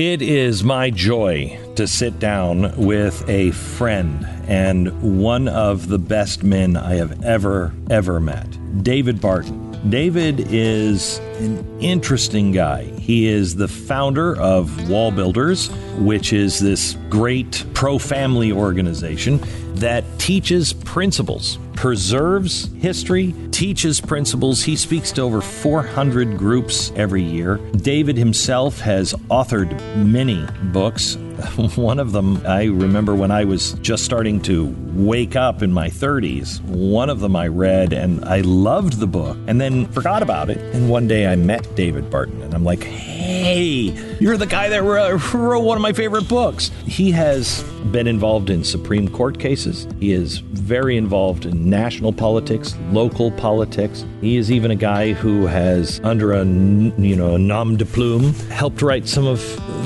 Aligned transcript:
It 0.00 0.22
is 0.22 0.64
my 0.64 0.88
joy 0.88 1.60
to 1.76 1.86
sit 1.86 2.18
down 2.18 2.74
with 2.74 3.28
a 3.28 3.50
friend 3.50 4.26
and 4.48 5.20
one 5.20 5.46
of 5.46 5.88
the 5.88 5.98
best 5.98 6.42
men 6.42 6.74
I 6.74 6.94
have 6.94 7.22
ever, 7.22 7.74
ever 7.90 8.18
met, 8.18 8.48
David 8.82 9.20
Barton. 9.20 9.69
David 9.88 10.46
is 10.50 11.18
an 11.38 11.80
interesting 11.80 12.52
guy. 12.52 12.84
He 12.84 13.26
is 13.26 13.56
the 13.56 13.66
founder 13.66 14.36
of 14.36 14.68
WallBuilders, 14.82 15.70
which 15.98 16.32
is 16.32 16.60
this 16.60 16.96
great 17.08 17.64
pro 17.72 17.98
family 17.98 18.52
organization 18.52 19.40
that 19.76 20.04
teaches 20.18 20.74
principles, 20.74 21.58
preserves 21.74 22.70
history, 22.74 23.34
teaches 23.52 24.00
principles. 24.02 24.62
He 24.62 24.76
speaks 24.76 25.12
to 25.12 25.22
over 25.22 25.40
400 25.40 26.36
groups 26.36 26.92
every 26.94 27.22
year. 27.22 27.56
David 27.72 28.18
himself 28.18 28.80
has 28.80 29.14
authored 29.30 29.70
many 30.04 30.46
books. 30.72 31.16
One 31.76 31.98
of 31.98 32.12
them, 32.12 32.46
I 32.46 32.64
remember 32.64 33.14
when 33.14 33.30
I 33.30 33.44
was 33.44 33.72
just 33.74 34.04
starting 34.04 34.42
to 34.42 34.66
wake 34.94 35.36
up 35.36 35.62
in 35.62 35.72
my 35.72 35.88
30s. 35.88 36.60
One 36.62 37.10
of 37.10 37.20
them 37.20 37.36
I 37.36 37.48
read 37.48 37.92
and 37.92 38.24
I 38.24 38.40
loved 38.40 38.98
the 38.98 39.06
book 39.06 39.36
and 39.46 39.60
then 39.60 39.86
forgot 39.86 40.22
about 40.22 40.50
it. 40.50 40.58
And 40.74 40.88
one 40.88 41.06
day 41.06 41.26
I 41.26 41.36
met 41.36 41.74
David 41.74 42.10
Barton 42.10 42.42
and 42.42 42.54
I'm 42.54 42.64
like, 42.64 42.82
hey, 42.82 43.92
you're 44.20 44.36
the 44.36 44.46
guy 44.46 44.68
that 44.68 44.82
wrote 44.82 45.60
one 45.60 45.76
of 45.76 45.82
my 45.82 45.92
favorite 45.92 46.28
books. 46.28 46.70
He 46.86 47.10
has 47.12 47.62
been 47.92 48.06
involved 48.06 48.50
in 48.50 48.62
Supreme 48.64 49.08
Court 49.08 49.38
cases. 49.38 49.86
He 49.98 50.12
is 50.12 50.38
very 50.38 50.96
involved 50.96 51.46
in 51.46 51.68
national 51.68 52.12
politics, 52.12 52.76
local 52.90 53.30
politics. 53.30 54.04
He 54.20 54.36
is 54.36 54.52
even 54.52 54.70
a 54.70 54.76
guy 54.76 55.12
who 55.12 55.46
has, 55.46 56.00
under 56.04 56.32
a 56.32 56.44
you 56.44 57.16
know 57.16 57.34
a 57.34 57.38
nom 57.38 57.76
de 57.76 57.84
plume, 57.84 58.34
helped 58.50 58.82
write 58.82 59.08
some 59.08 59.26
of 59.26 59.40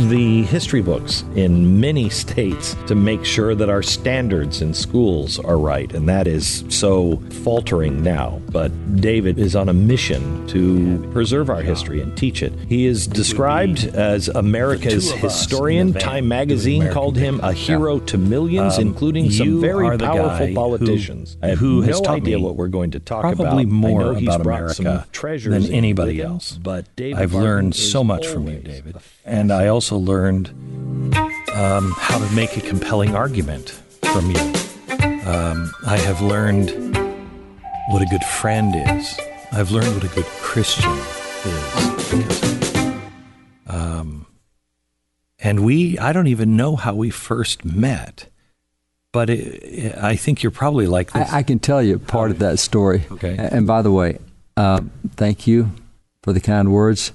the 0.09 0.43
history 0.45 0.83
books 0.83 1.23
in 1.37 1.81
many 1.81 2.11
states 2.25 2.75
to 2.87 2.95
make 2.95 3.25
sure 3.25 3.55
that 3.55 3.69
our 3.69 3.83
standards 3.83 4.61
in 4.61 4.75
schools 4.75 4.94
are 4.95 5.59
right, 5.59 5.93
and 5.93 6.09
that 6.09 6.29
is 6.29 6.65
so 6.69 7.17
faltering 7.43 8.03
now. 8.03 8.41
But 8.51 8.71
David 9.01 9.39
is 9.39 9.57
on 9.57 9.69
a 9.69 9.73
mission 9.73 10.47
to 10.49 10.99
preserve 11.13 11.51
our 11.51 11.63
history 11.63 12.01
and 12.01 12.17
teach 12.17 12.43
it. 12.45 12.53
He 12.69 12.87
is 12.87 13.09
described 13.09 13.87
as 13.87 14.29
America's 14.29 15.11
historian. 15.11 15.95
Time 15.95 16.29
magazine 16.29 16.91
called 16.93 17.17
him 17.17 17.41
a 17.41 17.53
hero 17.53 17.99
to 18.01 18.17
millions, 18.17 18.77
um, 18.77 18.83
including 18.83 19.33
some 19.33 19.61
very 19.61 19.99
powerful 19.99 20.55
politicians. 20.55 21.37
Who, 21.43 21.57
who 21.57 21.83
has 21.83 22.01
no 22.01 22.11
idea 22.11 22.39
what 22.39 22.55
we're 22.55 22.69
going 22.69 22.93
to 22.93 23.01
talk 23.01 23.23
probably 23.23 23.45
about. 23.45 23.51
Probably 23.51 23.67
more 23.67 24.13
about 24.17 24.41
America 24.43 25.07
than 25.49 25.73
anybody 25.73 26.23
else. 26.23 26.53
But 26.53 26.95
David 26.95 27.19
I've 27.21 27.35
learned 27.35 27.75
so 27.75 28.05
much 28.05 28.27
from 28.27 28.47
you, 28.47 28.61
David, 28.61 28.97
and 29.25 29.51
I 29.51 29.67
also 29.67 29.97
learned 29.97 30.49
um, 31.53 31.93
how 31.97 32.19
to 32.19 32.35
make 32.35 32.57
a 32.57 32.61
compelling 32.61 33.17
argument 33.17 33.71
from 34.13 34.31
you. 34.31 34.53
Um, 35.27 35.73
I 35.87 35.97
have 35.97 36.21
learned 36.21 36.71
what 37.89 38.03
a 38.03 38.07
good 38.07 38.25
friend 38.25 38.75
is. 38.77 39.19
I've 39.53 39.71
learned 39.71 39.95
what 39.95 40.05
a 40.05 40.15
good 40.15 40.27
Christian 40.27 40.91
is. 41.45 42.95
Um, 43.67 44.27
and 45.39 45.65
we, 45.65 45.99
I 45.99 46.13
don't 46.13 46.27
even 46.27 46.57
know 46.57 46.77
how 46.77 46.95
we 46.95 47.09
first 47.09 47.65
met, 47.65 48.29
but 49.13 49.31
it, 49.31 49.97
I 49.97 50.17
think 50.17 50.43
you're 50.43 50.51
probably 50.51 50.87
like 50.87 51.13
this. 51.13 51.33
I, 51.33 51.39
I 51.39 51.43
can 51.43 51.59
tell 51.59 51.83
you 51.83 51.99
part 51.99 52.31
of 52.31 52.41
that 52.41 52.59
story. 52.59 53.07
Okay. 53.13 53.35
And 53.39 53.67
by 53.67 53.81
the 53.81 53.93
way, 53.93 54.19
uh, 54.59 54.83
thank 55.17 55.47
you 55.47 55.71
for 56.23 56.35
the 56.35 56.41
kind 56.41 56.71
words, 56.71 57.13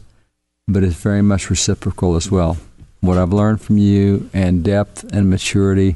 but 0.68 0.84
it's 0.84 0.96
very 0.96 1.22
much 1.22 1.52
reciprocal 1.52 2.16
as 2.16 2.32
well. 2.32 2.58
What 3.02 3.20
I've 3.20 3.34
learned 3.34 3.62
from 3.62 3.78
you 3.78 4.32
and 4.34 4.64
depth 4.64 5.04
and 5.14 5.30
maturity 5.30 5.96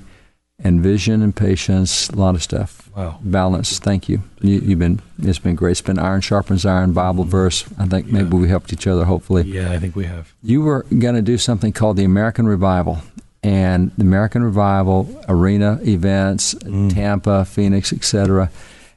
and 0.59 0.81
vision 0.81 1.21
and 1.21 1.35
patience, 1.35 2.09
a 2.09 2.15
lot 2.15 2.35
of 2.35 2.43
stuff. 2.43 2.89
Wow. 2.95 3.19
Balance. 3.23 3.79
Thank 3.79 4.07
you. 4.07 4.21
you 4.41 4.59
you've 4.59 4.79
been. 4.79 5.01
It's 5.19 5.39
been 5.39 5.55
great. 5.55 5.72
It's 5.72 5.81
been 5.81 6.00
iron 6.00 6.22
sharpens 6.22 6.66
iron. 6.66 6.94
Bible 6.94 7.23
verse. 7.23 7.66
I 7.79 7.85
think 7.88 8.07
maybe 8.07 8.38
we 8.38 8.47
helped 8.47 8.72
each 8.72 8.85
other. 8.88 9.05
Hopefully. 9.05 9.44
yeah, 9.44 9.72
I 9.72 9.79
think 9.79 9.95
we 9.95 10.05
have. 10.05 10.33
You 10.44 10.61
were 10.61 10.83
going 10.83 11.16
to 11.16 11.22
do 11.22 11.38
something 11.38 11.72
called 11.73 11.97
the 11.97 12.03
American 12.03 12.47
Revival. 12.47 13.00
And 13.45 13.91
the 13.97 14.03
American 14.03 14.41
Revival 14.44 15.22
arena 15.28 15.78
events, 15.83 16.55
Tampa, 16.61 17.44
Phoenix, 17.44 17.91
etc. 17.91 18.49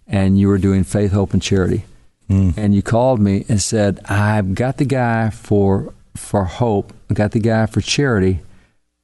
And 0.07 0.39
you 0.39 0.47
were 0.47 0.59
doing 0.59 0.85
faith, 0.85 1.11
hope, 1.11 1.33
and 1.33 1.43
charity. 1.43 1.85
And 2.29 2.73
you 2.75 2.81
called 2.83 3.19
me 3.21 3.45
and 3.49 3.61
said, 3.63 4.01
"I've 4.09 4.55
got 4.55 4.77
the 4.77 4.85
guy 4.85 5.31
for 5.31 5.93
for 6.15 6.45
hope. 6.45 6.93
I 7.11 7.15
got 7.15 7.33
the 7.33 7.41
guy 7.41 7.67
for 7.67 7.81
charity." 7.81 8.41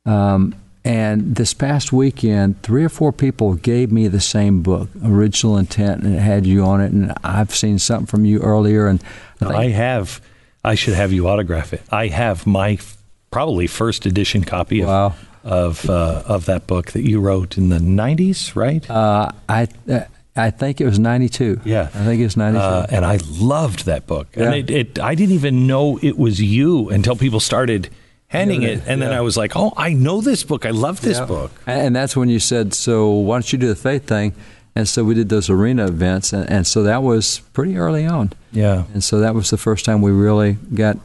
Um, 0.05 0.55
and 0.85 1.37
this 1.37 1.55
past 1.55 1.93
weekend, 1.93 2.61
three 2.63 2.85
or 2.85 2.89
four 2.89 3.13
people 3.13 3.55
gave 3.55 3.93
me 3.93 4.09
the 4.09 4.21
same 4.21 4.63
book, 4.63 4.89
Original 5.05 5.57
Intent, 5.59 6.03
and 6.03 6.17
it 6.17 6.21
had 6.21 6.45
you 6.47 6.65
on 6.65 6.81
it. 6.81 6.91
And 6.93 7.13
I've 7.23 7.55
seen 7.55 7.79
something 7.79 8.07
from 8.07 8.25
you 8.25 8.41
earlier, 8.41 8.87
and 8.89 9.03
I 9.41 9.55
I 9.55 9.69
have. 9.69 10.21
I 10.65 10.75
should 10.77 10.95
have 10.95 11.13
you 11.13 11.29
autograph 11.29 11.73
it. 11.73 11.83
I 11.91 12.07
have 12.09 12.47
my 12.47 12.73
f- 12.73 12.97
probably 13.31 13.67
first 13.67 14.07
edition 14.07 14.45
copy 14.45 14.81
of 14.83 14.89
Wow. 14.89 15.15
of 15.45 15.89
uh, 15.91 16.23
of 16.27 16.47
that 16.47 16.67
book 16.67 16.93
that 16.93 17.03
you 17.03 17.21
wrote 17.21 17.57
in 17.59 17.69
the 17.69 17.79
'90s, 17.79 18.55
right? 18.57 18.89
Uh, 18.91 19.33
I 19.49 19.67
uh, 19.91 20.01
I 20.37 20.51
think 20.51 20.81
it 20.81 20.85
was 20.85 20.99
ninety 20.99 21.29
two. 21.29 21.61
Yeah. 21.65 21.89
I 21.95 22.05
think 22.05 22.21
it 22.21 22.25
was 22.25 22.37
ninety 22.37 22.59
two. 22.59 22.65
Uh, 22.65 22.87
and 22.91 23.05
I 23.05 23.19
loved 23.29 23.87
that 23.87 24.07
book. 24.07 24.29
And 24.37 24.55
it, 24.55 24.71
it, 24.71 24.99
I 25.01 25.15
didn't 25.15 25.35
even 25.35 25.67
know 25.67 25.99
it 26.01 26.17
was 26.17 26.41
you 26.41 26.89
until 26.91 27.17
people 27.17 27.41
started 27.41 27.91
handing 28.33 28.63
it, 28.63 28.83
and 28.87 29.01
then. 29.01 29.13
I 29.13 29.21
was 29.21 29.37
like, 29.37 29.53
"Oh, 29.55 29.73
I 29.77 29.93
know 29.93 30.21
this 30.21 30.43
book. 30.43 30.67
I 30.67 30.71
love 30.71 31.01
this 31.01 31.21
book." 31.21 31.53
and 31.67 31.95
that's 31.95 32.17
when 32.17 32.29
you 32.29 32.41
said, 32.41 32.75
"So 32.75 33.11
why 33.11 33.37
don't 33.37 33.53
you 33.53 33.59
do 33.59 33.69
the 33.69 33.77
faith 33.77 34.07
thing?" 34.07 34.35
And 34.75 34.89
so 34.89 35.05
we 35.05 35.15
did 35.15 35.29
those 35.29 35.51
arena 35.51 35.87
events, 35.87 36.33
and, 36.33 36.49
and 36.49 36.67
so 36.67 36.83
that 36.85 37.03
was 37.03 37.41
pretty 37.53 37.77
early 37.77 38.07
on. 38.07 38.33
Yeah, 38.53 38.85
And 38.95 39.05
so 39.05 39.21
that 39.21 39.35
was 39.35 39.51
the 39.51 39.59
first 39.59 39.85
time 39.85 40.01
we 40.01 40.11
really 40.11 40.57
got 40.75 40.97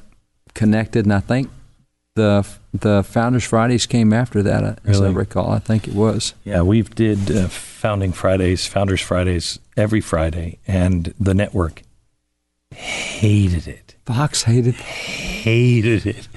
connected. 0.54 1.06
And 1.06 1.14
I 1.14 1.20
think 1.20 1.50
the 2.16 2.48
the 2.74 3.04
Founders 3.04 3.44
Fridays 3.44 3.86
came 3.86 4.14
after 4.14 4.42
that, 4.44 4.64
uh, 4.64 4.76
as 4.86 5.02
I 5.02 5.10
recall. 5.10 5.52
I 5.52 5.60
think 5.60 5.88
it 5.88 5.94
was. 5.94 6.34
yeah. 6.46 6.62
we've 6.62 6.94
did 6.96 7.30
uh, 7.30 7.48
Founding 7.48 8.14
Fridays, 8.14 8.66
Founders 8.68 9.02
Fridays 9.02 9.60
every 9.76 10.02
Friday, 10.02 10.60
and 10.68 11.14
the 11.20 11.34
network 11.34 11.82
hated 12.72 13.68
it. 13.68 13.96
Fox 14.06 14.44
hated. 14.44 14.76
hated 14.76 16.06
it. 16.06 16.28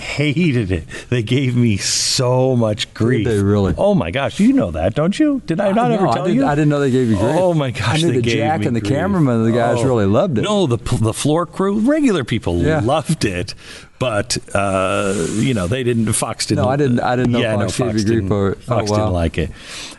Hated 0.00 0.72
it. 0.72 0.84
They 1.08 1.22
gave 1.22 1.54
me 1.56 1.76
so 1.76 2.56
much 2.56 2.92
grief. 2.94 3.26
they 3.26 3.40
really? 3.42 3.74
Oh 3.78 3.94
my 3.94 4.10
gosh, 4.10 4.40
you 4.40 4.52
know 4.52 4.70
that, 4.72 4.94
don't 4.94 5.18
you? 5.18 5.40
Did 5.46 5.60
I 5.60 5.72
not 5.72 5.88
No, 5.90 5.94
ever 5.96 6.08
I 6.08 6.12
tell 6.14 6.24
didn't, 6.24 6.38
you? 6.38 6.46
I 6.46 6.54
didn't 6.54 6.68
know 6.70 6.80
they 6.80 6.90
gave 6.90 7.08
you 7.10 7.16
grief. 7.16 7.36
Oh 7.38 7.54
my 7.54 7.70
gosh, 7.70 8.02
I 8.02 8.06
knew 8.08 8.12
the 8.20 8.22
Jack 8.22 8.64
and 8.64 8.74
the 8.74 8.80
grief. 8.80 8.92
cameraman, 8.92 9.44
the 9.44 9.52
guys 9.52 9.78
Oh. 9.78 9.84
really 9.84 10.06
loved 10.06 10.38
it. 10.38 10.42
No, 10.42 10.66
the 10.66 10.78
the 10.96 11.12
floor 11.12 11.46
crew, 11.46 11.78
regular 11.80 12.24
people 12.24 12.58
Yeah. 12.62 12.80
loved 12.80 13.24
it, 13.24 13.54
but 13.98 14.38
uh, 14.54 15.14
you 15.34 15.54
know 15.54 15.66
they 15.68 15.82
didn't. 15.84 16.12
Fox 16.14 16.46
didn't. 16.46 16.64
No, 16.64 16.70
I 16.70 16.76
didn't- 16.76 17.00
I 17.00 17.14
didn't 17.16 17.32
know 17.32 17.40
yeah, 17.40 17.56
Fox 17.56 17.78
no, 17.78 17.86
Fox 17.86 18.04
didn't, 18.04 18.28
for. 18.28 18.50
Oh, 18.52 18.54
Fox 18.60 18.90
wow. 18.90 18.96
didn't 18.96 19.12
like 19.12 19.38
it, 19.38 19.50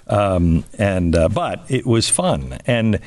um, 0.07 0.63
and 0.78 1.16
uh, 1.16 1.29
but 1.29 1.63
it 1.69 1.85
was 1.85 2.09
fun, 2.09 2.57
and 2.66 3.00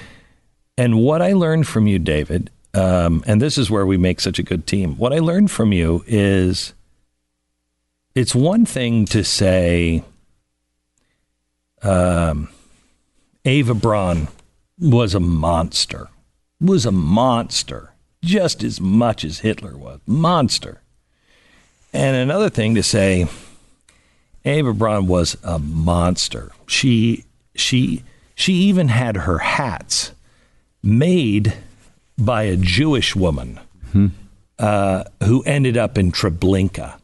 and 0.79 0.97
what 0.99 1.23
I 1.23 1.33
learned 1.33 1.67
from 1.69 1.87
you, 1.87 1.99
David, 1.99 2.51
um, 2.75 3.23
and 3.27 3.41
this 3.41 3.59
is 3.59 3.71
where 3.71 3.87
we 3.87 3.97
make 3.97 4.21
such 4.21 4.39
a 4.39 4.43
good 4.43 4.67
team. 4.67 4.97
What 4.97 5.13
I 5.13 5.19
learned 5.21 5.51
from 5.51 5.73
you 5.73 6.03
is, 6.07 6.73
it's 8.15 8.35
one 8.35 8.65
thing 8.65 9.05
to 9.07 9.25
say, 9.25 10.05
um, 11.83 12.49
Eva 13.45 13.75
Braun 13.75 14.29
was 14.79 15.15
a 15.15 15.21
monster, 15.21 16.09
was 16.61 16.87
a 16.87 16.93
monster, 16.93 17.93
just 18.23 18.63
as 18.63 18.81
much 18.81 19.25
as 19.25 19.41
Hitler 19.41 19.77
was 19.77 20.01
monster. 20.07 20.81
And 21.93 22.17
another 22.17 22.49
thing 22.51 22.75
to 22.75 22.83
say, 22.83 23.27
Eva 24.45 24.73
Braun 24.73 25.07
was 25.07 25.37
a 25.43 25.59
monster. 25.59 26.53
She 26.67 27.25
she 27.55 28.03
she 28.35 28.53
even 28.55 28.89
had 28.89 29.17
her 29.17 29.39
hats 29.39 30.13
made 30.83 31.55
by 32.19 32.43
a 32.45 32.57
Jewish 32.57 33.15
woman 33.17 33.61
uh, 34.59 35.05
who 35.23 35.43
ended 35.45 35.77
up 35.77 35.97
in 35.97 36.13
Treblinka. 36.13 36.99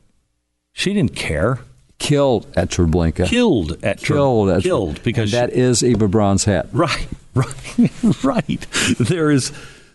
She 0.81 0.95
didn't 0.95 1.15
care. 1.15 1.59
Killed 1.99 2.47
at 2.57 2.71
Treblinka. 2.71 3.27
Killed 3.27 3.73
at 3.85 3.99
Tre- 4.01 4.17
Killed 4.17 4.49
at 4.49 4.63
killed 4.63 5.03
because 5.03 5.35
and 5.35 5.51
that 5.51 5.55
is 5.57 5.85
Eva 5.85 6.09
Braun's 6.09 6.45
hat. 6.45 6.67
Right, 6.73 7.07
right, 7.35 7.91
right. 8.25 8.67
There 8.99 9.31
is 9.31 9.53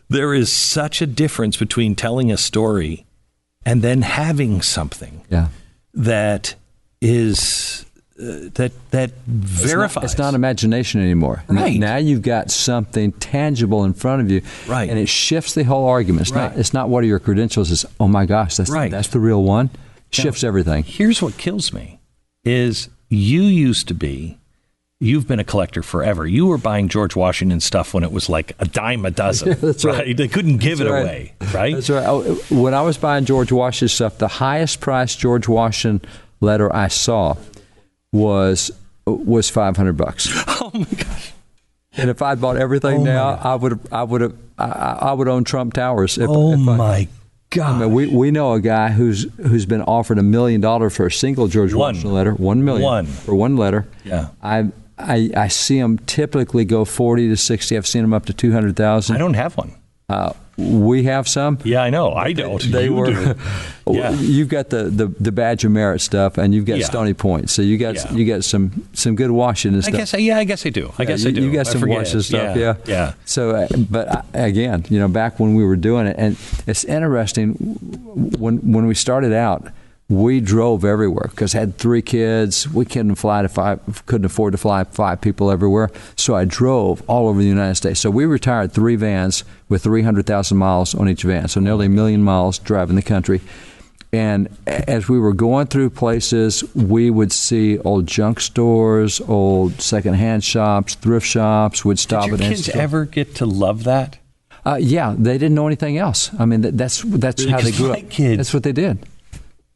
there 0.08 0.36
is 0.36 0.52
such 0.52 1.02
a 1.02 1.08
difference 1.08 1.58
between 1.58 1.96
telling 1.96 2.32
a 2.32 2.38
story 2.38 3.06
and 3.66 3.82
then 3.82 4.04
having 4.04 4.62
something 4.62 5.22
Yeah. 5.32 5.48
that 5.96 6.54
is 7.02 7.86
uh, 8.20 8.54
that 8.54 8.72
that 8.92 9.12
verifies. 9.26 10.04
It's 10.12 10.18
not 10.20 10.36
imagination 10.36 11.02
anymore. 11.02 11.44
Right. 11.48 11.80
Now 11.80 11.98
you've 11.98 12.22
got 12.22 12.52
something 12.52 13.12
tangible 13.14 13.84
in 13.84 13.94
front 13.94 14.22
of 14.22 14.30
you. 14.30 14.44
Right. 14.68 14.88
And 14.90 15.00
it 15.00 15.10
shifts 15.10 15.56
the 15.56 15.64
whole 15.64 15.88
argument. 15.88 16.22
It's 16.28 16.32
Right. 16.32 16.52
not 16.52 16.60
it's 16.60 16.72
not 16.74 16.90
what 16.90 17.04
are 17.04 17.08
your 17.08 17.20
credentials, 17.20 17.72
it's 17.72 17.86
oh 18.00 18.08
my 18.08 18.28
gosh, 18.28 18.58
that's 18.58 18.70
Right. 18.70 18.92
that's 18.92 19.08
the 19.08 19.20
real 19.20 19.42
one. 19.42 19.72
Shifts 20.22 20.44
everything. 20.44 20.84
Here's 20.84 21.22
what 21.22 21.38
kills 21.38 21.74
me 21.74 22.00
is 22.44 22.90
you 23.10 23.42
used 23.42 23.88
to 23.88 23.94
be 23.94 24.38
you've 25.00 25.28
been 25.28 25.40
a 25.40 25.44
collector 25.44 25.84
forever. 25.84 26.26
You 26.26 26.48
were 26.48 26.58
buying 26.58 26.88
George 26.88 27.16
Washington 27.16 27.60
stuff 27.60 27.94
when 27.94 28.04
it 28.04 28.12
was 28.12 28.30
like 28.30 28.54
a 28.60 28.66
dime 28.66 29.06
a 29.06 29.12
dozen. 29.12 29.50
Yeah, 29.56 29.56
that's 29.56 29.86
right. 29.86 29.98
right. 29.98 30.18
They 30.18 30.28
couldn't 30.28 30.58
give 30.58 30.80
that's 30.80 30.90
it 30.90 30.94
right. 30.94 31.04
away, 31.04 31.34
right? 31.54 31.76
That's 31.76 31.90
right. 31.90 32.06
Oh, 32.08 32.36
when 32.50 32.74
I 32.74 32.82
was 32.82 32.98
buying 32.98 33.26
George 33.26 33.52
Washington 33.52 33.90
stuff, 33.90 34.18
the 34.18 34.28
highest 34.28 34.80
price 34.82 35.16
George 35.16 35.48
Washington 35.48 36.10
letter 36.42 36.74
I 36.76 36.88
saw 36.88 37.36
was 38.12 38.72
was 39.06 39.50
500 39.50 39.94
bucks. 39.94 40.30
Oh 40.66 40.72
my 40.74 40.86
gosh. 40.86 41.32
And 41.96 42.10
if 42.10 42.22
I'd 42.24 42.42
bought 42.42 42.58
everything 42.58 43.02
oh 43.02 43.04
now, 43.04 43.30
I 43.30 43.56
would 43.56 43.80
I 43.92 44.04
would 44.04 44.22
have 44.22 44.36
I, 44.58 44.66
I, 45.02 45.14
would 45.14 45.28
own 45.28 45.44
Trump 45.44 45.74
Towers. 45.74 46.18
If, 46.18 46.28
oh 46.28 46.54
if 46.54 46.60
I, 46.60 46.76
my 46.76 47.08
God! 47.56 47.75
I 47.75 47.80
mean, 47.86 47.92
we 47.94 48.07
we 48.07 48.31
know 48.31 48.54
a 48.54 48.60
guy 48.60 48.90
who's 48.92 49.25
who's 49.38 49.66
been 49.66 49.81
offered 49.81 50.19
a 50.19 50.24
million 50.24 50.62
dollars 50.62 50.96
for 50.96 51.07
a 51.07 51.12
single 51.12 51.48
George 51.48 51.74
one. 51.74 51.80
Washington 51.96 52.13
letter, 52.13 52.34
one 52.34 52.63
million 52.63 52.84
one. 52.84 53.06
for 53.06 53.34
one 53.34 53.57
letter. 53.57 53.88
Yeah, 54.04 54.30
I. 54.44 54.72
I, 54.98 55.30
I 55.36 55.48
see 55.50 55.78
them 55.81 55.98
typically 55.98 56.63
go 56.63 56.86
40 56.86 57.28
to 57.28 57.36
60. 57.36 57.75
I've 57.75 57.86
seen 57.86 58.04
them 58.04 58.13
up 58.13 58.28
to 58.28 58.34
200,000. 58.34 59.13
I 59.13 59.19
don't 59.19 59.34
have 59.34 59.57
one. 59.57 59.75
Uh, 60.07 60.31
we 60.57 61.04
have 61.04 61.28
some. 61.28 61.60
Yeah, 61.63 61.81
I 61.81 61.90
know. 61.90 62.13
I 62.13 62.31
don't. 62.31 62.62
They, 62.62 62.69
they 62.69 62.90
were. 62.90 63.10
yeah. 63.88 64.12
You've 64.12 64.48
got 64.48 64.69
the, 64.69 64.86
the, 64.86 65.07
the 65.07 65.31
badge 65.31 65.66
of 65.66 65.72
merit 65.72 66.00
stuff, 66.00 66.38
and 66.38 66.54
you've 66.54 66.66
got 66.66 66.78
yeah. 66.78 66.86
Stony 66.86 67.13
Point. 67.13 67.50
So 67.50 67.62
you 67.62 67.78
got 67.78 67.96
yeah. 67.96 68.12
you 68.13 68.25
got 68.25 68.44
some 68.44 68.88
some 68.94 69.16
good 69.16 69.31
Washington 69.31 69.81
stuff. 69.81 69.94
I 69.94 69.98
guess. 69.98 70.13
Yeah, 70.13 70.38
I 70.38 70.44
guess 70.46 70.66
I 70.66 70.69
do. 70.69 70.94
I 70.98 71.06
guess 71.06 71.24
you, 71.24 71.30
I 71.30 71.34
do. 71.34 71.44
You 71.44 71.52
got 71.52 71.68
I 71.68 71.72
some 71.72 71.90
Washington 71.90 72.22
stuff. 72.22 72.57
Yeah. 72.57 72.75
Yeah. 72.86 73.13
So, 73.25 73.52
uh, 73.52 73.68
but 73.90 74.07
uh, 74.07 74.22
again, 74.34 74.86
you 74.90 75.00
know, 75.00 75.10
back 75.10 75.40
when 75.40 75.56
we 75.56 75.66
were 75.66 75.75
doing 75.75 76.07
it, 76.07 76.16
and 76.18 76.38
it's 76.68 76.86
interesting 76.86 77.54
when 78.40 78.58
when 78.72 78.88
we 78.88 78.96
started 78.96 79.34
out 79.34 79.68
we 80.07 80.40
drove 80.40 80.86
everywhere 80.86 81.28
because 81.31 81.56
I 81.56 81.60
had 81.60 81.78
three 81.78 82.02
kids. 82.02 82.69
We 82.69 82.86
couldn't 82.86 83.16
fly 83.16 83.42
to 83.42 83.50
five, 83.50 84.06
couldn't 84.06 84.25
afford 84.25 84.52
to 84.52 84.57
fly 84.57 84.84
five 84.84 85.19
people 85.19 85.50
everywhere. 85.50 85.90
So 86.16 86.36
I 86.36 86.46
drove 86.46 87.02
all 87.10 87.28
over 87.28 87.40
the 87.40 87.48
United 87.48 87.75
States. 87.75 88.00
So 88.02 88.12
we 88.12 88.25
retired 88.25 88.72
three 88.72 88.96
vans 88.96 89.44
with 89.68 89.84
300,000 89.84 90.57
miles 90.57 90.94
on 90.94 91.10
each 91.10 91.24
van. 91.24 91.48
So 91.48 91.60
nearly 91.60 91.88
a 91.88 91.90
million 91.90 92.22
miles 92.22 92.60
driving 92.60 92.96
the 92.96 93.02
country. 93.02 93.42
And 94.13 94.56
as 94.68 95.10
we 95.10 95.19
were 95.19 95.34
going 95.34 95.68
through 95.68 95.90
places, 95.90 96.63
we 96.75 97.10
would 97.10 97.31
see 97.31 97.80
old 97.80 98.06
junk 98.06 98.40
stores, 98.40 99.19
old 99.22 99.81
secondhand 99.81 100.44
shops, 100.44 100.96
thrift 100.96 101.25
shops. 101.25 101.84
Would 101.84 102.00
stop 102.00 102.30
Did 102.30 102.40
your 102.40 102.50
kids 102.50 102.69
ever 102.69 103.06
get 103.06 103.36
to 103.36 103.46
love 103.46 103.84
that? 103.86 104.19
Uh, 104.66 104.78
yeah, 104.80 105.16
they 105.18 105.34
didn't 105.34 105.56
know 105.56 105.68
anything 105.68 105.98
else. 105.98 106.31
I 106.40 106.46
mean, 106.46 106.62
that's 106.62 107.01
that's 107.01 107.42
really, 107.42 107.51
how 107.51 107.60
they 107.60 107.72
grew 107.72 107.92
up. 107.92 108.10
Kids, 108.10 108.38
that's 108.38 108.54
what 108.54 108.63
they 108.63 108.72
did 108.72 109.06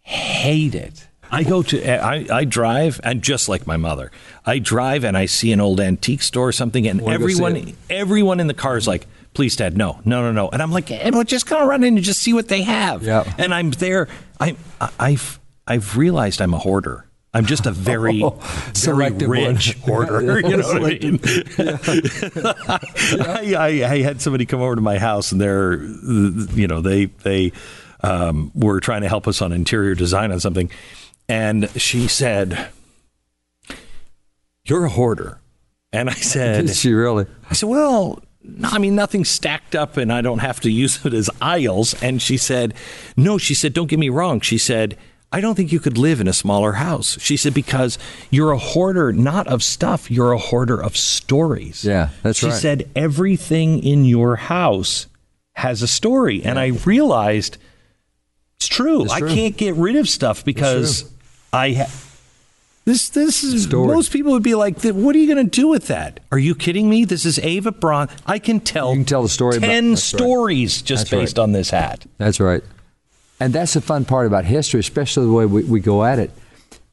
hate 0.09 0.75
it. 0.75 1.07
I 1.31 1.43
go 1.43 1.61
to 1.61 1.79
eh, 1.79 1.97
I, 1.97 2.39
I 2.39 2.45
drive 2.45 2.99
and 3.03 3.21
just 3.21 3.47
like 3.47 3.67
my 3.67 3.77
mother, 3.77 4.11
I 4.45 4.57
drive 4.57 5.03
and 5.03 5.15
I 5.15 5.27
see 5.27 5.51
an 5.51 5.61
old 5.61 5.79
antique 5.79 6.23
store 6.23 6.47
or 6.47 6.51
something, 6.51 6.87
and 6.87 7.01
everyone 7.01 7.73
everyone 7.89 8.39
in 8.39 8.47
the 8.47 8.55
car 8.55 8.77
is 8.77 8.87
like, 8.87 9.05
"Please, 9.35 9.55
Dad, 9.55 9.77
no, 9.77 9.99
no, 10.05 10.23
no, 10.23 10.31
no," 10.31 10.49
and 10.49 10.61
I'm 10.61 10.71
like, 10.71 10.89
"And 10.89 11.15
we're 11.15 11.23
just 11.25 11.45
gonna 11.47 11.67
run 11.67 11.83
in 11.83 11.97
and 11.97 12.03
just 12.03 12.21
see 12.21 12.33
what 12.33 12.47
they 12.47 12.63
have." 12.63 13.03
Yeah. 13.03 13.31
And 13.37 13.53
I'm 13.53 13.69
there. 13.71 14.07
I 14.39 14.55
I've 14.99 15.39
I've 15.67 15.95
realized 15.97 16.41
I'm 16.41 16.55
a 16.55 16.59
hoarder. 16.59 17.05
I'm 17.31 17.45
just 17.45 17.67
a 17.67 17.71
very, 17.71 18.21
oh, 18.23 18.39
very 18.73 19.11
rich 19.11 19.77
one. 19.85 20.07
hoarder. 20.07 20.39
you 20.39 20.57
know 20.57 20.67
what 20.67 20.83
I 20.83 20.97
mean? 20.97 21.19
I, 23.21 23.55
I, 23.55 23.67
I 23.93 24.01
had 24.01 24.19
somebody 24.19 24.47
come 24.47 24.61
over 24.61 24.73
to 24.73 24.81
my 24.81 24.97
house, 24.97 25.31
and 25.31 25.39
they're, 25.39 25.75
you 25.75 26.67
know, 26.67 26.81
they 26.81 27.05
they 27.05 27.51
um, 28.01 28.51
were 28.55 28.79
trying 28.79 29.01
to 29.01 29.09
help 29.09 29.27
us 29.27 29.41
on 29.41 29.51
interior 29.51 29.95
design 29.95 30.31
on 30.31 30.39
something, 30.39 30.69
and 31.27 31.69
she 31.71 32.07
said, 32.07 32.69
"You're 34.65 34.85
a 34.85 34.89
hoarder," 34.89 35.39
and 35.91 36.09
I 36.09 36.13
said, 36.15 36.65
"Is 36.65 36.79
she 36.79 36.93
really?" 36.93 37.25
I 37.49 37.53
said, 37.53 37.69
"Well." 37.69 38.21
I 38.63 38.77
mean, 38.79 38.95
nothing 38.95 39.25
stacked 39.25 39.75
up 39.75 39.97
and 39.97 40.13
I 40.13 40.21
don't 40.21 40.39
have 40.39 40.61
to 40.61 40.71
use 40.71 41.05
it 41.05 41.13
as 41.13 41.29
aisles. 41.41 41.93
And 42.01 42.21
she 42.21 42.37
said, 42.37 42.73
No, 43.17 43.37
she 43.37 43.53
said, 43.53 43.73
don't 43.73 43.87
get 43.87 43.99
me 43.99 44.07
wrong. 44.07 44.39
She 44.39 44.57
said, 44.57 44.97
I 45.31 45.41
don't 45.41 45.55
think 45.55 45.71
you 45.71 45.79
could 45.79 45.97
live 45.97 46.19
in 46.19 46.27
a 46.27 46.33
smaller 46.33 46.73
house. 46.73 47.19
She 47.21 47.37
said, 47.37 47.53
because 47.53 47.99
you're 48.31 48.51
a 48.51 48.57
hoarder 48.57 49.13
not 49.13 49.47
of 49.47 49.61
stuff, 49.61 50.09
you're 50.09 50.31
a 50.31 50.39
hoarder 50.39 50.81
of 50.81 50.97
stories. 50.97 51.83
Yeah, 51.83 52.09
that's 52.23 52.39
she 52.39 52.47
right. 52.47 52.55
She 52.55 52.59
said, 52.59 52.89
everything 52.95 53.83
in 53.83 54.05
your 54.05 54.37
house 54.37 55.07
has 55.53 55.81
a 55.83 55.87
story. 55.87 56.41
Yeah. 56.41 56.49
And 56.49 56.59
I 56.59 56.67
realized 56.85 57.57
it's 58.59 58.67
true. 58.67 59.03
It's 59.03 59.13
I 59.13 59.19
true. 59.19 59.33
can't 59.33 59.55
get 59.55 59.75
rid 59.75 59.95
of 59.95 60.09
stuff 60.09 60.43
because 60.43 61.09
I. 61.53 61.71
Ha- 61.73 62.05
this 62.83 63.09
this 63.09 63.43
is 63.43 63.65
Story. 63.65 63.87
most 63.87 64.11
people 64.11 64.31
would 64.33 64.43
be 64.43 64.55
like, 64.55 64.81
"What 64.81 65.15
are 65.15 65.19
you 65.19 65.33
going 65.33 65.45
to 65.45 65.49
do 65.49 65.67
with 65.67 65.87
that?" 65.87 66.19
Are 66.31 66.39
you 66.39 66.55
kidding 66.55 66.89
me? 66.89 67.05
This 67.05 67.23
is 67.23 67.39
Eva 67.39 67.71
Braun. 67.71 68.09
I 68.25 68.39
can 68.39 68.59
tell. 68.59 68.89
You 68.89 68.97
can 68.97 69.05
tell 69.05 69.21
the 69.21 69.29
story. 69.29 69.59
Ten 69.59 69.89
about, 69.89 69.99
stories 69.99 70.79
right. 70.79 70.85
just 70.85 71.03
that's 71.03 71.11
based 71.11 71.37
right. 71.37 71.43
on 71.43 71.51
this 71.51 71.69
hat. 71.69 72.05
That's 72.17 72.39
right, 72.39 72.63
and 73.39 73.53
that's 73.53 73.75
the 73.75 73.81
fun 73.81 74.05
part 74.05 74.25
about 74.25 74.45
history, 74.45 74.79
especially 74.79 75.27
the 75.27 75.31
way 75.31 75.45
we, 75.45 75.63
we 75.63 75.79
go 75.79 76.03
at 76.03 76.19
it. 76.19 76.31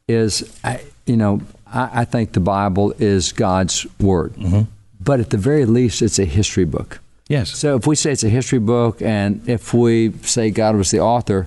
Is 0.07 0.55
I, 0.63 0.83
you 1.07 1.17
know, 1.17 1.41
I, 1.67 2.03
I 2.03 2.05
think 2.05 2.33
the 2.33 2.41
Bible 2.41 2.93
is 2.99 3.33
God's 3.33 3.87
word, 3.99 4.35
mm-hmm. 4.35 4.71
but 5.01 5.19
at 5.19 5.31
the 5.31 5.39
very 5.39 5.65
least, 5.65 6.03
it's 6.03 6.19
a 6.19 6.27
history 6.27 6.67
book. 6.67 7.01
Yes. 7.29 7.57
So 7.57 7.75
if 7.75 7.87
we 7.87 7.97
say 7.97 8.13
it's 8.13 8.23
a 8.23 8.29
history 8.29 8.59
book, 8.59 9.01
and 9.01 9.49
if 9.49 9.73
we 9.73 10.13
say 10.23 10.51
God 10.51 10.77
was 10.77 10.91
the 10.91 11.01
author, 11.01 11.47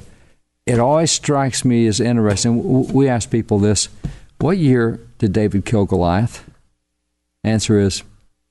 it 0.69 0.79
always 0.79 1.11
strikes 1.11 1.65
me 1.65 1.87
as 1.87 1.99
interesting. 1.99 2.87
We 2.93 3.09
ask 3.09 3.29
people 3.29 3.57
this 3.57 3.89
What 4.39 4.57
year 4.57 4.99
did 5.17 5.33
David 5.33 5.65
kill 5.65 5.85
Goliath? 5.85 6.47
Answer 7.43 7.79
is 7.79 8.03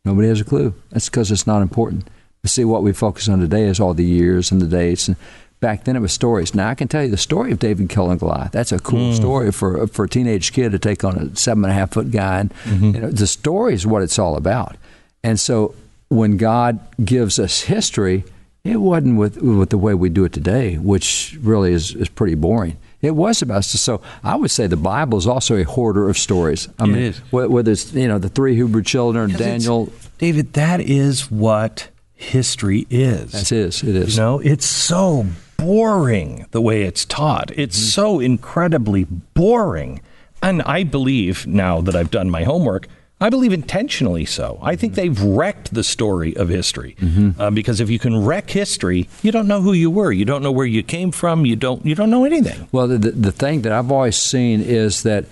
nobody 0.05 0.29
has 0.29 0.41
a 0.41 0.45
clue. 0.45 0.75
That's 0.91 1.09
because 1.09 1.31
it's 1.31 1.47
not 1.47 1.63
important. 1.63 2.09
But 2.43 2.51
see, 2.51 2.65
what 2.65 2.83
we 2.83 2.93
focus 2.93 3.29
on 3.29 3.39
today 3.39 3.65
is 3.65 3.79
all 3.79 3.95
the 3.95 4.05
years 4.05 4.51
and 4.51 4.61
the 4.61 4.67
dates. 4.67 5.07
And 5.07 5.17
back 5.61 5.85
then 5.85 5.95
it 5.95 6.01
was 6.01 6.13
stories. 6.13 6.55
Now 6.55 6.69
I 6.69 6.75
can 6.75 6.89
tell 6.89 7.05
you 7.05 7.11
the 7.11 7.17
story 7.17 7.53
of 7.53 7.61
David 7.61 7.89
killing 7.89 8.19
Goliath. 8.19 8.51
That's 8.51 8.73
a 8.73 8.81
cool 8.81 9.13
mm. 9.13 9.17
story 9.17 9.53
for 9.53 9.87
for 9.87 10.05
a 10.05 10.09
teenage 10.09 10.53
kid 10.53 10.73
to 10.73 10.79
take 10.79 11.05
on 11.05 11.17
a 11.17 11.37
seven 11.37 11.65
and 11.65 11.71
a 11.71 11.75
half 11.75 11.93
foot 11.93 12.11
guy. 12.11 12.41
And 12.41 12.53
mm-hmm. 12.65 12.95
you 12.95 13.01
know, 13.01 13.11
the 13.11 13.29
story 13.29 13.75
is 13.75 13.87
what 13.87 14.03
it's 14.03 14.19
all 14.19 14.37
about. 14.37 14.77
And 15.23 15.39
so 15.39 15.75
when 16.09 16.37
God 16.37 16.81
gives 17.05 17.39
us 17.39 17.63
history, 17.63 18.25
it 18.65 18.77
wasn't 18.77 19.19
with 19.19 19.37
with 19.39 19.71
the 19.71 19.79
way 19.79 19.95
we 19.95 20.09
do 20.09 20.25
it 20.25 20.33
today, 20.33 20.77
which 20.77 21.39
really 21.41 21.73
is, 21.73 21.95
is 21.95 22.09
pretty 22.09 22.35
boring. 22.35 22.77
It 23.01 23.13
was 23.13 23.43
about 23.43 23.65
so. 23.65 24.01
I 24.25 24.37
would 24.37 24.51
say 24.51 24.67
the 24.67 24.77
Bible 24.77 25.19
is 25.19 25.27
also 25.27 25.57
a 25.57 25.63
hoarder 25.63 26.09
of 26.09 26.19
stories. 26.19 26.69
I 26.79 26.85
it 26.85 26.87
mean, 26.89 26.97
is. 26.99 27.19
whether 27.31 27.71
it's 27.71 27.93
you 27.93 28.09
know 28.09 28.19
the 28.19 28.29
three 28.29 28.57
Hebrew 28.57 28.83
children, 28.83 29.31
Daniel, 29.31 29.93
David. 30.19 30.55
That 30.55 30.81
is 30.81 31.31
what 31.31 31.89
history 32.15 32.87
is. 32.91 33.33
That 33.33 33.53
is. 33.53 33.83
It 33.83 33.95
is. 33.95 34.17
You 34.17 34.23
know, 34.23 34.41
it's 34.41 34.67
so 34.67 35.27
boring 35.57 36.47
the 36.51 36.61
way 36.61 36.83
it's 36.83 37.05
taught. 37.05 37.53
It's 37.53 37.79
mm-hmm. 37.79 37.89
so 37.89 38.21
incredibly 38.21 39.05
boring. 39.05 40.01
And 40.43 40.63
I 40.63 40.85
believe 40.85 41.47
now 41.47 41.81
that 41.81 41.97
I've 41.97 42.11
done 42.11 42.31
my 42.31 42.45
homework 42.45 42.89
I 43.21 43.31
believe 43.31 43.53
intentionally 43.53 44.25
so. 44.25 44.59
I 44.63 44.77
think 44.77 44.95
they've 44.95 45.21
wrecked 45.21 45.75
the 45.75 45.83
story 45.83 46.37
of 46.37 46.49
history 46.49 46.97
mm-hmm. 47.01 47.41
uh, 47.41 47.51
because 47.51 47.81
if 47.81 47.91
you 47.91 47.99
can 47.99 48.25
wreck 48.25 48.51
history, 48.51 49.09
you 49.23 49.33
don't 49.33 49.49
know 49.49 49.61
who 49.61 49.73
you 49.73 49.91
were, 49.91 50.13
you 50.13 50.25
don't 50.25 50.43
know 50.43 50.53
where 50.53 50.67
you 50.67 50.85
came 50.85 51.11
from, 51.11 51.45
you 51.45 51.57
don't 51.57 51.85
you 51.85 51.95
don't 51.95 52.11
know 52.11 52.25
anything. 52.25 52.69
Well, 52.71 52.87
the 52.87 52.99
the 52.99 53.33
thing 53.33 53.63
that 53.63 53.73
I've 53.73 53.91
always 53.91 54.17
seen 54.17 54.61
is 54.61 55.03
that 55.03 55.25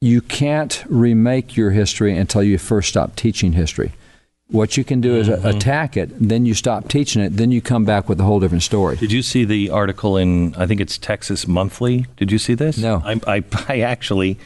you 0.00 0.20
can't 0.20 0.84
remake 0.88 1.56
your 1.56 1.70
history 1.70 2.16
until 2.16 2.42
you 2.42 2.58
first 2.58 2.90
stop 2.90 3.16
teaching 3.16 3.52
history. 3.52 3.92
What 4.48 4.76
you 4.76 4.82
can 4.82 5.00
do 5.00 5.14
is 5.14 5.28
mm-hmm. 5.28 5.46
attack 5.46 5.96
it, 5.96 6.10
then 6.18 6.44
you 6.44 6.54
stop 6.54 6.88
teaching 6.88 7.22
it, 7.22 7.36
then 7.36 7.52
you 7.52 7.62
come 7.62 7.84
back 7.84 8.08
with 8.08 8.20
a 8.20 8.24
whole 8.24 8.40
different 8.40 8.64
story. 8.64 8.96
Did 8.96 9.12
you 9.12 9.22
see 9.22 9.44
the 9.44 9.70
article 9.70 10.16
in 10.18 10.54
I 10.56 10.66
think 10.66 10.80
it's 10.80 10.98
Texas 10.98 11.46
Monthly? 11.46 12.06
Did 12.16 12.30
you 12.30 12.38
see 12.38 12.54
this? 12.54 12.76
No. 12.76 13.00
I, 13.04 13.20
I, 13.26 13.44
I 13.68 13.80
actually 13.80 14.38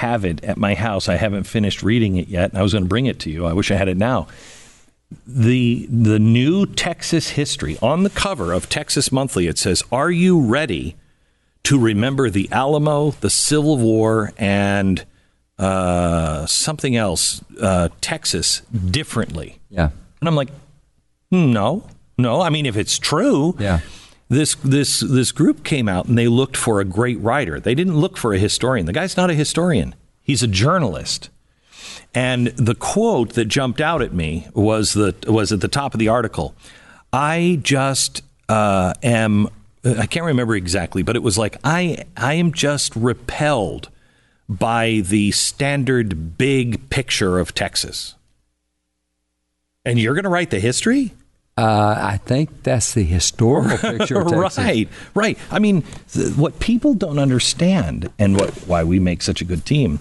have 0.00 0.24
it 0.24 0.42
at 0.42 0.56
my 0.56 0.74
house. 0.74 1.10
I 1.10 1.16
haven't 1.16 1.44
finished 1.44 1.82
reading 1.82 2.16
it 2.16 2.28
yet. 2.28 2.54
I 2.54 2.62
was 2.62 2.72
going 2.72 2.84
to 2.84 2.88
bring 2.88 3.04
it 3.04 3.18
to 3.20 3.30
you. 3.30 3.44
I 3.44 3.52
wish 3.52 3.70
I 3.70 3.74
had 3.74 3.88
it 3.88 3.98
now. 3.98 4.28
The 5.26 5.86
the 5.90 6.18
new 6.18 6.64
Texas 6.64 7.30
history 7.30 7.76
on 7.82 8.04
the 8.04 8.10
cover 8.10 8.52
of 8.52 8.68
Texas 8.68 9.12
Monthly 9.12 9.46
it 9.46 9.58
says, 9.58 9.82
"Are 9.92 10.10
you 10.10 10.40
ready 10.40 10.96
to 11.64 11.78
remember 11.78 12.30
the 12.30 12.48
Alamo, 12.50 13.10
the 13.20 13.28
Civil 13.28 13.76
War, 13.76 14.32
and 14.38 15.04
uh, 15.58 16.46
something 16.46 16.96
else, 16.96 17.42
uh, 17.60 17.88
Texas 18.00 18.62
differently?" 18.70 19.58
Yeah, 19.68 19.90
and 20.20 20.28
I'm 20.28 20.36
like, 20.36 20.50
no, 21.30 21.84
no. 22.16 22.40
I 22.40 22.48
mean, 22.48 22.66
if 22.66 22.76
it's 22.76 22.98
true, 22.98 23.56
yeah 23.58 23.80
this 24.30 24.54
this 24.54 25.00
this 25.00 25.32
group 25.32 25.64
came 25.64 25.88
out 25.88 26.06
and 26.06 26.16
they 26.16 26.28
looked 26.28 26.56
for 26.56 26.80
a 26.80 26.84
great 26.84 27.20
writer. 27.20 27.60
They 27.60 27.74
didn't 27.74 27.98
look 27.98 28.16
for 28.16 28.32
a 28.32 28.38
historian. 28.38 28.86
The 28.86 28.92
guy's 28.92 29.16
not 29.16 29.28
a 29.28 29.34
historian. 29.34 29.94
He's 30.22 30.42
a 30.42 30.46
journalist. 30.46 31.28
And 32.14 32.48
the 32.48 32.74
quote 32.74 33.34
that 33.34 33.46
jumped 33.46 33.80
out 33.80 34.02
at 34.02 34.12
me 34.12 34.46
was 34.54 34.94
the 34.94 35.14
was 35.26 35.52
at 35.52 35.60
the 35.60 35.68
top 35.68 35.94
of 35.94 36.00
the 36.00 36.08
article. 36.08 36.54
I 37.12 37.58
just 37.62 38.22
uh, 38.48 38.94
am 39.02 39.48
I 39.84 40.06
can't 40.06 40.26
remember 40.26 40.54
exactly, 40.54 41.02
but 41.02 41.16
it 41.16 41.22
was 41.22 41.36
like 41.36 41.56
I 41.64 42.04
I 42.16 42.34
am 42.34 42.52
just 42.52 42.94
repelled 42.94 43.90
by 44.48 45.02
the 45.04 45.32
standard 45.32 46.38
big 46.38 46.88
picture 46.88 47.38
of 47.38 47.54
Texas. 47.54 48.14
And 49.84 49.98
you're 49.98 50.14
going 50.14 50.24
to 50.24 50.30
write 50.30 50.50
the 50.50 50.60
history? 50.60 51.14
Uh, 51.60 51.94
I 52.00 52.16
think 52.16 52.62
that's 52.62 52.94
the 52.94 53.02
historical 53.04 53.76
picture 53.98 54.22
right, 54.22 54.88
right. 55.14 55.38
I 55.50 55.58
mean, 55.58 55.82
th- 56.12 56.34
what 56.36 56.58
people 56.58 56.94
don't 56.94 57.18
understand, 57.18 58.10
and 58.18 58.36
what 58.36 58.50
why 58.66 58.82
we 58.84 58.98
make 58.98 59.20
such 59.20 59.42
a 59.42 59.44
good 59.44 59.66
team. 59.66 59.98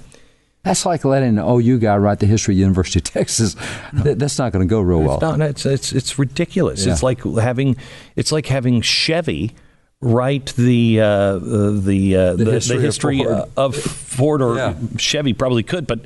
That's 0.63 0.86
like 0.86 1.04
letting 1.06 1.38
an 1.38 1.44
OU 1.46 1.80
guy 1.80 1.98
write 1.98 2.20
the 2.20 2.25
history 2.28 2.54
of 2.56 2.60
University 2.60 3.00
of 3.00 3.04
Texas. 3.04 3.56
Th- 4.04 4.18
that's 4.18 4.38
not 4.38 4.51
going 4.51 4.66
to 4.66 4.70
go 4.70 4.82
real 4.82 5.01
well. 5.01 5.16
It's, 5.16 5.22
not, 5.22 5.42
it's, 5.42 5.66
it's, 5.66 5.94
it's 5.94 6.20
ridiculous. 6.20 6.86
Yeah. 6.86 6.94
It's 6.94 7.04
like 7.04 7.24
having 7.24 7.75
it's 8.16 8.32
like 8.32 8.46
having 8.46 8.82
Chevy 8.82 9.56
write 10.01 10.54
the 10.56 11.01
uh, 11.01 11.06
uh, 11.06 11.39
the, 11.72 12.16
uh, 12.16 12.34
the, 12.36 12.44
the 12.46 12.51
history 12.51 12.82
history, 12.82 13.25
of 13.25 13.28
Ford. 13.28 13.50
of 13.58 13.75
Ford 13.75 14.42
or 14.42 14.56
Yeah. 14.56 14.75
Chevy 14.98 15.34
probably 15.34 15.63
could, 15.63 15.88
but 15.88 16.01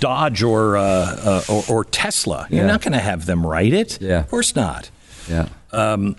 Dodge 0.00 0.42
or 0.42 0.76
uh, 0.76 0.82
uh, 0.82 1.42
or, 1.48 1.64
or 1.68 1.84
Tesla, 1.84 2.46
you're 2.50 2.60
Yeah. 2.62 2.66
not 2.66 2.82
going 2.82 2.92
to 2.92 2.98
have 2.98 3.26
them 3.26 3.46
write 3.46 3.72
it. 3.72 3.98
Yeah. 4.00 4.20
Of 4.20 4.28
course 4.30 4.54
not. 4.56 4.90
Yeah. 5.28 5.48
Um, 5.72 6.16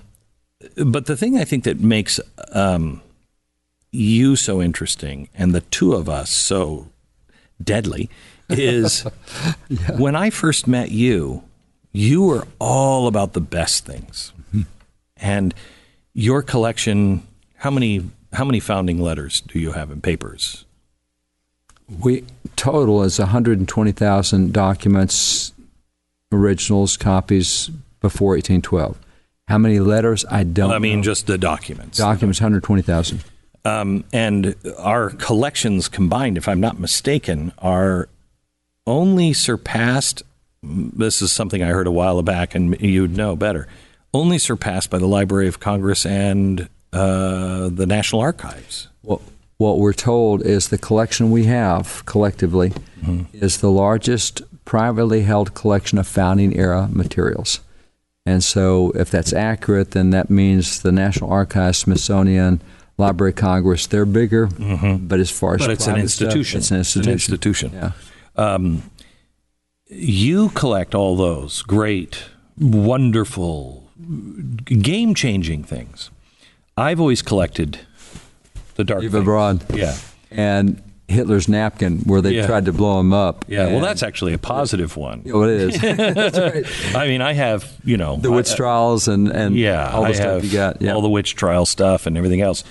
But 0.75 1.05
the 1.05 1.15
thing 1.17 1.37
I 1.37 1.45
think 1.45 1.63
that 1.65 1.79
makes 1.79 2.19
um, 2.51 3.01
you 3.91 4.35
so 4.35 4.61
interesting 4.61 5.29
and 5.35 5.53
the 5.53 5.61
two 5.61 5.93
of 5.93 6.07
us 6.09 6.29
so 6.31 6.87
deadly 7.63 8.09
is 8.49 9.01
when 9.97 10.15
I 10.15 10.29
first 10.29 10.67
met 10.67 10.91
you, 10.91 11.43
you 11.91 12.23
were 12.23 12.47
all 12.59 13.07
about 13.07 13.33
the 13.33 13.41
best 13.41 13.85
things. 13.85 14.33
And 15.17 15.53
your 16.13 16.41
collection, 16.41 17.23
how 17.57 17.71
many 17.71 18.09
how 18.33 18.45
many 18.45 18.59
founding 18.59 19.01
letters 19.01 19.41
do 19.41 19.59
you 19.59 19.71
have 19.73 19.91
in 19.91 20.01
papers? 20.01 20.65
We 21.99 22.25
total 22.55 23.03
is 23.03 23.19
120,000 23.19 24.53
documents, 24.53 25.53
originals, 26.31 26.97
copies 26.97 27.69
before 28.01 28.33
1812. 28.33 28.97
How 29.47 29.57
many 29.57 29.79
letters? 29.79 30.25
I 30.29 30.43
don't. 30.43 30.71
I 30.71 30.79
mean, 30.79 30.97
know. 30.97 31.03
just 31.03 31.25
the 31.25 31.37
documents. 31.37 31.97
documents 31.97 32.39
120,000. 32.39 33.23
Um, 33.65 34.03
and 34.13 34.55
our 34.77 35.09
collections 35.09 35.87
combined, 35.87 36.37
if 36.37 36.47
I'm 36.47 36.59
not 36.59 36.79
mistaken, 36.79 37.51
are 37.57 38.07
only 38.85 39.33
surpassed. 39.33 40.23
This 40.61 41.21
is 41.21 41.31
something 41.31 41.63
I 41.63 41.69
heard 41.69 41.87
a 41.87 41.91
while 41.91 42.21
back, 42.21 42.53
and 42.53 42.79
you'd 42.79 43.17
know 43.17 43.35
better. 43.35 43.67
Only 44.13 44.37
surpassed 44.37 44.89
by 44.89 44.97
the 44.97 45.07
Library 45.07 45.47
of 45.47 45.59
Congress 45.59 46.05
and 46.05 46.69
uh, 46.93 47.69
the 47.69 47.85
National 47.87 48.21
Archives. 48.21 48.87
What, 49.01 49.21
what 49.59 49.77
we're 49.77 49.93
told 49.93 50.41
is 50.41 50.69
the 50.69 50.77
collection 50.77 51.31
we 51.31 51.43
have 51.43 52.03
collectively 52.05 52.69
mm-hmm. 53.01 53.23
is 53.33 53.57
the 53.57 53.69
largest 53.69 54.41
privately 54.63 55.23
held 55.23 55.53
collection 55.53 55.97
of 55.97 56.07
founding 56.07 56.55
era 56.57 56.87
materials. 56.91 57.59
And 58.25 58.41
so, 58.41 58.91
if 58.91 59.11
that's 59.11 59.33
accurate, 59.33 59.91
then 59.91 60.11
that 60.11 60.29
means 60.29 60.81
the 60.81 60.91
National 60.93 61.29
Archives, 61.31 61.79
Smithsonian, 61.79 62.61
Library 62.97 63.31
of 63.31 63.37
Congress, 63.37 63.85
they're 63.87 64.05
bigger. 64.05 64.47
Mm-hmm. 64.47 65.07
But 65.07 65.19
as 65.19 65.29
far 65.29 65.55
as 65.55 65.61
But 65.61 65.71
it's 65.71 65.87
an 65.87 65.93
private 65.93 66.09
stuff, 66.09 66.25
institution. 66.27 66.59
it's 66.59 66.71
an 66.71 66.79
It's 66.79 66.95
an 66.95 67.09
institution. 67.09 67.71
institution. 67.73 67.93
Yeah. 68.37 68.53
Um, 68.55 68.83
you 69.87 70.49
collect 70.49 70.95
all 70.95 71.17
those 71.17 71.63
great, 71.63 72.23
wonderful, 72.57 73.89
game 74.65 75.15
changing 75.15 75.63
things. 75.63 76.11
I've 76.77 77.01
always 77.01 77.21
collected 77.21 77.79
the 78.79 78.85
dark. 78.85 79.03
Eva. 79.03 79.21
Braun. 79.21 79.61
Yeah. 79.73 79.95
And 80.31 80.81
Hitler's 81.09 81.47
napkin, 81.49 81.99
where 82.05 82.21
they 82.21 82.33
Yeah. 82.35 82.45
tried 82.47 82.65
to 82.65 82.71
blow 82.73 82.99
him 82.99 83.13
up. 83.13 83.43
Yeah, 83.47 83.67
well, 83.67 83.79
that's 83.81 84.03
actually 84.03 84.33
a 84.33 84.37
positive 84.37 84.95
one. 84.95 85.23
Oh, 85.33 85.43
it 85.43 85.49
is. 85.49 85.83
Right. 85.83 86.95
I 86.95 87.07
mean, 87.07 87.21
I 87.21 87.33
have, 87.33 87.69
you 87.83 87.97
know, 87.97 88.15
The 88.17 88.31
witch 88.31 88.49
I- 88.51 88.53
uh, 88.53 88.57
trials 88.57 89.07
and, 89.07 89.27
and 89.29 89.55
yeah, 89.55 89.91
all 89.91 90.03
the 90.03 90.09
I 90.09 90.11
stuff 90.13 90.25
have 90.35 90.45
you 90.45 90.51
got. 90.51 90.81
Yeah. 90.81 90.93
all 90.93 91.01
the 91.01 91.09
witch 91.09 91.35
trial 91.35 91.65
stuff 91.65 92.05
and 92.05 92.15
everything 92.17 92.41
else. 92.41 92.63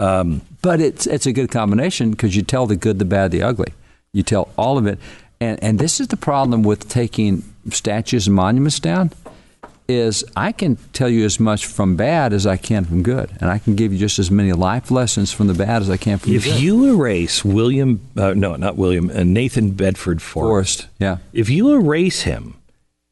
Um, 0.00 0.42
but 0.60 0.80
it's 0.80 1.06
it's 1.06 1.26
a 1.26 1.32
good 1.32 1.50
combination 1.50 2.10
because 2.10 2.36
you 2.36 2.42
tell 2.42 2.66
the 2.66 2.76
good, 2.76 2.98
the 2.98 3.04
bad, 3.04 3.30
the 3.30 3.42
ugly. 3.42 3.72
You 4.12 4.22
tell 4.24 4.48
all 4.58 4.76
of 4.78 4.86
it, 4.86 4.98
and 5.40 5.62
and 5.62 5.78
this 5.78 6.00
is 6.00 6.08
the 6.08 6.16
problem 6.16 6.62
with 6.64 6.88
taking 6.88 7.42
statues 7.70 8.26
and 8.26 8.34
monuments 8.36 8.78
down. 8.80 9.10
Is 9.90 10.22
I 10.36 10.52
can 10.52 10.76
tell 10.92 11.08
you 11.08 11.24
as 11.24 11.40
much 11.40 11.64
from 11.64 11.96
bad 11.96 12.34
as 12.34 12.46
I 12.46 12.58
can 12.58 12.84
from 12.84 13.02
good, 13.02 13.30
and 13.40 13.50
I 13.50 13.56
can 13.58 13.74
give 13.74 13.90
you 13.90 13.98
just 13.98 14.18
as 14.18 14.30
many 14.30 14.52
life 14.52 14.90
lessons 14.90 15.32
from 15.32 15.46
the 15.46 15.54
bad 15.54 15.80
as 15.80 15.88
I 15.88 15.96
can 15.96 16.18
from 16.18 16.34
If 16.34 16.44
the 16.44 16.50
good. 16.50 16.60
you 16.60 16.94
erase 16.94 17.42
William, 17.42 17.98
uh, 18.14 18.34
no, 18.34 18.54
not 18.56 18.76
William, 18.76 19.08
uh, 19.08 19.22
Nathan 19.22 19.70
Bedford 19.70 20.20
Forrest, 20.20 20.82
Forrest, 20.82 20.88
yeah, 20.98 21.16
if 21.32 21.48
you 21.48 21.72
erase 21.72 22.20
him, 22.20 22.54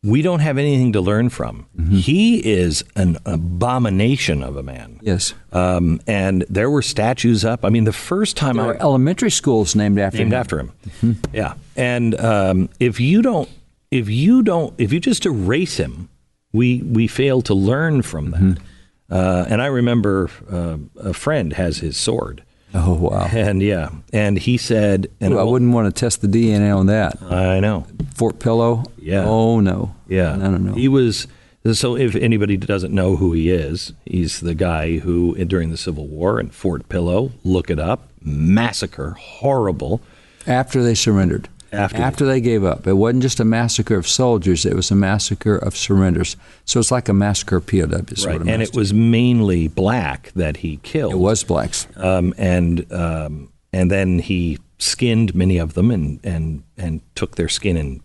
we 0.05 0.21
don't 0.21 0.41
have 0.41 0.59
anything 0.59 0.93
to 0.93 1.01
learn 1.01 1.31
from. 1.31 1.67
Mm-hmm. 1.79 1.95
He 1.95 2.47
is 2.47 2.85
an 2.95 3.17
abomination 3.25 4.43
of 4.43 4.59
a 4.59 4.63
man. 4.63 4.99
yes. 5.01 5.33
Um, 5.53 5.99
and 6.07 6.45
there 6.51 6.69
were 6.69 6.83
statues 6.83 7.43
up. 7.43 7.65
I 7.65 7.71
mean, 7.71 7.85
the 7.85 7.93
first 7.95 8.37
time 8.37 8.57
There 8.57 8.67
I 8.67 8.69
are 8.69 8.77
elementary 8.83 9.31
schools 9.31 9.75
named 9.75 9.99
after 9.99 10.19
named 10.19 10.35
him. 10.35 10.39
after 10.39 10.59
him. 10.61 10.73
Mm-hmm. 11.01 11.13
Yeah, 11.35 11.55
and 11.75 12.21
um, 12.21 12.69
if 12.79 13.01
you 13.01 13.23
don't, 13.23 13.49
if 13.91 14.11
you 14.11 14.43
don't, 14.43 14.75
if 14.77 14.93
you 14.93 15.01
just 15.01 15.25
erase 15.25 15.79
him, 15.79 16.11
we 16.57 16.83
we 16.83 17.07
fail 17.07 17.43
to 17.43 17.55
learn 17.55 18.03
from 18.03 18.31
that. 18.31 18.41
Mm-hmm. 18.41 18.63
Uh, 19.09 19.45
and 19.49 19.63
I 19.63 19.67
remember 19.67 20.29
uh, 20.51 20.79
a 20.97 21.13
friend 21.15 21.53
has 21.53 21.79
his 21.79 21.97
sword, 21.97 22.43
Oh 22.75 22.95
wow! 22.95 23.29
and 23.33 23.63
yeah, 23.63 23.91
and 24.13 24.37
he 24.37 24.57
said, 24.57 25.07
and 25.21 25.35
Ooh, 25.35 25.39
I 25.39 25.45
wouldn't 25.45 25.73
want 25.73 25.87
to 25.95 26.01
test 26.01 26.23
the 26.23 26.27
DNA 26.27 26.77
on 26.77 26.87
that. 26.87 27.23
I 27.23 27.61
know, 27.61 27.87
Fort 28.17 28.41
Pillow. 28.41 28.83
Yeah. 28.99 29.25
Oh 29.25 29.61
no. 29.61 29.95
yeah, 30.09 30.35
No, 30.35 30.51
no, 30.51 30.57
no. 30.59 30.73
He 30.73 30.89
was. 30.89 31.29
So, 31.73 31.97
if 31.97 32.15
anybody 32.15 32.57
doesn't 32.57 32.95
know 32.95 33.17
who 33.17 33.33
he 33.33 33.51
is, 33.51 33.93
he's 34.05 34.39
the 34.39 34.55
guy 34.55 34.99
who, 34.99 35.35
during 35.47 35.71
the 35.71 35.77
Civil 35.77 36.07
War 36.07 36.39
in 36.39 36.51
Fort 36.51 36.89
Pillow, 36.89 37.33
look 37.43 37.71
it 37.71 37.81
up, 37.81 38.09
massacre, 38.23 39.11
horrible. 39.19 40.01
After 40.47 40.83
they 40.85 40.95
surrendered. 40.95 41.49
After 41.77 42.25
they 42.27 42.41
gave 42.41 42.65
up. 42.65 42.87
It 42.87 42.95
wasn't 42.95 43.23
just 43.23 43.41
a 43.41 43.45
massacre 43.45 43.97
of 43.97 44.07
soldiers, 44.09 44.65
it 44.65 44.75
was 44.75 44.91
a 44.91 44.95
massacre 44.95 45.57
of 45.57 45.77
surrenders. 45.77 46.37
So 46.65 46.81
it's 46.81 46.91
like 46.91 47.09
a 47.09 47.13
massacre 47.13 47.57
of 47.57 47.67
POWs. 47.67 48.27
Right, 48.27 48.41
and 48.41 48.63
it 48.63 48.75
was 48.75 48.93
mainly 48.93 49.69
black 49.69 50.33
that 50.35 50.59
he 50.59 50.79
killed. 50.79 51.13
It 51.13 51.19
was 51.19 51.45
blacks. 51.45 51.87
um, 51.97 52.35
and 52.39 52.91
um, 52.93 53.51
and 53.73 53.91
then 53.91 54.19
he 54.19 54.59
skinned 54.79 55.35
many 55.35 55.59
of 55.59 55.75
them 55.75 55.91
and 55.91 56.21
and 56.25 56.63
and 56.77 57.01
took 57.15 57.37
their 57.37 57.49
skin 57.49 57.77
and 57.77 58.01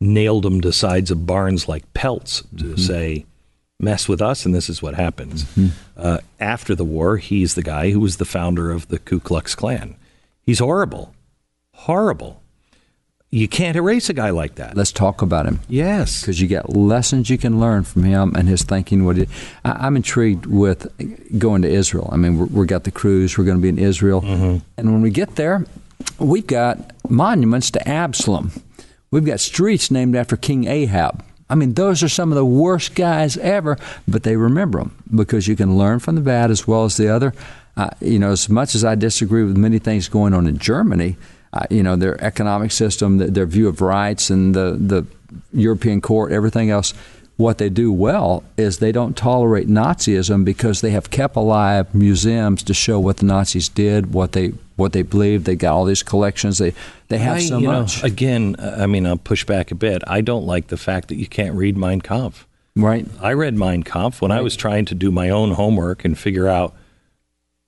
nailed 0.00 0.42
them 0.44 0.60
to 0.60 0.72
sides 0.72 1.10
of 1.10 1.26
barns 1.26 1.68
like 1.68 1.92
pelts 1.94 2.42
to 2.58 2.76
say, 2.76 3.24
"Mess 3.80 4.08
with 4.08 4.20
us, 4.20 4.44
and 4.44 4.54
this 4.54 4.68
is 4.68 4.82
what 4.82 4.94
happens." 4.94 5.46
Uh, 5.96 6.18
after 6.40 6.74
the 6.74 6.84
war, 6.84 7.16
he's 7.16 7.54
the 7.54 7.62
guy 7.62 7.90
who 7.90 8.00
was 8.00 8.16
the 8.16 8.24
founder 8.24 8.70
of 8.70 8.88
the 8.88 8.98
Ku 8.98 9.20
Klux 9.20 9.54
Klan. 9.54 9.94
He's 10.42 10.58
horrible, 10.58 11.14
horrible. 11.72 12.42
You 13.34 13.48
can't 13.48 13.76
erase 13.76 14.08
a 14.08 14.12
guy 14.12 14.30
like 14.30 14.54
that. 14.56 14.76
Let's 14.76 14.92
talk 14.92 15.20
about 15.20 15.46
him 15.46 15.58
Yes, 15.68 16.20
because 16.20 16.40
you 16.40 16.46
got 16.46 16.70
lessons 16.76 17.28
you 17.28 17.36
can 17.36 17.58
learn 17.58 17.82
from 17.82 18.04
him 18.04 18.32
and 18.36 18.48
his 18.48 18.62
thinking. 18.62 19.04
What 19.04 19.16
he, 19.16 19.26
I, 19.64 19.72
I'm 19.72 19.96
intrigued 19.96 20.46
with 20.46 20.86
going 21.36 21.62
to 21.62 21.68
Israel. 21.68 22.08
I 22.12 22.16
mean, 22.16 22.52
we 22.52 22.64
got 22.66 22.84
the 22.84 22.92
cruise. 22.92 23.36
We're 23.36 23.42
going 23.42 23.56
to 23.56 23.62
be 23.62 23.68
in 23.68 23.78
Israel, 23.78 24.22
and 24.76 24.92
when 24.92 25.02
we 25.02 25.10
get 25.10 25.34
there, 25.34 25.66
we've 26.20 26.46
got 26.46 26.92
monuments 27.08 27.72
to 27.72 27.88
Absalom. 27.88 28.52
We've 29.10 29.24
got 29.24 29.40
streets 29.40 29.90
named 29.90 30.14
after 30.14 30.36
King 30.36 30.68
Ahab. 30.68 31.24
I 31.50 31.56
mean, 31.56 31.74
those 31.74 32.04
are 32.04 32.08
some 32.08 32.30
of 32.30 32.36
the 32.36 32.46
worst 32.46 32.94
guys 32.94 33.36
ever, 33.38 33.76
but 34.06 34.22
they 34.22 34.36
remember 34.36 34.78
them 34.78 35.02
because 35.12 35.48
you 35.48 35.56
can 35.56 35.76
learn 35.76 35.98
from 35.98 36.14
the 36.14 36.20
bad 36.20 36.52
as 36.52 36.68
well 36.68 36.84
as 36.84 36.96
the 36.96 37.08
other. 37.08 37.34
Uh, 37.76 37.90
you 38.00 38.20
know, 38.20 38.30
as 38.30 38.48
much 38.48 38.76
as 38.76 38.84
I 38.84 38.94
disagree 38.94 39.42
with 39.42 39.56
many 39.56 39.80
things 39.80 40.08
going 40.08 40.34
on 40.34 40.46
in 40.46 40.58
Germany, 40.58 41.16
uh, 41.54 41.64
you 41.70 41.82
know, 41.82 41.96
their 41.96 42.22
economic 42.22 42.72
system, 42.72 43.18
their 43.18 43.46
view 43.46 43.68
of 43.68 43.80
rights, 43.80 44.28
and 44.28 44.54
the, 44.54 44.72
the 44.78 45.06
European 45.52 46.00
court, 46.00 46.32
everything 46.32 46.68
else, 46.68 46.92
what 47.36 47.58
they 47.58 47.68
do 47.68 47.90
well 47.92 48.44
is 48.56 48.78
they 48.78 48.92
don't 48.92 49.16
tolerate 49.16 49.68
Nazism 49.68 50.44
because 50.44 50.80
they 50.82 50.90
have 50.90 51.10
kept 51.10 51.34
alive 51.36 51.92
museums 51.94 52.62
to 52.64 52.74
show 52.74 53.00
what 53.00 53.16
the 53.18 53.26
Nazis 53.26 53.68
did, 53.68 54.12
what 54.12 54.32
they 54.32 54.52
what 54.76 54.92
they 54.92 55.02
believed. 55.02 55.44
They 55.44 55.54
got 55.56 55.72
all 55.74 55.84
these 55.84 56.02
collections. 56.02 56.58
They 56.58 56.74
they 57.08 57.18
have 57.18 57.36
I- 57.36 57.40
so 57.40 57.58
you 57.58 57.66
know, 57.68 57.80
much, 57.82 58.02
again, 58.04 58.56
uh, 58.58 58.76
I 58.80 58.86
mean, 58.86 59.06
I'll 59.06 59.16
push 59.16 59.44
back 59.44 59.70
a 59.70 59.74
bit. 59.76 60.02
I 60.06 60.20
don't 60.20 60.46
like 60.46 60.68
the 60.68 60.76
fact 60.76 61.08
that 61.08 61.16
you 61.16 61.26
can't 61.26 61.54
read 61.56 61.76
Mein 61.76 62.00
Kampf. 62.00 62.46
right? 62.76 63.06
I 63.20 63.32
read 63.32 63.54
Mein 63.56 63.82
Kampf 63.84 64.20
when 64.22 64.30
I 64.32 64.40
was 64.40 64.54
trying 64.56 64.84
to 64.86 64.94
do 64.94 65.10
my 65.12 65.30
own 65.30 65.52
homework 65.52 66.04
and 66.04 66.16
figure 66.18 66.48
out 66.48 66.74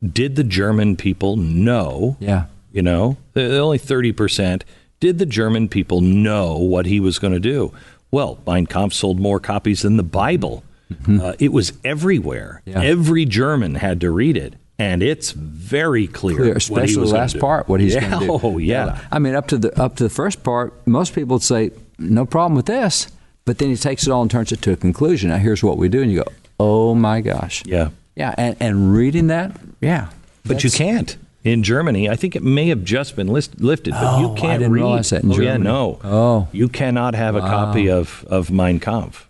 did 0.03 0.37
the 0.37 0.45
German 0.45 0.97
people 0.97 1.37
know, 1.37 2.17
Yeah. 2.21 2.45
You 2.73 2.83
know, 2.83 3.17
the- 3.35 3.59
only 3.59 3.79
30%, 3.79 4.63
did 5.01 5.19
the 5.19 5.27
German 5.27 5.69
people 5.69 6.01
know 6.01 6.57
what 6.57 6.87
he 6.87 7.01
was 7.01 7.19
going 7.19 7.33
to 7.33 7.41
do? 7.41 7.73
Well, 8.11 8.39
Mein 8.47 8.67
Kampf 8.67 8.95
sold 8.95 9.19
more 9.21 9.41
copies 9.41 9.83
than 9.83 9.97
the 9.97 10.03
Bible. 10.03 10.63
Uh, 11.09 11.33
it 11.41 11.53
was 11.53 11.73
everywhere. 11.85 12.63
Yeah. 12.65 12.81
Every 12.81 13.25
German 13.25 13.75
had 13.75 14.01
to 14.03 14.11
read 14.13 14.37
it, 14.37 14.55
and 14.79 15.03
it's 15.03 15.33
very 15.33 16.07
clear, 16.07 16.37
Clear, 16.37 16.47
what 16.49 16.53
he 16.53 16.57
especially 16.59 17.01
was 17.01 17.11
the 17.11 17.17
last 17.17 17.39
part, 17.41 17.69
what 17.69 17.81
he's 17.81 17.95
yeah. 17.97 18.09
going 18.09 18.21
to 18.21 18.27
do. 18.27 18.41
Oh 18.43 18.59
yeah. 18.59 19.01
I 19.11 19.19
mean, 19.19 19.35
up 19.35 19.49
to 19.49 19.59
the 19.59 19.77
up 19.83 19.97
to 19.97 20.05
the 20.05 20.11
first 20.11 20.45
part, 20.45 20.87
most 20.87 21.13
people 21.13 21.35
would 21.35 21.43
say 21.43 21.73
no 21.99 22.25
problem 22.25 22.55
with 22.55 22.67
this, 22.67 23.09
but 23.45 23.59
then 23.59 23.69
he 23.69 23.77
takes 23.77 24.07
it 24.07 24.13
all 24.13 24.23
and 24.23 24.31
turns 24.31 24.53
it 24.53 24.63
to 24.63 24.73
a 24.73 24.77
conclusion. 24.77 25.31
Now, 25.31 25.39
here's 25.39 25.63
what 25.65 25.77
we 25.77 25.89
do, 25.89 26.03
and 26.03 26.13
you 26.13 26.19
go, 26.23 26.31
oh 26.61 26.95
my 26.95 27.21
gosh, 27.21 27.65
Yeah. 27.67 27.89
yeah, 28.15 28.35
and, 28.39 28.57
and 28.61 28.95
reading 28.95 29.27
that, 29.27 29.57
yeah, 29.81 30.11
But 30.45 30.63
you 30.63 30.71
can't. 30.71 31.17
In 31.47 31.63
Germany, 31.63 32.09
I 32.11 32.17
think 32.17 32.35
it 32.35 32.43
may 32.43 32.69
have 32.69 32.83
just 32.83 33.15
been 33.15 33.29
list, 33.29 33.61
lifted, 33.61 33.93
but 33.93 34.03
Oh, 34.17 34.21
you 34.21 34.35
can't 34.41 34.59
didn't 34.61 34.73
read. 34.73 34.81
realize 34.83 35.11
that 35.11 35.23
in 35.23 35.33
oh, 35.33 35.41
yeah, 35.41 35.57
no. 35.57 36.01
Oh. 36.03 36.49
You 36.51 36.69
cannot 36.69 37.15
have 37.15 37.37
a 37.37 37.41
copy 37.41 37.89
of, 37.89 38.25
of 38.29 38.51
Mein 38.51 38.81
Kampf. 38.81 39.29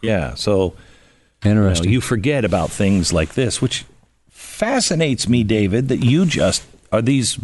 Yeah, 0.00 0.34
so 0.34 0.74
you, 1.44 1.54
know, 1.54 1.62
Interesting. 1.62 1.90
you 1.90 2.00
forget 2.00 2.44
about 2.44 2.70
things 2.70 3.12
like 3.12 3.34
this, 3.34 3.60
which 3.60 3.84
fascinates 4.30 5.28
me, 5.28 5.42
David, 5.44 5.88
that 5.88 6.04
you 6.04 6.26
just 6.26 6.64
are 6.92 7.02
these 7.02 7.36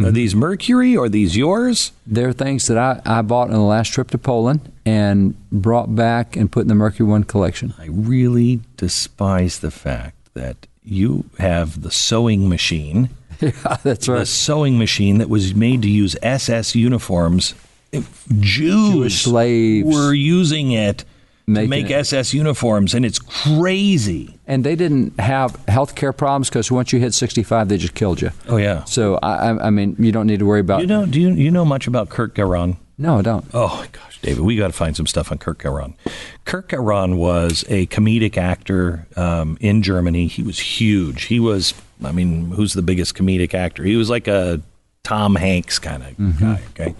Mm-hmm. 0.00 0.08
are 0.08 0.12
these 0.12 0.34
Mercury 0.34 0.96
or 0.96 1.10
these 1.10 1.36
yours? 1.36 1.92
They're 2.06 2.32
things 2.32 2.66
that 2.68 2.78
I, 2.78 3.02
I 3.04 3.20
bought 3.20 3.48
on 3.48 3.52
the 3.52 3.60
last 3.60 3.92
trip 3.92 4.08
to 4.12 4.18
Poland 4.18 4.72
and 4.86 5.34
brought 5.52 5.94
back 5.94 6.36
and 6.36 6.50
put 6.50 6.62
in 6.62 6.68
the 6.68 6.74
Mercury 6.74 7.06
One 7.06 7.22
collection. 7.22 7.74
I 7.78 7.88
really 7.90 8.60
despise 8.78 9.58
the 9.58 9.70
fact 9.70 10.16
that 10.32 10.66
you 10.82 11.26
have 11.38 11.82
the 11.82 11.90
sewing 11.90 12.48
machine 12.48 13.10
yeah, 13.64 13.76
that's 13.82 14.06
the 14.06 14.24
sewing 14.26 14.78
machine 14.78 15.18
that 15.18 15.28
was 15.28 15.54
made 15.54 15.82
to 15.82 15.88
use 15.88 16.16
SS 16.22 16.74
uniforms. 16.74 17.54
If 17.92 18.24
Jews 18.38 18.92
Jewish 18.92 19.22
slaves 19.22 19.86
were 19.86 20.14
using 20.14 20.72
it 20.72 21.04
to 21.46 21.66
make 21.66 21.90
it. 21.90 21.94
SS 21.94 22.32
uniforms, 22.32 22.94
and 22.94 23.04
it's 23.04 23.18
crazy. 23.18 24.38
And 24.46 24.62
they 24.62 24.76
didn't 24.76 25.18
have 25.18 25.56
health 25.66 25.94
care 25.96 26.12
problems 26.12 26.48
because 26.48 26.70
once 26.70 26.92
you 26.92 27.00
hit 27.00 27.14
65, 27.14 27.68
they 27.68 27.76
just 27.76 27.94
killed 27.94 28.20
you. 28.20 28.30
Oh 28.48 28.56
yeah. 28.56 28.84
So, 28.84 29.18
I, 29.22 29.66
I- 29.66 29.70
mean, 29.70 29.96
you 29.98 30.12
don't 30.12 30.26
need 30.26 30.38
to 30.38 30.46
worry 30.46 30.60
about 30.60 30.80
You 30.82 30.86
know? 30.86 31.06
Do 31.06 31.20
you 31.20 31.30
you 31.30 31.50
know 31.50 31.64
much 31.64 31.86
about 31.86 32.08
Kurt 32.10 32.34
Gerron? 32.34 32.76
No, 32.98 33.18
I 33.18 33.22
don't. 33.22 33.46
Oh 33.54 33.68
my 33.80 33.88
gosh, 33.92 34.20
David, 34.20 34.44
we 34.44 34.56
got 34.56 34.66
to 34.66 34.74
find 34.74 34.94
some 34.94 35.06
stuff 35.06 35.32
on 35.32 35.38
Kurt 35.38 35.58
Gerron. 35.58 35.94
Kurt 36.44 36.68
Gerron 36.68 37.16
was 37.16 37.64
a 37.68 37.86
comedic 37.86 38.36
actor 38.36 39.06
um, 39.16 39.56
in 39.58 39.82
Germany. 39.82 40.26
He 40.26 40.42
was 40.42 40.58
huge. 40.58 41.24
He 41.24 41.40
was, 41.40 41.72
I 42.04 42.12
mean, 42.12 42.50
who's 42.50 42.72
the 42.72 42.82
biggest 42.82 43.14
comedic 43.14 43.54
actor? 43.54 43.84
He 43.84 43.96
was 43.96 44.10
like 44.10 44.28
a 44.28 44.60
Tom 45.02 45.34
Hanks 45.34 45.78
kind 45.78 46.02
of 46.02 46.40
guy. 46.40 46.60
Okay, 46.70 46.94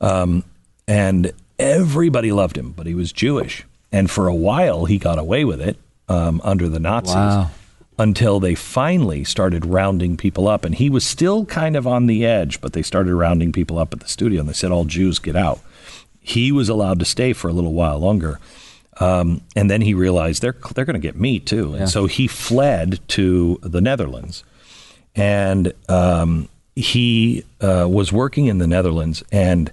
um, 0.00 0.44
and 0.86 1.32
everybody 1.58 2.32
loved 2.32 2.56
him, 2.56 2.72
but 2.72 2.86
he 2.86 2.94
was 2.94 3.12
Jewish, 3.12 3.64
and 3.90 4.10
for 4.10 4.28
a 4.28 4.34
while 4.34 4.84
he 4.84 4.98
got 4.98 5.18
away 5.18 5.44
with 5.44 5.60
it 5.60 5.76
um, 6.08 6.40
under 6.44 6.68
the 6.68 6.80
Nazis. 6.80 7.14
Wow. 7.14 7.50
Until 7.98 8.40
they 8.40 8.54
finally 8.54 9.22
started 9.22 9.66
rounding 9.66 10.16
people 10.16 10.48
up. 10.48 10.64
And 10.64 10.74
he 10.74 10.88
was 10.88 11.06
still 11.06 11.44
kind 11.44 11.76
of 11.76 11.86
on 11.86 12.06
the 12.06 12.24
edge, 12.24 12.60
but 12.60 12.72
they 12.72 12.82
started 12.82 13.14
rounding 13.14 13.52
people 13.52 13.78
up 13.78 13.92
at 13.92 14.00
the 14.00 14.08
studio 14.08 14.40
and 14.40 14.48
they 14.48 14.54
said, 14.54 14.72
All 14.72 14.86
Jews 14.86 15.18
get 15.18 15.36
out. 15.36 15.60
He 16.18 16.50
was 16.50 16.70
allowed 16.70 16.98
to 17.00 17.04
stay 17.04 17.34
for 17.34 17.48
a 17.48 17.52
little 17.52 17.74
while 17.74 17.98
longer. 17.98 18.40
Um, 19.02 19.40
and 19.56 19.70
then 19.70 19.80
he 19.80 19.94
realized 19.94 20.42
they're, 20.42 20.56
they're 20.74 20.84
going 20.84 20.94
to 20.94 21.08
get 21.08 21.16
me 21.16 21.40
too. 21.40 21.70
And 21.72 21.80
Yeah. 21.80 21.84
so 21.86 22.06
he 22.06 22.26
fled 22.28 23.00
to 23.08 23.58
the 23.62 23.80
Netherlands. 23.80 24.44
And 25.14 25.72
um, 25.88 26.48
he 26.76 27.44
uh, 27.60 27.86
was 27.90 28.12
working 28.12 28.46
in 28.46 28.58
the 28.58 28.66
Netherlands. 28.66 29.22
And 29.32 29.70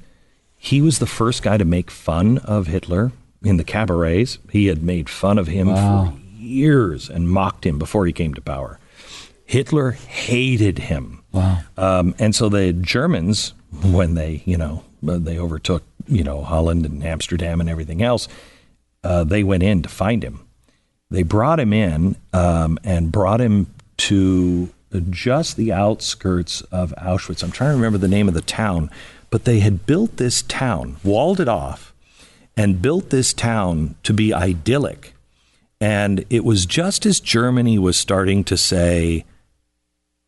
he 0.57 0.81
was 0.81 0.99
the 0.99 1.05
first 1.07 1.43
guy 1.43 1.57
to 1.57 1.65
make 1.65 1.89
fun 1.91 2.39
of 2.39 2.67
Hitler 2.67 3.11
in 3.43 3.57
the 3.57 3.63
cabarets. 3.63 4.37
He 4.51 4.65
had 4.67 4.83
made 4.83 5.09
fun 5.09 5.37
of 5.37 5.47
him 5.47 5.67
Wow. 5.67 6.13
for 6.13 6.19
years 6.41 7.09
and 7.09 7.29
mocked 7.29 7.65
him 7.65 7.77
before 7.79 8.05
he 8.05 8.13
came 8.13 8.33
to 8.33 8.41
power. 8.41 8.79
Hitler 9.45 9.91
hated 9.91 10.79
him. 10.79 11.23
Wow. 11.31 11.59
Um, 11.77 12.15
and 12.19 12.35
so 12.35 12.49
the 12.49 12.73
Germans, 12.73 13.53
when 13.83 14.15
they, 14.15 14.41
you 14.45 14.57
know, 14.57 14.83
they 15.01 15.37
overtook, 15.39 15.83
you 16.07 16.23
know, 16.23 16.41
Holland 16.41 16.85
and 16.85 17.03
Amsterdam 17.03 17.59
and 17.61 17.69
everything 17.69 18.01
else, 18.03 18.27
uh, 19.03 19.23
they 19.23 19.43
went 19.43 19.63
in 19.63 19.81
to 19.81 19.89
find 19.89 20.23
him. 20.23 20.45
They 21.09 21.23
brought 21.23 21.59
him 21.59 21.73
in 21.73 22.15
um, 22.33 22.77
and 22.83 23.11
brought 23.11 23.41
him 23.41 23.67
to 23.97 24.69
just 25.09 25.55
the 25.55 25.71
outskirts 25.71 26.61
of 26.71 26.93
Auschwitz. 26.97 27.43
I'm 27.43 27.51
trying 27.51 27.71
to 27.71 27.75
remember 27.75 27.97
the 27.97 28.07
name 28.07 28.27
of 28.27 28.33
the 28.33 28.41
town, 28.41 28.89
but 29.29 29.45
they 29.45 29.59
had 29.59 29.85
built 29.85 30.17
this 30.17 30.41
town, 30.43 30.97
walled 31.03 31.39
it 31.39 31.47
off, 31.47 31.93
and 32.57 32.81
built 32.81 33.09
this 33.09 33.33
town 33.33 33.95
to 34.03 34.13
be 34.13 34.33
idyllic. 34.33 35.13
And 35.81 36.25
it 36.29 36.43
was 36.43 36.65
just 36.65 37.05
as 37.05 37.19
Germany 37.19 37.79
was 37.79 37.97
starting 37.97 38.43
to 38.45 38.57
say, 38.57 39.25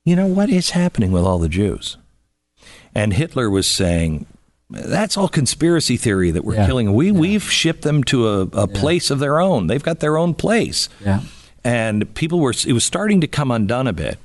you 0.06 0.16
know, 0.16 0.28
what 0.28 0.50
is 0.50 0.72
happening 0.72 1.12
with 1.12 1.24
all 1.24 1.40
the 1.40 1.50
Jews? 1.50 1.98
And 2.96 3.14
Hitler 3.14 3.50
was 3.50 3.68
saying, 3.68 4.26
that's 4.72 5.18
all 5.18 5.28
conspiracy 5.28 5.98
theory 5.98 6.32
that 6.32 6.44
we're 6.44 6.56
Yeah. 6.56 6.66
killing. 6.66 6.94
We, 6.94 7.12
We've 7.12 7.44
shipped 7.44 7.82
them 7.84 8.04
to 8.06 8.28
a, 8.28 8.42
a 8.54 8.68
place 8.68 9.12
of 9.12 9.20
their 9.20 9.40
own. 9.40 9.68
They've 9.68 9.84
got 9.84 10.00
their 10.00 10.18
own 10.18 10.34
place. 10.34 10.90
Yeah. 11.04 11.22
And 11.64 12.12
people 12.16 12.40
were, 12.40 12.54
it 12.66 12.74
was 12.74 12.84
starting 12.84 13.22
to 13.22 13.28
come 13.28 13.52
undone 13.52 13.88
a 13.88 13.94
bit. 13.94 14.18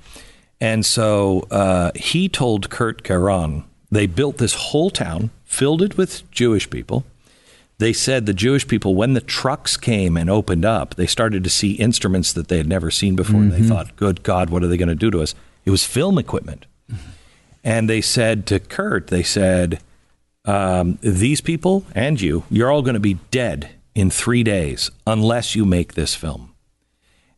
And 0.61 0.87
so 0.87 1.47
uh, 1.51 1.91
he 1.95 2.29
told 2.29 2.71
Kurt 2.71 3.03
Gerron, 3.05 3.65
they 3.91 4.07
built 4.07 4.39
this 4.39 4.55
whole 4.55 4.91
town, 4.91 5.31
filled 5.45 5.83
it 5.83 5.97
with 5.99 6.29
Jewish 6.31 6.71
people. 6.71 7.05
They 7.79 7.93
said 7.93 8.25
the 8.25 8.33
Jewish 8.33 8.67
people, 8.67 8.95
when 8.95 9.13
the 9.13 9.21
trucks 9.21 9.77
came 9.77 10.17
and 10.17 10.31
opened 10.31 10.65
up, 10.65 10.95
they 10.95 11.07
started 11.07 11.45
to 11.45 11.51
see 11.51 11.73
instruments 11.73 12.33
that 12.33 12.49
they 12.49 12.57
had 12.57 12.67
never 12.67 12.91
seen 12.91 13.17
before. 13.17 13.41
And 13.43 13.53
they 13.53 13.61
thought, 13.63 13.97
good 13.97 14.23
God, 14.23 14.49
what 14.49 14.63
are 14.63 14.67
they 14.67 14.79
going 14.79 14.89
to 14.89 14.95
do 14.95 15.11
to 15.11 15.21
us? 15.21 15.35
It 15.67 15.71
was 15.71 15.85
film 15.85 16.17
equipment. 16.17 16.65
And 17.63 17.91
they 17.91 18.01
said 18.01 18.47
to 18.47 18.61
Kurt, 18.61 19.09
they 19.09 19.23
said, 19.23 19.81
um, 20.47 20.99
these 21.03 21.41
people 21.41 21.85
and 21.95 22.21
you, 22.21 22.45
you're 22.51 22.71
all 22.71 22.83
going 22.83 22.95
to 22.95 23.01
be 23.01 23.19
dead 23.31 23.71
in 23.95 24.11
three 24.11 24.43
days 24.43 24.91
unless 25.07 25.55
you 25.55 25.65
make 25.65 25.95
this 25.95 26.15
film. 26.15 26.55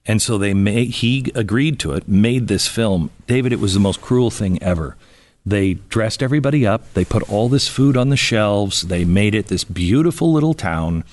And 0.07 0.23
so 0.23 0.39
they 0.39 0.55
made, 0.55 0.89
he 0.89 1.31
agreed 1.35 1.79
to 1.81 1.93
it, 1.93 2.09
made 2.09 2.49
this 2.49 2.67
film. 2.67 3.11
David, 3.27 3.53
it 3.53 3.61
was 3.61 3.75
the 3.75 3.81
most 3.81 4.01
cruel 4.01 4.31
thing 4.31 4.63
ever. 4.63 4.97
They 5.45 5.75
dressed 5.75 6.23
everybody 6.23 6.67
up. 6.67 6.93
They 6.95 7.05
put 7.05 7.29
all 7.31 7.49
this 7.49 7.69
food 7.69 7.97
on 7.97 8.09
the 8.09 8.17
shelves. 8.17 8.83
They 8.83 9.05
made 9.05 9.35
it 9.35 9.47
this 9.47 9.65
beautiful 9.65 10.33
little 10.33 10.55
town. 10.55 11.05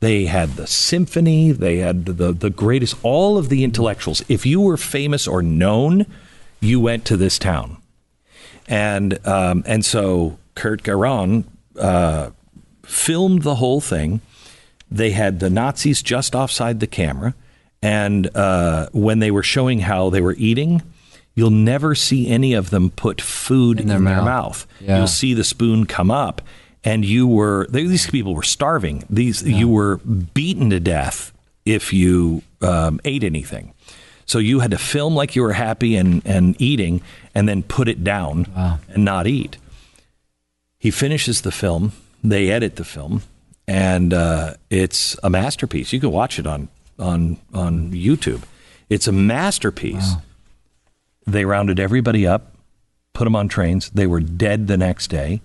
They 0.00 0.26
had 0.26 0.56
the 0.56 0.66
symphony. 0.66 1.52
They 1.52 1.78
had 1.78 2.06
the, 2.06 2.32
the 2.32 2.50
greatest, 2.50 2.96
all 3.02 3.38
of 3.38 3.48
the 3.48 3.64
intellectuals. 3.64 4.22
If 4.28 4.46
you 4.46 4.60
were 4.60 4.76
famous 4.76 5.28
or 5.28 5.42
known, 5.42 6.06
you 6.60 6.80
went 6.80 7.04
to 7.06 7.16
this 7.16 7.38
town. 7.38 7.76
And, 8.68 9.24
um, 9.26 9.62
and 9.66 9.84
so 9.84 10.38
Kurt 10.54 10.82
Gerron 10.82 11.44
uh, 11.78 12.30
filmed 12.84 13.42
the 13.42 13.56
whole 13.56 13.80
thing. 13.80 14.20
They 14.90 15.12
had 15.12 15.40
the 15.40 15.50
Nazis 15.50 16.02
just 16.02 16.34
offside 16.34 16.80
the 16.80 16.86
camera. 16.86 17.34
And 17.82 18.34
uh, 18.36 18.88
when 18.92 19.20
they 19.20 19.30
were 19.30 19.42
showing 19.42 19.80
how 19.80 20.10
they 20.10 20.20
were 20.20 20.34
eating, 20.36 20.82
you'll 21.34 21.50
never 21.50 21.94
see 21.94 22.28
any 22.28 22.52
of 22.52 22.70
them 22.70 22.90
put 22.90 23.20
food 23.20 23.80
in, 23.80 23.86
their 23.88 23.98
their 23.98 24.16
mouth. 24.16 24.24
mouth. 24.24 24.66
Yeah. 24.80 24.98
You'll 24.98 25.06
see 25.06 25.32
the 25.32 25.44
spoon 25.44 25.86
come 25.86 26.10
up, 26.10 26.42
and 26.84 27.04
you 27.04 27.26
were 27.26 27.66
they, 27.70 27.84
these 27.84 28.10
people 28.10 28.34
were 28.34 28.42
starving. 28.42 29.04
These 29.08 29.42
you 29.44 29.68
were 29.68 29.96
beaten 29.98 30.68
to 30.70 30.80
death 30.80 31.32
if 31.64 31.92
you 31.92 32.42
um, 32.60 33.00
ate 33.04 33.24
anything. 33.24 33.72
So 34.26 34.38
you 34.38 34.60
had 34.60 34.70
to 34.72 34.78
film 34.78 35.14
like 35.14 35.34
you 35.34 35.42
were 35.42 35.54
happy 35.54 35.96
and, 35.96 36.24
and 36.24 36.60
eating, 36.60 37.00
and 37.34 37.48
then 37.48 37.62
put 37.62 37.88
it 37.88 38.04
down 38.04 38.46
and 38.88 39.04
not 39.04 39.26
eat. 39.26 39.56
He 40.80 40.90
finishes 40.90 41.42
the 41.42 41.52
film. 41.52 41.92
They 42.24 42.50
edit 42.50 42.76
the 42.76 42.84
film, 42.84 43.22
and 43.68 44.12
uh, 44.12 44.54
it's 44.70 45.16
a 45.22 45.30
masterpiece. 45.30 45.92
You 45.92 46.00
can 46.00 46.10
watch 46.10 46.38
it 46.38 46.46
on 46.46 46.68
on 46.98 47.36
on 47.54 47.92
YouTube. 47.92 48.42
It's 48.88 49.06
a 49.06 49.12
masterpiece. 49.12 50.14
They 51.26 51.44
rounded 51.44 51.78
everybody 51.78 52.26
up, 52.26 52.54
put 53.12 53.24
them 53.24 53.36
on 53.36 53.46
trains. 53.48 53.90
They 53.90 54.06
were 54.06 54.20
dead 54.20 54.66
the 54.66 54.76
next 54.78 55.08
day. 55.08 55.42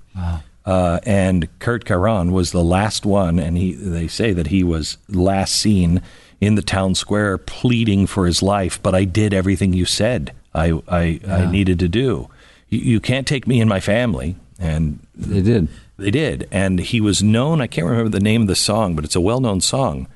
Uh, 0.66 1.00
and 1.06 1.48
Kurt 1.60 1.86
Gerron 1.86 2.32
was 2.32 2.52
the 2.52 2.64
last 2.64 3.06
one, 3.06 3.38
and 3.38 3.58
he 3.58 3.74
they 3.74 4.08
say 4.08 4.34
that 4.34 4.48
he 4.48 4.64
was 4.64 4.98
last 5.10 5.54
seen 5.56 6.02
in 6.42 6.56
the 6.56 6.62
town 6.62 6.96
square 6.96 7.38
pleading 7.38 8.08
for 8.08 8.26
his 8.26 8.42
life. 8.42 8.82
But 8.82 8.96
I 8.96 9.04
did 9.04 9.34
everything 9.34 9.74
you 9.74 9.86
said 9.86 10.32
I 10.54 10.82
I, 10.88 11.20
I 11.28 11.46
needed 11.52 11.78
to 11.80 11.90
do. 11.90 12.30
You, 12.70 12.80
you 12.80 13.00
can't 13.00 13.28
take 13.28 13.46
me 13.48 13.60
and 13.62 13.70
my 13.70 13.80
family, 13.80 14.38
and 14.60 15.00
They 15.16 15.42
did. 15.42 15.68
they 15.98 16.12
did. 16.12 16.48
And 16.52 16.80
he 16.80 17.02
was 17.02 17.22
known, 17.24 17.62
I 17.62 17.68
can't 17.68 17.88
remember 17.88 18.10
the 18.10 18.20
name 18.20 18.42
of 18.44 18.48
the 18.48 18.56
song, 18.56 18.96
but 18.96 19.06
it's 19.06 19.16
a 19.16 19.22
well 19.22 19.40
known 19.40 19.62
song. 19.62 20.08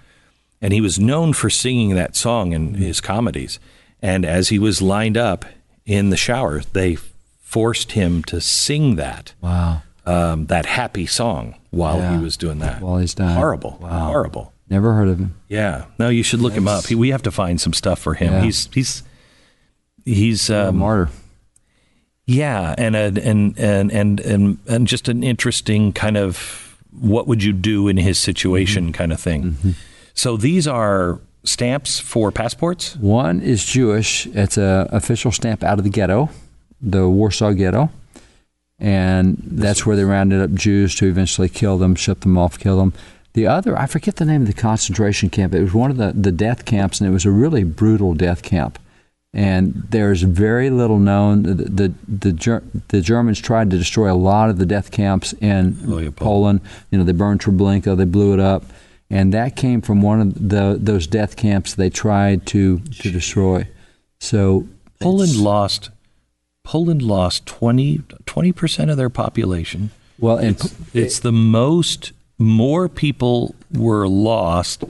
And 0.62 0.74
he 0.74 0.82
was 0.82 1.00
known 1.00 1.34
for 1.34 1.50
singing 1.50 1.96
that 1.96 2.16
song 2.16 2.52
in 2.54 2.74
his 2.76 3.00
comedies. 3.02 3.60
And 4.02 4.26
as 4.26 4.50
he 4.50 4.60
was 4.60 4.82
lined 4.82 5.18
up 5.18 5.46
in 5.86 6.10
the 6.10 6.18
shower, 6.18 6.62
they 6.74 6.96
forced 7.42 7.94
him 7.94 8.24
to 8.26 8.40
sing 8.42 8.96
that, 8.98 9.34
Wow. 9.42 9.82
um, 10.06 10.46
that 10.48 10.66
happy 10.66 11.06
song 11.06 11.56
while 11.72 11.98
Yeah. 11.98 12.18
he 12.18 12.24
was 12.24 12.38
doing 12.38 12.60
that. 12.60 12.82
While 12.82 12.98
he's 12.98 13.14
dying. 13.14 13.36
Horrible. 13.38 13.78
Wow. 13.82 14.08
Horrible. 14.08 14.54
Never 14.70 14.94
heard 14.94 15.08
of 15.08 15.18
him. 15.20 15.36
Yeah. 15.48 15.86
No, 15.98 16.10
you 16.10 16.22
should 16.24 16.42
look 16.42 16.54
him 16.54 16.68
up. 16.68 16.86
He, 16.86 16.94
we 16.96 17.10
have 17.10 17.24
to 17.24 17.32
find 17.32 17.60
some 17.60 17.74
stuff 17.74 17.98
for 18.00 18.14
him. 18.14 18.34
Yeah. 18.34 18.42
He's 18.44 18.70
he's 18.74 19.04
he's 20.06 20.50
a 20.50 20.70
um, 20.70 20.78
martyr. 20.78 21.10
Yeah, 22.30 22.76
and 22.78 22.96
a, 22.96 23.06
and 23.24 23.58
and 23.58 23.92
and 23.92 24.20
and 24.20 24.58
and 24.68 24.88
just 24.88 25.10
an 25.10 25.24
interesting 25.24 25.94
kind 25.94 26.16
of 26.18 26.78
what 26.92 27.26
would 27.28 27.44
you 27.44 27.54
do 27.54 27.88
in 27.88 27.98
his 27.98 28.20
situation 28.20 28.84
Mm-hmm. 28.86 28.92
kind 28.92 29.12
of 29.12 29.20
thing. 29.20 29.56
So 30.14 30.38
these 30.38 30.68
are 30.68 31.20
stamps 31.44 32.00
for 32.00 32.32
passports. 32.32 32.96
One 32.98 33.42
is 33.42 33.66
Jewish. 33.66 34.28
It's 34.28 34.58
a 34.58 34.88
official 34.92 35.32
stamp 35.32 35.64
out 35.64 35.78
of 35.80 35.84
the 35.84 35.90
ghetto, 35.90 36.30
the 36.82 37.08
Warsaw 37.10 37.54
Ghetto, 37.54 37.90
and 38.80 39.38
that's 39.44 39.86
where 39.86 39.96
they 39.96 40.04
rounded 40.04 40.42
up 40.42 40.54
Jews 40.54 40.96
to 40.96 41.08
eventually 41.08 41.50
kill 41.50 41.78
them, 41.78 41.96
ship 41.96 42.20
them 42.22 42.38
off, 42.38 42.60
kill 42.60 42.78
them. 42.78 42.94
The 43.34 43.48
other, 43.48 43.78
I 43.78 43.86
forget 43.86 44.16
the 44.18 44.26
name 44.26 44.42
of 44.42 44.48
the 44.48 44.54
concentration 44.62 45.30
camp. 45.30 45.54
It 45.54 45.62
was 45.62 45.74
one 45.74 45.92
of 45.92 45.98
the, 45.98 46.12
the 46.14 46.32
death 46.32 46.66
camps, 46.66 47.00
and 47.00 47.10
it 47.10 47.14
was 47.14 47.26
a 47.26 47.32
really 47.32 47.64
brutal 47.64 48.14
death 48.14 48.42
camp. 48.42 48.80
And 49.32 49.86
there's 49.90 50.24
very 50.24 50.70
little 50.72 50.98
known. 50.98 51.44
The 51.44 51.54
the 51.54 51.94
the, 52.08 52.32
Ger- 52.32 52.64
the 52.88 53.02
Germans 53.02 53.40
tried 53.40 53.70
to 53.70 53.78
destroy 53.78 54.12
a 54.12 54.16
lot 54.16 54.50
of 54.50 54.58
the 54.58 54.66
death 54.66 54.90
camps 54.90 55.34
in 55.34 55.78
oh, 55.86 55.90
Leopold. 55.96 56.16
Poland. 56.16 56.62
You 56.90 56.98
know, 56.98 57.04
they 57.04 57.12
burned 57.12 57.42
Treblinka, 57.42 57.96
they 57.96 58.06
blew 58.06 58.34
it 58.34 58.40
up, 58.40 58.64
and 59.10 59.32
that 59.34 59.56
came 59.56 59.82
from 59.82 60.02
one 60.02 60.20
of 60.20 60.50
the 60.50 60.78
those 60.82 61.06
death 61.06 61.36
camps 61.36 61.76
they 61.76 61.92
tried 61.92 62.48
to 62.48 62.80
to 62.80 63.12
destroy. 63.12 63.68
So 64.20 64.68
Poland 65.00 65.36
lost 65.38 65.92
Poland 66.64 67.04
lost 67.04 67.46
20 67.46 68.02
percent 68.54 68.90
of 68.90 68.98
their 68.98 69.10
population. 69.10 69.92
well, 70.18 70.38
and 70.38 70.56
It's, 70.56 70.76
it's 70.94 71.20
the 71.20 71.32
most 71.32 72.14
more 72.40 72.90
people 72.90 73.54
were 73.72 74.08
lost 74.08 74.84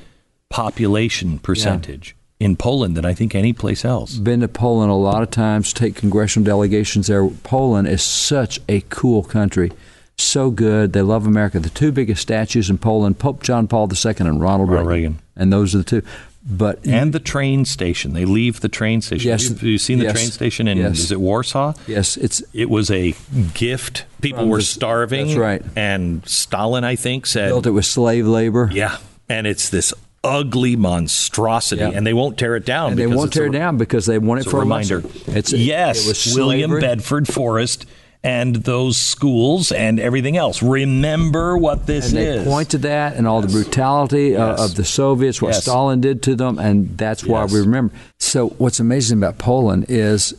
population 0.50 1.40
percentage 1.40 2.16
in 2.40 2.56
Poland 2.56 2.96
than 2.96 3.04
I 3.06 3.14
think 3.14 3.36
any 3.36 3.52
place 3.52 3.84
else. 3.84 4.16
been 4.16 4.40
to 4.40 4.48
Poland 4.48 4.90
a 4.92 4.96
lot 4.96 5.22
of 5.24 5.30
times, 5.30 5.74
take 5.74 5.96
congressional 5.96 6.46
delegations 6.46 7.08
there. 7.08 7.28
Poland 7.28 7.88
is 7.90 8.02
such 8.02 8.60
a 8.70 8.82
cool 8.90 9.24
country. 9.24 9.72
So 10.18 10.50
good. 10.50 10.94
They 10.94 11.02
love 11.02 11.28
America. 11.28 11.60
The 11.60 11.70
two 11.70 11.92
biggest 11.92 12.22
statues 12.22 12.70
in 12.70 12.78
Poland, 12.78 13.20
Pope 13.20 13.44
John 13.44 13.68
Paul 13.68 13.90
II 13.94 14.14
and 14.20 14.42
Ronald 14.42 14.70
Ronald 14.70 14.70
Reagan. 14.70 14.88
Reagan. 14.88 15.20
And 15.36 15.52
those 15.54 15.76
are 15.76 15.80
the 15.80 15.84
two. 15.84 16.02
But 16.50 16.80
And 16.88 17.12
the 17.14 17.20
train 17.20 17.66
station. 17.66 18.14
They 18.14 18.24
leave 18.26 18.62
the 18.62 18.70
train 18.70 19.02
station. 19.02 19.28
Yes. 19.28 19.50
Have 19.50 19.62
you, 19.62 19.78
seen 19.78 20.00
the 20.00 20.06
Yes. 20.06 20.14
train 20.14 20.32
station 20.32 20.68
in 20.70 20.78
Yes. 20.78 21.00
is 21.00 21.12
it 21.12 21.20
Warsaw? 21.20 21.74
yes, 21.88 22.16
it's 22.16 22.42
It 22.54 22.70
was 22.70 22.90
a 22.90 23.14
gift. 23.54 24.06
People 24.22 24.48
were 24.48 24.58
the- 24.58 24.64
starving. 24.64 25.28
that's 25.28 25.38
right. 25.38 25.62
And 25.76 26.22
Stalin, 26.26 26.86
I 26.86 26.96
think, 26.96 27.26
said, 27.26 27.50
built 27.50 27.68
it 27.68 27.72
with 27.72 27.86
slave 27.86 28.26
labor. 28.26 28.70
"Yeah." 28.74 28.96
And 29.28 29.46
it's 29.46 29.70
this 29.70 29.94
ugly 30.24 30.76
monstrosity, 30.76 31.82
Yeah. 31.82 31.92
and 31.94 32.06
they 32.06 32.14
won't 32.14 32.38
tear 32.38 32.56
it 32.56 32.66
down. 32.66 32.92
And 32.92 33.00
they 33.00 33.08
won't 33.08 33.28
it's 33.28 33.36
a 33.38 33.40
tear 33.40 33.48
it 33.48 33.52
down 33.54 33.78
because 33.78 34.06
they 34.06 34.18
want 34.18 34.42
it 34.42 34.50
for 34.50 34.58
a 34.58 34.60
reminder. 34.62 35.04
It's 35.28 35.54
yes, 35.54 36.08
it 36.28 36.36
William 36.36 36.70
slavery. 36.72 36.82
Bedford 36.82 37.28
Forrest 37.28 37.86
and 38.22 38.58
those 38.58 38.98
schools 38.98 39.72
and 39.72 39.98
everything 39.98 40.36
else. 40.36 40.62
Remember 40.62 41.58
what 41.58 41.86
this 41.88 42.10
And 42.10 42.18
they 42.18 42.26
is. 42.28 42.46
point 42.46 42.70
to 42.72 42.78
that 42.80 43.16
and 43.16 43.26
all 43.26 43.42
the 43.42 43.48
brutality 43.48 44.36
uh, 44.36 44.50
Yes. 44.52 44.60
of 44.72 44.76
the 44.76 44.84
Soviets, 44.84 45.42
what 45.42 45.54
Yes. 45.54 45.62
Stalin 45.64 46.02
did 46.02 46.22
to 46.24 46.36
them, 46.36 46.60
and 46.60 46.98
that's 46.98 47.24
why 47.26 47.44
Yes. 47.44 47.54
we 47.54 47.60
remember. 47.62 47.94
So, 48.20 48.50
what's 48.58 48.82
amazing 48.82 49.20
about 49.20 49.38
Poland 49.38 49.86
is 49.88 50.34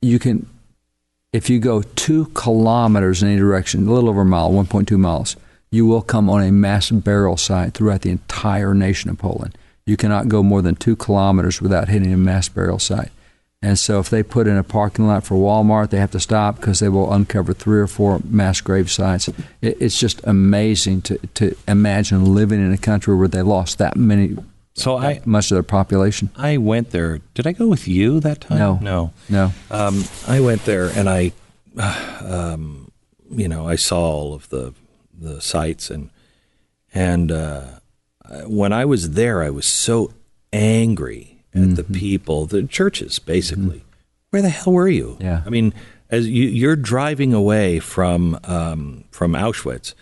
you 0.00 0.18
can, 0.18 0.46
if 1.34 1.50
you 1.50 1.58
go 1.58 1.82
two 1.94 2.30
kilometers 2.32 3.22
in 3.22 3.28
any 3.28 3.38
direction, 3.38 3.86
a 3.86 3.92
little 3.92 4.08
over 4.08 4.22
a 4.22 4.24
mile, 4.24 4.50
1.2 4.50 4.96
miles, 4.96 5.36
you 5.74 5.84
will 5.86 6.02
come 6.02 6.30
on 6.30 6.42
a 6.42 6.52
mass 6.52 6.90
burial 6.90 7.36
site 7.36 7.74
throughout 7.74 8.02
the 8.02 8.10
entire 8.10 8.74
nation 8.74 9.10
of 9.10 9.18
Poland. 9.18 9.58
You 9.86 9.96
cannot 9.96 10.28
go 10.28 10.42
more 10.42 10.62
than 10.62 10.76
two 10.76 10.96
kilometers 10.96 11.60
without 11.60 11.88
hitting 11.88 12.12
a 12.12 12.16
mass 12.16 12.48
burial 12.48 12.78
site. 12.78 13.10
And 13.60 13.78
so, 13.78 13.98
if 13.98 14.10
they 14.10 14.22
put 14.22 14.46
in 14.46 14.56
a 14.58 14.62
parking 14.62 15.06
lot 15.06 15.24
for 15.24 15.36
Walmart, 15.36 15.88
they 15.88 15.98
have 15.98 16.10
to 16.10 16.20
stop 16.20 16.56
because 16.56 16.80
they 16.80 16.88
will 16.90 17.10
uncover 17.12 17.54
three 17.54 17.80
or 17.80 17.86
four 17.86 18.20
mass 18.24 18.60
grave 18.60 18.90
sites. 18.90 19.28
It, 19.28 19.36
it's 19.80 19.98
just 19.98 20.20
amazing 20.24 21.00
to, 21.02 21.18
to 21.34 21.56
imagine 21.66 22.34
living 22.34 22.60
in 22.64 22.72
a 22.72 22.78
country 22.78 23.16
where 23.16 23.28
they 23.28 23.40
lost 23.42 23.78
that 23.78 23.96
many, 23.96 24.36
so 24.74 24.98
I, 24.98 25.22
much 25.24 25.50
of 25.50 25.56
their 25.56 25.62
population. 25.62 26.28
I 26.36 26.58
went 26.58 26.90
there. 26.90 27.20
Did 27.32 27.46
I 27.46 27.52
go 27.52 27.66
with 27.66 27.88
you 27.88 28.20
that 28.20 28.42
time? 28.42 28.58
No. 28.58 28.78
No. 28.82 29.12
No, 29.30 29.52
Um, 29.70 30.04
I 30.28 30.40
went 30.40 30.66
there 30.66 30.90
and 30.94 31.08
I, 31.08 31.32
um, 32.20 32.90
you 33.30 33.48
know, 33.48 33.66
I 33.66 33.76
saw 33.76 33.98
all 33.98 34.34
of 34.34 34.48
the 34.50 34.74
the 35.18 35.40
sites 35.40 35.90
and 35.90 36.10
and 36.92 37.32
uh, 37.32 37.64
when 38.46 38.72
I 38.72 38.84
was 38.84 39.10
there, 39.10 39.42
I 39.42 39.50
was 39.50 39.66
so 39.66 40.12
angry 40.52 41.34
at 41.54 41.76
the 41.76 41.84
people, 41.84 42.46
the 42.46 42.64
churches, 42.64 43.18
basically. 43.18 43.84
Where 44.30 44.42
the 44.42 44.48
hell 44.48 44.72
were 44.72 44.88
you? 44.88 45.16
Yeah. 45.20 45.42
I 45.46 45.50
mean, 45.50 45.72
as 46.10 46.26
you, 46.28 46.48
you're 46.48 46.76
driving 46.76 47.32
away 47.32 47.78
from 47.78 48.38
um, 48.44 49.04
from 49.10 49.32
Auschwitz, 49.32 49.94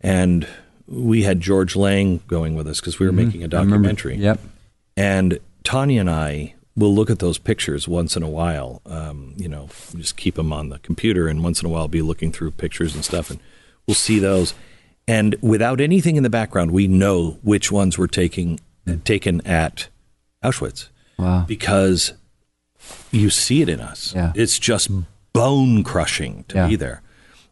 and 0.00 0.46
we 0.86 1.22
had 1.22 1.40
George 1.40 1.74
Lang 1.74 2.20
going 2.28 2.54
with 2.54 2.68
us 2.68 2.80
because 2.80 2.98
we 2.98 3.06
were 3.06 3.12
making 3.12 3.42
a 3.42 3.48
documentary. 3.48 4.16
Yep. 4.16 4.40
And 4.96 5.38
Tanya 5.64 6.00
and 6.00 6.10
I 6.10 6.54
will 6.76 6.94
look 6.94 7.10
at 7.10 7.18
those 7.18 7.38
pictures 7.38 7.88
once 7.88 8.16
in 8.16 8.22
a 8.22 8.28
while. 8.28 8.82
Um, 8.86 9.34
you 9.36 9.48
know, 9.48 9.68
just 9.96 10.16
keep 10.16 10.36
them 10.36 10.52
on 10.52 10.68
the 10.68 10.78
computer, 10.78 11.26
and 11.26 11.42
once 11.42 11.60
in 11.60 11.66
a 11.66 11.70
while 11.70 11.88
be 11.88 12.02
looking 12.02 12.30
through 12.30 12.52
pictures 12.52 12.94
and 12.94 13.04
stuff, 13.04 13.30
and 13.30 13.40
we'll 13.86 13.94
see 13.94 14.18
those. 14.18 14.54
And 15.08 15.34
without 15.40 15.80
anything 15.80 16.16
in 16.16 16.22
the 16.22 16.30
background, 16.30 16.70
we 16.70 16.86
know 16.86 17.38
which 17.42 17.72
ones 17.72 17.98
were 17.98 18.08
taking 18.08 18.60
taken 19.04 19.40
at 19.46 19.88
Auschwitz 20.44 20.88
Wow. 21.18 21.44
because 21.46 22.14
you 23.12 23.30
see 23.30 23.62
it 23.62 23.68
in 23.68 23.80
us. 23.80 24.12
Yeah. 24.14 24.32
It's 24.34 24.58
just 24.58 24.90
bone 25.32 25.82
crushing 25.84 26.44
to 26.48 26.56
Yeah. 26.56 26.68
be 26.68 26.76
there. 26.76 27.02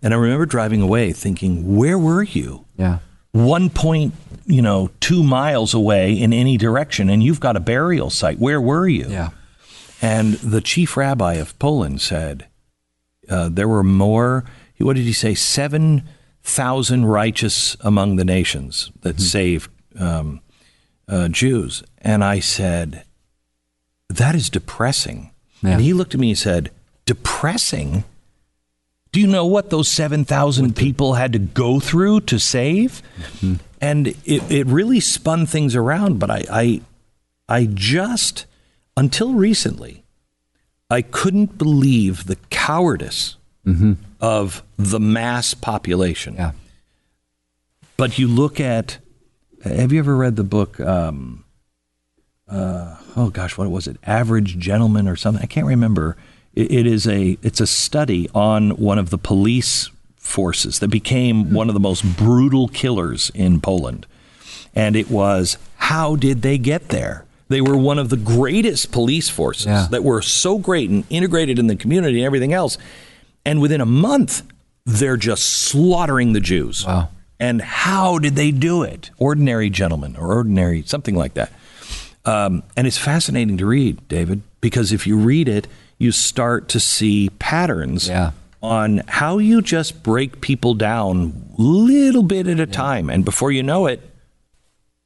And 0.02 0.12
I 0.14 0.16
remember 0.16 0.46
driving 0.46 0.80
away 0.82 1.12
thinking, 1.12 1.76
where 1.76 1.98
were 1.98 2.22
you? 2.22 2.64
Yeah. 2.76 2.98
one 3.32 3.70
point, 3.70 4.12
you 4.44 4.60
know, 4.60 4.90
two 4.98 5.22
miles 5.22 5.72
away 5.72 6.12
in 6.14 6.32
any 6.32 6.56
direction, 6.56 7.08
and 7.08 7.22
you've 7.22 7.38
got 7.38 7.56
a 7.56 7.60
burial 7.60 8.10
site. 8.10 8.40
Where 8.40 8.60
were 8.60 8.88
you? 8.88 9.06
Yeah. 9.08 9.28
And 10.02 10.34
the 10.34 10.60
chief 10.60 10.96
rabbi 10.96 11.34
of 11.34 11.56
Poland 11.60 12.00
said 12.00 12.46
uh, 13.28 13.48
there 13.48 13.68
were 13.68 13.84
more. 13.84 14.44
What 14.78 14.96
did 14.96 15.04
he 15.04 15.12
say? 15.12 15.34
Seven 15.34 16.02
thousand 16.42 17.06
righteous 17.06 17.76
among 17.80 18.16
the 18.16 18.24
nations 18.24 18.90
that 19.02 19.20
saved 19.20 19.70
um, 19.98 20.40
uh, 21.08 21.28
Jews. 21.28 21.82
And 21.98 22.24
I 22.24 22.40
said, 22.40 23.04
that 24.08 24.34
is 24.34 24.50
depressing. 24.50 25.30
Yeah. 25.62 25.72
And 25.72 25.80
he 25.80 25.92
looked 25.92 26.14
at 26.14 26.20
me 26.20 26.30
and 26.30 26.38
said, 26.38 26.70
depressing. 27.06 28.04
Do 29.12 29.20
you 29.20 29.26
know 29.26 29.46
what 29.46 29.70
those 29.70 29.88
7,000 29.88 30.76
people 30.76 31.14
had 31.14 31.32
to 31.32 31.38
go 31.38 31.80
through 31.80 32.20
to 32.22 32.38
save? 32.38 33.02
And 33.80 34.08
it, 34.08 34.50
it 34.50 34.66
really 34.66 35.00
spun 35.00 35.46
things 35.46 35.74
around. 35.74 36.18
But 36.18 36.30
I, 36.30 36.44
I, 36.50 36.80
I 37.48 37.68
just, 37.72 38.46
until 38.96 39.34
recently, 39.34 40.04
I 40.90 41.02
couldn't 41.02 41.58
believe 41.58 42.26
the 42.26 42.36
cowardice 42.50 43.36
of 44.20 44.62
the 44.76 45.00
mass 45.00 45.54
population. 45.54 46.34
Yeah. 46.34 46.52
But 47.96 48.18
you 48.18 48.28
look 48.28 48.60
at, 48.60 48.98
have 49.62 49.92
you 49.92 49.98
ever 49.98 50.16
read 50.16 50.36
the 50.36 50.44
book? 50.44 50.80
Um, 50.80 51.44
uh, 52.48 52.96
oh 53.16 53.30
gosh, 53.30 53.56
what 53.58 53.70
was 53.70 53.86
it? 53.86 53.96
Average 54.04 54.58
Gentleman 54.58 55.06
or 55.06 55.16
something? 55.16 55.42
I 55.42 55.46
can't 55.46 55.66
remember. 55.66 56.16
It, 56.54 56.70
it 56.72 56.86
is 56.86 57.06
a 57.06 57.38
it's 57.42 57.60
a 57.60 57.66
study 57.66 58.28
on 58.34 58.70
one 58.70 58.98
of 58.98 59.10
the 59.10 59.18
police 59.18 59.90
forces 60.16 60.78
that 60.80 60.88
became 60.88 61.52
one 61.52 61.68
of 61.68 61.74
the 61.74 61.80
most 61.80 62.02
brutal 62.16 62.68
killers 62.68 63.30
in 63.34 63.60
Poland, 63.60 64.06
and 64.74 64.96
it 64.96 65.10
was 65.10 65.58
how 65.76 66.16
did 66.16 66.42
they 66.42 66.58
get 66.58 66.88
there? 66.88 67.24
They 67.48 67.60
were 67.60 67.76
one 67.76 67.98
of 67.98 68.08
the 68.10 68.16
greatest 68.16 68.90
police 68.92 69.28
forces 69.28 69.66
Yeah. 69.66 69.88
that 69.90 70.02
were 70.04 70.22
so 70.22 70.58
great 70.58 70.88
and 70.88 71.04
integrated 71.10 71.58
in 71.58 71.66
the 71.66 71.76
community 71.76 72.18
and 72.18 72.26
everything 72.26 72.52
else. 72.52 72.78
And 73.44 73.60
within 73.60 73.80
a 73.80 73.86
month, 73.86 74.42
they're 74.84 75.16
just 75.16 75.44
slaughtering 75.44 76.32
the 76.32 76.40
Jews. 76.40 76.86
Wow. 76.86 77.08
And 77.38 77.62
how 77.62 78.18
did 78.18 78.36
they 78.36 78.50
do 78.50 78.82
it? 78.82 79.10
Ordinary 79.18 79.70
gentlemen 79.70 80.16
or 80.16 80.32
ordinary, 80.34 80.82
something 80.82 81.14
like 81.14 81.34
that. 81.34 81.50
Um, 82.26 82.62
and 82.76 82.86
it's 82.86 82.98
fascinating 82.98 83.56
to 83.58 83.66
read, 83.66 84.06
David, 84.08 84.42
because 84.60 84.92
if 84.92 85.06
you 85.06 85.16
read 85.16 85.48
it, 85.48 85.66
you 85.98 86.12
start 86.12 86.68
to 86.70 86.80
see 86.80 87.30
patterns 87.38 88.08
Yeah. 88.08 88.32
on 88.62 89.02
how 89.08 89.38
you 89.38 89.62
just 89.62 90.02
break 90.02 90.42
people 90.42 90.74
down 90.74 91.32
little 91.56 92.22
bit 92.22 92.46
at 92.46 92.60
a 92.60 92.66
time. 92.66 93.08
And 93.08 93.24
before 93.24 93.50
you 93.52 93.62
know 93.62 93.86
it, 93.86 94.00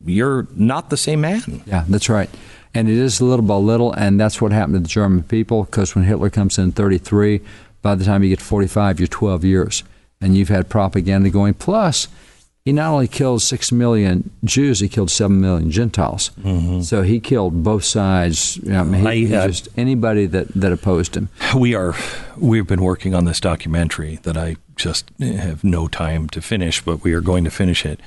you're 0.04 0.48
not 0.56 0.90
the 0.90 0.96
same 0.96 1.20
man. 1.20 1.62
Yeah, 1.66 1.84
that's 1.88 2.08
right. 2.08 2.28
And 2.74 2.88
it 2.88 2.98
is 2.98 3.20
little 3.20 3.44
by 3.44 3.54
little, 3.54 3.92
and 3.92 4.18
that's 4.18 4.40
what 4.42 4.50
happened 4.50 4.74
to 4.74 4.80
the 4.80 4.88
German 4.88 5.22
people. 5.22 5.64
Because 5.64 5.94
when 5.94 6.04
Hitler 6.04 6.30
comes 6.30 6.58
in 6.58 6.72
33, 6.72 7.40
by 7.84 7.94
the 7.94 8.04
time 8.04 8.22
you 8.22 8.30
get 8.30 8.40
45, 8.40 8.98
you're 8.98 9.06
12 9.06 9.44
years, 9.44 9.84
and 10.18 10.34
you've 10.34 10.48
had 10.48 10.70
propaganda 10.70 11.28
going. 11.28 11.52
Plus, 11.52 12.08
he 12.64 12.72
not 12.72 12.94
only 12.94 13.06
killed 13.06 13.42
six 13.42 13.70
million 13.70 14.30
Jews, 14.42 14.80
he 14.80 14.88
killed 14.88 15.10
seven 15.10 15.38
million 15.38 15.70
Gentiles. 15.70 16.30
Mm-hmm. 16.40 16.80
So 16.80 17.02
he 17.02 17.20
killed 17.20 17.62
both 17.62 17.84
sides. 17.84 18.58
I 18.66 18.82
mean, 18.84 19.04
he, 19.04 19.34
I, 19.34 19.38
uh, 19.38 19.48
just 19.48 19.68
anybody 19.76 20.24
that, 20.24 20.48
that 20.54 20.72
opposed 20.72 21.14
him. 21.14 21.28
We 21.54 21.74
are 21.74 21.94
we've 22.38 22.66
been 22.66 22.82
working 22.82 23.14
on 23.14 23.26
this 23.26 23.38
documentary 23.38 24.16
that 24.22 24.36
I 24.36 24.56
just 24.76 25.10
have 25.20 25.62
no 25.62 25.86
time 25.86 26.28
to 26.30 26.40
finish, 26.40 26.80
but 26.82 27.04
we 27.04 27.12
are 27.12 27.20
going 27.20 27.44
to 27.44 27.50
finish 27.50 27.84
it, 27.84 28.00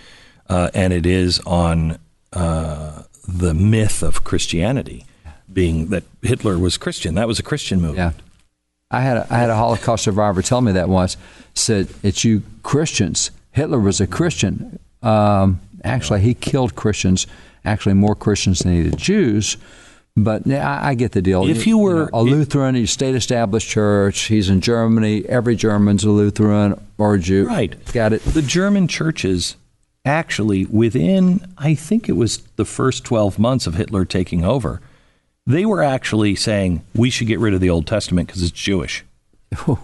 uh, 0.50 0.72
and 0.74 0.92
it 0.92 1.06
is 1.06 1.40
on 1.46 2.00
uh, 2.34 3.04
the 3.28 3.54
myth 3.54 4.02
of 4.02 4.24
Christianity, 4.24 5.06
being 5.54 5.90
that 5.90 6.04
Hitler 6.24 6.58
was 6.58 6.78
Christian. 6.78 7.14
That 7.14 7.28
was 7.28 7.38
a 7.38 7.44
Christian 7.44 7.80
movement. 7.80 8.16
Yeah. 8.18 8.27
I 8.90 9.02
had 9.02 9.18
a, 9.18 9.28
I 9.30 9.38
had 9.38 9.50
a 9.50 9.56
Holocaust 9.56 10.04
survivor 10.04 10.42
tell 10.42 10.62
me 10.62 10.72
that 10.74 10.90
once. 10.90 11.18
Said 11.54 11.90
it's 12.04 12.24
you 12.24 12.44
Christians 12.64 13.32
Hitler 13.58 13.80
was 13.80 14.00
a 14.00 14.08
Christian. 14.08 14.80
Um, 15.02 15.60
actually, 15.84 16.22
he 16.22 16.36
killed 16.36 16.76
Christians, 16.76 17.26
actually 17.66 17.96
more 17.96 18.16
Christians 18.16 18.60
than 18.60 18.74
he 18.74 18.84
did 18.84 18.98
Jews. 18.98 19.58
But 20.16 20.50
I, 20.50 20.90
I 20.90 20.94
get 20.94 21.12
the 21.12 21.22
deal. 21.22 21.48
If 21.48 21.68
you 21.68 21.78
were 21.78 22.06
you 22.06 22.12
know, 22.12 22.20
a 22.20 22.22
Lutheran, 22.22 22.76
a 22.76 22.86
state 22.86 23.16
established 23.16 23.68
church, 23.68 24.22
he's 24.24 24.50
in 24.50 24.62
Germany. 24.62 25.26
Every 25.28 25.56
German's 25.56 26.04
a 26.04 26.10
Lutheran 26.12 26.80
or 26.98 27.16
a 27.16 27.20
Jew. 27.20 27.48
Right. 27.48 27.76
Got 27.94 28.14
it. 28.14 28.24
The 28.24 28.42
German 28.42 28.88
churches 28.88 29.56
actually, 30.06 30.66
within, 30.66 31.54
I 31.58 31.76
think 31.76 32.08
it 32.08 32.14
was 32.14 32.38
the 32.56 32.66
first 32.66 33.04
12 33.04 33.38
months 33.38 33.68
of 33.68 33.76
Hitler 33.76 34.06
taking 34.06 34.44
over, 34.44 34.82
they 35.48 35.66
were 35.66 35.82
actually 35.82 36.36
saying 36.36 36.84
we 36.94 37.10
should 37.10 37.26
get 37.28 37.40
rid 37.40 37.54
of 37.54 37.62
the 37.62 37.70
Old 37.70 37.88
Testament 37.88 38.28
because 38.28 38.44
it's 38.44 38.52
Jewish. 38.52 39.04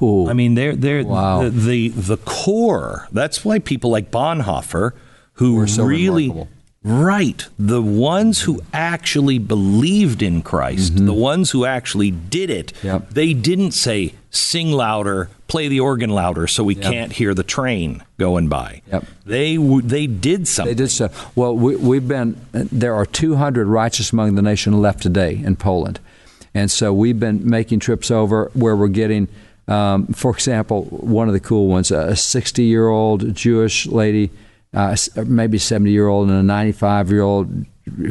Ooh. 0.02 0.28
I 0.30 0.34
mean, 0.34 0.56
they're 0.56 0.76
they're 0.76 1.06
wow. 1.06 1.44
the, 1.44 1.50
the, 1.50 1.90
the 1.90 2.18
core. 2.18 3.08
That's 3.14 3.46
why 3.46 3.60
people 3.60 3.90
like 3.90 4.12
Bonhoeffer, 4.12 4.92
who 5.36 5.56
were 5.56 5.68
so 5.68 5.86
really 5.86 6.28
remarkable. 6.28 6.50
right, 6.84 7.48
the 7.58 7.82
ones 7.82 8.42
who 8.42 8.62
actually 8.74 9.40
believed 9.40 10.22
in 10.22 10.42
Christ, 10.42 10.96
mm-hmm. 10.96 11.06
the 11.06 11.14
ones 11.14 11.52
who 11.52 11.64
actually 11.64 12.12
did 12.12 12.50
it. 12.50 12.74
Yep. 12.84 13.12
They 13.12 13.34
didn't 13.34 13.72
say 13.72 14.16
sing 14.32 14.72
louder, 14.72 15.30
play 15.54 15.68
the 15.68 15.80
organ 15.80 16.10
louder, 16.10 16.48
so 16.48 16.64
we 16.64 16.74
yep. 16.74 16.84
can't 16.84 17.12
hear 17.12 17.36
the 17.36 17.44
train 17.44 18.04
going 18.18 18.50
by. 18.50 18.82
Yep. 18.92 19.06
They 19.24 19.58
they 19.58 20.08
did 20.08 20.48
something. 20.48 20.76
They 20.76 20.84
did 20.84 20.90
so. 20.90 21.12
Well, 21.36 21.56
we, 21.56 21.76
we've 21.76 22.08
been. 22.08 22.44
There 22.54 22.96
are 22.96 23.06
200 23.06 23.68
righteous 23.68 24.12
among 24.12 24.34
the 24.34 24.42
nation 24.42 24.82
left 24.82 25.04
today 25.04 25.36
in 25.36 25.56
Poland, 25.56 26.00
and 26.56 26.72
so 26.72 26.92
we've 26.92 27.20
been 27.20 27.48
making 27.48 27.82
trips 27.82 28.10
over 28.10 28.50
where 28.56 28.76
we're 28.76 28.88
getting 28.88 29.28
um, 29.68 30.08
for 30.08 30.32
example, 30.32 30.86
one 30.86 31.28
of 31.28 31.34
the 31.34 31.40
cool 31.40 31.68
ones, 31.68 31.92
a 31.92 32.16
60 32.16 32.64
year 32.64 32.88
old 32.88 33.36
Jewish 33.36 33.86
lady, 33.86 34.32
uh, 34.74 34.98
maybe 35.24 35.60
70 35.60 35.92
year 35.92 36.08
old, 36.08 36.30
and 36.30 36.40
a 36.40 36.44
95 36.44 37.12
year 37.12 37.22
old 37.22 37.66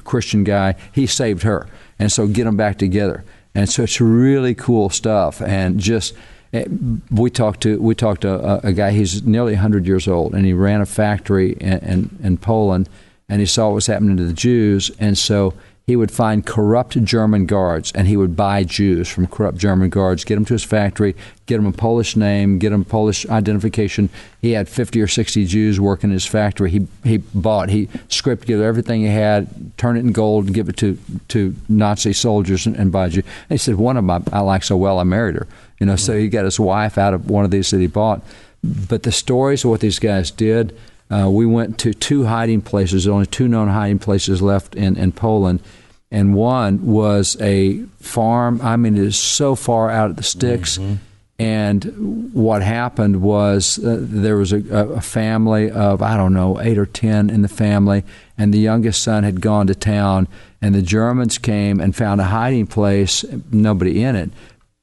Christian 0.05 0.45
guy, 0.45 0.77
he 0.93 1.09
saved 1.09 1.43
her. 1.43 1.67
And 1.99 2.13
so 2.13 2.29
get 2.29 2.45
them 2.45 2.57
back 2.57 2.79
together. 2.79 3.25
And 3.53 3.69
so 3.69 3.83
it's 3.83 4.01
really 4.01 4.55
cool 4.55 4.91
stuff. 4.91 5.43
And 5.43 5.81
just, 5.81 6.15
Eh, 6.53 6.65
we 7.11 7.31
talked 7.31 7.63
to 7.63 7.81
we 7.81 7.95
talked 7.95 8.23
to 8.23 8.35
a, 8.35 8.69
a, 8.69 8.73
guy. 8.73 8.91
He's 8.91 9.23
nearly 9.23 9.55
100 9.55 9.87
years 9.87 10.07
old, 10.07 10.35
and 10.35 10.45
he 10.45 10.53
ran 10.53 10.81
a 10.81 10.87
factory 10.87 11.53
in, 11.53 11.79
in, 11.79 12.19
in 12.23 12.37
Poland, 12.37 12.89
and 13.29 13.41
he 13.41 13.47
saw 13.47 13.69
what 13.69 13.77
was 13.77 13.87
happening 13.87 14.17
to 14.19 14.25
the 14.25 14.35
Jews, 14.35 14.91
and 14.99 15.17
so 15.17 15.55
he 15.87 15.97
would 15.97 16.11
find 16.11 16.47
corrupt 16.47 17.03
German 17.03 17.47
guards 17.47 17.91
and 17.93 18.07
he 18.07 18.17
would 18.17 18.37
buy 18.37 18.63
Jews 18.63 19.09
from 19.09 19.27
corrupt 19.27 19.59
German 19.59 19.91
guards, 19.91 20.25
get 20.25 20.37
them 20.37 20.45
to 20.45 20.55
his 20.55 20.63
factory, 20.63 21.17
get 21.47 21.57
them 21.57 21.67
a 21.67 21.73
Polish 21.73 22.15
name, 22.15 22.59
get 22.59 22.71
them 22.71 22.85
Polish 22.85 23.27
identification. 23.27 24.09
He 24.41 24.53
had 24.53 24.69
50 24.69 25.01
or 25.01 25.09
60 25.09 25.45
Jews 25.47 25.81
working 25.81 26.11
in 26.11 26.15
his 26.15 26.27
factory. 26.27 26.71
He, 26.71 26.87
he 27.03 27.19
bought, 27.19 27.69
he 27.69 27.89
scraped 28.09 28.43
together 28.43 28.65
everything 28.65 29.01
he 29.01 29.09
had, 29.09 29.77
turn 29.77 29.97
it 29.97 30.01
in 30.01 30.13
gold, 30.13 30.47
and 30.47 30.55
give 30.55 30.69
it 30.69 30.77
to, 30.79 30.99
to 31.29 31.55
Nazi 31.69 32.13
soldiers 32.13 32.65
and, 32.67 32.77
and 32.77 32.93
buy 32.93 33.09
Jews. 33.09 33.25
And 33.25 33.55
he 33.55 33.59
said, 33.59 33.75
One 33.75 33.97
of 33.97 34.07
them 34.07 34.11
I, 34.33 34.39
I 34.39 34.41
like 34.41 34.63
so 34.63 34.77
well, 34.77 35.01
I 35.01 35.05
married 35.05 35.35
her. 35.35 35.49
You 35.81 35.87
know, 35.87 35.97
so 35.97 36.17
he 36.17 36.29
got 36.29 36.45
his 36.45 36.61
wife 36.61 36.97
out 36.97 37.13
of 37.13 37.29
one 37.29 37.45
of 37.45 37.51
these 37.51 37.71
that 37.71 37.81
he 37.81 37.89
bought. 37.89 38.23
But 38.63 39.03
the 39.03 39.11
stories 39.11 39.65
of 39.65 39.71
what 39.71 39.81
these 39.81 39.99
guys 39.99 40.31
did, 40.31 40.79
uh, 41.13 41.29
we 41.29 41.45
went 41.45 41.79
to 41.81 41.93
two 41.93 42.25
hiding 42.25 42.63
places, 42.63 43.07
only 43.07 43.27
two 43.27 43.47
known 43.47 43.69
hiding 43.69 43.99
places 43.99 44.41
left 44.41 44.75
in, 44.75 44.97
in 44.97 45.13
Poland. 45.13 45.61
And 46.11 46.35
one 46.35 46.87
was 46.87 47.37
a 47.41 47.83
farm. 48.01 48.61
I 48.63 48.77
mean, 48.77 48.97
it 48.97 49.05
is 49.05 49.19
so 49.19 49.55
far 49.55 49.91
out 49.91 50.11
of 50.11 50.17
the 50.17 50.23
sticks. 50.23 50.79
Mm-hmm. 50.79 50.95
And 51.39 52.33
what 52.33 52.63
happened 52.63 53.21
was 53.21 53.79
uh, 53.79 53.99
there 54.01 54.37
was 54.37 54.53
a, 54.53 54.59
a, 54.71 55.01
family 55.01 55.71
of, 55.71 56.01
I 56.01 56.17
don't 56.17 56.35
know, 56.35 56.61
eight 56.61 56.79
or 56.79 56.87
10 56.87 57.31
in 57.31 57.43
the 57.43 57.49
family, 57.49 58.05
and 58.39 58.55
the 58.55 58.59
youngest 58.59 59.03
son 59.03 59.25
had 59.25 59.41
gone 59.41 59.67
to 59.67 59.75
town, 59.75 60.29
and 60.61 60.75
the 60.75 60.83
Germans 60.83 61.39
came 61.39 61.81
and 61.81 61.97
found 61.97 62.21
a 62.21 62.25
hiding 62.25 62.69
place, 62.69 63.25
nobody 63.51 64.05
in 64.05 64.15
it, 64.15 64.31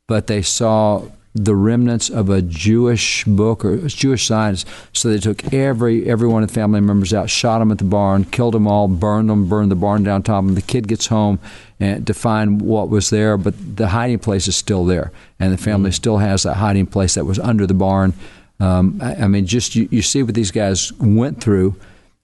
but 0.08 0.28
they 0.28 0.42
saw 0.42 1.08
the 1.36 1.56
remnants 1.56 2.10
of 2.10 2.30
a 2.30 2.42
Jewish 2.42 3.24
book 3.26 3.64
or 3.64 3.88
Jewish 3.88 4.26
science. 4.26 4.66
So 4.94 5.10
they 5.10 5.20
took 5.20 5.54
every 5.54 6.10
every 6.10 6.28
one 6.28 6.44
of 6.44 6.50
the 6.50 6.56
family 6.56 6.82
members 6.82 7.14
out, 7.14 7.30
shot 7.30 7.60
them 7.60 7.72
at 7.72 7.78
the 7.78 7.84
barn, 7.84 8.26
killed 8.26 8.56
them 8.56 8.68
all, 8.68 8.88
burned 8.88 9.30
them, 9.30 9.48
burned 9.48 9.72
the 9.72 9.76
barn 9.76 10.04
down 10.04 10.24
top. 10.24 10.44
And 10.44 10.58
the 10.58 10.62
kid 10.62 10.88
gets 10.88 11.08
home 11.08 11.40
and 11.80 12.06
to 12.08 12.14
find 12.14 12.62
what 12.62 12.90
was 12.90 13.10
there, 13.10 13.38
but 13.38 13.54
the 13.78 13.90
hiding 13.90 14.20
place 14.20 14.48
is 14.48 14.56
still 14.56 14.86
there, 14.86 15.12
and 15.40 15.54
the 15.54 15.58
family 15.58 15.92
mm-hmm. 15.92 15.96
still 15.96 16.18
has 16.18 16.44
that 16.44 16.56
hiding 16.56 16.88
place 16.88 17.16
that 17.16 17.26
was 17.26 17.40
under 17.40 17.66
the 17.66 17.74
barn. 17.74 18.14
Um, 18.60 19.00
I, 19.02 19.16
I, 19.16 19.28
mean, 19.28 19.46
just 19.46 19.76
you, 19.76 19.88
you 19.90 20.02
see 20.02 20.22
what 20.22 20.36
these 20.36 20.52
guys 20.52 20.92
went 20.94 21.42
through. 21.42 21.76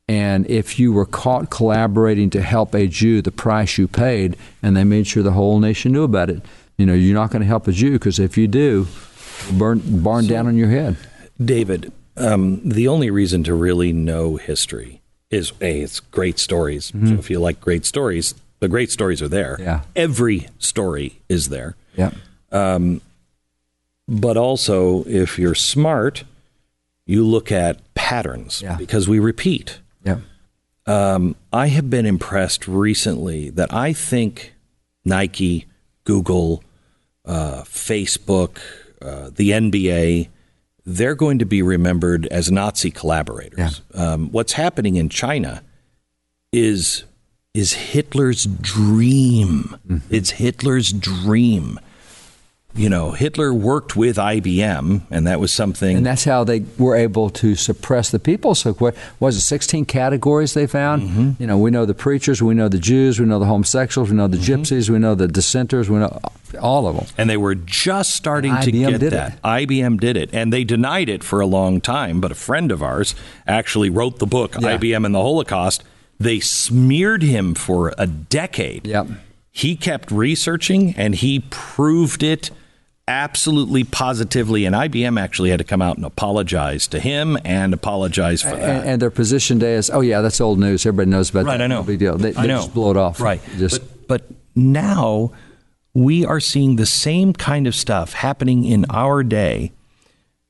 And 0.07 0.47
if 0.47 0.77
you 0.77 0.93
were 0.93 1.05
caught 1.05 1.49
collaborating 1.49 2.29
to 2.31 2.41
help 2.41 2.75
a 2.75 2.85
Jew, 2.87 3.21
the 3.21 3.31
price 3.31 3.77
you 3.77 3.87
paid, 3.87 4.37
and 4.61 4.75
they 4.75 4.83
made 4.83 5.07
sure 5.07 5.23
the 5.23 5.31
whole 5.31 5.59
nation 5.59 5.93
knew 5.93 6.03
about 6.03 6.29
it. 6.29 6.43
You 6.77 6.85
know, 6.85 6.93
you're 6.93 7.15
not 7.15 7.31
going 7.31 7.41
to 7.41 7.47
help 7.47 7.67
a 7.67 7.71
Jew 7.71 7.93
because 7.93 8.19
if 8.19 8.37
you 8.37 8.47
do, 8.47 8.87
burn 9.53 9.81
barn 10.01 10.25
so, 10.25 10.29
down 10.29 10.47
on 10.47 10.55
your 10.55 10.69
head. 10.69 10.97
David, 11.43 11.91
um, 12.17 12.61
the 12.67 12.87
only 12.87 13.09
reason 13.09 13.43
to 13.43 13.53
really 13.53 13.93
know 13.93 14.37
history 14.37 15.01
is 15.29 15.53
a 15.61 15.81
it's 15.81 15.99
great 15.99 16.39
stories. 16.39 16.91
Mm-hmm. 16.91 17.07
So 17.07 17.13
if 17.15 17.29
you 17.29 17.39
like 17.39 17.59
great 17.61 17.85
stories, 17.85 18.35
the 18.59 18.67
great 18.67 18.91
stories 18.91 19.21
are 19.21 19.27
there. 19.27 19.57
Yeah, 19.59 19.81
every 19.95 20.47
story 20.59 21.19
is 21.29 21.49
there. 21.49 21.75
Yeah. 21.95 22.11
Um, 22.51 23.01
but 24.07 24.37
also, 24.37 25.03
if 25.05 25.39
you're 25.39 25.55
smart, 25.55 26.23
you 27.05 27.25
look 27.25 27.51
at 27.51 27.81
patterns 27.95 28.61
yeah. 28.61 28.75
because 28.77 29.07
we 29.07 29.19
repeat. 29.19 29.79
Yeah. 30.03 30.19
Um, 30.85 31.35
I 31.51 31.67
have 31.67 31.89
been 31.89 32.05
impressed 32.05 32.67
recently 32.67 33.49
that 33.49 33.73
I 33.73 33.93
think 33.93 34.53
Nike, 35.03 35.65
Google, 36.05 36.63
uh, 37.25 37.63
Facebook, 37.63 38.59
uh, 39.01 39.29
the 39.35 39.51
NBA, 39.51 40.29
they're 40.85 41.15
going 41.15 41.39
to 41.39 41.45
be 41.45 41.61
remembered 41.61 42.27
as 42.27 42.51
Nazi 42.51 42.91
collaborators. 42.91 43.81
Yeah. 43.93 44.13
Um, 44.13 44.31
what's 44.31 44.53
happening 44.53 44.95
in 44.95 45.09
China 45.09 45.63
is 46.53 47.03
is 47.53 47.73
Hitler's 47.73 48.45
dream. 48.45 49.77
Mm-hmm. 49.87 50.13
It's 50.13 50.31
Hitler's 50.31 50.91
dream 50.91 51.79
you 52.75 52.89
know, 52.89 53.11
Hitler 53.11 53.53
worked 53.53 53.95
with 53.95 54.17
IBM, 54.17 55.01
and 55.09 55.27
that 55.27 55.39
was 55.39 55.53
something. 55.53 55.97
And 55.97 56.05
that's 56.05 56.25
how 56.25 56.43
they 56.43 56.65
were 56.77 56.95
able 56.95 57.29
to 57.31 57.55
suppress 57.55 58.11
the 58.11 58.19
people 58.19 58.53
so 58.53 58.73
quick. 58.73 58.95
Was 59.21 59.37
it 59.37 59.41
16 59.41 59.85
categories 59.85 60.53
they 60.53 60.67
found? 60.67 61.03
Mm-hmm. 61.03 61.31
You 61.41 61.47
know, 61.47 61.57
we 61.57 61.71
know 61.71 61.85
the 61.85 61.93
preachers, 61.93 62.43
we 62.43 62.53
know 62.53 62.67
the 62.67 62.77
Jews, 62.77 63.19
we 63.19 63.25
know 63.25 63.39
the 63.39 63.45
homosexuals, 63.45 64.09
we 64.09 64.17
know 64.17 64.27
the 64.27 64.37
mm-hmm. 64.37 64.61
gypsies, 64.61 64.89
we 64.89 64.99
know 64.99 65.15
the 65.15 65.29
dissenters, 65.29 65.89
we 65.89 65.99
know 65.99 66.19
all 66.61 66.87
of 66.87 66.97
them. 66.97 67.05
And 67.17 67.29
they 67.29 67.37
were 67.37 67.55
just 67.55 68.11
starting 68.11 68.55
to 68.59 68.71
get 68.71 68.99
that. 68.99 69.33
It. 69.35 69.41
IBM 69.41 69.99
did 69.99 70.17
it, 70.17 70.29
and 70.33 70.51
they 70.51 70.65
denied 70.65 71.07
it 71.07 71.23
for 71.23 71.39
a 71.39 71.45
long 71.45 71.79
time. 71.79 72.19
But 72.19 72.31
a 72.33 72.35
friend 72.35 72.73
of 72.73 72.83
ours 72.83 73.15
actually 73.47 73.89
wrote 73.89 74.19
the 74.19 74.27
book 74.27 74.55
yeah. 74.55 74.77
IBM 74.77 75.05
and 75.05 75.15
the 75.15 75.21
Holocaust. 75.21 75.83
They 76.19 76.41
smeared 76.41 77.23
him 77.23 77.55
for 77.55 77.93
a 77.97 78.07
decade. 78.07 78.85
Yep. 78.85 79.07
He 79.51 79.77
kept 79.77 80.11
researching, 80.11 80.93
and 80.97 81.15
he 81.15 81.39
proved 81.49 82.21
it 82.21 82.51
absolutely 83.07 83.83
positively 83.83 84.65
and 84.65 84.75
IBM 84.75 85.19
actually 85.19 85.51
had 85.51 85.59
to 85.59 85.63
come 85.63 85.81
out 85.81 85.95
and 85.97 86.05
apologize 86.05 86.87
to 86.87 86.99
him 86.99 87.37
and 87.45 87.73
apologize 87.73 88.41
for 88.41 88.49
that. 88.49 88.81
And, 88.81 88.89
and 88.89 89.01
their 89.01 89.11
position 89.11 89.59
today 89.59 89.75
is, 89.75 89.89
oh 89.91 90.01
yeah, 90.01 90.21
that's 90.21 90.41
old 90.41 90.59
news. 90.59 90.85
Everybody 90.85 91.11
knows 91.11 91.29
about 91.29 91.45
right, 91.45 91.57
that. 91.57 91.63
I 91.63 91.67
know. 91.67 91.81
No 91.81 91.83
big 91.83 91.99
deal. 91.99 92.17
They, 92.17 92.31
they 92.31 92.41
I 92.41 92.47
know. 92.47 92.57
just 92.57 92.73
blow 92.73 92.91
it 92.91 92.97
off. 92.97 93.19
Right. 93.19 93.41
Just 93.57 93.81
but, 94.07 94.27
but 94.27 94.37
now 94.55 95.31
we 95.93 96.25
are 96.25 96.39
seeing 96.39 96.77
the 96.77 96.85
same 96.85 97.33
kind 97.33 97.67
of 97.67 97.75
stuff 97.75 98.13
happening 98.13 98.65
in 98.65 98.85
our 98.89 99.23
day 99.23 99.71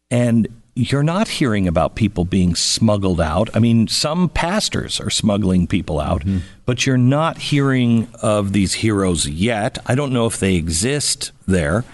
and 0.09 0.47
you're 0.75 1.03
not 1.03 1.27
hearing 1.27 1.67
about 1.67 1.95
people 1.95 2.25
being 2.25 2.53
smuggled 2.53 3.21
out. 3.21 3.49
I 3.55 3.59
mean, 3.59 3.87
some 3.87 4.27
pastors 4.27 4.99
are 4.99 5.09
smuggling 5.09 5.67
people 5.67 6.01
out, 6.01 6.21
mm-hmm. 6.21 6.39
but 6.65 6.85
you're 6.85 6.97
not 6.97 7.37
hearing 7.37 8.09
of 8.21 8.51
these 8.51 8.73
heroes 8.73 9.27
yet. 9.27 9.77
I 9.85 9.95
don't 9.95 10.11
know 10.11 10.25
if 10.25 10.37
they 10.37 10.55
exist 10.55 11.31
there. 11.47 11.85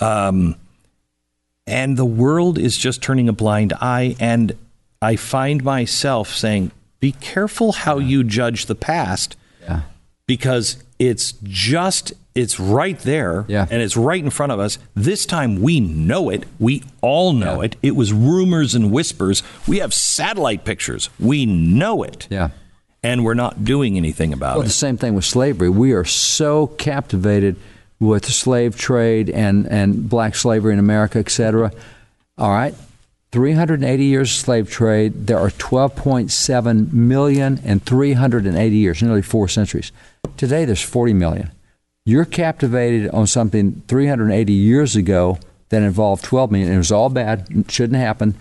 Um, 0.00 0.56
and 1.66 1.96
the 1.96 2.04
world 2.04 2.58
is 2.58 2.76
just 2.76 3.02
turning 3.02 3.28
a 3.28 3.32
blind 3.32 3.72
eye. 3.80 4.16
And 4.18 4.52
I 5.00 5.16
find 5.16 5.62
myself 5.62 6.34
saying, 6.34 6.72
be 7.00 7.12
careful 7.12 7.72
how 7.72 7.98
you 7.98 8.24
judge 8.24 8.66
the 8.66 8.74
past 8.74 9.36
Yeah. 9.62 9.82
because 10.26 10.82
it's 10.98 11.32
just 11.44 12.12
it's 12.34 12.60
right 12.60 12.98
there 13.00 13.44
Yeah. 13.48 13.66
and 13.70 13.82
it's 13.82 13.96
right 13.96 14.22
in 14.22 14.30
front 14.30 14.52
of 14.52 14.60
us 14.60 14.78
this 14.94 15.26
time 15.26 15.60
we 15.62 15.80
know 15.80 16.28
it 16.30 16.44
we 16.60 16.82
all 17.00 17.32
know 17.32 17.56
Yeah. 17.60 17.66
it 17.66 17.76
it 17.82 17.96
was 17.96 18.12
rumors 18.12 18.74
and 18.74 18.92
whispers 18.92 19.42
we 19.66 19.78
have 19.78 19.92
satellite 19.92 20.64
pictures 20.64 21.08
we 21.18 21.44
know 21.46 22.02
it 22.04 22.26
Yeah. 22.30 22.50
and 23.02 23.24
we're 23.24 23.34
not 23.34 23.64
doing 23.64 23.96
anything 23.96 24.32
about 24.32 24.56
Well, 24.58 24.64
the 24.66 24.70
same 24.70 24.96
thing 24.98 25.14
with 25.14 25.24
slavery. 25.24 25.70
We 25.70 25.92
are 25.92 26.04
so 26.04 26.68
captivated 26.68 27.56
with 28.00 28.24
the 28.24 28.32
slave 28.32 28.76
trade 28.76 29.28
and, 29.30 29.66
and 29.66 30.08
black 30.08 30.34
slavery 30.34 30.72
in 30.72 30.78
America, 30.78 31.18
et 31.18 31.30
cetera. 31.30 31.70
All 32.38 32.50
right. 32.50 32.74
380 33.32 34.04
years 34.04 34.30
of 34.32 34.36
slave 34.36 34.70
trade. 34.70 35.26
There 35.28 35.38
are 35.38 35.50
12.7 35.50 36.92
million 36.92 37.60
in 37.62 37.78
380 37.78 38.76
years, 38.76 39.02
nearly 39.02 39.22
four 39.22 39.46
centuries. 39.46 39.92
Today, 40.36 40.64
there's 40.64 40.82
40 40.82 41.12
million. 41.12 41.50
You're 42.04 42.24
captivated 42.24 43.10
on 43.10 43.26
something 43.26 43.82
380 43.86 44.52
years 44.52 44.96
ago 44.96 45.38
that 45.68 45.82
involved 45.82 46.24
12 46.24 46.50
million. 46.50 46.72
It 46.72 46.78
was 46.78 46.90
all 46.90 47.08
bad, 47.08 47.66
shouldn't 47.68 48.00
happen. 48.00 48.34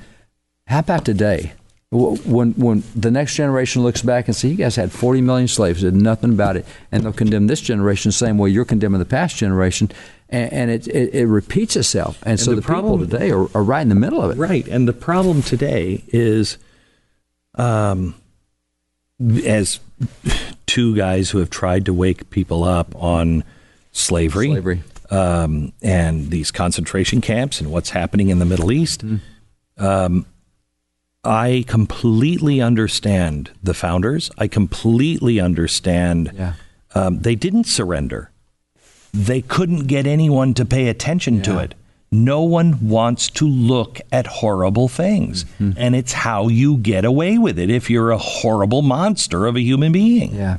How 0.65 0.79
about 0.79 1.05
today? 1.05 1.53
Wh- 1.91 2.19
When 2.27 2.51
when 2.53 2.83
the 2.95 3.09
next 3.11 3.35
generation 3.35 3.81
looks 3.83 4.01
back 4.01 4.27
and 4.27 4.35
say, 4.35 4.49
"You 4.49 4.55
guys 4.55 4.75
had 4.75 4.91
40 4.91 5.21
million 5.21 5.47
slaves, 5.47 5.81
did 5.81 5.95
nothing 5.95 6.31
about 6.31 6.55
it," 6.55 6.65
and 6.91 7.03
they'll 7.03 7.13
condemn 7.13 7.47
this 7.47 7.61
generation 7.61 8.09
the 8.09 8.13
same 8.13 8.37
way 8.37 8.49
you're 8.49 8.65
condemning 8.65 8.99
the 8.99 9.05
past 9.05 9.37
generation, 9.37 9.89
and, 10.29 10.53
and 10.53 10.71
it, 10.71 10.87
it 10.87 11.15
it 11.15 11.25
repeats 11.25 11.75
itself. 11.75 12.21
And, 12.25 12.39
so 12.39 12.51
the 12.51 12.57
the, 12.57 12.61
problem- 12.61 12.99
people 12.99 13.11
today 13.17 13.31
are, 13.31 13.47
are 13.57 13.63
right 13.63 13.81
in 13.81 13.89
the 13.89 13.95
middle 13.95 14.21
of 14.21 14.29
it. 14.31 14.37
right 14.37 14.67
and 14.67 14.87
the 14.87 14.93
problem 14.93 15.41
today 15.41 16.03
is 16.09 16.57
um 17.55 18.13
as 19.45 19.79
two 20.67 20.95
guys 20.95 21.31
who 21.31 21.39
have 21.39 21.49
tried 21.49 21.85
to 21.85 21.93
wake 21.93 22.29
people 22.29 22.63
up 22.63 22.95
on 22.95 23.43
slavery, 23.91 24.49
Slavery. 24.51 24.83
Um, 25.09 25.73
and 25.81 26.29
these 26.29 26.51
concentration 26.51 27.19
camps 27.19 27.59
and 27.59 27.71
what's 27.71 27.89
happening 27.89 28.29
in 28.29 28.37
the 28.37 28.45
Middle 28.45 28.71
East. 28.71 29.03
Um, 29.77 30.25
I 31.23 31.65
completely 31.67 32.61
understand 32.61 33.51
the 33.61 33.73
founders. 33.73 34.31
I 34.37 34.47
completely 34.47 35.39
understand. 35.39 36.31
Yeah. 36.33 36.53
Um, 36.95 37.19
they 37.19 37.35
didn't 37.35 37.65
surrender. 37.65 38.31
They 39.13 39.41
couldn't 39.41 39.87
get 39.87 40.07
anyone 40.07 40.53
to 40.53 40.65
pay 40.65 40.87
attention 40.87 41.41
to 41.41 41.59
it. 41.59 41.75
No 42.11 42.41
one 42.41 42.87
wants 42.87 43.29
to 43.31 43.47
look 43.47 43.99
at 44.11 44.25
horrible 44.25 44.87
things. 44.87 45.43
Mm-hmm. 45.43 45.71
And 45.77 45.95
it's 45.95 46.13
how 46.13 46.47
you 46.47 46.77
get 46.77 47.05
away 47.05 47.37
with 47.37 47.59
it 47.59 47.69
if 47.69 47.89
you're 47.89 48.11
a 48.11 48.17
horrible 48.17 48.81
monster 48.81 49.45
of 49.45 49.55
a 49.55 49.61
human 49.61 49.91
being. 49.91 50.33
Yeah, 50.33 50.57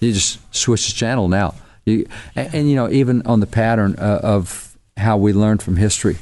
you 0.00 0.12
just 0.12 0.38
switch 0.54 0.86
the 0.86 0.94
channel 0.94 1.28
now. 1.28 1.54
You, 1.84 2.06
and, 2.34 2.54
and, 2.54 2.70
you 2.70 2.76
know, 2.76 2.90
even 2.90 3.26
on 3.26 3.40
the 3.40 3.46
pattern 3.46 3.96
uh, 3.98 4.20
of 4.22 4.76
how 4.96 5.16
we 5.16 5.32
learn 5.32 5.58
from 5.58 5.76
history, 5.76 6.16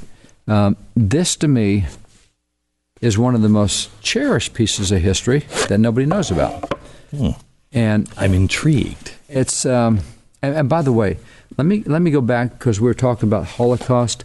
um, 0.49 0.77
this 0.97 1.37
to 1.37 1.49
me 1.49 1.87
is 3.05 3.19
one 3.19 3.35
of 3.35 3.43
the 3.43 3.49
most 3.49 3.90
cherished 4.03 4.55
pieces 4.55 4.90
of 4.90 5.01
history 5.01 5.40
that 5.69 5.79
nobody 5.79 6.07
knows 6.07 6.31
about. 6.31 6.73
And 7.73 8.09
I'm 8.17 8.33
intrigued. 8.33 9.12
it's 9.29 9.67
um, 9.67 10.01
and, 10.40 10.57
and 10.57 10.69
by 10.69 10.83
the 10.83 10.93
way, 10.93 11.19
let 11.59 11.67
me 11.67 11.83
let 11.87 12.01
me 12.01 12.11
go 12.11 12.21
back 12.21 12.53
because 12.59 12.81
we 12.81 12.87
were 12.87 12.95
talking 12.95 13.29
about 13.29 13.45
Holocaust 13.45 14.25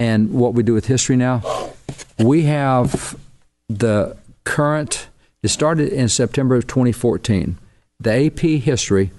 and 0.00 0.32
what 0.32 0.54
we 0.54 0.62
do 0.62 0.72
with 0.72 0.86
history 0.86 1.16
now. 1.16 1.42
We 2.18 2.42
have 2.44 3.16
the 3.68 4.16
current. 4.44 5.08
It 5.42 5.48
started 5.48 5.92
in 5.92 6.08
September 6.08 6.54
of 6.54 6.66
2014. 6.66 7.58
The 8.00 8.26
AP 8.26 8.40
history 8.62 9.10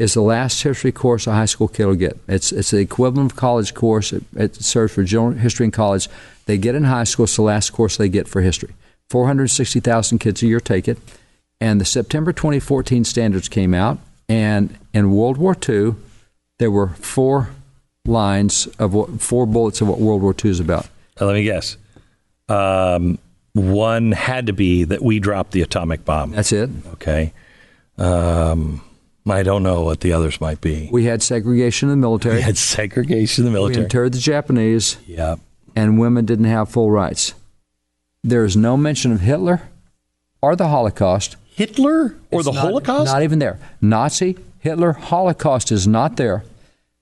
is 0.00 0.14
the 0.14 0.22
last 0.22 0.62
history 0.62 0.90
course 0.90 1.26
a 1.26 1.32
high 1.32 1.44
school 1.44 1.68
kid 1.68 1.84
will 1.84 1.94
get. 1.94 2.18
It's 2.26 2.52
it's 2.52 2.70
the 2.70 2.78
equivalent 2.78 3.32
of 3.32 3.36
college 3.36 3.74
course. 3.74 4.14
It, 4.14 4.24
it 4.34 4.54
serves 4.54 4.94
for 4.94 5.04
general 5.04 5.32
history 5.32 5.66
in 5.66 5.72
college. 5.72 6.08
They 6.46 6.56
get 6.56 6.74
in 6.74 6.84
high 6.84 7.04
school. 7.04 7.24
It's 7.24 7.36
the 7.36 7.42
last 7.42 7.70
course 7.70 7.98
they 7.98 8.08
get 8.08 8.26
for 8.26 8.40
history. 8.40 8.72
460,000 9.10 10.18
kids 10.18 10.42
a 10.42 10.46
year 10.46 10.58
take 10.58 10.88
it. 10.88 10.98
And 11.60 11.78
the 11.78 11.84
September 11.84 12.32
2014 12.32 13.04
standards 13.04 13.48
came 13.48 13.74
out, 13.74 13.98
and 14.26 14.74
in 14.94 15.12
World 15.12 15.36
War 15.36 15.54
II, 15.68 15.96
there 16.58 16.70
were 16.70 16.88
four 16.88 17.50
lines 18.06 18.68
of 18.78 18.94
what 18.94 19.20
four 19.20 19.46
bullets 19.46 19.82
of 19.82 19.88
what 19.88 19.98
World 19.98 20.22
War 20.22 20.34
II 20.42 20.50
is 20.50 20.60
about. 20.60 20.88
Let 21.20 21.34
me 21.34 21.44
guess. 21.44 21.76
Um, 22.48 23.18
one 23.52 24.12
had 24.12 24.46
to 24.46 24.54
be 24.54 24.84
that 24.84 25.02
we 25.02 25.18
dropped 25.18 25.52
the 25.52 25.60
atomic 25.60 26.06
bomb. 26.06 26.30
That's 26.30 26.52
it. 26.52 26.70
Okay. 26.94 27.34
Um, 27.98 28.80
I 29.28 29.42
don't 29.42 29.62
know 29.62 29.82
what 29.82 30.00
the 30.00 30.12
others 30.12 30.40
might 30.40 30.60
be. 30.60 30.88
We 30.90 31.04
had 31.04 31.22
segregation 31.22 31.88
in 31.88 32.00
the 32.00 32.00
military. 32.00 32.36
We 32.36 32.42
had 32.42 32.56
segregation 32.58 33.44
in 33.46 33.52
the 33.52 33.58
military. 33.58 33.80
We 33.80 33.84
interred 33.84 34.12
the 34.12 34.18
Japanese, 34.18 34.96
yeah. 35.06 35.36
and 35.76 35.98
women 36.00 36.24
didn't 36.24 36.46
have 36.46 36.68
full 36.68 36.90
rights. 36.90 37.34
There 38.22 38.44
is 38.44 38.56
no 38.56 38.76
mention 38.76 39.12
of 39.12 39.20
Hitler 39.20 39.62
or 40.42 40.56
the 40.56 40.68
Holocaust. 40.68 41.36
Hitler 41.54 42.16
or 42.30 42.40
It's 42.40 42.44
the 42.46 42.52
not- 42.52 42.60
Holocaust? 42.60 43.12
Not 43.12 43.22
even 43.22 43.38
there. 43.38 43.58
Nazi, 43.80 44.36
Hitler, 44.60 44.92
Holocaust 44.92 45.70
is 45.70 45.86
not 45.86 46.16
there. 46.16 46.44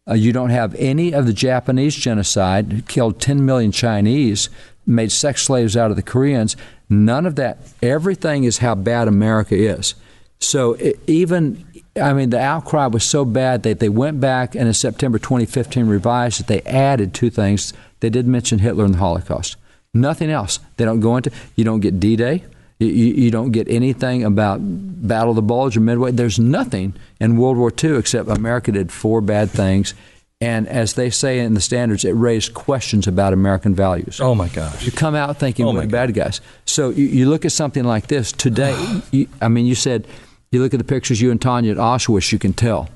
Uh, 0.09 0.15
you 0.15 0.33
don't 0.33 0.51
have 0.51 0.75
any 0.77 1.13
of 1.13 1.27
the 1.27 1.33
Japanese 1.33 1.95
genocide, 1.95 2.85
killed 2.89 3.21
10 3.21 3.45
million 3.45 3.71
Chinese, 3.73 4.49
made 4.87 5.13
sex 5.13 5.43
slaves 5.43 5.77
out 5.77 5.91
of 5.91 5.97
the 5.97 6.03
Koreans. 6.03 6.57
None 6.89 7.27
of 7.27 7.37
that. 7.37 7.59
Everything 7.83 8.45
is 8.45 8.59
how 8.59 8.75
bad 8.75 9.07
America 9.07 9.55
is. 9.55 9.95
So 10.41 10.75
it, 10.75 10.99
even, 11.07 11.67
I 12.01 12.13
mean, 12.13 12.31
the 12.31 12.41
outcry 12.41 12.87
was 12.87 13.05
so 13.05 13.25
bad 13.25 13.63
that 13.65 13.81
they 13.81 13.89
went 13.89 14.21
back 14.21 14.55
and 14.55 14.67
in 14.69 14.75
September 14.75 15.19
2015 15.19 15.87
revised 15.87 16.41
that 16.41 16.47
They 16.47 16.61
added 16.63 17.15
two 17.15 17.31
things. 17.31 17.73
They 18.01 18.11
did 18.11 18.27
mention 18.27 18.61
Hitler 18.61 18.85
and 18.85 18.95
the 18.95 18.99
Holocaust. 18.99 19.57
Nothing 19.95 20.31
else. 20.31 20.61
They 20.77 20.85
don't 20.85 21.01
go 21.01 21.17
into. 21.17 21.31
You 21.57 21.65
don't 21.65 21.81
get 21.81 21.99
D-Day. 21.99 22.45
You, 22.79 22.87
you, 22.87 23.31
don't 23.33 23.51
get 23.51 23.69
anything 23.69 24.23
about 24.23 24.61
Battle 24.63 25.31
of 25.31 25.37
the 25.37 25.43
Bulge 25.43 25.77
or 25.77 25.81
Midway. 25.81 26.13
There's 26.13 26.39
nothing 26.39 26.95
in 27.21 27.37
World 27.37 27.57
War 27.57 27.73
II 27.83 27.97
except 27.97 28.29
America 28.29 28.71
did 28.71 28.93
four 28.93 29.21
bad 29.21 29.51
things. 29.51 29.95
And 30.41 30.69
as 30.69 30.95
they 30.95 31.11
say 31.11 31.41
in 31.41 31.55
the 31.55 31.61
standards, 31.61 32.05
it 32.05 32.13
raised 32.13 32.55
questions 32.55 33.09
about 33.09 33.33
American 33.33 33.75
values. 33.75 34.21
oh 34.21 34.37
my 34.37 34.47
gosh. 34.49 34.85
You 34.85 34.93
come 34.93 35.17
out 35.17 35.37
thinking 35.39 35.67
Oh, 35.67 35.75
we're 35.75 35.89
bad 35.89 36.15
guys. 36.15 36.41
So 36.67 36.91
you, 36.91 37.07
you 37.07 37.29
look 37.29 37.45
at 37.45 37.51
something 37.51 37.83
like 37.83 38.07
this 38.07 38.31
today. 38.31 38.77
you, 39.11 39.27
I 39.43 39.49
mean, 39.49 39.67
you 39.67 39.75
said 39.75 40.07
you 40.51 40.63
look 40.63 40.75
at 40.75 40.79
the 40.79 40.85
pictures 40.85 41.21
you 41.21 41.31
and 41.31 41.41
Tanya 41.41 41.73
at 41.73 41.77
Auschwitz. 41.77 42.33
You 42.33 42.39
can 42.39 42.53
tell. 42.53 42.89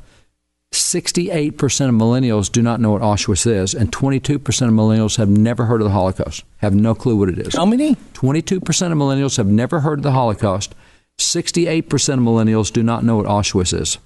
68% 0.73 1.55
of 1.89 1.95
millennials 1.95 2.51
do 2.51 2.63
not 2.63 2.81
know 2.81 2.93
what 2.93 3.03
Auschwitz 3.03 3.47
is, 3.47 3.75
and 3.75 3.93
22% 3.93 4.37
of 4.37 4.73
millennials 4.73 5.19
have 5.19 5.29
never 5.29 5.67
heard 5.67 5.83
of 5.83 5.85
the 5.85 5.93
Holocaust, 5.93 6.45
have 6.59 6.75
no 6.75 6.95
clue 6.95 7.15
what 7.15 7.29
it 7.29 7.39
is. 7.39 7.55
How 7.55 7.67
many? 7.67 7.95
22% 8.15 8.57
of 8.57 8.99
millennials 8.99 9.37
have 9.37 9.47
never 9.47 9.81
heard 9.81 9.99
of 9.99 10.03
the 10.03 10.13
Holocaust. 10.13 10.75
68% 11.19 11.85
of 12.15 12.21
millennials 12.21 12.73
do 12.73 12.83
not 12.83 13.05
know 13.05 13.17
what 13.17 13.27
Auschwitz 13.27 13.79
is. 13.79 13.99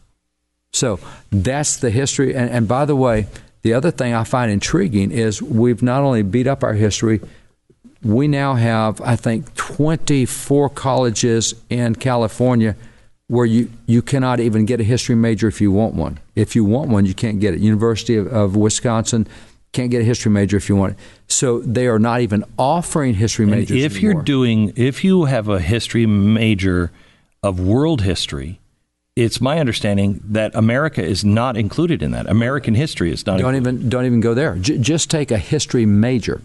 So 0.72 0.98
that's 1.30 1.76
the 1.76 1.90
history. 1.90 2.34
And, 2.34 2.50
and 2.50 2.66
by 2.66 2.84
the 2.84 2.96
way, 2.96 3.28
the 3.62 3.72
other 3.72 3.92
thing 3.92 4.12
I 4.12 4.24
find 4.24 4.50
intriguing 4.50 5.12
is 5.12 5.40
we've 5.40 5.82
not 5.82 6.02
only 6.02 6.22
beat 6.22 6.48
up 6.48 6.64
our 6.64 6.74
history, 6.74 7.20
we 8.02 8.26
now 8.26 8.54
have, 8.54 9.00
I 9.00 9.14
think, 9.14 9.54
24 9.54 10.70
colleges 10.70 11.54
in 11.70 11.94
California 11.94 12.76
where 13.28 13.46
you, 13.46 13.70
you 13.86 14.02
cannot 14.02 14.40
even 14.40 14.64
get 14.66 14.80
a 14.80 14.84
history 14.84 15.14
major 15.14 15.48
if 15.48 15.60
you 15.60 15.72
want 15.72 15.94
one. 15.94 16.18
If 16.34 16.54
you 16.54 16.64
want 16.64 16.90
one, 16.90 17.06
you 17.06 17.14
can't 17.14 17.40
get 17.40 17.54
it. 17.54 17.60
University 17.60 18.16
of, 18.16 18.26
of 18.28 18.56
Wisconsin 18.56 19.26
can't 19.72 19.90
get 19.90 20.00
a 20.00 20.04
history 20.04 20.30
major 20.30 20.56
if 20.56 20.68
you 20.68 20.76
want 20.76 20.92
it. 20.92 20.98
So 21.28 21.60
they 21.60 21.86
are 21.86 21.98
not 21.98 22.20
even 22.20 22.44
offering 22.58 23.14
history 23.14 23.44
And 23.44 23.52
majors 23.52 23.82
if 23.82 24.00
you're 24.00 24.22
doing, 24.22 24.72
if 24.76 25.04
you 25.04 25.24
have 25.24 25.48
a 25.48 25.60
history 25.60 26.06
major 26.06 26.92
of 27.42 27.60
world 27.60 28.02
history, 28.02 28.60
it's 29.16 29.40
my 29.40 29.58
understanding 29.58 30.20
that 30.24 30.54
America 30.54 31.02
is 31.02 31.24
not 31.24 31.56
included 31.56 32.02
in 32.02 32.12
that. 32.12 32.28
American 32.28 32.74
history 32.74 33.10
is 33.10 33.26
not. 33.26 33.38
Don't 33.38 33.54
included. 33.54 33.78
even 33.78 33.88
don't 33.88 34.04
even 34.06 34.20
go 34.20 34.34
there. 34.34 34.56
J- 34.56 34.78
just 34.78 35.10
take 35.10 35.30
a 35.30 35.38
history 35.38 35.86
major, 35.86 36.42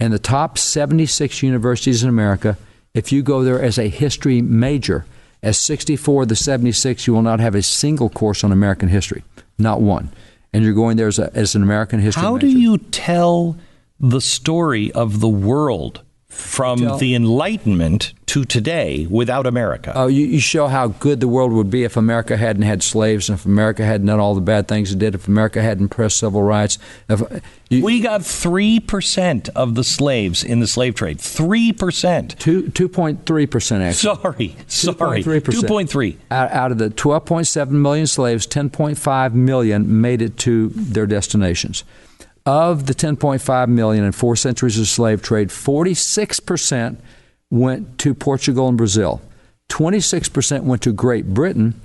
and 0.00 0.12
the 0.12 0.18
top 0.18 0.58
76 0.58 1.42
universities 1.42 2.02
in 2.02 2.08
America. 2.08 2.58
If 2.92 3.12
you 3.12 3.22
go 3.22 3.44
there 3.44 3.62
as 3.62 3.78
a 3.78 3.88
history 3.88 4.42
major, 4.42 5.06
as 5.42 5.58
64 5.58 6.22
of 6.22 6.28
the 6.28 6.36
76, 6.36 7.06
you 7.06 7.12
will 7.12 7.22
not 7.22 7.40
have 7.40 7.54
a 7.54 7.62
single 7.62 8.10
course 8.10 8.44
on 8.44 8.52
American 8.52 8.88
history, 8.88 9.24
not 9.58 9.80
one. 9.80 10.10
And 10.52 10.64
you're 10.64 10.74
going 10.74 10.96
there 10.96 11.08
as, 11.08 11.18
a, 11.18 11.30
as 11.34 11.54
an 11.54 11.62
American 11.62 12.00
history 12.00 12.22
How 12.22 12.34
major. 12.34 12.48
do 12.48 12.58
you 12.58 12.78
tell 12.78 13.56
the 13.98 14.20
story 14.20 14.90
of 14.92 15.20
the 15.20 15.28
world 15.28 16.02
from 16.30 16.98
the 16.98 17.14
Enlightenment 17.14 18.14
to 18.26 18.44
today 18.44 19.08
without 19.10 19.44
America. 19.44 19.92
Oh, 19.96 20.06
you, 20.06 20.24
you, 20.24 20.38
show 20.38 20.68
how 20.68 20.88
good 20.88 21.18
the 21.18 21.26
world 21.26 21.52
would 21.52 21.68
be 21.68 21.82
if 21.82 21.96
America 21.96 22.36
hadn't 22.36 22.62
had 22.62 22.84
slaves, 22.84 23.28
and 23.28 23.36
if 23.36 23.44
America 23.44 23.84
hadn't 23.84 24.06
done 24.06 24.20
all 24.20 24.36
the 24.36 24.40
bad 24.40 24.68
things 24.68 24.92
it 24.92 25.00
did, 25.00 25.16
if 25.16 25.26
America 25.26 25.60
hadn't 25.60 25.88
pressed 25.88 26.18
civil 26.18 26.44
rights. 26.44 26.78
If, 27.08 27.20
you, 27.68 27.82
we 27.82 28.00
got 28.00 28.24
three 28.24 28.78
percent 28.78 29.48
of 29.50 29.74
the 29.74 29.82
slaves 29.82 30.44
in 30.44 30.60
the 30.60 30.68
slave 30.68 30.94
trade. 30.94 31.20
Three 31.20 31.72
percent. 31.72 32.38
Two 32.38 32.68
two 32.70 32.88
point 32.88 33.26
three 33.26 33.46
percent. 33.46 33.82
Actually, 33.82 34.54
sorry, 34.68 35.22
sorry, 35.22 35.40
two 35.40 35.62
point 35.64 35.90
three. 35.90 36.16
Out, 36.30 36.52
out 36.52 36.70
of 36.70 36.78
the 36.78 36.90
twelve 36.90 37.26
point 37.26 37.48
seven 37.48 37.82
million 37.82 38.06
slaves, 38.06 38.46
ten 38.46 38.70
point 38.70 38.96
five 38.96 39.34
million 39.34 40.00
made 40.00 40.22
it 40.22 40.36
to 40.38 40.68
their 40.68 41.06
destinations. 41.06 41.82
Of 42.46 42.86
the 42.86 42.94
10.5 42.94 43.68
million 43.68 44.04
in 44.04 44.12
four 44.12 44.34
centuries 44.34 44.78
of 44.78 44.86
slave 44.86 45.22
trade, 45.22 45.52
46 45.52 46.40
percent 46.40 47.00
went 47.50 47.98
to 47.98 48.14
Portugal 48.14 48.68
and 48.68 48.78
Brazil. 48.78 49.20
26% 49.68 50.62
went 50.62 50.82
to 50.82 50.92
Great 50.92 51.32
Britain. 51.32 51.80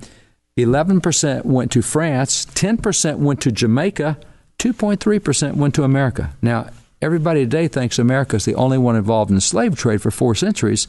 11% 0.58 1.44
went 1.44 1.70
to 1.72 1.82
France. 1.82 2.46
10% 2.46 3.18
went 3.18 3.40
to 3.42 3.52
Jamaica. 3.52 4.18
2.3% 4.58 5.54
went 5.54 5.74
to 5.74 5.84
America. 5.84 6.32
Now, 6.40 6.70
everybody 7.02 7.40
today 7.40 7.68
thinks 7.68 7.98
America 7.98 8.36
is 8.36 8.44
the 8.44 8.54
only 8.54 8.78
one 8.78 8.96
involved 8.96 9.30
in 9.30 9.34
the 9.34 9.40
slave 9.40 9.76
trade 9.76 10.02
for 10.02 10.10
four 10.10 10.34
centuries. 10.34 10.88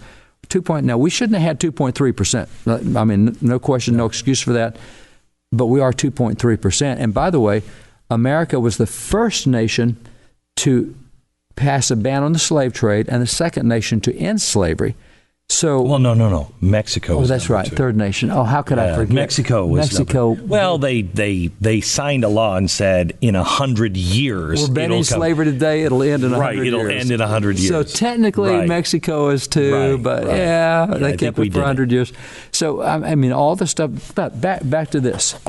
Two 0.50 0.62
point, 0.62 0.86
now, 0.86 0.98
we 0.98 1.10
shouldn't 1.10 1.38
have 1.38 1.60
had 1.60 1.60
2.3%. 1.60 2.96
I 2.96 3.04
mean, 3.04 3.38
no 3.42 3.60
question, 3.60 3.98
no 3.98 4.06
excuse 4.06 4.42
for 4.42 4.54
that. 4.54 4.78
But 5.52 5.66
we 5.66 5.82
are 5.82 5.92
2.3%. 5.92 6.98
And 6.98 7.14
by 7.14 7.30
the 7.30 7.40
way, 7.40 7.64
America 8.10 8.60
was 8.60 8.78
the 8.78 8.88
first 8.88 9.48
nation 9.48 9.98
to 10.58 10.96
pass 11.56 11.92
a 11.92 11.96
ban 11.96 12.24
on 12.24 12.34
the 12.34 12.40
slave 12.40 12.74
trade 12.74 13.10
and 13.10 13.22
the 13.22 13.28
second 13.28 13.68
nation 13.68 14.00
to 14.02 14.16
end 14.16 14.42
slavery. 14.42 14.96
So 15.50 15.82
well, 15.82 16.00
no, 16.00 16.14
no, 16.14 16.30
no. 16.30 16.52
Mexico. 16.60 17.20
Oh, 17.20 17.26
that's 17.26 17.50
right. 17.50 17.66
Two. 17.66 17.76
Third 17.76 17.96
nation. 17.96 18.32
Oh, 18.32 18.44
how 18.44 18.62
could 18.62 18.78
yeah, 18.78 18.92
I 18.92 18.96
forget? 18.96 19.14
Mexico 19.14 19.66
was 19.66 19.86
Mexico. 19.86 20.34
Number. 20.34 20.46
Well, 20.46 20.78
they 20.78 21.04
they 21.04 21.48
they 21.62 21.80
signed 21.80 22.26
a 22.26 22.28
law 22.28 22.58
and 22.58 22.70
said 22.70 23.18
in 23.22 23.36
a 23.36 23.46
hundred 23.46 23.96
years 23.96 24.68
we're 24.68 24.74
banning 24.74 25.06
slavery 25.06 25.46
today. 25.46 25.84
It'll 25.84 26.04
end 26.04 26.26
in 26.26 26.34
a 26.34 26.40
right. 26.40 26.58
It'll 26.58 26.82
years. 26.82 27.02
end 27.02 27.12
in 27.12 27.22
a 27.22 27.28
hundred 27.28 27.60
years. 27.60 27.70
So 27.70 27.84
technically, 27.84 28.52
right. 28.52 28.68
Mexico 28.68 29.30
is 29.30 29.48
too, 29.48 29.94
right, 29.94 30.04
but 30.04 30.26
right. 30.26 30.36
yeah, 30.36 30.88
yeah, 30.92 30.98
they 30.98 31.16
kept 31.16 31.40
it 31.40 31.54
for 31.54 31.62
hundred 31.62 31.94
years. 31.94 32.12
So 32.52 32.82
I 32.82 33.16
mean, 33.16 33.32
all 33.32 33.56
the 33.56 33.68
stuff. 33.68 34.14
But 34.16 34.42
back 34.42 34.70
back 34.70 34.92
to 34.92 35.00
this, 35.00 35.40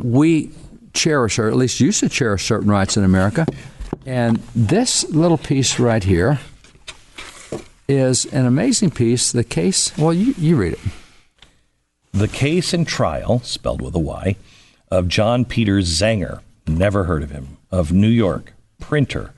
we 0.00 0.52
cherish, 0.92 1.38
or 1.38 1.48
at 1.48 1.56
least 1.56 1.80
used 1.80 2.00
to 2.00 2.08
cherish, 2.08 2.44
certain 2.44 2.70
rights 2.70 2.96
in 2.96 3.04
America. 3.04 3.46
And 4.06 4.38
this 4.54 5.08
little 5.10 5.38
piece 5.38 5.78
right 5.78 6.02
here 6.02 6.40
is 7.88 8.24
an 8.26 8.46
amazing 8.46 8.90
piece. 8.90 9.32
The 9.32 9.44
case, 9.44 9.96
well, 9.96 10.12
you, 10.12 10.34
you 10.36 10.56
read 10.56 10.74
it. 10.74 10.80
The 12.12 12.28
case 12.28 12.74
and 12.74 12.86
trial, 12.86 13.40
spelled 13.40 13.80
with 13.80 13.94
a 13.94 14.00
Y, 14.00 14.36
of 14.90 15.08
John 15.08 15.44
Peter 15.44 15.78
Zenger, 15.78 16.40
never 16.66 17.04
heard 17.04 17.22
of 17.22 17.30
him, 17.30 17.56
of 17.70 17.92
New 17.92 18.08
York, 18.08 18.52
printer, 18.78 19.32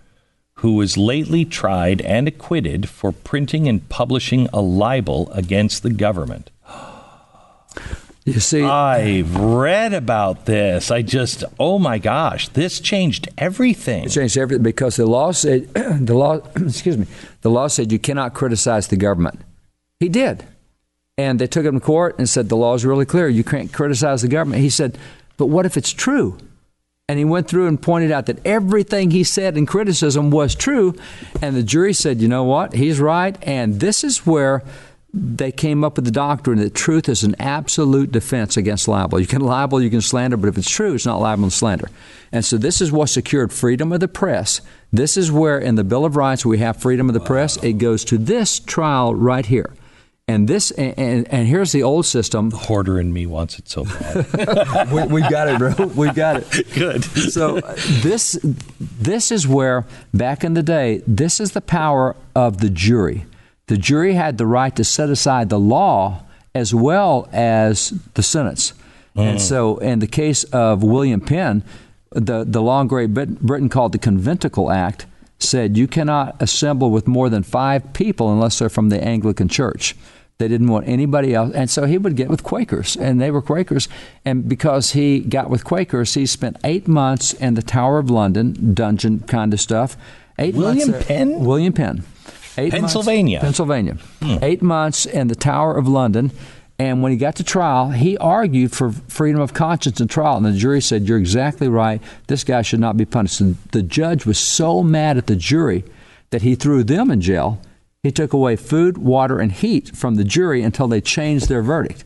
who 0.55 0.75
was 0.75 0.97
lately 0.97 1.45
tried 1.45 2.01
and 2.03 2.27
acquitted 2.27 2.89
for 2.89 3.13
printing 3.13 3.69
and 3.69 3.89
publishing 3.89 4.49
a 4.53 4.61
libel 4.61 5.31
against 5.33 5.83
the 5.83 5.91
government. 5.91 6.51
You 8.25 8.41
see, 8.41 8.63
I've 8.63 9.37
read 9.37 9.93
about 9.93 10.47
this. 10.47 10.91
I 10.91 11.03
just, 11.03 11.45
oh 11.59 11.79
my 11.79 11.99
gosh, 11.99 12.49
this 12.49 12.81
changed 12.81 13.29
everything. 13.37 14.05
It 14.05 14.11
changed 14.11 14.39
everything 14.39 14.63
because 14.63 14.97
the 14.97 15.07
law 15.07 15.33
said, 15.33 15.69
the 15.75 16.15
law, 16.15 16.37
excuse 16.57 16.97
me, 16.97 17.07
the 17.43 17.51
law 17.51 17.67
said 17.67 17.93
you 17.93 17.99
cannot 17.99 18.33
criticize 18.33 18.89
the 18.89 18.97
government. 18.97 19.41
He 20.01 20.09
did. 20.09 20.45
And 21.19 21.39
they 21.39 21.47
took 21.47 21.67
him 21.67 21.79
to 21.79 21.85
court 21.85 22.17
and 22.19 22.27
said, 22.27 22.49
the 22.49 22.57
law 22.57 22.75
is 22.75 22.87
really 22.87 23.05
clear. 23.05 23.29
You 23.29 23.45
can't 23.45 23.73
criticize 23.73 24.23
the 24.23 24.29
government. 24.29 24.63
He 24.63 24.71
said, 24.71 24.97
but 25.37 25.47
what 25.47 25.67
if 25.67 25.77
it's 25.77 25.93
true? 25.93 26.39
And 27.09 27.19
he 27.19 27.27
went 27.27 27.47
through 27.47 27.67
and 27.67 27.81
pointed 27.81 28.11
out 28.11 28.27
that 28.27 28.45
everything 28.47 29.11
he 29.11 29.23
said 29.23 29.59
in 29.59 29.67
criticism 29.67 30.31
was 30.31 30.55
true. 30.55 30.95
And 31.43 31.55
the 31.55 31.63
jury 31.63 31.93
said, 31.93 32.23
you 32.23 32.29
know 32.29 32.45
what? 32.45 32.73
He's 32.73 32.99
right. 32.99 33.37
And 33.43 33.81
this 33.81 34.03
is 34.03 34.27
where 34.27 34.65
they 35.17 35.53
came 35.53 35.85
up 35.85 35.95
with 35.95 36.05
the 36.05 36.11
doctrine 36.11 36.59
that 36.59 36.75
truth 36.75 37.09
is 37.09 37.23
an 37.23 37.37
absolute 37.39 38.11
defense 38.11 38.57
against 38.57 38.89
libel. 38.89 39.21
You 39.21 39.29
can 39.29 39.43
libel, 39.43 39.81
you 39.81 39.89
can 39.89 40.01
slander, 40.01 40.37
but 40.37 40.49
if 40.49 40.59
it's 40.59 40.69
true, 40.69 40.95
it's 40.95 41.07
not 41.07 41.21
libel 41.21 41.45
and 41.45 41.53
slander. 41.53 41.89
And 42.33 42.45
so 42.45 42.59
this 42.59 42.81
is 42.81 42.91
what 42.91 43.09
secured 43.09 43.53
freedom 43.53 43.93
of 43.93 44.01
the 44.01 44.09
press. 44.09 44.61
This 44.93 45.17
is 45.17 45.31
where 45.31 45.59
in 45.59 45.77
the 45.77 45.85
Bill 45.85 46.05
of 46.05 46.17
Rights 46.17 46.45
we 46.45 46.59
have 46.59 46.79
freedom 46.79 47.09
of 47.09 47.15
the 47.15 47.21
wow. 47.21 47.27
press. 47.27 47.63
It 47.63 47.75
goes 47.75 48.05
to 48.07 48.19
this 48.19 48.59
trial 48.59 49.15
right 49.15 49.47
here. 49.47 49.73
And 50.27 50.49
this, 50.49 50.71
and, 50.73 50.99
and, 50.99 51.29
and, 51.29 51.47
here's 51.47 51.71
the 51.71 51.83
old 51.83 52.07
system. 52.07 52.49
The 52.49 52.57
hoarder 52.57 52.99
in 52.99 53.13
me 53.13 53.27
wants 53.27 53.59
it 53.59 53.69
so 53.69 53.85
bad. 53.85 54.91
we, 54.91 55.21
we 55.21 55.21
got 55.21 55.49
it, 55.49 55.59
bro. 55.59 55.87
We 55.89 56.11
got 56.13 56.39
it. 56.39 56.67
Good. 56.75 57.05
so 57.05 57.59
uh, 57.59 57.75
this, 58.01 58.39
this 58.81 59.31
is 59.31 59.47
where 59.47 59.85
back 60.15 60.43
in 60.43 60.55
the 60.55 60.63
day, 60.63 61.03
this 61.07 61.41
is 61.41 61.53
the 61.53 61.61
power 61.61 62.17
of 62.35 62.59
the 62.59 62.71
jury 62.71 63.27
the 63.67 63.77
jury 63.77 64.15
had 64.15 64.39
the 64.39 64.47
right 64.47 64.75
to 64.77 64.85
set 64.85 65.11
aside 65.11 65.49
the 65.49 65.59
law 65.59 66.23
as 66.55 66.75
well 66.75 67.29
as 67.33 67.91
the 68.15 68.23
sentence. 68.23 68.73
Mm. 69.17 69.23
And 69.23 69.41
so, 69.41 69.79
in 69.79 69.99
the 69.99 70.07
case 70.07 70.45
of 70.45 70.83
William 70.83 71.21
Penn, 71.21 71.63
the, 72.11 72.45
the 72.45 72.63
law 72.63 72.81
in 72.81 72.87
Great 72.87 73.13
Britain 73.13 73.69
called 73.69 73.93
the 73.93 73.99
Conventicle 73.99 74.71
Act 74.71 75.07
said 75.39 75.77
you 75.77 75.87
cannot 75.87 76.41
assemble 76.41 76.91
with 76.91 77.07
more 77.07 77.29
than 77.29 77.43
five 77.43 77.93
people 77.93 78.33
unless 78.33 78.59
they're 78.59 78.69
from 78.69 78.89
the 78.89 79.03
Anglican 79.03 79.49
Church. 79.49 79.97
They 80.39 80.49
didn't 80.49 80.69
want 80.69 80.89
anybody 80.89 81.33
else. 81.33 81.55
And 81.55 81.71
so 81.71 81.87
he 81.87 81.97
would 81.97 82.17
get 82.17 82.29
with 82.29 82.43
Quakers, 82.43 82.97
and 82.97 83.21
they 83.21 83.31
were 83.31 83.43
Quakers. 83.43 83.89
And 84.25 84.49
because 84.49 84.93
he 84.93 85.21
got 85.21 85.49
with 85.49 85.65
Quakers, 85.65 86.15
he 86.15 86.27
spent 86.27 86.57
eight 86.65 86.89
months 86.89 87.33
in 87.35 87.55
the 87.55 87.63
Tower 87.63 87.99
of 87.99 88.11
London, 88.11 88.75
dungeon 88.75 89.21
kind 89.21 89.53
of 89.53 89.61
stuff. 89.61 89.97
Eight 90.39 90.57
William 90.57 90.91
months, 90.91 91.07
Penn? 91.07 91.45
William 91.45 91.73
Penn. 91.73 92.05
Eight 92.57 92.73
Pennsylvania. 92.73 93.39
Months, 93.39 93.45
Pennsylvania. 93.45 93.99
Hmm. 94.23 94.37
Eight 94.43 94.63
months 94.63 95.07
in 95.07 95.29
the 95.29 95.35
Tower 95.35 95.77
of 95.77 95.89
London. 95.89 96.31
And 96.79 97.03
when 97.03 97.13
he 97.13 97.19
got 97.19 97.37
to 97.37 97.45
trial, 97.45 97.91
he 97.91 98.17
argued 98.19 98.73
for 98.73 98.91
freedom 98.91 99.41
of 99.41 99.55
conscience 99.55 100.01
in 100.01 100.09
trial. 100.09 100.37
And 100.37 100.47
the 100.47 100.53
jury 100.53 100.81
said, 100.81 101.09
You're 101.09 101.19
exactly 101.19 101.69
right. 101.69 102.03
This 102.27 102.43
guy 102.43 102.63
should 102.63 102.81
not 102.81 102.97
be 102.97 103.05
punished. 103.05 103.41
And 103.41 103.57
the 103.71 103.83
judge 103.83 104.27
was 104.27 104.39
so 104.39 104.83
mad 104.83 105.17
at 105.17 105.29
the 105.29 105.37
jury 105.37 105.85
that 106.31 106.43
he 106.43 106.55
threw 106.55 106.83
them 106.83 107.11
in 107.11 107.21
jail. 107.21 107.61
He 108.03 108.11
took 108.11 108.33
away 108.33 108.57
food, 108.57 108.99
water, 108.99 109.39
and 109.39 109.53
heat 109.53 109.97
from 109.97 110.17
the 110.17 110.25
jury 110.25 110.63
until 110.63 110.89
they 110.89 111.01
changed 111.01 111.49
their 111.49 111.63
verdict. 111.63 112.05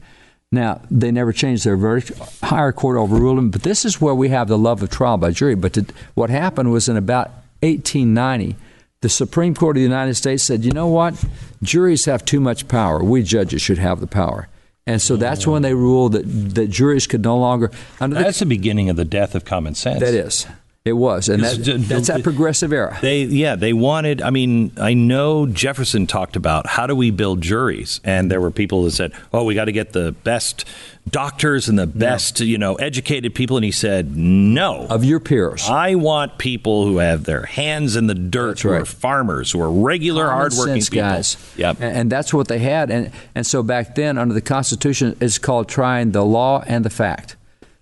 Now, 0.53 0.81
they 0.91 1.11
never 1.11 1.33
changed 1.33 1.65
their 1.65 1.77
verdict. 1.77 2.19
Higher 2.43 2.73
court 2.73 2.97
overruled 2.97 3.39
them. 3.39 3.51
But 3.51 3.63
this 3.63 3.85
is 3.85 4.01
where 4.01 4.15
we 4.15 4.29
have 4.29 4.49
the 4.49 4.59
love 4.59 4.83
of 4.83 4.91
trial 4.91 5.17
by 5.17 5.31
jury. 5.31 5.55
But 5.55 5.73
to, 5.75 5.87
what 6.15 6.31
happened 6.31 6.73
was 6.73 6.89
in 6.89 6.97
about 6.97 7.29
1890, 7.61 8.57
the 9.01 9.09
Supreme 9.09 9.55
Court 9.55 9.77
of 9.77 9.81
the 9.81 9.85
United 9.85 10.15
States 10.15 10.43
said, 10.43 10.65
you 10.65 10.73
know 10.73 10.89
what? 10.89 11.23
Juries 11.63 12.07
have 12.07 12.25
too 12.25 12.41
much 12.41 12.67
power. 12.69 13.03
We 13.03 13.23
judges 13.23 13.63
should 13.63 13.79
have 13.79 14.01
the 14.01 14.07
power. 14.07 14.49
And 14.87 15.03
so 15.03 15.17
that's 15.17 15.47
when 15.47 15.61
they 15.61 15.75
ruled 15.75 16.13
that, 16.13 16.23
that 16.55 16.69
juries 16.69 17.07
could 17.07 17.23
no 17.23 17.37
longer. 17.37 17.71
that's 17.99 18.39
the, 18.39 18.47
the 18.47 18.49
beginning 18.49 18.89
of 18.89 18.97
the 18.97 19.05
death 19.05 19.35
of 19.35 19.45
common 19.45 19.75
sense. 19.75 20.01
That 20.01 20.15
is. 20.15 20.47
It 20.89 20.97
was, 20.97 21.29
and 21.29 21.45
that, 21.45 21.85
that's 21.87 22.09
that 22.09 22.23
progressive 22.23 22.73
era. 22.73 22.99
They, 23.03 23.25
yeah, 23.25 23.57
they 23.57 23.75
wanted. 23.75 24.23
I 24.23 24.31
mean, 24.31 24.73
I 24.79 24.95
know 24.95 25.47
Jefferson 25.47 26.07
talked 26.07 26.35
about 26.35 26.67
how 26.67 26.87
do 26.87 26.97
we 26.97 27.11
build 27.11 27.43
juries, 27.43 28.01
and 28.05 28.31
there 28.31 28.41
were 28.41 28.51
people 28.51 28.85
that 28.85 28.93
said, 28.93 29.13
"Oh, 29.31 29.45
we 29.45 29.55
got 29.55 29.67
to 29.67 29.73
get 29.73 29.93
the 29.93 30.13
best 30.13 30.65
doctors 31.11 31.69
and 31.69 31.79
the 31.79 31.87
best, 31.87 32.41
you 32.41 32.57
know, 32.57 32.77
educated 32.77 33.35
people." 33.35 33.59
And 33.59 33.65
he 33.65 33.71
said, 33.71 34.17
"No, 34.17 34.87
of 34.89 35.05
your 35.05 35.21
peers. 35.21 35.69
I 35.69 35.95
want 35.95 36.39
people 36.39 36.87
who 36.87 36.99
have 36.99 37.25
their 37.25 37.43
hands 37.45 37.95
in 37.95 38.07
the 38.07 38.15
dirt, 38.15 38.49
that's 38.49 38.63
who 38.63 38.71
right. 38.71 38.81
are 38.81 38.87
farmers, 38.87 39.53
who 39.53 39.61
are 39.61 39.71
regular, 39.71 40.25
Common 40.29 40.39
hardworking 40.39 40.83
people." 40.83 40.97
guys. 40.97 41.37
Yep. 41.59 41.77
And, 41.81 41.97
and 41.97 42.13
that's 42.13 42.33
what 42.33 42.49
they 42.49 42.61
had, 42.61 42.91
and 42.91 43.11
and 43.35 43.47
so 43.47 43.63
back 43.63 43.95
then, 43.95 44.17
under 44.17 44.33
the 44.33 44.41
Constitution, 44.41 45.17
it's 45.21 45.39
called 45.39 45.69
trying 45.69 46.13
the 46.13 46.25
law 46.25 46.65
and 46.67 46.83
the 46.83 46.91
fact. 46.91 47.37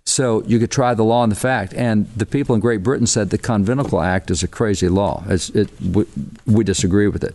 So 0.07 0.45
you 0.45 0.61
could 0.61 0.71
try 0.71 0.95
the 0.95 1.03
law 1.03 1.25
and 1.25 1.33
the 1.33 1.37
fact. 1.37 1.75
And 1.75 2.09
the 2.17 2.27
people 2.27 2.55
in 2.55 2.61
Great 2.61 2.83
Britain 2.83 3.09
said 3.09 3.31
the 3.31 3.39
Conventicle 3.39 4.01
Act 4.01 4.31
is 4.31 4.43
a 4.43 4.49
crazy 4.49 4.89
law. 4.89 5.25
It, 5.29 5.69
we, 5.83 6.07
we, 6.47 6.63
disagree 6.63 7.09
with 7.09 7.25
it. 7.25 7.35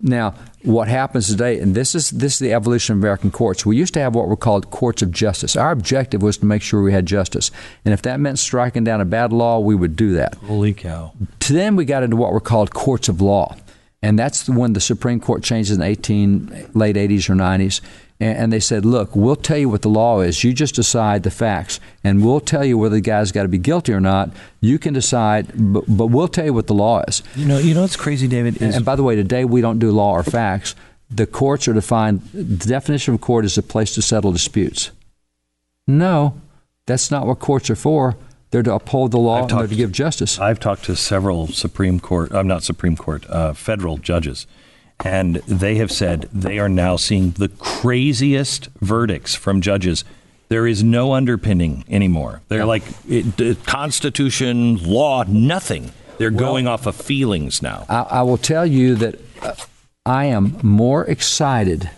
Now, 0.00 0.34
what 0.62 0.88
happens 0.88 1.28
today, 1.28 1.58
and 1.58 1.74
this 1.74 1.94
is 1.94 2.10
this 2.10 2.34
is 2.34 2.38
the 2.40 2.52
evolution 2.52 2.94
of 2.94 2.98
American 3.00 3.30
courts. 3.30 3.64
We 3.64 3.76
used 3.76 3.94
to 3.94 4.00
have 4.00 4.14
what 4.14 4.28
were 4.28 4.36
called 4.36 4.70
courts 4.70 5.02
of 5.02 5.12
justice. 5.12 5.54
Our 5.56 5.70
objective 5.70 6.22
was 6.22 6.38
to 6.38 6.46
make 6.46 6.62
sure 6.62 6.82
we 6.82 6.92
had 6.92 7.06
justice, 7.06 7.52
and 7.84 7.94
if 7.94 8.02
that 8.02 8.18
meant 8.18 8.40
striking 8.40 8.82
down 8.82 9.00
a 9.00 9.04
bad 9.04 9.32
law, 9.32 9.60
we 9.60 9.76
would 9.76 9.94
do 9.94 10.12
that. 10.14 10.34
Holy 10.34 10.74
cow! 10.74 11.12
Then 11.48 11.76
we 11.76 11.84
got 11.84 12.02
into 12.02 12.16
what 12.16 12.32
were 12.32 12.40
called 12.40 12.74
courts 12.74 13.08
of 13.08 13.20
law, 13.20 13.54
And 14.02 14.18
that's 14.18 14.48
when 14.48 14.72
the 14.72 14.80
Supreme 14.80 15.20
Court 15.20 15.44
changed 15.44 15.70
in 15.70 15.78
the 15.78 15.86
18, 15.86 16.70
late 16.74 16.96
80s 16.96 17.30
or 17.30 17.34
90s. 17.34 17.80
And, 18.22 18.38
and 18.38 18.52
they 18.52 18.60
said, 18.60 18.84
look, 18.84 19.16
we'll 19.16 19.34
tell 19.34 19.58
you 19.58 19.68
what 19.68 19.82
the 19.82 19.88
law 19.88 20.20
is. 20.20 20.44
You 20.44 20.52
just 20.52 20.76
decide 20.76 21.24
the 21.24 21.30
facts. 21.30 21.80
And 22.04 22.24
we'll 22.24 22.40
tell 22.40 22.64
you 22.64 22.78
whether 22.78 22.94
the 22.94 23.00
guy's 23.00 23.32
got 23.32 23.42
to 23.42 23.48
be 23.48 23.58
guilty 23.58 23.92
or 23.92 24.00
not. 24.00 24.30
You 24.60 24.78
can 24.78 24.94
decide, 24.94 25.50
but, 25.54 25.84
but 25.88 26.06
we'll 26.06 26.28
tell 26.28 26.44
you 26.44 26.54
what 26.54 26.68
the 26.68 26.74
law 26.74 27.02
is. 27.08 27.24
You 27.34 27.46
know, 27.46 27.58
you 27.58 27.74
know 27.74 27.80
what's 27.80 27.96
crazy, 27.96 28.28
David? 28.28 28.62
And, 28.62 28.74
and 28.76 28.84
by 28.84 28.94
the 28.94 29.02
way, 29.02 29.16
today 29.16 29.44
we 29.44 29.60
don't 29.60 29.80
do 29.80 29.90
law 29.90 30.12
or 30.12 30.22
facts. 30.22 30.76
The 31.10 31.26
courts 31.26 31.66
are 31.66 31.74
defined, 31.74 32.22
the 32.32 32.68
definition 32.68 33.14
of 33.14 33.20
court 33.20 33.44
is 33.44 33.58
a 33.58 33.62
place 33.62 33.92
to 33.96 34.02
settle 34.02 34.32
disputes. 34.32 34.92
No, 35.86 36.40
that's 36.86 37.10
not 37.10 37.26
what 37.26 37.40
courts 37.40 37.68
are 37.70 37.76
for. 37.76 38.16
They're 38.50 38.62
to 38.62 38.74
uphold 38.74 39.10
the 39.10 39.18
law 39.18 39.40
and 39.46 39.68
to 39.70 39.74
give 39.74 39.92
justice. 39.92 40.38
I've 40.38 40.60
talked 40.60 40.84
to 40.84 40.94
several 40.94 41.48
Supreme 41.48 42.00
Court, 42.00 42.30
I'm 42.32 42.38
uh, 42.38 42.42
not 42.54 42.62
Supreme 42.62 42.96
Court, 42.96 43.28
uh, 43.28 43.52
federal 43.52 43.98
judges, 43.98 44.46
and 45.02 45.36
they 45.46 45.76
have 45.76 45.90
said 45.90 46.28
they 46.32 46.58
are 46.58 46.68
now 46.68 46.96
seeing 46.96 47.32
the 47.32 47.48
craziest 47.48 48.68
verdicts 48.80 49.34
from 49.34 49.60
judges. 49.60 50.04
There 50.48 50.66
is 50.66 50.84
no 50.84 51.14
underpinning 51.14 51.84
anymore. 51.88 52.42
They're 52.48 52.64
like 52.64 52.82
it, 53.08 53.64
Constitution, 53.66 54.76
law, 54.76 55.24
nothing. 55.26 55.92
They're 56.18 56.30
well, 56.30 56.38
going 56.38 56.66
off 56.66 56.86
of 56.86 56.94
feelings 56.94 57.62
now. 57.62 57.86
I, 57.88 58.02
I 58.02 58.22
will 58.22 58.36
tell 58.36 58.66
you 58.66 58.94
that 58.96 59.18
uh, 59.42 59.54
I 60.06 60.26
am 60.26 60.58
more 60.62 61.04
excited 61.04 61.90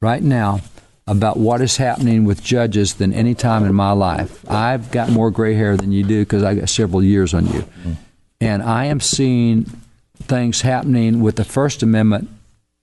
right 0.00 0.22
now 0.22 0.60
about 1.06 1.36
what 1.36 1.60
is 1.60 1.76
happening 1.76 2.24
with 2.24 2.42
judges 2.42 2.94
than 2.94 3.12
any 3.12 3.34
time 3.34 3.64
in 3.64 3.74
my 3.74 3.92
life. 3.92 4.48
I've 4.50 4.90
got 4.90 5.10
more 5.10 5.30
gray 5.30 5.54
hair 5.54 5.76
than 5.76 5.92
you 5.92 6.04
do 6.04 6.22
because 6.22 6.42
I 6.42 6.54
got 6.54 6.68
several 6.68 7.02
years 7.02 7.32
on 7.32 7.46
you. 7.46 7.64
And 8.40 8.62
I 8.62 8.86
am 8.86 9.00
seeing 9.00 9.70
things 10.18 10.62
happening 10.62 11.20
with 11.20 11.36
the 11.36 11.44
First 11.44 11.82
Amendment 11.82 12.28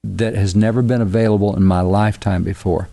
that 0.03 0.35
has 0.35 0.55
never 0.55 0.81
been 0.81 1.01
available 1.01 1.55
in 1.55 1.63
my 1.63 1.81
lifetime 1.81 2.43
before. 2.43 2.89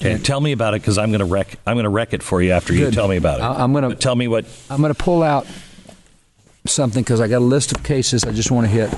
Okay, 0.00 0.18
tell 0.18 0.40
me 0.40 0.52
about 0.52 0.74
it 0.74 0.82
because 0.82 0.98
I'm 0.98 1.10
going 1.10 1.20
to 1.20 1.24
wreck. 1.26 1.58
I'm 1.66 1.76
going 1.76 1.84
to 1.84 1.90
wreck 1.90 2.12
it 2.12 2.22
for 2.22 2.42
you 2.42 2.52
after 2.52 2.72
good. 2.72 2.80
you 2.80 2.90
tell 2.90 3.08
me 3.08 3.16
about 3.16 3.38
it. 3.38 3.42
I, 3.42 3.62
am 3.62 3.72
going 3.72 3.88
to 3.88 3.94
tell 3.94 4.16
me 4.16 4.26
what. 4.26 4.44
I'm 4.68 4.80
going 4.80 4.92
to 4.92 5.00
pull 5.00 5.22
out 5.22 5.46
something 6.66 7.02
because 7.02 7.20
I 7.20 7.28
got 7.28 7.38
a 7.38 7.40
list 7.40 7.72
of 7.72 7.82
cases 7.84 8.24
I 8.24 8.32
just 8.32 8.50
want 8.50 8.66
to 8.66 8.70
hit. 8.70 8.92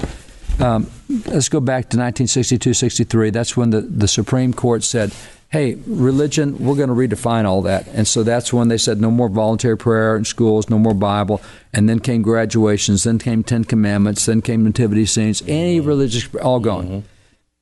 Um, 0.61 0.91
let's 1.27 1.49
go 1.49 1.61
back 1.61 1.91
to 1.91 1.99
1962, 1.99 2.75
63. 2.75 3.31
That's 3.31 3.57
when 3.57 3.71
the, 3.71 3.81
the 3.83 4.09
Supreme 4.09 4.55
Court 4.55 4.83
said 4.83 5.13
hey, 5.55 5.77
religion, 5.87 6.59
we're 6.59 6.75
going 6.75 6.89
to 6.89 6.95
redefine 6.97 7.45
all 7.45 7.63
that. 7.63 7.87
And 7.89 8.09
so 8.09 8.25
that's 8.25 8.53
when 8.53 8.67
they 8.67 8.77
said 8.77 9.01
no 9.01 9.09
more 9.13 9.29
voluntary 9.29 9.79
prayer 9.79 10.17
in 10.17 10.25
schools, 10.25 10.69
no 10.69 10.81
more 10.81 10.95
Bible. 10.95 11.41
And 11.73 11.89
then 11.89 12.01
came 12.01 12.23
graduations, 12.23 13.05
then 13.05 13.21
came 13.21 13.45
Ten 13.45 13.63
Commandments, 13.63 14.27
then 14.27 14.43
came 14.43 14.65
nativity 14.65 15.07
scenes, 15.07 15.45
any 15.47 15.79
religious, 15.79 16.35
all 16.43 16.59
gone. 16.59 16.87
Mm-hmm. 16.87 17.14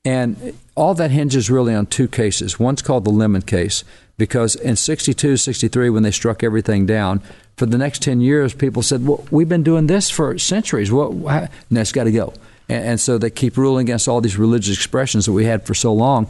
And 0.05 0.59
all 0.75 0.95
that 0.95 1.13
hinges 1.13 1.51
really 1.51 1.75
on 1.75 1.87
two 1.87 2.09
cases. 2.09 2.59
One's 2.59 2.83
called 2.83 3.05
the 3.05 3.11
Lemon 3.11 3.43
case, 3.43 3.85
because 4.19 4.57
in 4.57 4.77
62, 4.77 5.37
63, 5.37 5.91
when 5.91 6.03
they 6.03 6.11
struck 6.11 6.43
everything 6.43 6.87
down, 6.87 7.21
for 7.57 7.67
the 7.67 7.79
next 7.79 8.03
10 8.03 8.21
years, 8.21 8.55
people 8.55 8.83
said, 8.83 9.07
well, 9.07 9.25
we've 9.31 9.49
been 9.49 9.63
doing 9.63 9.87
this 9.87 10.11
for 10.11 10.37
centuries. 10.39 10.91
What? 10.91 11.13
Well, 11.15 11.49
that's 11.71 11.93
got 11.93 12.05
to 12.05 12.13
go. 12.13 12.35
And, 12.69 12.85
and 12.85 13.01
so 13.01 13.19
they 13.19 13.31
keep 13.31 13.57
ruling 13.57 13.87
against 13.87 14.09
all 14.09 14.21
these 14.21 14.37
religious 14.37 14.75
expressions 14.75 15.27
that 15.27 15.33
we 15.33 15.45
had 15.45 15.67
for 15.67 15.75
so 15.75 15.93
long 15.93 16.29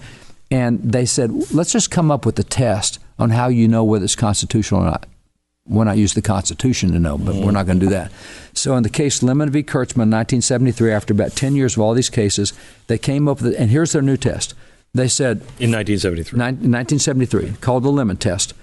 and 0.53 0.83
they 0.83 1.07
said, 1.07 1.31
let's 1.51 1.73
just 1.73 1.91
come 1.91 2.11
up 2.11 2.27
with 2.27 2.39
a 2.39 2.43
test 2.43 2.99
on 3.19 3.31
how 3.31 3.49
you 3.49 3.67
know 3.67 3.83
whether 3.85 4.05
it's 4.05 4.15
constitutional 4.15 4.83
or 4.83 4.85
not. 4.85 5.07
We're 5.67 5.85
not 5.85 5.97
use 5.97 6.15
the 6.15 6.23
Constitution 6.23 6.93
to 6.93 6.99
know, 6.99 7.17
but 7.17 7.37
we're 7.37 7.53
not 7.53 7.67
going 7.67 7.79
to 7.79 7.87
do 7.87 7.91
that. 7.91 8.11
So, 8.53 8.77
in 8.77 8.83
the 8.83 8.91
case 8.91 9.23
Lemon 9.23 9.51
v. 9.51 9.63
Kurtzman, 9.63 10.11
1973, 10.11 10.93
after 10.93 11.13
about 11.13 11.33
10 11.33 11.55
years 11.55 11.77
of 11.77 11.83
all 11.83 11.95
these 11.95 12.11
cases, 12.11 12.53
they 12.89 12.99
came 12.99 13.29
up 13.29 13.41
with, 13.41 13.55
and 13.57 13.71
here's 13.71 13.93
their 13.93 14.03
new 14.03 14.17
test. 14.17 14.55
They 14.93 15.09
said 15.09 15.39
in 15.59 15.71
1973, 15.71 16.37
1973, 16.39 17.53
called 17.61 17.85
the 17.85 17.93
Lemon 17.93 18.17
test, 18.17 18.55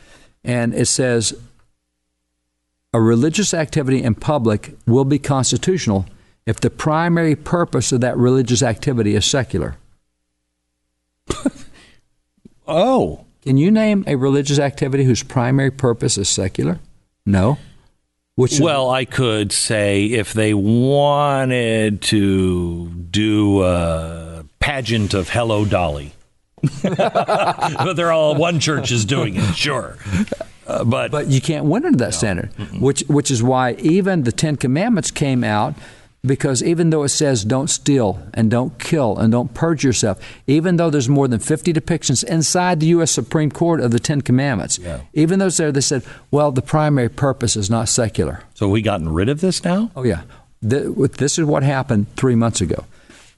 and 0.43 0.73
it 0.75 0.87
says 0.87 1.33
a 2.93 2.99
religious 2.99 3.53
activity 3.53 4.03
in 4.03 4.15
public 4.15 4.75
will 4.85 5.05
be 5.05 5.19
constitutional 5.19 6.05
if 6.45 6.59
the 6.59 6.69
primary 6.69 7.35
purpose 7.35 7.91
of 7.91 8.01
that 8.01 8.17
religious 8.17 8.61
activity 8.61 9.15
is 9.15 9.25
secular. 9.25 9.77
Oh. 12.69 13.25
Can 13.41 13.57
you 13.57 13.71
name 13.71 14.03
a 14.05 14.15
religious 14.15 14.59
activity 14.59 15.03
whose 15.03 15.23
primary 15.23 15.71
purpose 15.71 16.17
is 16.17 16.29
secular? 16.29 16.77
No. 17.25 17.57
Which 18.35 18.59
well, 18.59 18.89
I 18.89 19.03
could 19.03 19.51
say 19.51 20.05
if 20.05 20.31
they 20.31 20.53
wanted 20.53 22.01
to 22.03 22.87
do 22.89 23.63
a 23.63 24.45
pageant 24.59 25.13
of 25.13 25.29
Hello 25.29 25.65
Dolly. 25.65 26.13
but 26.83 27.93
they're 27.95 28.11
all 28.13 28.35
one 28.35 28.59
church 28.59 28.91
is 28.91 29.03
doing 29.03 29.35
it, 29.35 29.55
sure. 29.55 29.97
Uh, 30.67 30.83
but 30.83 31.11
but 31.11 31.27
you 31.27 31.41
can't 31.41 31.65
win 31.65 31.85
under 31.85 31.97
that 31.97 32.05
no. 32.05 32.11
standard, 32.11 32.53
Mm-mm. 32.53 32.79
which 32.79 33.01
which 33.07 33.31
is 33.31 33.41
why 33.41 33.73
even 33.73 34.23
the 34.23 34.31
Ten 34.31 34.55
Commandments 34.55 35.11
came 35.11 35.43
out 35.43 35.73
because 36.25 36.61
even 36.61 36.89
though 36.89 37.03
it 37.03 37.09
says 37.09 37.45
don't 37.45 37.69
steal 37.69 38.21
and 38.33 38.51
don't 38.51 38.77
kill 38.77 39.17
and 39.17 39.31
don't 39.31 39.53
purge 39.53 39.83
yourself, 39.83 40.19
even 40.47 40.75
though 40.75 40.89
there's 40.89 41.09
more 41.09 41.27
than 41.27 41.39
50 41.39 41.71
depictions 41.73 42.23
inside 42.23 42.79
the 42.79 42.87
U.S. 42.87 43.11
Supreme 43.11 43.51
Court 43.51 43.79
of 43.79 43.91
the 43.91 43.99
Ten 43.99 44.21
Commandments, 44.21 44.79
yeah. 44.79 45.01
even 45.13 45.39
though 45.39 45.47
it's 45.47 45.57
there, 45.57 45.71
they 45.71 45.81
said, 45.81 46.03
well, 46.31 46.51
the 46.51 46.61
primary 46.61 47.09
purpose 47.09 47.55
is 47.55 47.69
not 47.69 47.87
secular. 47.87 48.43
So 48.53 48.67
we 48.69 48.81
gotten 48.81 49.09
rid 49.09 49.29
of 49.29 49.41
this 49.41 49.63
now? 49.63 49.91
Oh, 49.95 50.03
yeah. 50.03 50.23
This 50.61 51.39
is 51.39 51.45
what 51.45 51.63
happened 51.63 52.13
three 52.17 52.35
months 52.35 52.59
ago. 52.59 52.83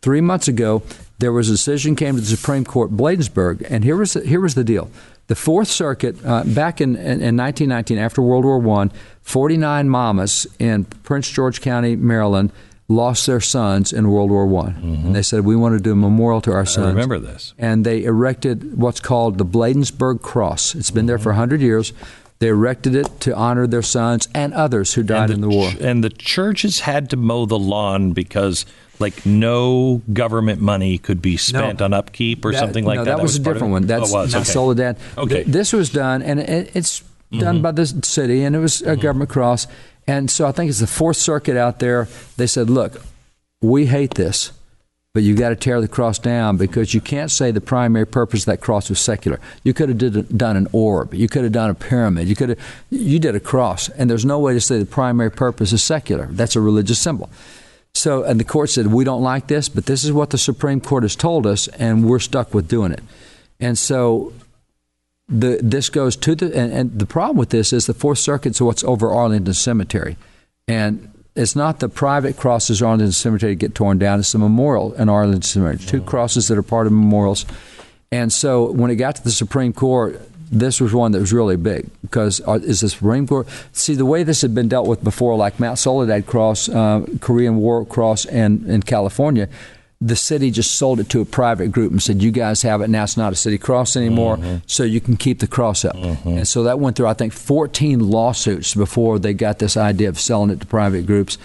Three 0.01 0.21
months 0.21 0.47
ago, 0.47 0.81
there 1.19 1.31
was 1.31 1.49
a 1.49 1.51
decision 1.51 1.95
came 1.95 2.15
to 2.15 2.21
the 2.21 2.27
Supreme 2.27 2.65
Court, 2.65 2.89
Bladensburg, 2.89 3.63
and 3.69 3.83
here 3.83 3.95
was 3.95 4.13
the, 4.13 4.21
here 4.25 4.41
was 4.41 4.55
the 4.55 4.63
deal. 4.63 4.89
The 5.27 5.35
Fourth 5.35 5.67
Circuit, 5.67 6.17
uh, 6.25 6.43
back 6.43 6.81
in, 6.81 6.95
in, 6.95 7.21
in 7.21 7.37
1919, 7.37 7.99
after 7.99 8.23
World 8.23 8.43
War 8.43 8.81
I, 8.81 8.89
49 9.21 9.87
mamas 9.87 10.47
in 10.57 10.85
Prince 10.85 11.29
George 11.29 11.61
County, 11.61 11.95
Maryland, 11.95 12.51
lost 12.91 13.25
their 13.25 13.39
sons 13.39 13.91
in 13.93 14.09
World 14.09 14.29
War 14.29 14.45
One, 14.45 14.73
mm-hmm. 14.73 15.07
and 15.07 15.15
they 15.15 15.21
said 15.21 15.45
we 15.45 15.55
want 15.55 15.75
to 15.77 15.83
do 15.83 15.93
a 15.93 15.95
memorial 15.95 16.41
to 16.41 16.51
our 16.51 16.65
sons. 16.65 16.87
I 16.87 16.89
remember 16.89 17.19
this, 17.19 17.53
and 17.57 17.85
they 17.85 18.03
erected 18.03 18.77
what's 18.77 18.99
called 18.99 19.37
the 19.37 19.45
Bladensburg 19.45 20.21
Cross. 20.21 20.75
It's 20.75 20.91
been 20.91 21.01
mm-hmm. 21.01 21.07
there 21.07 21.19
for 21.19 21.33
hundred 21.33 21.61
years. 21.61 21.93
They 22.39 22.47
erected 22.47 22.95
it 22.95 23.19
to 23.19 23.35
honor 23.35 23.67
their 23.67 23.83
sons 23.83 24.27
and 24.33 24.51
others 24.55 24.95
who 24.95 25.03
died 25.03 25.29
the, 25.29 25.35
in 25.35 25.41
the 25.41 25.49
war. 25.49 25.71
And 25.79 26.03
the 26.03 26.09
churches 26.09 26.79
had 26.79 27.11
to 27.11 27.15
mow 27.15 27.45
the 27.45 27.59
lawn 27.59 28.13
because 28.13 28.65
like 28.97 29.25
no 29.27 30.01
government 30.11 30.59
money 30.59 30.97
could 30.97 31.21
be 31.21 31.37
spent 31.37 31.79
no, 31.79 31.85
on 31.85 31.93
upkeep 31.93 32.43
or 32.43 32.51
that, 32.51 32.57
something 32.57 32.83
like 32.83 32.97
no, 32.97 33.03
that. 33.03 33.17
that. 33.17 33.21
was, 33.21 33.37
was 33.37 33.47
a 33.47 33.53
different 33.53 33.71
one. 33.73 33.85
That's 33.85 34.11
oh, 34.11 34.25
not 34.25 34.33
okay. 34.33 34.43
Soledad. 34.43 34.97
Okay. 35.17 35.43
this 35.43 35.71
was 35.71 35.91
done, 35.91 36.23
and 36.23 36.39
it, 36.39 36.75
it's 36.75 37.03
done 37.31 37.55
mm-hmm. 37.55 37.61
by 37.61 37.71
the 37.71 37.85
city, 37.85 38.43
and 38.43 38.55
it 38.55 38.59
was 38.59 38.81
a 38.81 38.85
mm-hmm. 38.85 39.01
government 39.01 39.29
cross. 39.29 39.67
And 40.07 40.29
so 40.29 40.47
I 40.47 40.51
think 40.51 40.69
it's 40.69 40.79
the 40.79 40.87
Fourth 40.87 41.17
Circuit 41.17 41.57
out 41.57 41.79
there. 41.79 42.07
They 42.37 42.47
said, 42.47 42.69
look, 42.69 43.01
we 43.61 43.85
hate 43.85 44.15
this, 44.15 44.51
but 45.13 45.23
you've 45.23 45.37
got 45.37 45.49
to 45.49 45.55
tear 45.55 45.79
the 45.79 45.87
cross 45.87 46.17
down 46.17 46.57
because 46.57 46.93
you 46.93 47.01
can't 47.01 47.29
say 47.29 47.51
the 47.51 47.61
primary 47.61 48.07
purpose 48.07 48.41
of 48.41 48.45
that 48.47 48.61
cross 48.61 48.89
was 48.89 48.99
secular. 48.99 49.39
You 49.63 49.73
could 49.73 49.89
have 49.89 49.97
did, 49.97 50.37
done 50.37 50.57
an 50.57 50.67
orb. 50.71 51.13
You 51.13 51.27
could 51.27 51.43
have 51.43 51.51
done 51.51 51.69
a 51.69 51.75
pyramid. 51.75 52.27
You 52.27 52.35
could 52.35 52.49
have, 52.49 52.59
you 52.89 53.19
did 53.19 53.35
a 53.35 53.39
cross, 53.39 53.89
and 53.89 54.09
there's 54.09 54.25
no 54.25 54.39
way 54.39 54.53
to 54.53 54.61
say 54.61 54.79
the 54.79 54.85
primary 54.85 55.31
purpose 55.31 55.71
is 55.73 55.83
secular. 55.83 56.27
That's 56.31 56.55
a 56.55 56.61
religious 56.61 56.99
symbol. 56.99 57.29
So, 57.93 58.23
and 58.23 58.39
the 58.39 58.45
court 58.45 58.69
said, 58.69 58.87
we 58.87 59.03
don't 59.03 59.21
like 59.21 59.47
this, 59.47 59.67
but 59.67 59.85
this 59.85 60.03
is 60.03 60.13
what 60.13 60.29
the 60.29 60.37
Supreme 60.37 60.79
Court 60.79 61.03
has 61.03 61.15
told 61.15 61.45
us, 61.45 61.67
and 61.67 62.07
we're 62.07 62.19
stuck 62.19 62.53
with 62.53 62.67
doing 62.67 62.91
it. 62.93 63.01
And 63.59 63.77
so 63.77 64.33
the, 65.29 65.59
this 65.63 65.89
goes 65.89 66.15
to 66.17 66.35
the 66.35 66.47
and, 66.57 66.73
and, 66.73 66.99
the 66.99 67.05
problem 67.05 67.37
with 67.37 67.49
this 67.49 67.71
is 67.71 67.85
the 67.85 67.93
Fourth 67.93 68.19
Circuit's 68.19 68.61
what's 68.61 68.83
over 68.83 69.11
Arlington 69.11 69.53
Cemetery, 69.53 70.17
and 70.67 71.09
it's 71.35 71.55
not 71.55 71.79
the 71.79 71.87
private 71.87 72.35
crosses 72.35 72.81
Arlington 72.81 73.13
Cemetery 73.13 73.55
get 73.55 73.73
torn 73.73 73.97
down; 73.97 74.19
it's 74.19 74.31
the 74.33 74.39
memorial 74.39 74.93
in 74.93 75.07
Arlington 75.07 75.41
Cemetery. 75.41 75.77
Two 75.77 76.01
crosses 76.01 76.47
that 76.49 76.57
are 76.57 76.63
part 76.63 76.85
of 76.85 76.93
memorials, 76.93 77.45
and 78.11 78.33
so 78.33 78.71
when 78.71 78.91
it 78.91 78.95
got 78.95 79.15
to 79.15 79.23
the 79.23 79.31
Supreme 79.31 79.71
Court, 79.71 80.21
this 80.51 80.81
was 80.81 80.93
one 80.93 81.13
that 81.13 81.19
was 81.19 81.31
really 81.31 81.55
big 81.55 81.89
because 82.01 82.41
uh, 82.45 82.53
is 82.53 82.81
the 82.81 82.89
Supreme 82.89 83.25
Court 83.25 83.47
see 83.71 83.95
the 83.95 84.05
way 84.05 84.23
this 84.23 84.41
had 84.41 84.53
been 84.53 84.67
dealt 84.67 84.87
with 84.87 85.01
before, 85.01 85.37
like 85.37 85.59
Mount 85.61 85.79
Soledad 85.79 86.27
Cross, 86.27 86.67
uh, 86.67 87.05
Korean 87.21 87.55
War 87.57 87.85
Cross, 87.85 88.25
and 88.25 88.67
in 88.69 88.83
California 88.83 89.47
the 90.01 90.15
city 90.15 90.49
just 90.49 90.75
sold 90.75 90.99
it 90.99 91.09
to 91.09 91.21
a 91.21 91.25
private 91.25 91.71
group 91.71 91.91
and 91.91 92.01
said, 92.01 92.23
"You 92.23 92.31
guys 92.31 92.63
have 92.63 92.81
it 92.81 92.89
now. 92.89 93.03
It's 93.03 93.15
not 93.15 93.31
a 93.31 93.35
city 93.35 93.59
cross 93.59 93.95
anymore, 93.95 94.37
mm-hmm. 94.37 94.57
so 94.65 94.83
you 94.83 94.99
can 94.99 95.15
keep 95.15 95.39
the 95.39 95.47
cross 95.47 95.85
up." 95.85 95.95
Mm-hmm. 95.95 96.29
And 96.29 96.47
so 96.47 96.63
that 96.63 96.79
went 96.79 96.95
through, 96.95 97.07
I 97.07 97.13
think, 97.13 97.33
14 97.33 97.99
lawsuits 97.99 98.73
before 98.73 99.19
they 99.19 99.33
got 99.33 99.59
this 99.59 99.77
idea 99.77 100.09
of 100.09 100.19
selling 100.19 100.49
it 100.49 100.59
to 100.61 100.65
private 100.65 101.05
groups. 101.05 101.37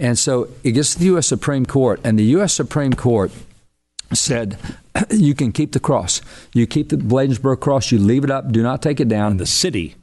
And 0.00 0.18
so 0.18 0.48
it 0.64 0.72
gets 0.72 0.94
to 0.94 0.98
the 0.98 1.04
U.S. 1.06 1.28
Supreme 1.28 1.64
Court, 1.64 2.00
and 2.02 2.18
the 2.18 2.24
U.S. 2.24 2.52
Supreme 2.52 2.92
Court 2.92 3.30
said, 4.12 4.58
"You 5.10 5.34
can 5.34 5.52
keep 5.52 5.70
the 5.70 5.80
cross. 5.80 6.20
You 6.52 6.66
keep 6.66 6.88
the 6.88 6.96
Bladensburg 6.96 7.60
cross. 7.60 7.92
You 7.92 8.00
leave 8.00 8.24
it 8.24 8.30
up. 8.32 8.50
Do 8.50 8.64
not 8.64 8.82
take 8.82 8.98
it 8.98 9.08
down." 9.08 9.32
And 9.32 9.40
the 9.40 9.46
city 9.46 9.94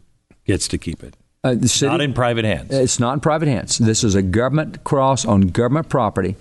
gets 0.46 0.70
to 0.70 0.78
keep 0.78 1.04
it. 1.04 1.16
Uh, 1.44 1.56
the 1.56 1.68
city, 1.68 1.90
not 1.90 2.02
in 2.02 2.14
private 2.14 2.46
hands. 2.46 2.72
It's 2.72 3.00
not 3.00 3.14
in 3.14 3.20
private 3.20 3.50
hands. 3.50 3.78
This 3.78 4.06
is 4.06 4.16
a 4.16 4.22
government 4.22 4.86
cross 4.86 5.26
on 5.26 5.42
government 5.42 5.90
property 5.90 6.38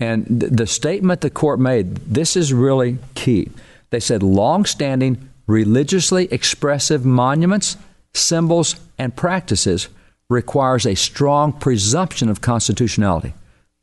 And 0.00 0.40
th- 0.40 0.52
the 0.52 0.66
statement 0.66 1.20
the 1.20 1.30
court 1.30 1.60
made, 1.60 1.96
this 1.96 2.36
is 2.36 2.52
really 2.52 2.98
key. 3.14 3.50
They 3.90 4.00
said 4.00 4.22
long-standing 4.22 5.28
religiously 5.46 6.32
expressive 6.32 7.04
monuments, 7.04 7.76
symbols, 8.14 8.76
and 8.98 9.14
practices 9.14 9.88
requires 10.28 10.86
a 10.86 10.94
strong 10.94 11.52
presumption 11.52 12.28
of 12.28 12.40
constitutionality. 12.40 13.34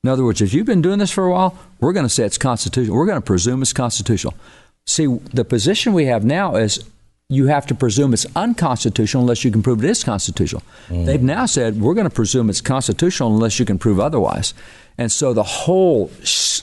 In 0.03 0.09
other 0.09 0.23
words, 0.23 0.41
if 0.41 0.53
you've 0.53 0.65
been 0.65 0.81
doing 0.81 0.99
this 0.99 1.11
for 1.11 1.25
a 1.25 1.31
while, 1.31 1.57
we're 1.79 1.93
going 1.93 2.05
to 2.05 2.09
say 2.09 2.23
it's 2.23 2.37
constitutional. 2.37 2.95
We're 2.95 3.05
going 3.05 3.21
to 3.21 3.25
presume 3.25 3.61
it's 3.61 3.73
constitutional. 3.73 4.33
See, 4.85 5.05
the 5.05 5.45
position 5.45 5.93
we 5.93 6.05
have 6.05 6.23
now 6.23 6.55
is 6.55 6.83
you 7.31 7.45
have 7.45 7.67
to 7.67 7.75
presume 7.75 8.11
it's 8.11 8.25
unconstitutional 8.35 9.21
unless 9.21 9.45
you 9.45 9.51
can 9.51 9.61
prove 9.61 9.83
it 9.83 9.89
is 9.89 10.03
constitutional. 10.03 10.63
Mm. 10.87 11.05
They've 11.05 11.21
now 11.21 11.45
said 11.45 11.79
we're 11.79 11.93
going 11.93 12.09
to 12.09 12.13
presume 12.13 12.49
it's 12.49 12.59
constitutional 12.59 13.31
unless 13.35 13.59
you 13.59 13.65
can 13.65 13.77
prove 13.77 13.99
otherwise. 13.99 14.55
And 14.97 15.11
so 15.11 15.33
the 15.33 15.43
whole 15.43 16.09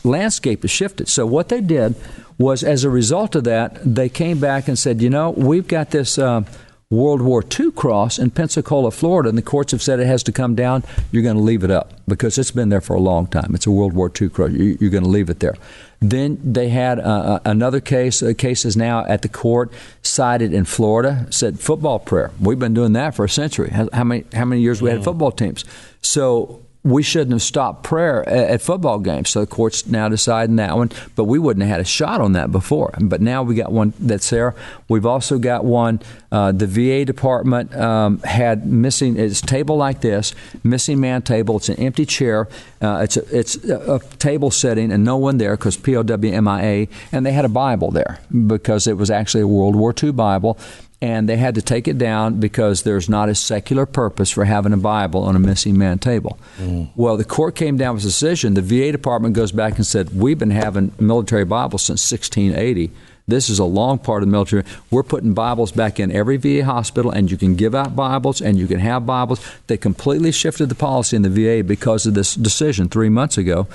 landscape 0.02 0.62
has 0.62 0.70
shifted. 0.72 1.08
So 1.08 1.24
what 1.24 1.50
they 1.50 1.60
did 1.60 1.94
was, 2.36 2.64
as 2.64 2.82
a 2.82 2.90
result 2.90 3.36
of 3.36 3.44
that, 3.44 3.78
they 3.82 4.08
came 4.08 4.40
back 4.40 4.66
and 4.66 4.76
said, 4.76 5.00
you 5.00 5.08
know, 5.08 5.30
we've 5.30 5.68
got 5.68 5.90
this. 5.90 6.18
Uh, 6.18 6.42
World 6.89 7.20
War 7.20 7.43
II 7.43 7.72
cross 7.72 8.16
in 8.16 8.30
Pensacola, 8.30 8.93
Florida, 8.93 9.28
and 9.28 9.37
the 9.37 9.43
courts 9.43 9.72
have 9.72 9.82
said 9.82 9.99
it 9.99 10.07
has 10.07 10.22
to 10.22 10.30
come 10.30 10.55
down. 10.55 10.84
You're 11.11 11.24
going 11.24 11.34
to 11.34 11.43
leave 11.43 11.64
it 11.64 11.70
up 11.70 11.95
because 12.07 12.39
it's 12.39 12.53
been 12.53 12.68
there 12.68 12.80
for 12.80 12.95
a 12.95 13.01
long 13.01 13.26
time. 13.26 13.57
It's 13.57 13.66
a 13.66 13.72
World 13.72 13.93
War 13.93 14.09
II 14.09 14.28
cross. 14.28 14.53
You're 14.53 14.91
going 14.91 15.03
to 15.03 15.11
leave 15.11 15.28
it 15.28 15.41
there. 15.41 15.57
Then 15.99 16.39
they 16.45 16.68
had 16.68 17.01
uh, 17.01 17.03
uh 17.03 17.39
another 17.45 17.80
case. 17.80 18.22
A 18.22 18.34
case 18.34 18.64
is 18.64 18.76
now 18.76 19.05
at 19.07 19.22
the 19.22 19.28
court 19.28 19.72
cited 20.03 20.55
in 20.55 20.64
Florida. 20.64 21.26
Said 21.30 21.59
football 21.59 21.99
prayer. 21.99 22.30
We've 22.41 22.59
been 22.59 22.74
doing 22.74 22.93
that 22.93 23.16
for 23.16 23.24
a 23.24 23.28
century. 23.28 23.70
How 23.70 24.05
many 24.05 24.24
how 24.32 24.45
many 24.45 24.62
years 24.62 24.80
we 24.80 24.91
had 24.91 25.03
football 25.03 25.32
teams? 25.32 25.64
So 26.03 26.65
we 26.87 27.03
shouldn't 27.03 27.32
have 27.32 27.43
stopped 27.43 27.82
prayer 27.82 28.26
at, 28.28 28.62
football 28.62 29.01
games. 29.01 29.30
So 29.30 29.41
the 29.41 29.47
court's 29.47 29.87
now 29.87 30.09
deciding 30.09 30.57
that 30.57 30.76
one, 30.76 30.91
but 31.16 31.24
we 31.24 31.39
wouldn't 31.39 31.64
have 31.64 31.70
had 31.70 31.80
a 31.80 31.84
shot 31.84 32.20
on 32.20 32.32
that 32.32 32.53
before. 32.53 32.95
But 33.01 33.20
now 33.20 33.43
we 33.43 33.57
got 33.57 33.72
one 33.72 33.93
that's 33.99 34.30
there. 34.30 34.55
We've 34.89 35.05
also 35.05 35.39
got 35.39 35.64
one. 35.64 36.01
Uh, 36.30 36.53
the 36.53 36.66
VA 36.66 37.05
department 37.05 37.74
um, 37.74 38.20
had 38.20 38.66
missing. 38.66 39.18
It's 39.18 39.41
table 39.41 39.76
like 39.76 40.01
this, 40.01 40.34
missing 40.62 41.01
man 41.01 41.22
table. 41.22 41.57
It's 41.57 41.68
an 41.68 41.76
empty 41.76 42.07
chair. 42.07 42.49
Uh, 42.80 43.01
it's 43.03 43.16
a, 43.16 43.39
it's 43.39 43.57
a, 43.64 43.99
table 44.18 44.51
setting 44.51 44.93
and 44.93 45.03
no 45.03 45.16
one 45.16 45.39
there 45.39 45.57
because 45.57 45.76
POW 45.76 46.03
MIA, 46.18 46.89
and 47.11 47.26
they 47.26 47.32
had 47.32 47.45
a 47.45 47.49
Bible 47.49 47.91
there 47.91 48.20
because 48.47 48.87
it 48.87 48.97
was 48.97 49.11
actually 49.11 49.43
a 49.43 49.49
World 49.49 49.74
War 49.74 49.95
II 50.01 50.12
Bible 50.12 50.59
and 51.07 51.28
they 51.28 51.36
had 51.36 51.54
to 51.54 51.62
take 51.62 51.86
it 51.86 51.98
down 51.98 52.40
because 52.40 52.82
there's 52.82 53.09
not 53.09 53.28
a 53.28 53.34
secular 53.34 53.86
purpose 53.86 54.28
for 54.28 54.44
having 54.44 54.72
a 54.72 54.76
Bible 54.76 55.22
on 55.22 55.36
a 55.36 55.38
missing 55.38 55.78
man 55.78 56.00
table. 56.00 56.36
Mm. 56.59 56.88
Well, 56.96 57.16
the 57.16 57.24
court 57.24 57.54
came 57.54 57.76
down 57.76 57.94
with 57.94 58.02
a 58.02 58.07
decision. 58.09 58.54
The 58.54 58.62
VA 58.62 58.90
department 58.90 59.36
goes 59.36 59.52
back 59.52 59.76
and 59.76 59.86
said, 59.86 60.16
We've 60.16 60.38
been 60.38 60.50
having 60.50 60.90
military 60.98 61.44
Bibles 61.44 61.82
since 61.82 62.11
1680. 62.11 62.90
This 63.28 63.48
is 63.48 63.61
a 63.61 63.64
long 63.64 64.00
part 64.00 64.24
of 64.24 64.28
the 64.28 64.32
military. 64.32 64.64
We're 64.90 65.04
putting 65.04 65.32
Bibles 65.32 65.70
back 65.70 66.00
in 66.00 66.11
every 66.11 66.38
VA 66.38 66.64
hospital, 66.64 67.12
and 67.12 67.30
you 67.30 67.36
can 67.36 67.54
give 67.54 67.74
out 67.74 67.94
Bibles 67.94 68.40
and 68.40 68.59
you 68.59 68.66
can 68.66 68.80
have 68.80 69.07
Bibles. 69.07 69.40
They 69.68 69.76
completely 69.76 70.32
shifted 70.32 70.68
the 70.68 70.74
policy 70.74 71.14
in 71.14 71.22
the 71.22 71.30
VA 71.30 71.62
because 71.62 72.07
of 72.07 72.14
this 72.14 72.34
decision 72.34 72.88
three 72.88 73.11
months 73.11 73.38
ago. 73.38 73.68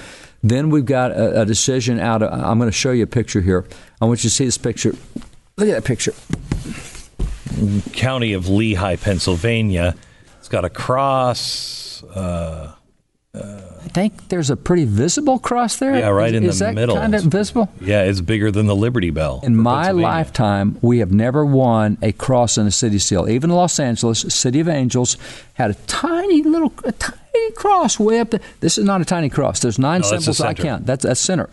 Then 0.44 0.70
we've 0.70 0.86
got 0.86 1.12
a, 1.12 1.44
a 1.44 1.46
decision 1.46 1.98
out 1.98 2.24
of, 2.24 2.34
I'm 2.34 2.58
going 2.58 2.70
to 2.70 2.76
show 2.76 2.92
you 2.92 3.04
a 3.04 3.08
picture 3.08 3.40
here. 3.40 3.66
I 4.02 4.06
want 4.06 4.22
you 4.22 4.30
to 4.30 4.36
see 4.36 4.46
this 4.46 4.58
picture. 4.58 4.96
Look 5.56 5.70
at 5.70 5.76
that 5.76 5.86
picture 5.86 6.14
county 7.94 8.34
of 8.34 8.50
Lehigh, 8.50 8.96
Pennsylvania. 8.96 9.96
It's 10.40 10.50
got 10.50 10.66
a 10.66 10.70
cross. 10.70 12.04
Uh, 12.04 12.74
uh, 13.34 13.62
I 13.84 13.88
think 13.88 14.28
there's 14.28 14.50
a 14.50 14.58
pretty 14.58 14.84
visible 14.84 15.40
cross 15.40 15.78
there. 15.78 15.98
Yeah, 15.98 16.10
right 16.10 16.34
is, 16.34 16.38
in 16.38 16.44
is 16.44 16.60
the 16.60 16.74
middle. 16.74 16.98
Kind 16.98 17.16
of 17.16 17.24
visible. 17.24 17.70
Yeah, 17.80 18.04
it's 18.04 18.20
bigger 18.20 18.52
than 18.52 18.68
the 18.68 18.76
Liberty 18.76 19.10
Bell. 19.10 19.40
In 19.44 19.56
my 19.56 19.92
lifetime, 19.92 20.78
we 20.82 21.00
have 21.00 21.14
never 21.14 21.46
won 21.46 21.98
a 22.02 22.12
cross 22.12 22.58
in 22.58 22.68
a 22.68 22.72
city 22.72 23.00
seal. 23.00 23.30
Even 23.30 23.50
Los 23.50 23.80
Angeles, 23.80 24.20
City 24.20 24.60
of 24.60 24.68
Angels, 24.68 25.18
had 25.54 25.72
a 25.72 25.76
tiny 25.88 26.44
little, 26.44 26.74
a 26.84 26.92
tiny 26.92 27.52
cross 27.56 27.98
way 27.98 28.20
up. 28.20 28.32
There. 28.32 28.42
This 28.60 28.78
is 28.78 28.84
not 28.84 29.00
a 29.00 29.06
tiny 29.06 29.30
cross. 29.30 29.62
There's 29.62 29.80
nine 29.80 30.02
no, 30.02 30.08
symbols 30.08 30.42
I 30.42 30.54
count. 30.54 30.86
That's 30.86 31.06
that's 31.06 31.22
center. 31.22 31.50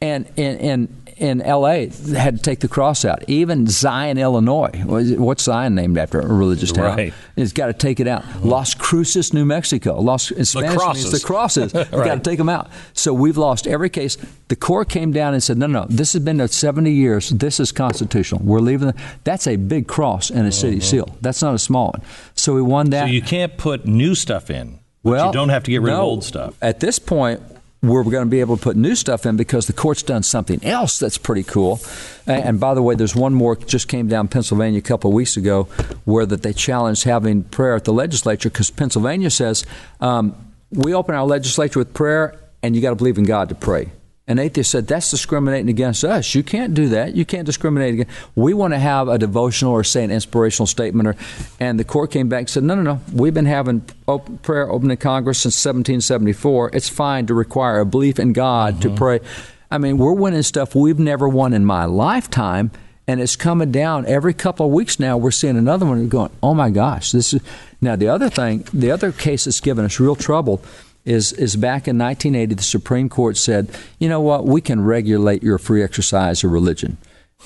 And 0.00 0.26
and 0.36 0.60
and 0.60 1.09
in 1.20 1.42
L.A. 1.42 1.90
had 2.14 2.36
to 2.36 2.42
take 2.42 2.60
the 2.60 2.68
cross 2.68 3.04
out. 3.04 3.22
Even 3.28 3.66
Zion, 3.66 4.18
Illinois, 4.18 4.70
what's 4.84 5.42
Zion 5.42 5.74
named 5.74 5.98
after? 5.98 6.20
A 6.20 6.26
religious 6.26 6.72
town. 6.72 6.96
Right. 6.96 7.14
It's 7.36 7.52
got 7.52 7.66
to 7.66 7.72
take 7.72 8.00
it 8.00 8.08
out. 8.08 8.24
Las 8.42 8.74
Cruces, 8.74 9.32
New 9.32 9.44
Mexico. 9.44 10.00
Las 10.00 10.30
in 10.30 10.44
Spanish 10.44 10.78
the 10.78 10.92
means 10.94 11.10
the 11.10 11.20
crosses. 11.20 11.74
right. 11.74 11.90
Got 11.90 12.14
to 12.14 12.20
take 12.30 12.38
them 12.38 12.48
out. 12.48 12.70
So 12.94 13.12
we've 13.12 13.36
lost 13.36 13.66
every 13.66 13.90
case. 13.90 14.16
The 14.48 14.56
court 14.56 14.88
came 14.88 15.12
down 15.12 15.34
and 15.34 15.42
said, 15.42 15.58
no, 15.58 15.66
no, 15.66 15.86
this 15.88 16.14
has 16.14 16.22
been 16.22 16.38
there 16.38 16.48
70 16.48 16.90
years. 16.90 17.28
This 17.30 17.60
is 17.60 17.70
constitutional. 17.70 18.42
We're 18.42 18.60
leaving. 18.60 18.88
The, 18.88 19.02
that's 19.24 19.46
a 19.46 19.56
big 19.56 19.86
cross 19.86 20.30
in 20.30 20.46
a 20.46 20.52
city 20.52 20.78
uh-huh. 20.78 20.86
seal. 20.86 21.16
That's 21.20 21.42
not 21.42 21.54
a 21.54 21.58
small 21.58 21.92
one. 21.92 22.02
So 22.34 22.54
we 22.54 22.62
won 22.62 22.90
that. 22.90 23.04
So 23.04 23.10
you 23.12 23.22
can't 23.22 23.56
put 23.56 23.84
new 23.84 24.14
stuff 24.14 24.50
in. 24.50 24.80
Well, 25.02 25.28
you 25.28 25.32
don't 25.32 25.48
have 25.48 25.64
to 25.64 25.70
get 25.70 25.80
rid 25.80 25.92
no, 25.92 25.96
of 25.96 26.02
old 26.02 26.24
stuff. 26.24 26.56
At 26.60 26.80
this 26.80 26.98
point, 26.98 27.40
we're 27.82 28.04
going 28.04 28.24
to 28.24 28.30
be 28.30 28.40
able 28.40 28.56
to 28.56 28.62
put 28.62 28.76
new 28.76 28.94
stuff 28.94 29.24
in 29.24 29.36
because 29.36 29.66
the 29.66 29.72
court's 29.72 30.02
done 30.02 30.22
something 30.22 30.62
else 30.64 30.98
that's 30.98 31.16
pretty 31.16 31.42
cool. 31.42 31.80
And, 32.26 32.60
by 32.60 32.74
the 32.74 32.82
way, 32.82 32.94
there's 32.94 33.16
one 33.16 33.32
more 33.32 33.56
just 33.56 33.88
came 33.88 34.06
down 34.06 34.28
Pennsylvania 34.28 34.78
a 34.78 34.82
couple 34.82 35.10
of 35.10 35.14
weeks 35.14 35.36
ago 35.36 35.64
where 36.04 36.26
that 36.26 36.42
they 36.42 36.52
challenged 36.52 37.04
having 37.04 37.42
prayer 37.44 37.74
at 37.74 37.84
the 37.84 37.92
legislature 37.92 38.50
because 38.50 38.70
Pennsylvania 38.70 39.30
says 39.30 39.64
um, 40.00 40.34
we 40.70 40.94
open 40.94 41.14
our 41.14 41.26
legislature 41.26 41.78
with 41.78 41.94
prayer 41.94 42.38
and 42.62 42.76
you 42.76 42.82
got 42.82 42.90
to 42.90 42.96
believe 42.96 43.18
in 43.18 43.24
God 43.24 43.48
to 43.48 43.54
pray. 43.54 43.90
And 44.30 44.38
atheists 44.38 44.70
said, 44.70 44.86
that's 44.86 45.10
discriminating 45.10 45.68
against 45.68 46.04
us. 46.04 46.36
You 46.36 46.44
can't 46.44 46.72
do 46.72 46.90
that. 46.90 47.16
You 47.16 47.24
can't 47.24 47.46
discriminate 47.46 47.94
against. 47.94 48.12
We 48.36 48.54
want 48.54 48.74
to 48.74 48.78
have 48.78 49.08
a 49.08 49.18
devotional 49.18 49.72
or 49.72 49.82
say 49.82 50.04
an 50.04 50.12
inspirational 50.12 50.68
statement. 50.68 51.08
Or, 51.08 51.16
and 51.58 51.80
the 51.80 51.84
court 51.84 52.12
came 52.12 52.28
back 52.28 52.42
and 52.42 52.48
said, 52.48 52.62
no, 52.62 52.76
no, 52.76 52.82
no. 52.82 53.00
We've 53.12 53.34
been 53.34 53.46
having 53.46 53.84
open, 54.06 54.38
prayer 54.38 54.70
open 54.70 54.88
in 54.88 54.98
Congress 54.98 55.40
since 55.40 55.56
1774. 55.56 56.70
It's 56.72 56.88
fine 56.88 57.26
to 57.26 57.34
require 57.34 57.80
a 57.80 57.84
belief 57.84 58.20
in 58.20 58.32
God 58.32 58.74
mm-hmm. 58.74 58.82
to 58.82 58.94
pray. 58.94 59.20
I 59.68 59.78
mean, 59.78 59.98
we're 59.98 60.12
winning 60.12 60.42
stuff 60.42 60.76
we've 60.76 61.00
never 61.00 61.28
won 61.28 61.52
in 61.52 61.64
my 61.64 61.86
lifetime. 61.86 62.70
And 63.08 63.20
it's 63.20 63.34
coming 63.34 63.72
down 63.72 64.06
every 64.06 64.32
couple 64.32 64.66
of 64.66 64.72
weeks 64.72 65.00
now. 65.00 65.16
We're 65.16 65.32
seeing 65.32 65.56
another 65.56 65.86
one 65.86 66.08
going, 66.08 66.30
oh 66.40 66.54
my 66.54 66.70
gosh, 66.70 67.10
this 67.10 67.34
is. 67.34 67.42
Now, 67.80 67.96
the 67.96 68.06
other 68.06 68.30
thing, 68.30 68.64
the 68.72 68.92
other 68.92 69.10
case 69.10 69.46
that's 69.46 69.58
given 69.58 69.84
us 69.84 69.98
real 69.98 70.14
trouble 70.14 70.62
is 71.04 71.32
is 71.32 71.56
back 71.56 71.88
in 71.88 71.98
1980 71.98 72.54
the 72.54 72.62
Supreme 72.62 73.08
Court 73.08 73.36
said, 73.36 73.70
you 73.98 74.08
know 74.08 74.20
what, 74.20 74.46
we 74.46 74.60
can 74.60 74.82
regulate 74.82 75.42
your 75.42 75.58
free 75.58 75.82
exercise 75.82 76.44
of 76.44 76.52
religion. 76.52 76.98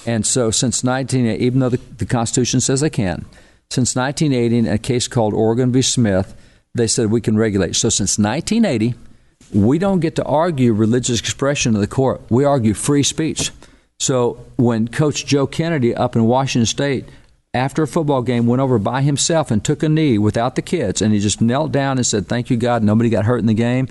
And 0.07 0.27
so 0.27 0.51
since 0.51 0.83
1980, 0.83 1.45
even 1.45 1.61
though 1.61 1.69
the, 1.69 1.81
the 1.99 2.07
Constitution 2.07 2.61
says 2.61 2.81
they 2.81 2.91
can, 2.91 3.25
since 3.71 3.97
1980 3.97 4.59
in 4.59 4.67
a 4.67 4.79
case 4.79 5.09
called 5.09 5.35
Oregon 5.35 5.73
v. 5.73 5.83
Smith, 5.83 6.35
they 6.75 6.87
said 6.87 7.11
we 7.11 7.21
can 7.21 7.37
regulate. 7.37 7.77
So 7.77 7.89
since 7.89 8.19
1980, 8.19 8.95
we 9.53 9.79
don't 9.79 10.01
get 10.01 10.17
to 10.17 10.25
argue 10.25 10.73
religious 10.73 11.21
expression 11.21 11.75
in 11.75 11.81
the 11.81 11.87
court. 11.87 12.21
We 12.29 12.45
argue 12.45 12.75
free 12.75 13.03
speech. 13.03 13.53
So 13.99 14.45
when 14.57 14.89
Coach 14.89 15.27
Joe 15.27 15.47
Kennedy 15.47 15.95
up 15.95 16.17
in 16.17 16.25
Washington 16.25 16.67
State 16.67 17.05
after 17.55 17.85
a 17.85 17.89
football 17.89 18.23
game, 18.23 18.47
went 18.47 18.61
over 18.61 18.79
by 18.79 19.03
himself 19.03 19.51
and 19.51 19.65
took 19.65 19.83
a 19.83 19.89
knee 19.89 20.19
without 20.19 20.57
the 20.57 20.63
kids, 20.63 21.01
and 21.01 21.15
he 21.15 21.21
just 21.21 21.41
knelt 21.41 21.71
down 21.71 21.97
and 21.97 22.07
said, 22.07 22.27
Thank 22.27 22.51
you, 22.51 22.57
God, 22.57 22.83
nobody 22.83 23.09
got 23.09 23.25
hurt 23.25 23.39
in 23.39 23.47
the 23.47 23.55
game. 23.55 23.89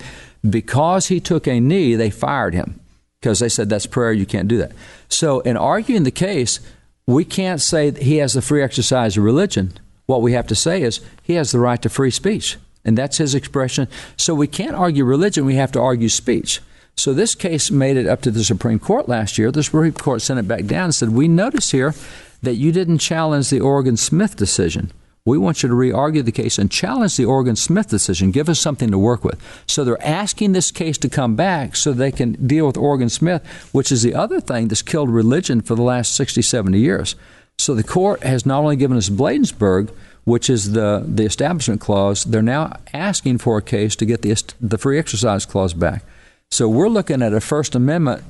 Because 0.47 1.07
he 1.07 1.21
took 1.21 1.47
a 1.47 1.61
knee, 1.61 1.95
they 1.95 2.09
fired 2.09 2.53
him 2.53 2.81
because 3.21 3.39
they 3.39 3.47
said, 3.47 3.69
That's 3.69 3.85
prayer, 3.85 4.11
you 4.11 4.25
can't 4.25 4.49
do 4.49 4.57
that. 4.57 4.73
So, 5.07 5.39
in 5.39 5.55
arguing 5.55 6.03
the 6.03 6.11
case, 6.11 6.59
we 7.07 7.23
can't 7.23 7.61
say 7.61 7.91
he 7.91 8.17
has 8.17 8.33
the 8.33 8.41
free 8.41 8.61
exercise 8.61 9.17
of 9.17 9.23
religion. 9.23 9.73
What 10.05 10.21
we 10.21 10.33
have 10.33 10.47
to 10.47 10.55
say 10.55 10.81
is 10.81 10.99
he 11.23 11.33
has 11.35 11.53
the 11.53 11.59
right 11.59 11.81
to 11.81 11.89
free 11.89 12.11
speech, 12.11 12.57
and 12.83 12.97
that's 12.97 13.17
his 13.17 13.33
expression. 13.33 13.87
So, 14.17 14.35
we 14.35 14.47
can't 14.47 14.75
argue 14.75 15.05
religion, 15.05 15.45
we 15.45 15.55
have 15.55 15.71
to 15.71 15.81
argue 15.81 16.09
speech. 16.09 16.59
So 16.95 17.11
this 17.11 17.33
case 17.33 17.71
made 17.71 17.97
it 17.97 18.05
up 18.05 18.21
to 18.21 18.29
the 18.29 18.43
Supreme 18.43 18.77
Court 18.77 19.09
last 19.09 19.39
year. 19.39 19.51
The 19.51 19.63
Supreme 19.63 19.93
Court 19.93 20.21
sent 20.21 20.39
it 20.39 20.47
back 20.47 20.65
down 20.65 20.85
and 20.85 20.95
said, 20.95 21.09
We 21.09 21.27
notice 21.27 21.71
here 21.71 21.95
that 22.43 22.55
you 22.55 22.71
didn't 22.71 22.99
challenge 22.99 23.49
the 23.49 23.59
Oregon 23.59 23.97
Smith 23.97 24.35
decision. 24.35 24.91
We 25.25 25.37
want 25.37 25.63
you 25.63 25.69
to 25.69 25.75
re 25.75 25.91
argue 25.91 26.21
the 26.21 26.33
case 26.33 26.57
and 26.57 26.69
challenge 26.69 27.15
the 27.15 27.23
Oregon 27.23 27.55
Smith 27.55 27.87
decision. 27.87 28.31
Give 28.31 28.49
us 28.49 28.59
something 28.59 28.91
to 28.91 28.99
work 28.99 29.23
with. 29.23 29.41
So 29.65 29.83
they're 29.85 30.05
asking 30.05 30.51
this 30.51 30.69
case 30.69 30.97
to 30.97 31.09
come 31.09 31.37
back 31.37 31.77
so 31.77 31.93
they 31.93 32.11
can 32.11 32.33
deal 32.45 32.67
with 32.67 32.75
Oregon 32.75 33.09
Smith, 33.09 33.45
which 33.71 33.89
is 33.89 34.03
the 34.03 34.13
other 34.13 34.41
thing 34.41 34.67
that's 34.67 34.81
killed 34.81 35.09
religion 35.09 35.61
for 35.61 35.75
the 35.75 35.81
last 35.81 36.15
60, 36.15 36.41
70 36.41 36.77
years. 36.77 37.15
So 37.57 37.73
the 37.73 37.83
court 37.83 38.23
has 38.23 38.45
not 38.45 38.59
only 38.59 38.75
given 38.75 38.97
us 38.97 39.09
Bladensburg, 39.09 39.91
which 40.25 40.49
is 40.49 40.73
the, 40.73 41.05
the 41.07 41.23
establishment 41.23 41.79
clause, 41.79 42.25
they're 42.25 42.41
now 42.41 42.75
asking 42.93 43.37
for 43.37 43.57
a 43.57 43.61
case 43.61 43.95
to 43.97 44.05
get 44.05 44.23
the, 44.23 44.53
the 44.59 44.77
free 44.77 44.99
exercise 44.99 45.45
clause 45.45 45.73
back. 45.73 46.03
So 46.51 46.67
we're 46.67 46.89
looking 46.89 47.21
at 47.21 47.33
a 47.33 47.39
First 47.39 47.75
Amendment 47.75 48.23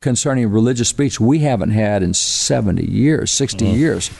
concerning 0.00 0.50
religious 0.50 0.88
speech 0.88 1.20
we 1.20 1.40
haven't 1.40 1.70
had 1.70 2.02
in 2.02 2.14
70 2.14 2.84
years, 2.84 3.30
60 3.30 3.64
mm-hmm. 3.64 3.76
years. 3.76 4.10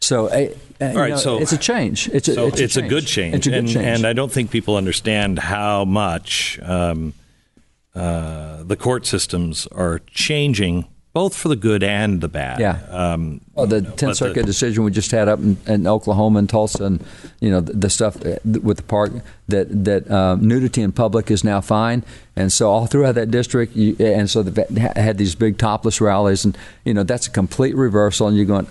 So, 0.00 0.26
uh, 0.26 0.48
uh 0.80 0.92
right, 0.94 1.10
know, 1.10 1.16
so 1.16 1.38
it's 1.38 1.52
a 1.52 1.58
change. 1.58 2.08
It's 2.08 2.28
a, 2.28 2.34
so 2.34 2.46
it's, 2.46 2.60
a, 2.60 2.64
it's 2.64 2.74
change. 2.74 2.86
a, 2.86 2.88
good 2.88 3.06
change. 3.06 3.34
It's 3.34 3.46
a 3.46 3.50
good 3.50 3.58
and, 3.58 3.68
change. 3.68 3.86
And 3.86 4.06
I 4.06 4.12
don't 4.12 4.30
think 4.30 4.50
people 4.50 4.76
understand 4.76 5.38
how 5.38 5.84
much 5.84 6.58
um, 6.62 7.14
uh, 7.94 8.62
the 8.62 8.76
court 8.76 9.06
systems 9.06 9.66
are 9.68 10.00
changing 10.10 10.86
both 11.16 11.34
for 11.34 11.48
the 11.48 11.56
good 11.56 11.82
and 11.82 12.20
the 12.20 12.28
bad. 12.28 12.60
Yeah. 12.60 12.78
Um, 12.90 13.40
well, 13.54 13.66
the 13.66 13.80
Tenth 13.80 14.18
Circuit 14.18 14.42
the, 14.42 14.46
decision 14.46 14.84
we 14.84 14.90
just 14.90 15.10
had 15.12 15.30
up 15.30 15.38
in, 15.38 15.56
in, 15.66 15.86
Oklahoma 15.86 16.40
and 16.40 16.46
Tulsa, 16.46 16.84
and 16.84 17.02
you 17.40 17.48
know 17.48 17.62
the, 17.62 17.72
the 17.72 17.88
stuff 17.88 18.16
with 18.44 18.76
the 18.76 18.82
park 18.82 19.12
that 19.48 19.84
that 19.86 20.10
um, 20.10 20.46
nudity 20.46 20.82
in 20.82 20.92
public 20.92 21.30
is 21.30 21.42
now 21.42 21.62
fine, 21.62 22.04
and 22.36 22.52
so 22.52 22.70
all 22.70 22.86
throughout 22.86 23.14
that 23.14 23.30
district, 23.30 23.74
you, 23.74 23.96
and 23.98 24.28
so 24.28 24.42
they 24.42 24.62
had 24.78 25.16
these 25.16 25.34
big 25.34 25.56
topless 25.56 26.02
rallies, 26.02 26.44
and 26.44 26.58
you 26.84 26.92
know 26.92 27.02
that's 27.02 27.28
a 27.28 27.30
complete 27.30 27.74
reversal, 27.74 28.28
and 28.28 28.36
you're 28.36 28.44
going. 28.44 28.66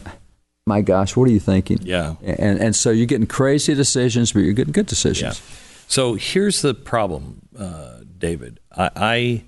My 0.67 0.81
gosh, 0.81 1.15
what 1.15 1.27
are 1.27 1.31
you 1.31 1.39
thinking? 1.39 1.79
Yeah, 1.81 2.13
and 2.21 2.59
and 2.59 2.75
so 2.75 2.91
you're 2.91 3.07
getting 3.07 3.25
crazy 3.25 3.73
decisions, 3.73 4.33
but 4.33 4.41
you're 4.41 4.53
getting 4.53 4.71
good 4.71 4.85
decisions. 4.85 5.39
Yeah. 5.39 5.87
So 5.87 6.13
here's 6.13 6.61
the 6.61 6.75
problem, 6.75 7.41
uh, 7.57 8.01
David. 8.19 8.59
I, 8.71 8.89
I 8.95 9.43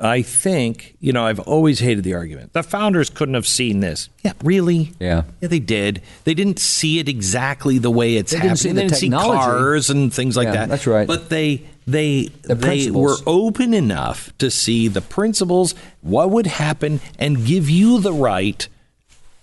I 0.00 0.22
think, 0.22 0.96
you 1.00 1.12
know, 1.12 1.26
I've 1.26 1.40
always 1.40 1.78
hated 1.78 2.04
the 2.04 2.14
argument. 2.14 2.52
The 2.52 2.62
founders 2.62 3.10
couldn't 3.10 3.34
have 3.34 3.46
seen 3.46 3.80
this. 3.80 4.08
Yeah, 4.22 4.32
really? 4.42 4.92
Yeah. 4.98 5.22
Yeah, 5.40 5.48
they 5.48 5.60
did. 5.60 6.02
They 6.24 6.34
didn't 6.34 6.58
see 6.58 6.98
it 6.98 7.08
exactly 7.08 7.78
the 7.78 7.90
way 7.90 8.16
it's 8.16 8.32
they 8.32 8.38
happening. 8.38 8.50
Didn't 8.50 8.58
see 8.60 8.72
they 8.72 8.82
didn't 8.82 8.96
see 8.96 9.10
cars 9.10 9.90
and 9.90 10.12
things 10.12 10.36
like 10.36 10.46
yeah, 10.46 10.52
that. 10.52 10.68
That's 10.68 10.86
right. 10.86 11.06
But 11.06 11.28
they 11.28 11.62
they 11.86 12.30
the 12.42 12.54
they 12.54 12.90
were 12.90 13.16
open 13.26 13.74
enough 13.74 14.36
to 14.38 14.50
see 14.50 14.88
the 14.88 15.00
principles, 15.00 15.74
what 16.00 16.30
would 16.30 16.46
happen, 16.46 17.00
and 17.18 17.44
give 17.46 17.70
you 17.70 18.00
the 18.00 18.12
right 18.12 18.66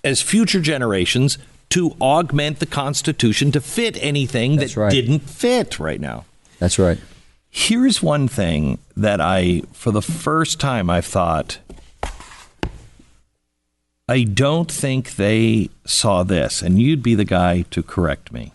as 0.03 0.21
future 0.21 0.61
generations 0.61 1.37
to 1.69 1.95
augment 2.01 2.59
the 2.59 2.65
Constitution 2.65 3.51
to 3.53 3.61
fit 3.61 3.97
anything 4.03 4.57
that's 4.57 4.75
that 4.75 4.81
right. 4.81 4.91
didn't 4.91 5.19
fit 5.19 5.79
right 5.79 6.01
now. 6.01 6.25
That's 6.59 6.77
right. 6.77 6.99
Here's 7.53 8.01
one 8.01 8.29
thing 8.29 8.79
that 8.95 9.19
I, 9.19 9.63
for 9.73 9.91
the 9.91 10.01
first 10.01 10.59
time, 10.59 10.89
I've 10.89 11.05
thought, 11.05 11.59
I 14.07 14.23
don't 14.23 14.71
think 14.71 15.17
they 15.17 15.69
saw 15.85 16.23
this, 16.23 16.61
and 16.61 16.81
you'd 16.81 17.03
be 17.03 17.13
the 17.13 17.25
guy 17.25 17.63
to 17.71 17.83
correct 17.83 18.31
me. 18.31 18.53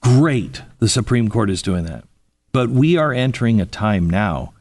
Great, 0.00 0.62
the 0.80 0.88
Supreme 0.88 1.28
Court 1.28 1.48
is 1.48 1.62
doing 1.62 1.84
that. 1.84 2.04
But 2.52 2.70
we 2.70 2.96
are 2.96 3.12
entering 3.12 3.60
a 3.60 3.66
time 3.66 4.10
now 4.10 4.52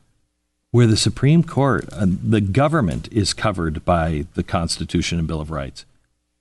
where 0.72 0.88
the 0.88 0.98
Supreme 0.98 1.44
Court, 1.44 1.88
uh, 1.92 2.06
the 2.08 2.42
government 2.42 3.08
is 3.12 3.34
covered 3.34 3.84
by 3.84 4.26
the 4.36 4.44
Constitution 4.44 5.20
and 5.20 5.28
Bill 5.28 5.42
of 5.42 5.52
Rights, 5.52 5.86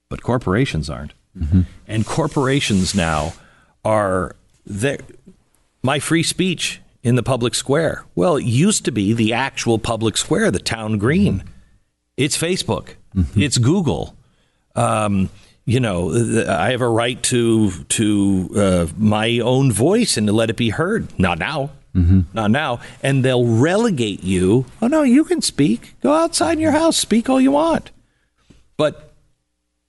but 0.09 0.23
corporations 0.23 0.89
aren't. 0.89 1.13
Mm-hmm. 1.37 1.61
And 1.87 2.05
corporations 2.05 2.95
now 2.95 3.33
are 3.83 4.35
there, 4.65 4.97
my 5.81 5.99
free 5.99 6.23
speech 6.23 6.81
in 7.03 7.15
the 7.15 7.23
public 7.23 7.53
square. 7.53 8.05
Well, 8.15 8.37
it 8.37 8.45
used 8.45 8.85
to 8.85 8.91
be 8.91 9.13
the 9.13 9.33
actual 9.33 9.77
public 9.77 10.17
square, 10.17 10.51
the 10.51 10.59
town 10.59 10.97
green. 10.97 11.43
It's 12.17 12.37
Facebook. 12.37 12.95
Mm-hmm. 13.15 13.41
It's 13.41 13.57
Google. 13.57 14.15
Um, 14.75 15.29
you 15.65 15.79
know, 15.79 16.11
I 16.49 16.71
have 16.71 16.81
a 16.81 16.87
right 16.87 17.21
to 17.23 17.71
to 17.71 18.49
uh, 18.55 18.87
my 18.97 19.39
own 19.39 19.71
voice 19.71 20.17
and 20.17 20.27
to 20.27 20.33
let 20.33 20.49
it 20.49 20.57
be 20.57 20.69
heard. 20.69 21.17
Not 21.17 21.39
now. 21.39 21.71
Mm-hmm. 21.95 22.21
Not 22.33 22.51
now. 22.51 22.79
And 23.01 23.23
they'll 23.23 23.45
relegate 23.45 24.23
you. 24.23 24.65
Oh 24.81 24.87
no, 24.87 25.03
you 25.03 25.23
can 25.23 25.41
speak. 25.41 25.95
Go 26.01 26.13
outside 26.13 26.59
your 26.59 26.71
house. 26.71 26.97
Speak 26.97 27.29
all 27.29 27.39
you 27.39 27.51
want. 27.51 27.91
But 28.77 29.13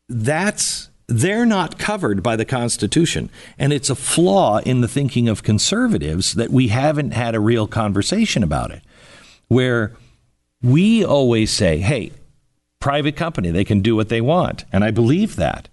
that's 0.09 0.91
they're 1.07 1.47
not 1.47 1.79
covered 1.79 2.23
by 2.23 2.37
the 2.37 2.45
Constitution. 2.45 3.31
And 3.59 3.73
it's 3.73 3.91
a 3.91 3.95
flaw 3.95 4.59
in 4.59 4.81
the 4.81 4.89
thinking 4.89 5.29
of 5.29 5.43
conservatives 5.43 6.35
that 6.35 6.51
we 6.51 6.69
haven't 6.69 7.13
had 7.13 7.35
a 7.35 7.41
real 7.41 7.67
conversation 7.67 8.43
about 8.43 8.71
it, 8.71 8.83
where 9.49 9.93
we 10.63 11.05
always 11.05 11.51
say, 11.51 11.79
hey, 11.79 12.13
private 12.81 13.17
company, 13.17 13.51
they 13.51 13.65
can 13.65 13.81
do 13.81 13.97
what 13.97 14.09
they 14.09 14.21
want. 14.21 14.65
And 14.73 14.83
I 14.85 14.91
believe 14.91 15.37
that. 15.37 15.69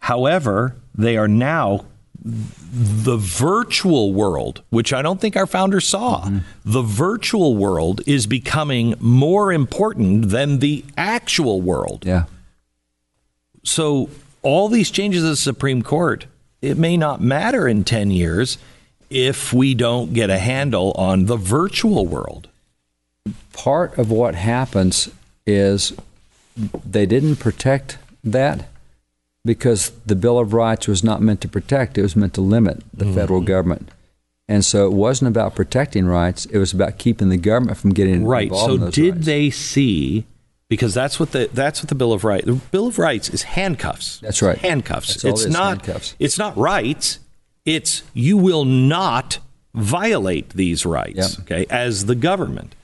However, 0.00 0.76
they 0.94 1.16
are 1.16 1.28
now 1.28 1.84
the 2.24 3.16
virtual 3.16 4.12
world, 4.12 4.62
which 4.70 4.92
I 4.92 5.02
don't 5.02 5.20
think 5.20 5.36
our 5.36 5.46
founders 5.46 5.86
saw, 5.86 6.20
mm-hmm. 6.20 6.38
the 6.64 6.82
virtual 6.82 7.56
world 7.56 8.00
is 8.06 8.26
becoming 8.26 8.94
more 9.00 9.52
important 9.52 10.30
than 10.30 10.60
the 10.60 10.84
actual 10.96 11.60
world. 11.60 12.04
Yeah. 12.06 12.24
So 13.64 14.08
all 14.42 14.68
these 14.68 14.90
changes 14.90 15.24
of 15.24 15.30
the 15.30 15.36
Supreme 15.36 15.82
Court, 15.82 16.26
it 16.60 16.76
may 16.76 16.96
not 16.96 17.20
matter 17.20 17.66
in 17.66 17.84
10 17.84 18.10
years 18.10 18.58
if 19.10 19.52
we 19.52 19.74
don't 19.74 20.12
get 20.12 20.30
a 20.30 20.38
handle 20.38 20.92
on 20.92 21.26
the 21.26 21.36
virtual 21.36 22.06
world. 22.06 22.48
Part 23.52 23.98
of 23.98 24.10
what 24.10 24.34
happens 24.34 25.10
is 25.46 25.92
they 26.56 27.06
didn't 27.06 27.36
protect 27.36 27.98
that 28.24 28.68
because 29.44 29.90
the 30.06 30.16
Bill 30.16 30.38
of 30.38 30.52
Rights 30.52 30.88
was 30.88 31.02
not 31.02 31.20
meant 31.20 31.40
to 31.42 31.48
protect, 31.48 31.98
it 31.98 32.02
was 32.02 32.16
meant 32.16 32.34
to 32.34 32.40
limit 32.40 32.82
the 32.94 33.04
mm-hmm. 33.04 33.14
federal 33.14 33.40
government. 33.40 33.90
And 34.48 34.64
so 34.64 34.86
it 34.86 34.92
wasn't 34.92 35.28
about 35.28 35.54
protecting 35.54 36.06
rights, 36.06 36.46
it 36.46 36.58
was 36.58 36.72
about 36.72 36.98
keeping 36.98 37.28
the 37.28 37.36
government 37.36 37.78
from 37.78 37.90
getting 37.90 38.24
right. 38.24 38.44
involved 38.44 38.82
so 38.82 38.90
did 38.90 39.14
rights. 39.14 39.26
they 39.26 39.50
see 39.50 40.26
because 40.72 40.94
that's 40.94 41.20
what 41.20 41.32
the 41.32 41.50
that's 41.52 41.82
what 41.82 41.90
the 41.90 41.94
Bill 41.94 42.14
of 42.14 42.24
Rights. 42.24 42.46
The 42.46 42.54
Bill 42.54 42.86
of 42.86 42.98
Rights 42.98 43.28
is 43.28 43.42
handcuffs. 43.42 44.20
That's 44.20 44.40
right. 44.40 44.56
Handcuffs. 44.56 45.22
That's 45.22 45.24
it's 45.24 45.44
it 45.44 45.50
not 45.50 45.84
handcuffs. 45.84 46.16
it's 46.18 46.38
not 46.38 46.56
rights. 46.56 47.18
It's 47.66 48.02
you 48.14 48.38
will 48.38 48.64
not 48.64 49.38
violate 49.74 50.48
these 50.54 50.86
rights. 50.86 51.36
Yep. 51.36 51.40
Okay, 51.40 51.66
as 51.68 52.06
the 52.06 52.14
government. 52.14 52.74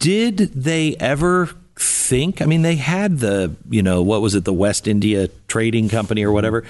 Did 0.00 0.38
they 0.38 0.96
ever 0.96 1.50
think? 1.78 2.42
I 2.42 2.46
mean, 2.46 2.62
they 2.62 2.74
had 2.74 3.20
the 3.20 3.54
you 3.70 3.84
know 3.84 4.02
what 4.02 4.20
was 4.20 4.34
it, 4.34 4.44
the 4.44 4.52
West 4.52 4.88
India 4.88 5.28
Trading 5.46 5.88
Company 5.88 6.24
or 6.24 6.32
whatever. 6.32 6.64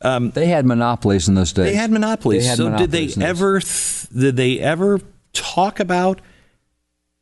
Um, 0.00 0.30
they 0.30 0.46
had 0.46 0.64
monopolies 0.64 1.28
in 1.28 1.34
those 1.34 1.52
days. 1.52 1.66
They 1.66 1.74
had 1.74 1.90
monopolies. 1.90 2.44
They 2.44 2.48
had 2.48 2.56
so 2.56 2.64
monopolies 2.64 3.14
did 3.14 3.20
they 3.20 3.26
ever? 3.26 3.60
Th- 3.60 4.08
did 4.08 4.36
they 4.36 4.58
ever 4.58 5.02
talk 5.34 5.80
about 5.80 6.22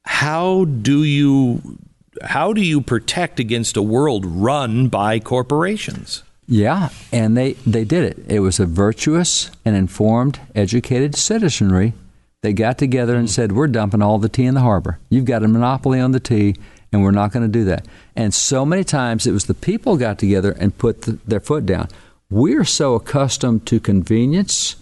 how 0.09 0.64
do 0.64 1.04
you 1.04 1.78
how 2.24 2.54
do 2.54 2.62
you 2.62 2.80
protect 2.80 3.38
against 3.38 3.76
a 3.76 3.82
world 3.82 4.24
run 4.24 4.88
by 4.88 5.20
corporations? 5.20 6.22
Yeah, 6.48 6.88
and 7.12 7.36
they, 7.36 7.52
they 7.66 7.84
did 7.84 8.04
it. 8.04 8.24
It 8.26 8.40
was 8.40 8.59
a 8.59 8.64
virtuous 8.64 9.50
and 9.66 9.76
informed, 9.76 10.40
educated 10.54 11.14
citizenry 11.14 11.92
that 12.40 12.54
got 12.54 12.78
together 12.78 13.16
and 13.16 13.30
said, 13.30 13.52
We're 13.52 13.68
dumping 13.68 14.00
all 14.00 14.18
the 14.18 14.30
tea 14.30 14.46
in 14.46 14.54
the 14.54 14.62
harbor. 14.62 14.98
You've 15.11 15.26
got 15.26 15.44
a 15.44 15.48
monopoly 15.48 16.00
on 16.00 16.12
the 16.12 16.20
tea, 16.20 16.56
and 16.90 17.02
we're 17.02 17.11
not 17.11 17.30
going 17.32 17.44
to 17.44 17.52
do 17.52 17.64
that. 17.66 17.86
And 18.16 18.32
so 18.32 18.64
many 18.64 18.84
times 18.84 19.26
it 19.26 19.32
was 19.32 19.44
the 19.44 19.54
people 19.54 19.98
got 19.98 20.18
together 20.18 20.52
and 20.52 20.76
put 20.76 21.02
the, 21.02 21.18
their 21.26 21.40
foot 21.40 21.66
down. 21.66 21.88
We're 22.30 22.64
so 22.64 22.94
accustomed 22.94 23.66
to 23.66 23.78
convenience 23.78 24.76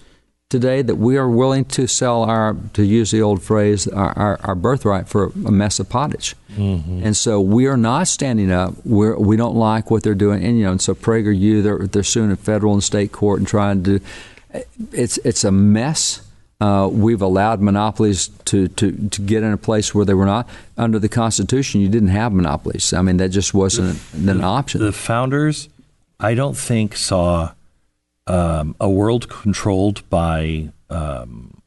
today 0.49 0.81
that 0.81 0.95
we 0.95 1.17
are 1.17 1.29
willing 1.29 1.65
to 1.65 1.89
sell 1.89 2.23
our, 2.23 2.57
to 2.73 2.85
use 2.85 3.11
the 3.11 3.21
old 3.21 3.43
phrase, 3.43 3.89
our, 3.89 4.17
our, 4.17 4.41
our 4.45 4.55
birthright 4.55 5.09
for 5.09 5.33
a 5.45 5.51
mess 5.51 5.81
of 5.81 5.89
pottage. 5.89 6.37
Mm-hmm. 6.53 7.03
And 7.05 7.17
so 7.17 7.41
we 7.41 7.67
are 7.67 7.77
not 7.77 8.07
standing 8.07 8.53
up. 8.53 8.75
We're, 8.85 9.19
we 9.19 9.37
don't 9.37 9.57
like 9.57 9.91
what 9.91 10.05
they're 10.05 10.15
doing. 10.15 10.45
And, 10.45 10.57
you 10.59 10.65
know, 10.65 10.73
and 10.73 10.81
so 10.81 10.95
PragerU, 10.95 11.63
they're, 11.63 11.87
they're 11.89 12.05
suing 12.05 12.31
in 12.31 12.37
federal 12.37 12.75
and 12.75 12.83
state 12.83 13.11
court 13.11 13.41
and 13.41 13.49
trying 13.49 13.83
to, 13.85 14.01
it's, 14.93 15.19
it's 15.19 15.43
a 15.43 15.51
mess. 15.51 16.23
Uh, 16.61 16.89
we've 16.91 17.23
allowed 17.23 17.61
monopolies 17.61 18.29
to, 18.45 18.69
to, 18.69 19.09
to 19.09 19.21
get 19.21 19.43
in 19.43 19.53
a 19.53 19.59
place 19.59 19.95
where 19.95 20.05
they 20.05 20.15
were 20.15 20.25
not. 20.25 20.49
Under 20.79 21.01
the 21.01 21.09
Constitution, 21.09 21.81
you 21.81 21.89
didn't 21.89 22.09
have 22.09 22.33
monopolies. 22.33 22.93
I 22.93 23.03
mean, 23.03 23.17
that 23.17 23.31
just 23.31 23.53
wasn't 23.53 24.01
an 24.15 24.43
option. 24.45 24.81
The 24.81 24.93
founders, 24.93 25.69
I 26.21 26.35
don't 26.35 26.57
think, 26.57 26.97
saw 26.97 27.53
um, 28.27 28.77
a 28.81 28.89
world 28.89 29.29
controlled 29.29 30.09
by 30.11 30.71
um, 30.91 31.63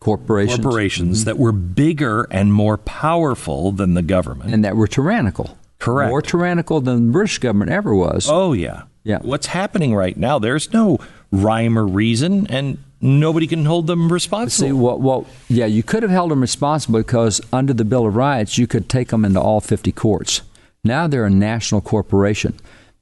corporations, 0.00 0.62
corporations 0.62 1.18
mm-hmm. 1.18 1.24
that 1.26 1.38
were 1.38 1.52
bigger 1.52 2.26
and 2.30 2.52
more 2.52 2.78
powerful 2.78 3.72
than 3.72 3.94
the 3.94 4.02
government, 4.02 4.52
and 4.52 4.64
that 4.64 4.76
were 4.76 4.86
tyrannical. 4.86 5.58
Correct. 5.78 6.10
More 6.10 6.22
tyrannical 6.22 6.80
than 6.80 7.06
the 7.06 7.12
British 7.12 7.38
government 7.38 7.70
ever 7.70 7.94
was. 7.94 8.28
Oh 8.28 8.52
yeah, 8.52 8.82
yeah. 9.04 9.18
What's 9.22 9.46
happening 9.46 9.94
right 9.94 10.16
now? 10.16 10.38
There's 10.38 10.72
no 10.72 10.98
rhyme 11.30 11.78
or 11.78 11.86
reason, 11.86 12.46
and 12.48 12.78
nobody 13.00 13.46
can 13.46 13.64
hold 13.64 13.86
them 13.86 14.12
responsible. 14.12 14.68
See, 14.68 14.72
well, 14.72 14.98
well, 14.98 15.26
yeah, 15.48 15.66
you 15.66 15.82
could 15.82 16.02
have 16.02 16.10
held 16.10 16.30
them 16.30 16.40
responsible 16.40 17.00
because 17.00 17.40
under 17.52 17.72
the 17.72 17.84
Bill 17.84 18.06
of 18.06 18.16
Rights, 18.16 18.58
you 18.58 18.66
could 18.66 18.88
take 18.88 19.08
them 19.08 19.24
into 19.24 19.40
all 19.40 19.60
50 19.60 19.92
courts. 19.92 20.42
Now 20.84 21.06
they're 21.06 21.26
a 21.26 21.30
national 21.30 21.80
corporation. 21.80 22.58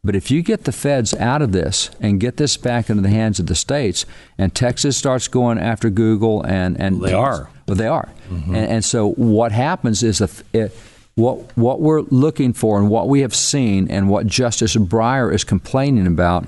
But 0.07 0.15
if 0.15 0.31
you 0.31 0.41
get 0.41 0.65
the 0.65 0.73
feds 0.73 1.13
out 1.15 1.43
of 1.43 1.51
this 1.51 1.91
and 2.01 2.21
get 2.21 2.37
this 2.37 2.57
back 2.57 2.89
into 2.89 3.03
the 3.03 3.09
hands 3.09 3.41
of 3.41 3.47
the 3.47 3.57
states, 3.57 4.07
and 4.39 4.55
Texas 4.55 4.97
starts 4.97 5.27
going 5.27 5.59
after 5.59 5.91
Google, 5.91 6.43
and 6.43 6.81
and 6.81 7.03
they 7.03 7.13
are, 7.13 7.51
well, 7.67 7.77
they 7.77 7.89
are, 7.89 8.09
mm-hmm. 8.31 8.55
and, 8.55 8.67
and, 8.67 8.85
so 8.85 9.11
what 9.13 9.51
happens 9.51 10.05
is 10.05 10.21
if 10.21 10.45
it, 10.55 10.73
what 11.17 11.57
what 11.57 11.81
we're 11.81 12.03
looking 12.03 12.53
for 12.53 12.79
and 12.79 12.89
what 12.89 13.09
we 13.09 13.21
have 13.21 13.35
seen 13.35 13.91
and 13.91 14.09
what 14.09 14.29
Justice 14.29 14.77
Breyer 14.77 15.35
is 15.35 15.43
complaining 15.43 16.07
about 16.07 16.47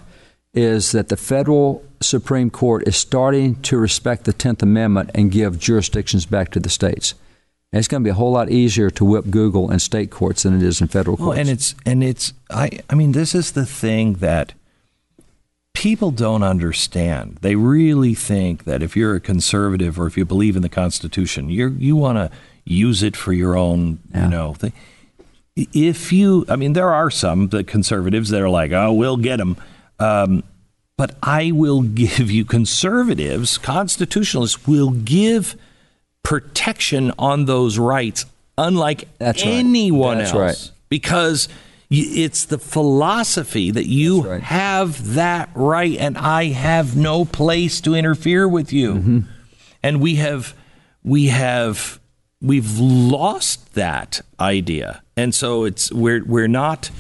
is 0.54 0.92
that 0.92 1.08
the 1.08 1.16
federal 1.16 1.84
Supreme 2.00 2.50
Court 2.50 2.86
is 2.86 2.96
starting 2.96 3.60
to 3.62 3.76
respect 3.76 4.24
the 4.24 4.32
Tenth 4.32 4.62
Amendment 4.62 5.10
and 5.14 5.32
give 5.32 5.58
jurisdictions 5.58 6.26
back 6.26 6.50
to 6.52 6.60
the 6.60 6.68
states. 6.68 7.14
And 7.72 7.78
it's 7.78 7.88
going 7.88 8.02
to 8.02 8.06
be 8.06 8.10
a 8.10 8.14
whole 8.14 8.32
lot 8.32 8.50
easier 8.50 8.88
to 8.90 9.04
whip 9.04 9.26
Google 9.30 9.70
in 9.70 9.78
state 9.78 10.10
courts 10.10 10.44
than 10.44 10.54
it 10.56 10.62
is 10.62 10.80
in 10.80 10.88
federal 10.88 11.16
courts. 11.18 11.28
Well, 11.28 11.38
and 11.38 11.48
it's 11.50 11.74
and 11.84 12.02
it's 12.02 12.32
I 12.50 12.80
I 12.88 12.94
mean 12.94 13.12
this 13.12 13.34
is 13.34 13.52
the 13.52 13.66
thing 13.66 14.14
that 14.14 14.54
people 15.74 16.10
don't 16.10 16.42
understand. 16.42 17.38
They 17.42 17.56
really 17.56 18.14
think 18.14 18.64
that 18.64 18.82
if 18.82 18.96
you're 18.96 19.16
a 19.16 19.20
conservative 19.20 20.00
or 20.00 20.06
if 20.06 20.16
you 20.16 20.24
believe 20.24 20.56
in 20.56 20.62
the 20.62 20.68
Constitution, 20.70 21.50
you 21.50 21.68
you 21.78 21.94
want 21.94 22.16
to 22.16 22.30
use 22.64 23.02
it 23.02 23.16
for 23.16 23.32
your 23.32 23.56
own, 23.56 23.98
Yeah. 24.14 24.24
you 24.24 24.30
know, 24.30 24.54
thing. 24.54 24.72
If 25.56 26.12
you, 26.12 26.44
I 26.48 26.56
mean, 26.56 26.72
there 26.74 26.92
are 26.92 27.10
some 27.10 27.48
the 27.48 27.64
conservatives 27.64 28.30
that 28.30 28.40
are 28.40 28.48
like, 28.48 28.72
oh, 28.72 28.92
we'll 28.92 29.16
get 29.16 29.38
them. 29.38 29.56
Um, 29.98 30.42
but 30.96 31.16
I 31.22 31.50
will 31.52 31.82
give 31.82 32.30
you 32.30 32.44
conservatives, 32.44 33.58
constitutionalists 33.58 34.66
will 34.66 34.90
give 34.90 35.56
protection 36.22 37.12
on 37.18 37.46
those 37.46 37.78
rights, 37.78 38.26
unlike 38.56 39.08
That's 39.18 39.44
right. 39.44 39.54
anyone 39.54 40.18
That's 40.18 40.32
else, 40.32 40.38
right. 40.38 40.70
because 40.88 41.48
it's 41.90 42.44
the 42.44 42.58
philosophy 42.58 43.70
that 43.70 43.86
you 43.86 44.22
right. 44.22 44.42
have 44.42 45.14
that 45.14 45.48
right, 45.54 45.96
and 45.96 46.18
I 46.18 46.46
have 46.46 46.96
no 46.96 47.24
place 47.24 47.80
to 47.82 47.94
interfere 47.94 48.46
with 48.46 48.72
you. 48.72 48.94
Mm-hmm. 48.94 49.20
And 49.82 50.00
we 50.00 50.16
have, 50.16 50.54
we 51.02 51.28
have, 51.28 51.98
we've 52.42 52.78
lost 52.78 53.74
that 53.74 54.20
idea, 54.38 55.02
and 55.16 55.34
so 55.34 55.64
it's 55.64 55.90
we're 55.92 56.24
we're 56.24 56.48
not 56.48 56.90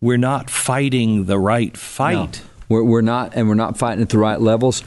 we're 0.00 0.18
not 0.18 0.50
fighting 0.50 1.26
the 1.26 1.38
right 1.38 1.76
fight. 1.76 2.42
No, 2.42 2.48
we're, 2.68 2.84
we're 2.84 3.00
not, 3.02 3.34
and 3.34 3.48
we're 3.48 3.54
not 3.54 3.76
fighting 3.76 4.02
at 4.02 4.08
the 4.08 4.18
right 4.18 4.40
levels. 4.40 4.82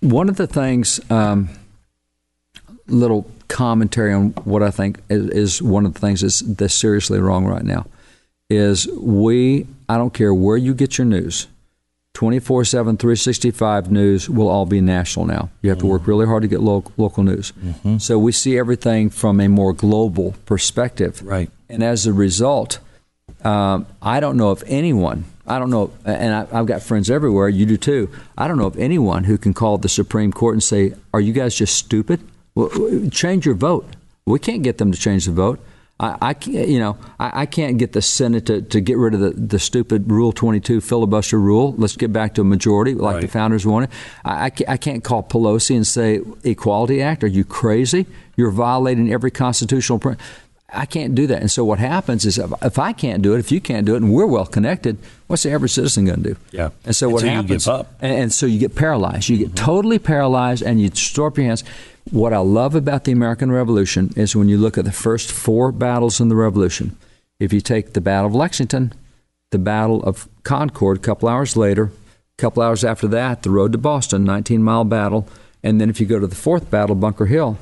One 0.00 0.28
of 0.28 0.36
the 0.36 0.46
things, 0.46 1.00
um, 1.10 1.48
little 2.86 3.30
commentary 3.48 4.12
on 4.12 4.30
what 4.44 4.62
I 4.62 4.70
think 4.70 4.98
is, 5.08 5.28
is 5.30 5.62
one 5.62 5.86
of 5.86 5.94
the 5.94 6.00
things 6.00 6.20
that's, 6.22 6.40
that's 6.40 6.74
seriously 6.74 7.18
wrong 7.18 7.44
right 7.46 7.64
now, 7.64 7.86
is 8.50 8.86
we, 8.88 9.66
I 9.88 9.96
don't 9.96 10.12
care 10.14 10.32
where 10.34 10.56
you 10.56 10.74
get 10.74 10.98
your 10.98 11.06
news, 11.06 11.46
24 12.14 12.64
7, 12.64 12.96
365 12.96 13.90
news 13.90 14.28
will 14.28 14.48
all 14.48 14.66
be 14.66 14.80
national 14.80 15.24
now. 15.24 15.48
You 15.62 15.70
have 15.70 15.78
to 15.78 15.86
work 15.86 16.06
really 16.06 16.26
hard 16.26 16.42
to 16.42 16.48
get 16.48 16.60
lo- 16.60 16.84
local 16.96 17.22
news. 17.22 17.52
So 17.98 18.18
we 18.18 18.32
see 18.32 18.58
everything 18.58 19.08
from 19.10 19.40
a 19.40 19.48
more 19.48 19.72
global 19.72 20.34
perspective. 20.44 21.22
Right. 21.22 21.50
And 21.68 21.82
as 21.82 22.06
a 22.06 22.12
result, 22.12 22.80
um, 23.44 23.86
I 24.02 24.20
don't 24.20 24.36
know 24.36 24.52
if 24.52 24.62
anyone. 24.66 25.24
I 25.46 25.58
don't 25.58 25.70
know, 25.70 25.90
and 26.04 26.32
I, 26.32 26.46
I've 26.52 26.66
got 26.66 26.82
friends 26.82 27.10
everywhere. 27.10 27.48
You 27.48 27.66
do 27.66 27.76
too. 27.76 28.10
I 28.38 28.46
don't 28.46 28.58
know 28.58 28.68
if 28.68 28.76
anyone 28.76 29.24
who 29.24 29.36
can 29.36 29.52
call 29.54 29.76
the 29.76 29.88
Supreme 29.88 30.32
Court 30.32 30.54
and 30.54 30.62
say, 30.62 30.94
"Are 31.12 31.20
you 31.20 31.32
guys 31.32 31.56
just 31.56 31.74
stupid? 31.74 32.20
Well, 32.54 32.70
change 33.10 33.46
your 33.46 33.54
vote." 33.54 33.86
We 34.24 34.38
can't 34.38 34.62
get 34.62 34.78
them 34.78 34.92
to 34.92 34.98
change 34.98 35.26
the 35.26 35.32
vote. 35.32 35.58
I, 35.98 36.16
I 36.20 36.34
can't, 36.34 36.68
you 36.68 36.78
know, 36.78 36.96
I, 37.18 37.42
I 37.42 37.46
can't 37.46 37.78
get 37.78 37.92
the 37.92 38.02
Senate 38.02 38.46
to, 38.46 38.62
to 38.62 38.80
get 38.80 38.98
rid 38.98 39.14
of 39.14 39.20
the, 39.20 39.30
the 39.30 39.58
stupid 39.58 40.10
Rule 40.10 40.32
22 40.32 40.80
filibuster 40.80 41.38
rule. 41.38 41.74
Let's 41.78 41.96
get 41.96 42.12
back 42.12 42.34
to 42.34 42.42
a 42.42 42.44
majority 42.44 42.94
like 42.94 43.20
the 43.20 43.28
founders 43.28 43.66
wanted. 43.66 43.90
I, 44.24 44.46
I, 44.46 44.50
can't, 44.50 44.70
I 44.70 44.76
can't 44.76 45.04
call 45.04 45.22
Pelosi 45.22 45.76
and 45.76 45.86
say, 45.86 46.20
Equality 46.44 47.02
Act, 47.02 47.24
are 47.24 47.28
you 47.28 47.44
crazy? 47.44 48.06
You're 48.36 48.50
violating 48.50 49.12
every 49.12 49.30
constitutional 49.30 49.98
principle. 49.98 50.26
I 50.74 50.86
can't 50.86 51.14
do 51.14 51.26
that. 51.26 51.40
And 51.42 51.50
so 51.50 51.64
what 51.64 51.78
happens 51.78 52.24
is 52.24 52.38
if, 52.38 52.50
if 52.62 52.78
I 52.78 52.94
can't 52.94 53.22
do 53.22 53.34
it, 53.34 53.38
if 53.38 53.52
you 53.52 53.60
can't 53.60 53.84
do 53.84 53.94
it, 53.94 53.98
and 53.98 54.12
we're 54.12 54.26
well 54.26 54.46
connected, 54.46 54.96
what's 55.26 55.42
the 55.42 55.52
average 55.52 55.72
citizen 55.72 56.06
going 56.06 56.22
to 56.22 56.30
do? 56.30 56.36
Yeah. 56.50 56.70
And 56.86 56.96
so 56.96 57.08
And 57.08 57.12
what 57.12 57.20
so 57.20 57.28
happens? 57.28 57.66
give 57.66 57.74
up. 57.74 57.86
Mm-hmm. 57.86 58.04
And, 58.06 58.14
and 58.22 58.32
so 58.32 58.46
you 58.46 58.58
get 58.58 58.74
paralyzed. 58.74 59.28
You 59.28 59.36
get 59.36 59.54
totally 59.54 59.98
paralyzed, 59.98 60.62
and 60.62 60.80
you 60.80 60.88
throw 60.88 61.26
up 61.26 61.36
your 61.36 61.46
hands. 61.46 61.62
What 62.12 62.32
I 62.32 62.38
love 62.38 62.76
about 62.76 63.02
the 63.02 63.10
American 63.10 63.50
Revolution 63.50 64.12
is 64.14 64.36
when 64.36 64.48
you 64.48 64.58
look 64.58 64.78
at 64.78 64.84
the 64.84 64.92
first 64.92 65.32
four 65.32 65.72
battles 65.72 66.20
in 66.20 66.28
the 66.28 66.36
Revolution. 66.36 66.96
If 67.40 67.52
you 67.52 67.60
take 67.60 67.94
the 67.94 68.00
Battle 68.00 68.26
of 68.26 68.34
Lexington, 68.34 68.92
the 69.50 69.58
Battle 69.58 70.00
of 70.04 70.28
Concord, 70.44 70.98
a 70.98 71.00
couple 71.00 71.28
hours 71.28 71.56
later, 71.56 71.84
a 71.84 72.40
couple 72.40 72.62
hours 72.62 72.84
after 72.84 73.08
that, 73.08 73.42
the 73.42 73.50
road 73.50 73.72
to 73.72 73.78
Boston, 73.78 74.22
19 74.22 74.62
mile 74.62 74.84
battle, 74.84 75.26
and 75.64 75.80
then 75.80 75.90
if 75.90 75.98
you 76.00 76.06
go 76.06 76.20
to 76.20 76.26
the 76.28 76.36
fourth 76.36 76.70
battle, 76.70 76.94
Bunker 76.94 77.26
Hill, 77.26 77.58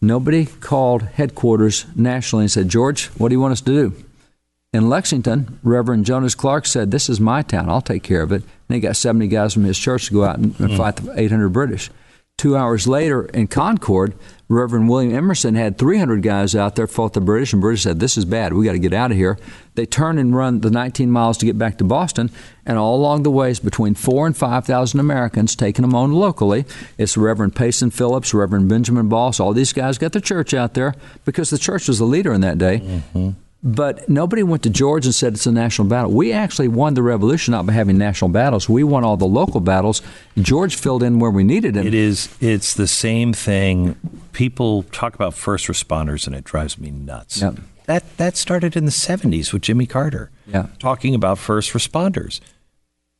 Nobody 0.00 0.46
called 0.46 1.02
headquarters 1.02 1.86
nationally 1.96 2.44
and 2.44 2.50
said, 2.50 2.68
George, 2.68 3.06
what 3.18 3.28
do 3.28 3.34
you 3.34 3.40
want 3.40 3.52
us 3.52 3.60
to 3.62 3.72
do? 3.72 4.04
In 4.72 4.88
Lexington, 4.88 5.58
Reverend 5.64 6.04
Jonas 6.04 6.34
Clarke 6.36 6.66
said, 6.66 6.90
This 6.90 7.08
is 7.08 7.18
my 7.18 7.42
town. 7.42 7.68
I'll 7.68 7.80
take 7.80 8.02
care 8.02 8.22
of 8.22 8.30
it. 8.30 8.42
And 8.68 8.74
he 8.74 8.80
got 8.80 8.96
70 8.96 9.26
guys 9.26 9.54
from 9.54 9.64
his 9.64 9.78
church 9.78 10.06
to 10.06 10.12
go 10.12 10.24
out 10.24 10.38
and, 10.38 10.58
and 10.60 10.76
fight 10.76 10.96
the 10.96 11.18
800 11.18 11.48
British. 11.48 11.90
Two 12.38 12.56
hours 12.56 12.86
later 12.86 13.24
in 13.24 13.48
Concord, 13.48 14.14
Reverend 14.48 14.88
William 14.88 15.12
Emerson 15.12 15.56
had 15.56 15.76
300 15.76 16.22
guys 16.22 16.54
out 16.54 16.76
there, 16.76 16.86
fought 16.86 17.12
the 17.12 17.20
British, 17.20 17.52
and 17.52 17.60
British 17.60 17.82
said, 17.82 17.98
This 17.98 18.16
is 18.16 18.24
bad. 18.24 18.52
we 18.52 18.64
got 18.64 18.72
to 18.72 18.78
get 18.78 18.94
out 18.94 19.10
of 19.10 19.16
here. 19.16 19.40
They 19.74 19.86
turned 19.86 20.20
and 20.20 20.34
run 20.34 20.60
the 20.60 20.70
19 20.70 21.10
miles 21.10 21.36
to 21.38 21.46
get 21.46 21.58
back 21.58 21.78
to 21.78 21.84
Boston, 21.84 22.30
and 22.64 22.78
all 22.78 22.94
along 22.94 23.24
the 23.24 23.30
way 23.32 23.50
is 23.50 23.58
between 23.58 23.94
four 23.94 24.24
and 24.24 24.36
5,000 24.36 25.00
Americans 25.00 25.56
taking 25.56 25.82
them 25.82 25.96
on 25.96 26.12
locally. 26.12 26.64
It's 26.96 27.16
Reverend 27.16 27.56
Payson 27.56 27.90
Phillips, 27.90 28.32
Reverend 28.32 28.68
Benjamin 28.68 29.08
Boss. 29.08 29.40
All 29.40 29.52
these 29.52 29.72
guys 29.72 29.98
got 29.98 30.12
the 30.12 30.20
church 30.20 30.54
out 30.54 30.74
there 30.74 30.94
because 31.24 31.50
the 31.50 31.58
church 31.58 31.88
was 31.88 31.98
the 31.98 32.04
leader 32.04 32.32
in 32.32 32.40
that 32.42 32.56
day. 32.56 32.78
Mm-hmm. 32.78 33.30
But 33.60 34.08
nobody 34.08 34.44
went 34.44 34.62
to 34.62 34.70
George 34.70 35.04
and 35.04 35.12
said 35.14 35.34
it's 35.34 35.46
a 35.46 35.50
national 35.52 35.88
battle. 35.88 36.12
We 36.12 36.32
actually 36.32 36.68
won 36.68 36.94
the 36.94 37.02
revolution 37.02 37.52
not 37.52 37.66
by 37.66 37.72
having 37.72 37.98
national 37.98 38.28
battles. 38.30 38.68
We 38.68 38.84
won 38.84 39.02
all 39.02 39.16
the 39.16 39.26
local 39.26 39.58
battles. 39.60 40.00
George 40.38 40.76
filled 40.76 41.02
in 41.02 41.18
where 41.18 41.30
we 41.32 41.42
needed 41.42 41.76
him. 41.76 41.84
It 41.86 41.92
is. 41.94 42.28
It's 42.40 42.72
the 42.74 42.86
same 42.86 43.32
thing. 43.32 43.96
People 44.32 44.84
talk 44.84 45.14
about 45.16 45.34
first 45.34 45.66
responders, 45.66 46.26
and 46.28 46.36
it 46.36 46.44
drives 46.44 46.78
me 46.78 46.92
nuts. 46.92 47.42
Yep. 47.42 47.58
That 47.86 48.16
that 48.18 48.36
started 48.36 48.76
in 48.76 48.84
the 48.84 48.92
'70s 48.92 49.52
with 49.52 49.62
Jimmy 49.62 49.86
Carter. 49.86 50.30
Yeah. 50.46 50.68
talking 50.78 51.14
about 51.14 51.38
first 51.38 51.72
responders. 51.72 52.40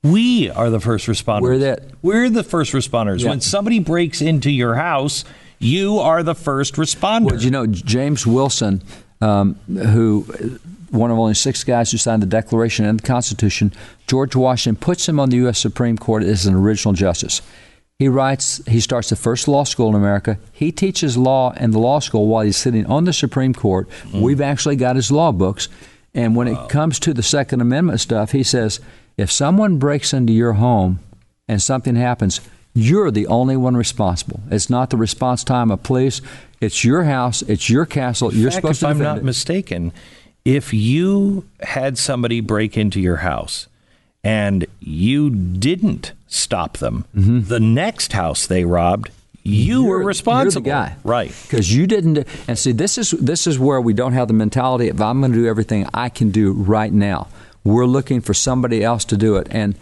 We 0.05 0.49
are 0.51 0.71
the 0.71 0.79
first 0.81 1.07
responders. 1.09 1.41
We're 1.43 1.59
that- 1.59 1.83
We're 2.01 2.31
the 2.31 2.45
first 2.45 2.73
responders. 2.73 3.21
Yeah. 3.23 3.31
When 3.31 3.41
somebody 3.41 3.81
breaks 3.81 4.21
into 4.23 4.51
your 4.51 4.77
house, 4.77 5.25
you 5.59 5.99
are 5.99 6.23
the 6.23 6.35
first 6.37 6.75
responder. 6.77 7.33
Well, 7.33 7.43
you 7.43 7.51
know, 7.51 7.67
James 7.67 8.25
Wilson, 8.27 8.83
um, 9.21 9.55
who 9.67 10.59
one 10.91 11.11
of 11.11 11.19
only 11.19 11.35
six 11.35 11.65
guys 11.65 11.91
who 11.91 11.99
signed 11.99 12.23
the 12.23 12.27
Declaration 12.27 12.85
and 12.85 13.01
the 13.01 13.07
Constitution, 13.07 13.73
George 14.07 14.35
Washington 14.35 14.81
puts 14.81 15.09
him 15.09 15.21
on 15.21 15.31
the 15.31 15.37
U.S. 15.39 15.59
Supreme 15.59 15.99
Court 15.99 16.23
as 16.23 16.47
an 16.47 16.55
original 16.55 16.95
justice. 16.95 17.43
He 17.99 18.09
writes, 18.09 18.65
he 18.67 18.81
starts 18.81 19.09
the 19.09 19.17
first 19.17 19.49
law 19.49 19.65
school 19.65 19.89
in 19.89 19.97
America. 19.97 20.39
He 20.53 20.71
teaches 20.71 21.17
law 21.17 21.53
in 21.55 21.73
the 21.73 21.81
law 21.81 21.99
school 21.99 22.29
while 22.29 22.45
he's 22.45 22.57
sitting 22.57 22.87
on 22.87 23.05
the 23.05 23.13
Supreme 23.13 23.53
Court. 23.53 23.89
We've 24.15 24.41
actually 24.41 24.77
got 24.77 24.97
his 24.97 25.11
law 25.11 25.33
books. 25.33 25.69
And 26.15 26.37
when 26.37 26.47
it 26.49 26.69
comes 26.69 27.01
to 27.01 27.13
the 27.13 27.25
Second 27.25 27.61
Amendment 27.61 28.01
stuff, 28.01 28.31
he 28.31 28.45
says, 28.45 28.81
if 29.17 29.33
someone 29.33 29.79
breaks 29.79 30.13
into 30.13 30.33
your 30.33 30.55
home 30.55 31.01
and 31.49 31.61
something 31.61 31.97
happens, 31.97 32.41
you're 32.79 33.11
the 33.11 33.27
only 33.27 33.57
one 33.57 33.77
responsible. 33.77 34.41
It's 34.51 34.71
not 34.71 34.91
the 34.91 34.97
response 34.97 35.43
time 35.43 35.71
of 35.71 35.83
police. 35.83 36.21
It's 36.61 36.85
your 36.85 37.05
house. 37.05 37.43
It's 37.43 37.69
your 37.69 37.87
castle. 37.87 38.33
You're 38.33 38.51
fact, 38.51 38.63
supposed 38.63 38.83
if 38.83 38.87
to 38.87 38.89
I'm 38.89 38.99
not 38.99 39.19
it. 39.19 39.25
mistaken, 39.25 39.93
if 40.45 40.73
you 40.73 41.47
had 41.61 41.99
somebody 41.99 42.41
break 42.41 42.77
into 42.77 43.01
your 43.01 43.17
house 43.17 43.67
and 44.23 44.67
you 44.81 45.31
didn't 45.31 46.13
stop 46.29 46.79
them, 46.79 47.05
mm-hmm. 47.15 47.43
the 47.43 47.61
next 47.61 48.13
house 48.13 48.47
they 48.47 48.65
robbed, 48.65 49.11
you 49.43 49.85
were 49.85 49.97
You're- 49.97 50.07
responsible. 50.07 50.67
You're 50.67 50.77
the 50.77 50.91
guy, 50.91 50.97
right? 51.05 51.35
Because 51.43 51.75
you 51.75 51.87
didn't. 51.87 52.27
And 52.47 52.59
see, 52.59 52.73
this 52.73 52.97
is 52.99 53.11
this 53.13 53.47
is 53.47 53.59
where 53.59 53.81
we 53.81 53.93
don't 53.93 54.13
have 54.13 54.29
the 54.29 54.35
mentality. 54.35 54.89
If 54.89 55.01
I'm 55.01 55.21
going 55.21 55.33
to 55.33 55.39
do 55.39 55.47
everything 55.47 55.89
I 55.95 56.11
can 56.11 56.31
do 56.31 56.53
right 56.53 56.93
now, 56.93 57.29
we're 57.65 57.87
looking 57.87 58.21
for 58.21 58.35
somebody 58.35 58.85
else 58.85 59.05
to 59.07 59.17
do 59.17 59.37
it. 59.37 59.47
And 59.51 59.75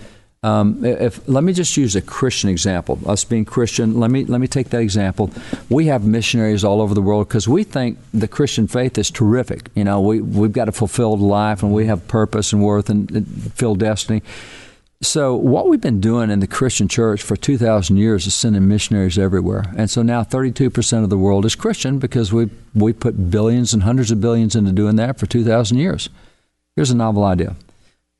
um, 0.46 0.84
if 0.84 1.26
let 1.28 1.42
me 1.42 1.52
just 1.52 1.76
use 1.76 1.96
a 1.96 2.00
Christian 2.00 2.48
example. 2.48 3.00
Us 3.04 3.24
being 3.24 3.44
Christian, 3.44 3.98
let 3.98 4.12
me 4.12 4.24
let 4.24 4.40
me 4.40 4.46
take 4.46 4.70
that 4.70 4.80
example. 4.80 5.30
We 5.68 5.86
have 5.86 6.04
missionaries 6.04 6.62
all 6.62 6.80
over 6.80 6.94
the 6.94 7.02
world 7.02 7.26
because 7.26 7.48
we 7.48 7.64
think 7.64 7.98
the 8.14 8.28
Christian 8.28 8.68
faith 8.68 8.96
is 8.96 9.10
terrific. 9.10 9.70
You 9.74 9.82
know, 9.82 10.00
we 10.00 10.20
we've 10.20 10.52
got 10.52 10.68
a 10.68 10.72
fulfilled 10.72 11.20
life 11.20 11.64
and 11.64 11.74
we 11.74 11.86
have 11.86 12.06
purpose 12.06 12.52
and 12.52 12.62
worth 12.62 12.88
and, 12.88 13.10
and 13.10 13.52
filled 13.54 13.80
destiny. 13.80 14.22
So 15.02 15.34
what 15.34 15.68
we've 15.68 15.80
been 15.80 16.00
doing 16.00 16.30
in 16.30 16.38
the 16.38 16.46
Christian 16.46 16.88
church 16.88 17.22
for 17.22 17.36
2,000 17.36 17.98
years 17.98 18.26
is 18.26 18.34
sending 18.34 18.66
missionaries 18.66 19.18
everywhere. 19.18 19.64
And 19.76 19.90
so 19.90 20.00
now 20.00 20.22
32% 20.22 21.04
of 21.04 21.10
the 21.10 21.18
world 21.18 21.44
is 21.44 21.54
Christian 21.54 21.98
because 21.98 22.32
we 22.32 22.50
we 22.72 22.92
put 22.92 23.32
billions 23.32 23.74
and 23.74 23.82
hundreds 23.82 24.12
of 24.12 24.20
billions 24.20 24.54
into 24.54 24.70
doing 24.70 24.94
that 24.96 25.18
for 25.18 25.26
2,000 25.26 25.76
years. 25.76 26.08
Here's 26.76 26.92
a 26.92 26.96
novel 26.96 27.24
idea. 27.24 27.56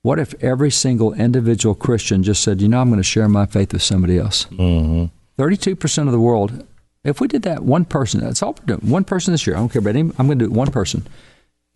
What 0.07 0.21
if 0.21 0.41
every 0.41 0.71
single 0.71 1.15
individual 1.15 1.75
Christian 1.75 2.23
just 2.23 2.41
said, 2.41 2.63
you 2.63 2.69
know, 2.69 2.81
I'm 2.81 2.91
going 2.91 3.01
to 3.01 3.03
share 3.03 3.29
my 3.29 3.45
faith 3.45 3.73
with 3.73 3.83
somebody 3.83 4.19
else? 4.19 4.45
Mm-hmm. 4.53 5.07
32% 5.43 6.07
of 6.07 6.13
the 6.13 6.21
world, 6.21 6.65
if 7.03 7.21
we 7.21 7.27
did 7.27 7.43
that, 7.43 7.65
one 7.65 7.85
person, 7.85 8.21
that's 8.21 8.41
all 8.41 8.53
we're 8.53 8.77
doing, 8.77 8.89
one 8.89 9.03
person 9.03 9.33
this 9.33 9.49
year, 9.49 9.57
I 9.57 9.59
don't 9.59 9.69
care 9.69 9.81
about 9.81 9.97
any, 9.97 10.13
I'm 10.17 10.27
going 10.29 10.39
to 10.39 10.45
do 10.45 10.53
it 10.53 10.57
one 10.57 10.71
person. 10.71 11.09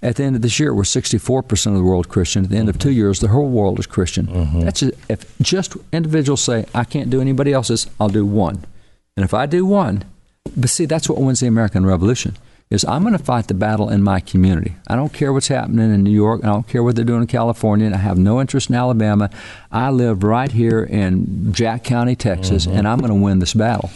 At 0.00 0.14
the 0.14 0.22
end 0.22 0.36
of 0.36 0.42
this 0.42 0.60
year, 0.60 0.72
we're 0.72 0.84
64% 0.84 1.66
of 1.66 1.74
the 1.74 1.82
world 1.82 2.08
Christian. 2.08 2.44
At 2.44 2.50
the 2.50 2.56
end 2.56 2.68
of 2.68 2.78
two 2.78 2.92
years, 2.92 3.18
the 3.18 3.26
whole 3.26 3.48
world 3.48 3.80
is 3.80 3.88
Christian. 3.88 4.26
That's 4.60 4.78
just, 4.78 4.94
if 5.08 5.38
just 5.38 5.76
individuals 5.92 6.40
say, 6.40 6.66
I 6.72 6.84
can't 6.84 7.10
do 7.10 7.20
anybody 7.20 7.52
else's, 7.52 7.88
I'll 7.98 8.08
do 8.10 8.24
one. 8.24 8.64
And 9.16 9.24
if 9.24 9.34
I 9.34 9.46
do 9.46 9.66
one, 9.66 10.04
but 10.56 10.70
see, 10.70 10.84
that's 10.84 11.08
what 11.08 11.18
wins 11.18 11.40
the 11.40 11.48
American 11.48 11.84
Revolution. 11.84 12.36
Is 12.70 12.84
I'm 12.84 13.02
going 13.02 13.18
to 13.18 13.22
fight 13.22 13.48
the 13.48 13.54
battle 13.54 13.88
in 13.88 14.00
my 14.00 14.20
community. 14.20 14.76
I 14.86 14.94
don't 14.94 15.12
care 15.12 15.32
what's 15.32 15.48
happening 15.48 15.92
in 15.92 16.04
New 16.04 16.12
York. 16.12 16.44
I 16.44 16.46
don't 16.46 16.68
care 16.68 16.84
what 16.84 16.94
they're 16.94 17.04
doing 17.04 17.22
in 17.22 17.26
California. 17.26 17.86
And 17.86 17.94
I 17.96 17.98
have 17.98 18.16
no 18.16 18.40
interest 18.40 18.70
in 18.70 18.76
Alabama. 18.76 19.28
I 19.72 19.90
live 19.90 20.22
right 20.22 20.52
here 20.52 20.84
in 20.84 21.52
Jack 21.52 21.82
County, 21.82 22.14
Texas, 22.14 22.66
and 22.66 22.86
I'm 22.86 23.00
going 23.00 23.10
to 23.10 23.20
win 23.20 23.40
this 23.40 23.54
battle. 23.54 23.90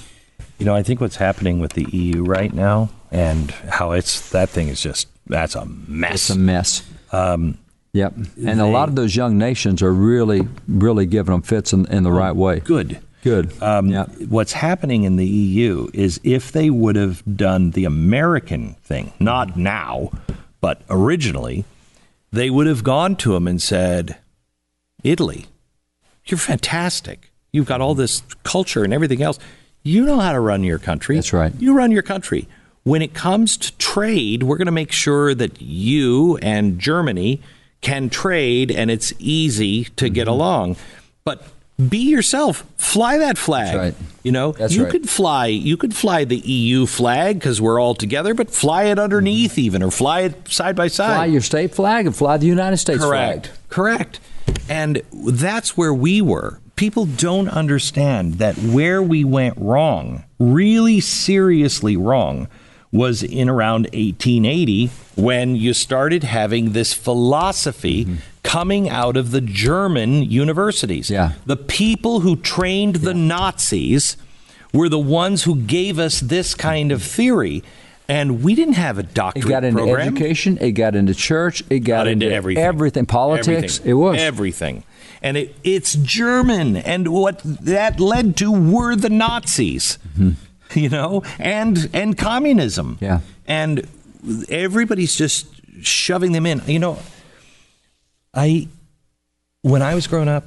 You 0.59 0.67
know, 0.67 0.75
I 0.75 0.83
think 0.83 1.01
what's 1.01 1.17
happening 1.17 1.61
with 1.61 1.75
the 1.75 1.85
EU 1.85 2.25
right 2.25 2.53
now 2.53 2.91
and 3.13 3.53
how 3.53 3.93
it's 3.93 4.31
that 4.31 4.49
thing 4.49 4.67
is 4.67 4.81
just 4.81 5.07
that's 5.27 5.55
a 5.55 5.67
mess. 5.67 6.15
It's 6.15 6.31
a 6.31 6.39
mess. 6.39 6.83
Um, 7.13 7.59
Yep. 7.95 8.15
And 8.45 8.61
a 8.61 8.67
lot 8.67 8.89
of 8.89 8.97
those 8.97 9.15
young 9.15 9.39
nations 9.39 9.81
are 9.81 9.93
really, 9.93 10.49
really 10.67 11.07
giving 11.07 11.33
them 11.33 11.43
fits 11.43 11.73
in, 11.73 11.87
in 11.87 12.03
the 12.03 12.11
right 12.11 12.35
way. 12.35 12.59
good. 12.59 12.99
Good. 13.25 13.61
Um, 13.63 13.89
Yep. 13.89 14.11
What's 14.29 14.53
happening 14.53 15.03
in 15.05 15.17
the 15.17 15.27
EU 15.27 15.89
is 15.95 16.21
if 16.23 16.53
they 16.53 16.69
would 16.71 16.95
have 16.97 17.23
done 17.37 17.71
the 17.73 17.87
American 17.87 18.75
thing, 18.85 19.13
not 19.19 19.57
now, 19.57 20.11
but 20.61 20.83
originally, 20.91 21.65
they 22.31 22.51
would 22.51 22.67
have 22.67 22.85
gone 22.85 23.17
to 23.17 23.35
him 23.35 23.49
and 23.49 23.61
said, 23.63 24.19
Italy, 25.03 25.47
you're 26.27 26.39
fantastic. 26.39 27.31
You've 27.51 27.67
got 27.67 27.81
all 27.81 27.95
this 27.95 28.23
culture 28.43 28.85
and 28.85 28.93
everything 28.93 29.23
else. 29.23 29.39
You 29.83 30.05
know 30.05 30.19
how 30.21 30.33
to 30.33 30.41
run 30.41 30.63
your 30.65 30.79
country. 30.79 31.15
That's 31.17 31.33
right. 31.33 31.53
You 31.59 31.75
run 31.75 31.91
your 31.93 32.03
country. 32.03 32.47
When 32.83 33.01
it 33.03 33.15
comes 33.15 33.57
to 33.57 33.77
trade, 33.79 34.43
we're 34.43 34.59
going 34.59 34.67
to 34.67 34.73
make 34.73 34.93
sure 34.93 35.35
that 35.35 35.63
you 35.63 36.37
and 36.39 36.79
Germany 36.79 37.41
can 37.81 38.11
trade 38.11 38.71
and 38.71 38.91
it's 38.91 39.13
easy 39.19 39.85
to 39.97 40.11
get 40.11 40.23
Mm-hmm. 40.27 40.31
along. 40.35 40.77
But 41.25 41.43
be 41.77 41.99
yourself. 42.11 42.65
Fly 42.77 43.19
that 43.19 43.37
flag. 43.37 43.67
That's 43.67 43.77
right. 43.77 43.95
You 44.23 44.33
know, 44.33 44.53
That's 44.53 44.75
you 44.75 44.85
right. 44.85 44.91
could 44.93 45.09
fly. 45.09 45.47
You 45.47 45.77
could 45.77 45.95
fly 45.95 46.25
the 46.25 46.39
EU 46.39 46.87
flag 46.87 47.39
because 47.39 47.61
we're 47.61 47.81
all 47.81 47.95
together, 47.95 48.33
but 48.33 48.51
fly 48.51 48.85
it 48.85 48.99
underneath 48.99 49.59
even, 49.59 49.83
or 49.83 49.91
fly 49.91 50.23
it 50.23 50.49
side 50.49 50.77
by 50.77 50.89
side. 50.89 51.09
Mm-hmm. 51.09 51.17
Fly 51.17 51.25
your 51.27 51.41
state 51.43 51.75
flag 51.75 52.07
and 52.07 52.17
fly 52.17 52.37
the 52.37 52.47
United 52.47 52.79
States 52.79 53.03
Correct. 53.03 53.47
flag. 53.49 53.59
Correct. 53.69 54.21
And 54.69 55.03
that's 55.13 55.77
where 55.77 55.93
we 55.93 56.23
were. 56.23 56.61
People 56.77 57.07
don't 57.07 57.49
understand 57.49 58.35
that 58.35 58.57
where 58.57 59.03
we 59.03 59.25
went 59.25 59.57
wrong, 59.59 60.25
really 60.39 61.01
seriously 61.01 61.97
wrong, 61.97 62.49
was 62.91 63.23
in 63.23 63.49
around 63.49 63.85
1880 63.93 64.91
when 65.17 65.57
you 65.57 65.75
started 65.75 66.25
having 66.25 66.73
this 66.73 66.95
philosophy 66.95 68.07
coming 68.45 68.89
out 68.89 69.17
of 69.17 69.33
the 69.33 69.41
German 69.41 70.23
universities. 70.23 71.11
Yeah. 71.11 71.33
The 71.47 71.57
people 71.57 72.21
who 72.21 72.37
trained 72.37 72.97
the 72.97 73.15
Nazis 73.15 74.17
were 74.73 74.89
the 74.89 74.99
ones 74.99 75.43
who 75.43 75.57
gave 75.57 75.99
us 75.99 76.21
this 76.21 76.55
kind 76.55 76.93
of 76.93 77.03
theory. 77.03 77.65
And 78.07 78.45
we 78.45 78.55
didn't 78.55 78.75
have 78.75 78.99
a 78.99 79.03
doctorate. 79.03 79.47
It 79.47 79.49
got 79.49 79.65
into 79.65 79.79
program 79.83 80.15
education. 80.15 80.59
It 80.61 80.73
got 80.73 80.95
into 80.95 81.15
church. 81.15 81.65
It 81.71 81.81
got, 81.81 82.05
got 82.05 82.09
into 82.09 82.31
everything. 82.31 82.63
Everything. 82.63 83.07
Politics. 83.07 83.49
Everything. 83.49 83.91
It 83.91 83.95
was. 83.95 84.21
everything, 84.21 84.85
and 85.23 85.37
it, 85.39 85.57
it's 85.65 85.95
German, 85.95 86.77
and 86.77 87.09
what 87.09 87.41
that 87.43 87.99
led 87.99 88.37
to 88.37 88.53
were 88.53 88.95
the 88.95 89.09
Nazis, 89.09 89.99
mm-hmm. 90.19 90.79
you 90.79 90.91
know, 90.91 91.23
and 91.39 91.89
and 91.95 92.19
communism. 92.19 92.99
Yeah. 93.01 93.21
and 93.47 93.89
everybody's 94.51 95.17
just 95.17 95.47
shoving 95.83 96.33
them 96.33 96.45
in. 96.45 96.63
You 96.67 96.79
know, 96.79 96.99
I 98.35 98.69
when 99.63 99.83
I 99.83 99.95
was 99.95 100.07
growing 100.07 100.29
up, 100.29 100.45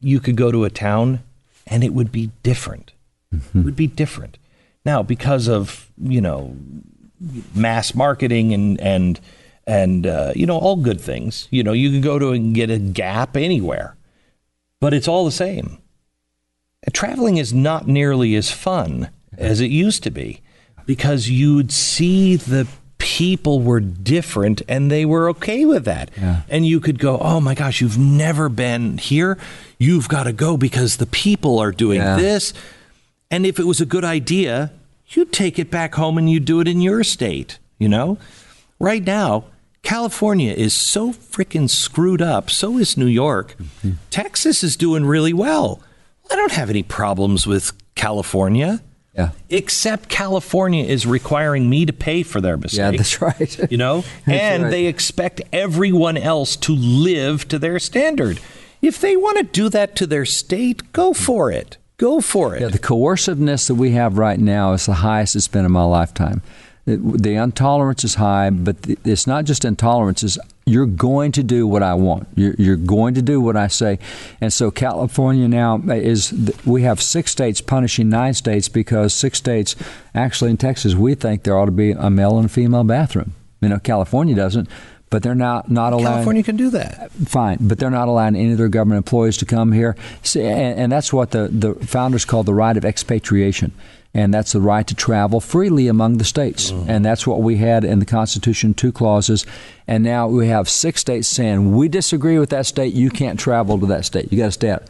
you 0.00 0.20
could 0.20 0.36
go 0.36 0.50
to 0.50 0.64
a 0.64 0.70
town 0.70 1.20
and 1.66 1.84
it 1.84 1.92
would 1.92 2.12
be 2.12 2.30
different. 2.42 2.92
It 3.32 3.64
would 3.64 3.76
be 3.76 3.86
different. 3.86 4.38
Now, 4.84 5.02
because 5.02 5.48
of 5.48 5.90
you 6.02 6.20
know 6.20 6.56
mass 7.54 7.94
marketing 7.94 8.52
and 8.52 8.80
and 8.80 9.20
and 9.66 10.06
uh, 10.06 10.32
you 10.34 10.46
know 10.46 10.58
all 10.58 10.76
good 10.76 11.00
things. 11.00 11.46
You 11.50 11.62
know, 11.62 11.72
you 11.72 11.90
can 11.90 12.00
go 12.00 12.18
to 12.18 12.30
and 12.30 12.54
get 12.54 12.70
a 12.70 12.78
Gap 12.78 13.36
anywhere, 13.36 13.96
but 14.80 14.94
it's 14.94 15.08
all 15.08 15.24
the 15.24 15.30
same. 15.30 15.78
Traveling 16.92 17.36
is 17.36 17.52
not 17.52 17.86
nearly 17.86 18.34
as 18.34 18.50
fun 18.50 19.10
as 19.36 19.60
it 19.60 19.70
used 19.70 20.02
to 20.04 20.10
be 20.10 20.40
because 20.86 21.28
you'd 21.28 21.70
see 21.70 22.36
the 22.36 22.66
people 23.18 23.60
were 23.60 23.80
different 23.80 24.62
and 24.68 24.90
they 24.92 25.04
were 25.04 25.28
okay 25.28 25.64
with 25.64 25.84
that. 25.84 26.08
Yeah. 26.16 26.42
And 26.48 26.64
you 26.64 26.78
could 26.78 26.98
go, 27.00 27.18
"Oh 27.18 27.40
my 27.40 27.54
gosh, 27.54 27.80
you've 27.80 27.98
never 27.98 28.48
been 28.48 28.96
here. 28.98 29.36
You've 29.76 30.08
got 30.08 30.24
to 30.24 30.32
go 30.32 30.56
because 30.56 30.96
the 30.98 31.06
people 31.06 31.58
are 31.58 31.72
doing 31.72 32.00
Yeah. 32.00 32.16
this." 32.16 32.52
And 33.28 33.44
if 33.44 33.58
it 33.58 33.66
was 33.66 33.80
a 33.80 33.86
good 33.86 34.04
idea, 34.04 34.70
you'd 35.08 35.32
take 35.32 35.58
it 35.58 35.68
back 35.70 35.96
home 35.96 36.16
and 36.16 36.30
you'd 36.30 36.44
do 36.44 36.60
it 36.60 36.68
in 36.68 36.80
your 36.80 37.02
state, 37.02 37.58
you 37.78 37.88
know? 37.88 38.18
Right 38.78 39.04
now, 39.04 39.44
California 39.82 40.52
is 40.52 40.72
so 40.72 41.12
freaking 41.12 41.68
screwed 41.68 42.22
up. 42.22 42.48
So 42.50 42.78
is 42.78 42.96
New 42.96 43.06
York. 43.24 43.56
Mm-hmm. 43.58 43.90
Texas 44.10 44.62
is 44.62 44.76
doing 44.76 45.04
really 45.04 45.32
well. 45.32 45.80
I 46.30 46.36
don't 46.36 46.52
have 46.52 46.70
any 46.70 46.82
problems 46.84 47.46
with 47.46 47.72
California, 47.96 48.80
Yeah. 49.18 49.30
except 49.50 50.08
California 50.08 50.84
is 50.84 51.04
requiring 51.04 51.68
me 51.68 51.84
to 51.86 51.92
pay 51.92 52.22
for 52.22 52.40
their 52.40 52.56
Yeah, 52.68 52.92
that's 52.92 53.20
right. 53.20 53.58
You 53.70 53.76
know, 53.76 54.04
and 54.26 54.64
right. 54.64 54.70
they 54.70 54.86
expect 54.86 55.42
everyone 55.52 56.16
else 56.16 56.54
to 56.56 56.72
live 56.72 57.48
to 57.48 57.58
their 57.58 57.80
standard. 57.80 58.38
If 58.80 59.00
they 59.00 59.16
want 59.16 59.38
to 59.38 59.42
do 59.42 59.68
that 59.70 59.96
to 59.96 60.06
their 60.06 60.24
state, 60.24 60.92
go 60.92 61.12
for 61.12 61.50
it. 61.50 61.78
Go 61.96 62.20
for 62.20 62.54
it. 62.54 62.62
Yeah, 62.62 62.68
the 62.68 62.78
coerciveness 62.78 63.66
that 63.66 63.74
we 63.74 63.90
have 63.90 64.18
right 64.18 64.38
now 64.38 64.72
is 64.72 64.86
the 64.86 64.94
highest 64.94 65.34
it's 65.34 65.48
been 65.48 65.64
in 65.64 65.72
my 65.72 65.82
lifetime. 65.82 66.42
The, 66.84 66.96
the 66.96 67.34
intolerance 67.34 68.04
is 68.04 68.14
high, 68.14 68.50
but 68.50 68.76
it's 69.04 69.26
not 69.26 69.46
just 69.46 69.64
intolerance. 69.64 70.22
It's 70.22 70.38
you're 70.68 70.86
going 70.86 71.32
to 71.32 71.42
do 71.42 71.66
what 71.66 71.82
I 71.82 71.94
want. 71.94 72.28
You're, 72.34 72.54
you're 72.58 72.76
going 72.76 73.14
to 73.14 73.22
do 73.22 73.40
what 73.40 73.56
I 73.56 73.68
say. 73.68 73.98
And 74.40 74.52
so 74.52 74.70
California 74.70 75.48
now 75.48 75.78
is, 75.88 76.32
we 76.64 76.82
have 76.82 77.00
six 77.00 77.32
states 77.32 77.60
punishing 77.60 78.08
nine 78.08 78.34
states 78.34 78.68
because 78.68 79.14
six 79.14 79.38
states, 79.38 79.74
actually 80.14 80.50
in 80.50 80.56
Texas, 80.56 80.94
we 80.94 81.14
think 81.14 81.42
there 81.42 81.58
ought 81.58 81.66
to 81.66 81.72
be 81.72 81.92
a 81.92 82.10
male 82.10 82.38
and 82.38 82.50
female 82.50 82.84
bathroom. 82.84 83.34
You 83.60 83.70
know, 83.70 83.78
California 83.78 84.34
doesn't, 84.34 84.68
but 85.10 85.22
they're 85.22 85.34
not, 85.34 85.70
not 85.70 85.92
allowing 85.92 86.14
California 86.16 86.42
can 86.42 86.56
do 86.56 86.70
that. 86.70 87.10
fine, 87.12 87.58
but 87.60 87.78
they're 87.78 87.90
not 87.90 88.08
allowing 88.08 88.36
any 88.36 88.52
of 88.52 88.58
their 88.58 88.68
government 88.68 88.98
employees 88.98 89.36
to 89.38 89.46
come 89.46 89.72
here. 89.72 89.96
See, 90.22 90.42
and, 90.42 90.78
and 90.78 90.92
that's 90.92 91.12
what 91.12 91.30
the, 91.30 91.48
the 91.48 91.74
founders 91.86 92.24
called 92.24 92.46
the 92.46 92.54
right 92.54 92.76
of 92.76 92.84
expatriation. 92.84 93.72
And 94.14 94.32
that's 94.32 94.52
the 94.52 94.60
right 94.60 94.86
to 94.86 94.94
travel 94.94 95.38
freely 95.40 95.86
among 95.86 96.16
the 96.18 96.24
states. 96.24 96.72
Mm-hmm. 96.72 96.90
And 96.90 97.04
that's 97.04 97.26
what 97.26 97.42
we 97.42 97.56
had 97.58 97.84
in 97.84 97.98
the 97.98 98.06
Constitution, 98.06 98.72
two 98.74 98.90
clauses. 98.90 99.44
And 99.86 100.02
now 100.02 100.26
we 100.28 100.48
have 100.48 100.68
six 100.68 101.02
states 101.02 101.28
saying, 101.28 101.76
we 101.76 101.88
disagree 101.88 102.38
with 102.38 102.50
that 102.50 102.66
state, 102.66 102.94
you 102.94 103.10
can't 103.10 103.38
travel 103.38 103.78
to 103.78 103.86
that 103.86 104.04
state. 104.06 104.32
You 104.32 104.38
got 104.38 104.46
to 104.46 104.52
stay 104.52 104.70
out. 104.70 104.84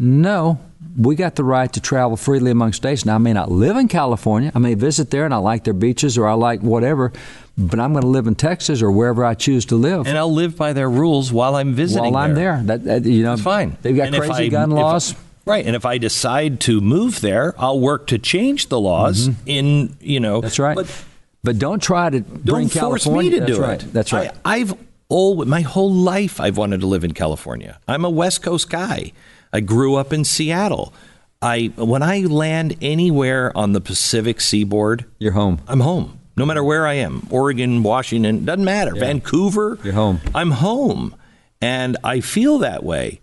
No, 0.00 0.60
we 0.96 1.16
got 1.16 1.34
the 1.34 1.42
right 1.44 1.72
to 1.72 1.80
travel 1.80 2.16
freely 2.16 2.50
among 2.52 2.72
states. 2.72 3.04
Now, 3.04 3.16
I 3.16 3.18
may 3.18 3.32
not 3.32 3.50
live 3.50 3.76
in 3.76 3.88
California. 3.88 4.52
I 4.54 4.60
may 4.60 4.74
visit 4.74 5.10
there 5.10 5.24
and 5.24 5.34
I 5.34 5.38
like 5.38 5.64
their 5.64 5.74
beaches 5.74 6.16
or 6.16 6.26
I 6.28 6.34
like 6.34 6.60
whatever, 6.60 7.12
but 7.56 7.80
I'm 7.80 7.92
going 7.92 8.02
to 8.02 8.08
live 8.08 8.28
in 8.28 8.36
Texas 8.36 8.80
or 8.80 8.90
wherever 8.92 9.24
I 9.24 9.34
choose 9.34 9.66
to 9.66 9.76
live 9.76 10.06
And 10.06 10.16
I'll 10.16 10.32
live 10.32 10.56
by 10.56 10.72
their 10.72 10.88
rules 10.88 11.32
while 11.32 11.56
I'm 11.56 11.74
visiting. 11.74 12.12
while 12.12 12.24
I'm 12.24 12.34
there. 12.34 12.60
That, 12.64 12.84
that 12.84 13.04
you 13.04 13.24
know, 13.24 13.32
That's 13.32 13.42
fine. 13.42 13.76
They've 13.82 13.96
got 13.96 14.08
And 14.14 14.16
crazy 14.16 14.48
gun 14.48 14.70
if- 14.70 14.76
laws. 14.76 15.14
Right. 15.48 15.66
And 15.66 15.74
if 15.74 15.84
I 15.84 15.98
decide 15.98 16.60
to 16.60 16.80
move 16.80 17.20
there, 17.20 17.54
I'll 17.58 17.80
work 17.80 18.06
to 18.08 18.18
change 18.18 18.68
the 18.68 18.78
laws 18.78 19.28
in, 19.46 19.96
you 20.00 20.20
know. 20.20 20.36
Mm-hmm. 20.38 20.42
That's 20.46 20.58
right. 20.58 20.76
But 20.76 21.04
But 21.42 21.58
don't 21.58 21.82
try 21.82 22.10
to 22.10 22.20
don't 22.20 22.44
bring 22.44 22.68
force 22.68 23.04
California. 23.04 23.30
me 23.30 23.36
to 23.38 23.40
That's 23.46 23.58
do 23.58 23.62
right. 23.62 23.82
it. 23.82 23.92
That's 23.92 24.12
right. 24.12 24.30
I, 24.44 24.56
I've 24.58 24.74
all 25.08 25.44
my 25.44 25.62
whole 25.62 25.92
life 25.92 26.38
I've 26.40 26.56
wanted 26.58 26.80
to 26.80 26.86
live 26.86 27.02
in 27.04 27.12
California. 27.14 27.78
I'm 27.88 28.04
a 28.04 28.10
West 28.10 28.42
Coast 28.42 28.68
guy. 28.68 29.12
I 29.52 29.60
grew 29.60 29.94
up 29.96 30.12
in 30.12 30.24
Seattle. 30.24 30.92
I 31.40 31.72
when 31.76 32.02
I 32.02 32.20
land 32.20 32.76
anywhere 32.82 33.56
on 33.56 33.72
the 33.72 33.80
Pacific 33.80 34.40
Seaboard, 34.40 35.04
You're 35.18 35.32
home. 35.32 35.60
I'm 35.68 35.80
home. 35.80 36.18
No 36.36 36.44
matter 36.44 36.62
where 36.62 36.86
I 36.86 36.94
am, 36.94 37.26
Oregon, 37.30 37.82
Washington, 37.82 38.44
doesn't 38.44 38.64
matter. 38.64 38.94
Vancouver, 38.94 39.78
You're 39.82 39.94
home. 39.94 40.20
I'm 40.34 40.50
home, 40.52 41.14
and 41.60 41.96
I 42.04 42.20
feel 42.20 42.58
that 42.58 42.84
way. 42.84 43.20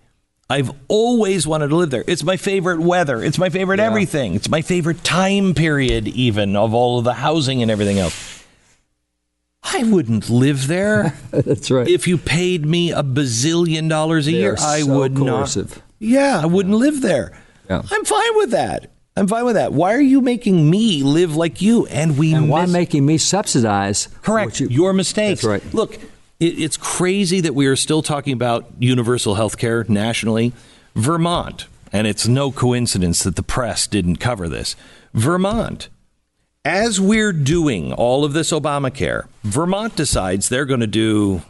I've 0.50 0.72
always 0.88 1.48
wanted 1.48 1.70
to 1.70 1.76
live 1.76 1.90
there. 1.90 2.04
It's 2.08 2.24
my 2.24 2.38
favorite 2.38 2.80
weather. 2.80 3.24
It's 3.24 3.38
my 3.40 3.50
favorite 3.50 3.80
Yeah. 3.80 3.88
everything. 3.88 4.36
It's 4.36 4.48
my 4.50 4.62
favorite 4.62 5.04
time 5.04 5.54
period, 5.56 6.08
even 6.10 6.56
of 6.56 6.74
all 6.74 7.00
of 7.00 7.04
the 7.04 7.14
housing 7.16 7.62
and 7.64 7.72
everything 7.72 7.98
else. 7.98 8.44
I 9.64 9.84
wouldn't 9.84 10.30
live 10.30 10.68
there 10.68 11.16
That's 11.32 11.72
right. 11.72 11.88
if 11.88 12.08
you 12.08 12.20
paid 12.20 12.66
me 12.66 12.92
a 12.92 13.02
bazillion 13.02 13.90
dollars 13.90 14.28
a 14.28 14.32
They 14.32 14.38
year. 14.38 14.54
are 14.54 14.60
I 14.60 14.82
so 14.82 14.98
would 15.00 15.16
coercive. 15.16 15.72
not. 15.78 15.84
Yeah, 15.98 16.40
I 16.44 16.46
wouldn't 16.46 16.76
live 16.76 17.02
there. 17.02 17.36
Yeah. 17.68 17.82
I'm 17.92 18.06
fine 18.06 18.36
with 18.38 18.52
that. 18.52 18.92
I'm 19.18 19.28
fine 19.28 19.46
with 19.46 19.56
that. 19.56 19.74
Why 19.74 19.96
are 19.96 20.02
you 20.02 20.22
making 20.22 20.70
me 20.70 21.02
live 21.02 21.36
like 21.36 21.62
you? 21.62 21.88
And 21.88 22.18
we 22.18 22.34
and 22.36 22.50
why 22.50 22.68
making 22.68 23.06
me 23.06 23.18
subsidize? 23.18 24.10
correct 24.22 24.60
you- 24.60 24.68
your 24.68 24.94
mistakes. 24.94 25.42
That's 25.42 25.64
right. 25.64 25.74
Look, 25.74 25.98
it, 26.40 26.60
it's 26.60 26.78
crazy 26.78 27.42
that 27.42 27.56
we 27.56 27.66
are 27.68 27.76
still 27.76 28.02
talking 28.02 28.34
about 28.34 28.66
universal 28.80 29.36
health 29.36 29.58
care 29.58 29.86
nationally. 29.88 30.54
Vermont, 30.96 31.68
and 31.92 32.08
it's 32.08 32.28
no 32.28 32.52
coincidence 32.52 33.24
that 33.24 33.36
the 33.36 33.44
press 33.44 33.88
didn't 33.88 34.18
cover 34.18 34.48
this. 34.48 34.76
Vermont, 35.14 35.90
as 36.64 37.00
we're 37.00 37.34
doing 37.34 37.94
all 37.94 38.24
of 38.24 38.34
this 38.34 38.52
Obamacare, 38.52 39.28
Vermont 39.44 39.96
decides 39.96 40.50
they're 40.50 40.66
going 40.66 40.80
to 40.80 40.88
do 40.88 41.42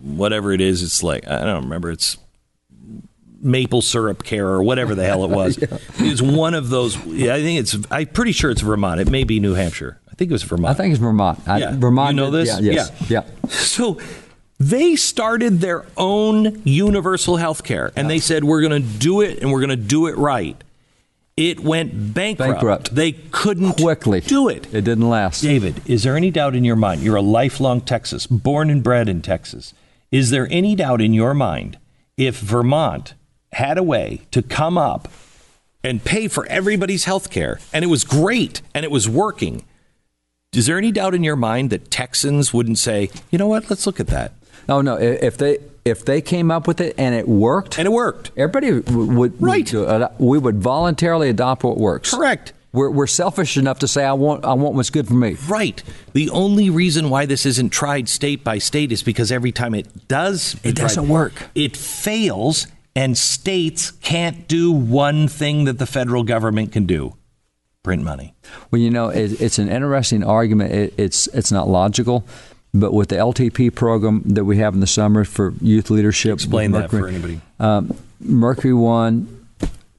whatever 0.00 0.52
it 0.52 0.60
is. 0.60 0.82
It's 0.82 1.02
like, 1.02 1.26
I 1.28 1.44
don't 1.44 1.64
remember, 1.64 1.90
it's 1.90 2.18
maple 3.40 3.82
syrup 3.82 4.24
care 4.24 4.46
or 4.46 4.62
whatever 4.62 4.94
the 4.94 5.04
hell 5.04 5.24
it 5.24 5.30
was. 5.30 5.58
yeah. 5.60 5.78
It's 5.98 6.22
one 6.22 6.54
of 6.54 6.70
those. 6.70 6.96
Yeah, 7.06 7.34
I 7.34 7.42
think 7.42 7.60
it's. 7.60 7.76
I'm 7.90 8.06
pretty 8.06 8.32
sure 8.32 8.50
it's 8.50 8.60
Vermont. 8.60 9.00
It 9.00 9.10
may 9.10 9.24
be 9.24 9.40
New 9.40 9.54
Hampshire. 9.54 10.00
I 10.10 10.14
think 10.14 10.30
it 10.30 10.34
was 10.34 10.42
Vermont. 10.42 10.74
I 10.74 10.76
think 10.76 10.92
it's 10.92 11.00
Vermont. 11.00 11.40
I, 11.48 11.58
yeah. 11.58 11.76
Vermont. 11.76 12.10
You 12.10 12.16
know 12.16 12.30
this? 12.30 12.60
Yeah. 12.60 12.72
Yes. 12.72 13.10
Yeah. 13.10 13.22
yeah. 13.22 13.50
So 13.50 13.98
they 14.58 14.96
started 14.96 15.60
their 15.60 15.84
own 15.96 16.62
universal 16.64 17.36
health 17.36 17.62
care 17.62 17.92
and 17.94 18.10
they 18.10 18.18
said, 18.18 18.44
we're 18.44 18.60
going 18.60 18.82
to 18.82 18.98
do 18.98 19.20
it 19.20 19.38
and 19.38 19.52
we're 19.52 19.60
going 19.60 19.70
to 19.70 19.76
do 19.76 20.06
it 20.06 20.16
right. 20.16 20.56
It 21.36 21.60
went 21.60 22.14
bankrupt. 22.14 22.52
Bankrupt. 22.52 22.94
They 22.96 23.12
couldn't 23.12 23.74
quickly 23.74 24.20
do 24.20 24.48
it. 24.48 24.66
It 24.74 24.82
didn't 24.82 25.08
last. 25.08 25.40
David, 25.40 25.80
is 25.86 26.02
there 26.02 26.16
any 26.16 26.32
doubt 26.32 26.56
in 26.56 26.64
your 26.64 26.74
mind? 26.74 27.00
You're 27.02 27.14
a 27.14 27.22
lifelong 27.22 27.80
Texas, 27.80 28.26
born 28.26 28.70
and 28.70 28.82
bred 28.82 29.08
in 29.08 29.22
Texas. 29.22 29.72
Is 30.10 30.30
there 30.30 30.48
any 30.50 30.74
doubt 30.74 31.00
in 31.00 31.14
your 31.14 31.34
mind 31.34 31.78
if 32.16 32.40
Vermont 32.40 33.14
had 33.52 33.78
a 33.78 33.84
way 33.84 34.22
to 34.32 34.42
come 34.42 34.76
up 34.76 35.08
and 35.84 36.02
pay 36.02 36.26
for 36.26 36.44
everybody's 36.46 37.04
health 37.04 37.30
care 37.30 37.60
and 37.72 37.84
it 37.84 37.88
was 37.88 38.02
great 38.02 38.60
and 38.74 38.84
it 38.84 38.90
was 38.90 39.08
working? 39.08 39.64
Is 40.52 40.66
there 40.66 40.78
any 40.78 40.90
doubt 40.90 41.14
in 41.14 41.22
your 41.22 41.36
mind 41.36 41.70
that 41.70 41.88
Texans 41.88 42.52
wouldn't 42.52 42.78
say, 42.78 43.10
you 43.30 43.38
know 43.38 43.46
what, 43.46 43.70
let's 43.70 43.86
look 43.86 44.00
at 44.00 44.08
that? 44.08 44.32
Oh 44.68 44.80
no! 44.82 44.96
If 44.96 45.38
they 45.38 45.58
if 45.84 46.04
they 46.04 46.20
came 46.20 46.50
up 46.50 46.66
with 46.66 46.80
it 46.80 46.94
and 46.98 47.14
it 47.14 47.26
worked, 47.26 47.78
and 47.78 47.86
it 47.86 47.90
worked, 47.90 48.30
everybody 48.36 48.72
would 48.72 49.40
right. 49.40 49.72
Would, 49.72 50.08
we 50.18 50.38
would 50.38 50.58
voluntarily 50.58 51.30
adopt 51.30 51.64
what 51.64 51.78
works. 51.78 52.12
Correct. 52.12 52.52
We're, 52.70 52.90
we're 52.90 53.06
selfish 53.06 53.56
enough 53.56 53.78
to 53.78 53.88
say 53.88 54.04
I 54.04 54.12
want 54.12 54.44
I 54.44 54.52
want 54.52 54.74
what's 54.74 54.90
good 54.90 55.08
for 55.08 55.14
me. 55.14 55.36
Right. 55.48 55.82
The 56.12 56.28
only 56.30 56.68
reason 56.68 57.08
why 57.08 57.24
this 57.24 57.46
isn't 57.46 57.70
tried 57.70 58.10
state 58.10 58.44
by 58.44 58.58
state 58.58 58.92
is 58.92 59.02
because 59.02 59.32
every 59.32 59.52
time 59.52 59.74
it 59.74 60.06
does, 60.06 60.54
it 60.62 60.76
doesn't 60.76 61.06
tried, 61.06 61.12
work. 61.12 61.32
It 61.54 61.76
fails, 61.76 62.66
and 62.94 63.16
states 63.16 63.90
can't 63.90 64.46
do 64.48 64.70
one 64.70 65.28
thing 65.28 65.64
that 65.64 65.78
the 65.78 65.86
federal 65.86 66.24
government 66.24 66.72
can 66.72 66.84
do: 66.84 67.16
print 67.82 68.02
money. 68.02 68.34
Well, 68.70 68.82
you 68.82 68.90
know, 68.90 69.08
it, 69.08 69.40
it's 69.40 69.58
an 69.58 69.70
interesting 69.70 70.22
argument. 70.22 70.72
It, 70.72 70.94
it's 70.98 71.26
it's 71.28 71.50
not 71.50 71.68
logical 71.68 72.26
but 72.80 72.92
with 72.92 73.08
the 73.08 73.16
LTP 73.16 73.74
program 73.74 74.22
that 74.24 74.44
we 74.44 74.58
have 74.58 74.74
in 74.74 74.80
the 74.80 74.86
summer 74.86 75.24
for 75.24 75.54
youth 75.60 75.90
leadership, 75.90 76.34
explain 76.34 76.72
that 76.72 76.90
for 76.90 77.08
anybody. 77.08 77.40
Um, 77.60 77.96
Mercury 78.20 78.74
One 78.74 79.46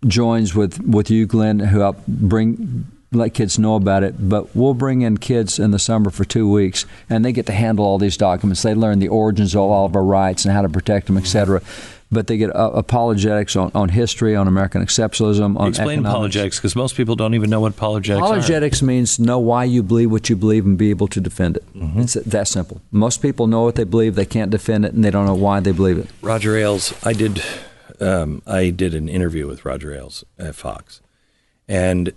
joins 0.08 0.56
with 0.56 0.82
with 0.82 1.10
you, 1.10 1.26
Glenn, 1.26 1.60
who 1.60 1.80
help 1.80 2.06
bring 2.08 2.86
let 3.12 3.34
kids 3.34 3.58
know 3.58 3.76
about 3.76 4.04
it. 4.04 4.30
But 4.30 4.56
we'll 4.56 4.74
bring 4.74 5.02
in 5.02 5.18
kids 5.18 5.60
in 5.60 5.72
the 5.72 5.80
summer 5.80 6.10
for 6.12 6.26
two 6.26 6.50
weeks, 6.52 6.86
and 7.10 7.26
they 7.26 7.32
get 7.32 7.46
to 7.48 7.54
handle 7.54 7.86
all 7.86 7.98
these 7.98 8.18
documents. 8.18 8.62
They 8.62 8.76
learn 8.76 9.00
the 9.00 9.08
origins 9.08 9.56
of 9.56 9.62
all 9.62 9.86
of 9.86 9.96
our 9.96 10.04
rights 10.04 10.46
and 10.46 10.54
how 10.54 10.62
to 10.62 10.70
protect 10.70 11.08
them, 11.08 11.18
etc. 11.18 11.60
Mm-hmm 11.60 11.99
but 12.12 12.28
they 12.28 12.38
get 12.38 12.56
uh, 12.56 12.72
apologetics 12.74 13.56
on, 13.56 13.72
on 13.76 13.90
history, 13.90 14.36
on 14.36 14.48
American 14.48 14.84
exceptionalism, 14.84 15.58
on 15.60 15.70
Explain 15.70 16.00
economics. 16.00 16.10
apologetics 16.10 16.58
because 16.58 16.76
most 16.76 16.96
people 16.96 17.16
don't 17.16 17.36
even 17.36 17.50
know 17.50 17.60
what 17.60 17.74
apologetics 17.74 18.26
apologetics 18.26 18.82
are. 18.82 18.86
means 18.86 19.20
know 19.20 19.38
why 19.38 19.64
you 19.64 19.84
believe 19.84 20.10
what 20.12 20.30
you 20.30 20.36
believe 20.36 20.66
and 20.66 20.78
be 20.78 20.90
able 20.90 21.08
to 21.08 21.22
defend 21.22 21.58
it. 21.58 21.74
Mm-hmm. 21.76 22.02
It's 22.02 22.14
that 22.14 22.48
simple. 22.48 22.82
Most 22.92 23.22
people 23.22 23.48
know 23.48 23.62
what 23.62 23.76
they 23.76 23.84
believe, 23.84 24.16
they 24.16 24.26
can't 24.26 24.50
defend 24.50 24.86
it, 24.86 24.94
and 24.94 25.04
they 25.04 25.12
don't 25.12 25.26
know 25.26 25.36
why 25.36 25.60
they 25.60 25.72
believe 25.72 26.00
it. 26.00 26.08
Roger 26.22 26.58
Ailes, 26.58 26.94
I 27.06 27.14
did, 27.14 27.44
um, 28.00 28.42
I 28.48 28.72
did 28.72 28.96
an 28.96 29.08
interview 29.08 29.46
with 29.48 29.64
Roger 29.64 29.94
Ailes 29.94 30.24
at 30.40 30.56
Fox, 30.56 31.02
and 31.68 32.12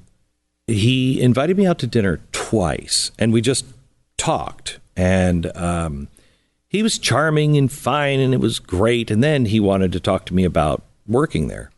he 0.66 1.20
invited 1.20 1.58
me 1.58 1.66
out 1.66 1.78
to 1.80 1.86
dinner 1.86 2.20
twice, 2.32 3.10
and 3.18 3.32
we 3.32 3.40
just 3.42 3.66
talked 4.16 4.78
and. 4.96 5.54
Um, 5.56 6.08
he 6.72 6.82
was 6.82 6.98
charming 6.98 7.58
and 7.58 7.70
fine 7.70 8.18
and 8.18 8.32
it 8.32 8.40
was 8.40 8.58
great. 8.58 9.10
And 9.10 9.22
then 9.22 9.44
he 9.44 9.60
wanted 9.60 9.92
to 9.92 10.00
talk 10.00 10.24
to 10.26 10.34
me 10.34 10.44
about 10.44 10.82
working 11.06 11.48
there. 11.48 11.70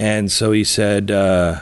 And 0.00 0.32
so 0.32 0.50
he 0.50 0.64
said, 0.64 1.12
uh, 1.12 1.60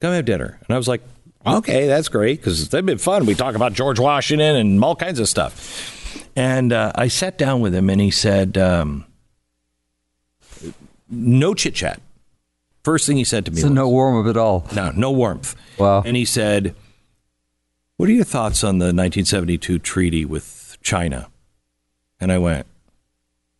come 0.00 0.12
have 0.14 0.24
dinner. 0.24 0.58
And 0.66 0.74
I 0.74 0.78
was 0.78 0.88
like, 0.88 1.02
okay, 1.46 1.86
that's 1.86 2.08
great 2.08 2.40
because 2.40 2.70
they've 2.70 2.84
been 2.84 2.96
fun. 2.96 3.26
We 3.26 3.34
talk 3.34 3.54
about 3.54 3.74
George 3.74 4.00
Washington 4.00 4.56
and 4.56 4.82
all 4.82 4.96
kinds 4.96 5.18
of 5.18 5.28
stuff. 5.28 6.24
And 6.34 6.72
uh, 6.72 6.92
I 6.94 7.08
sat 7.08 7.36
down 7.36 7.60
with 7.60 7.74
him 7.74 7.90
and 7.90 8.00
he 8.00 8.10
said, 8.10 8.56
um, 8.56 9.04
no 11.10 11.52
chit 11.52 11.74
chat. 11.74 12.00
First 12.82 13.06
thing 13.06 13.18
he 13.18 13.24
said 13.24 13.44
to 13.44 13.50
me 13.50 13.60
so 13.60 13.66
was, 13.66 13.74
no 13.74 13.90
warmth 13.90 14.26
at 14.26 14.38
all. 14.38 14.66
No, 14.74 14.90
no 14.92 15.10
warmth. 15.10 15.54
Wow. 15.78 16.02
And 16.06 16.16
he 16.16 16.24
said, 16.24 16.74
what 17.98 18.08
are 18.08 18.12
your 18.12 18.24
thoughts 18.24 18.64
on 18.64 18.78
the 18.78 18.86
1972 18.86 19.78
treaty 19.80 20.24
with 20.24 20.78
China? 20.82 21.28
And 22.22 22.30
I 22.30 22.38
went, 22.38 22.66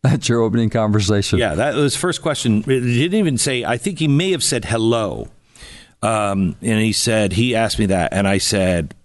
That's 0.03 0.29
your 0.29 0.41
opening 0.41 0.69
conversation. 0.69 1.37
Yeah, 1.37 1.53
that 1.55 1.75
was 1.75 1.97
first 1.97 2.21
question. 2.21 2.59
It 2.59 2.65
didn't 2.65 3.19
even 3.19 3.37
say, 3.37 3.65
I 3.65 3.77
think 3.77 3.99
he 3.99 4.07
may 4.07 4.31
have 4.31 4.43
said 4.43 4.65
hello. 4.65 5.27
Um, 6.01 6.55
and 6.61 6.81
he 6.81 6.93
said, 6.93 7.33
he 7.33 7.55
asked 7.55 7.77
me 7.77 7.85
that. 7.87 8.13
And 8.13 8.27
I 8.27 8.37
said, 8.37 8.95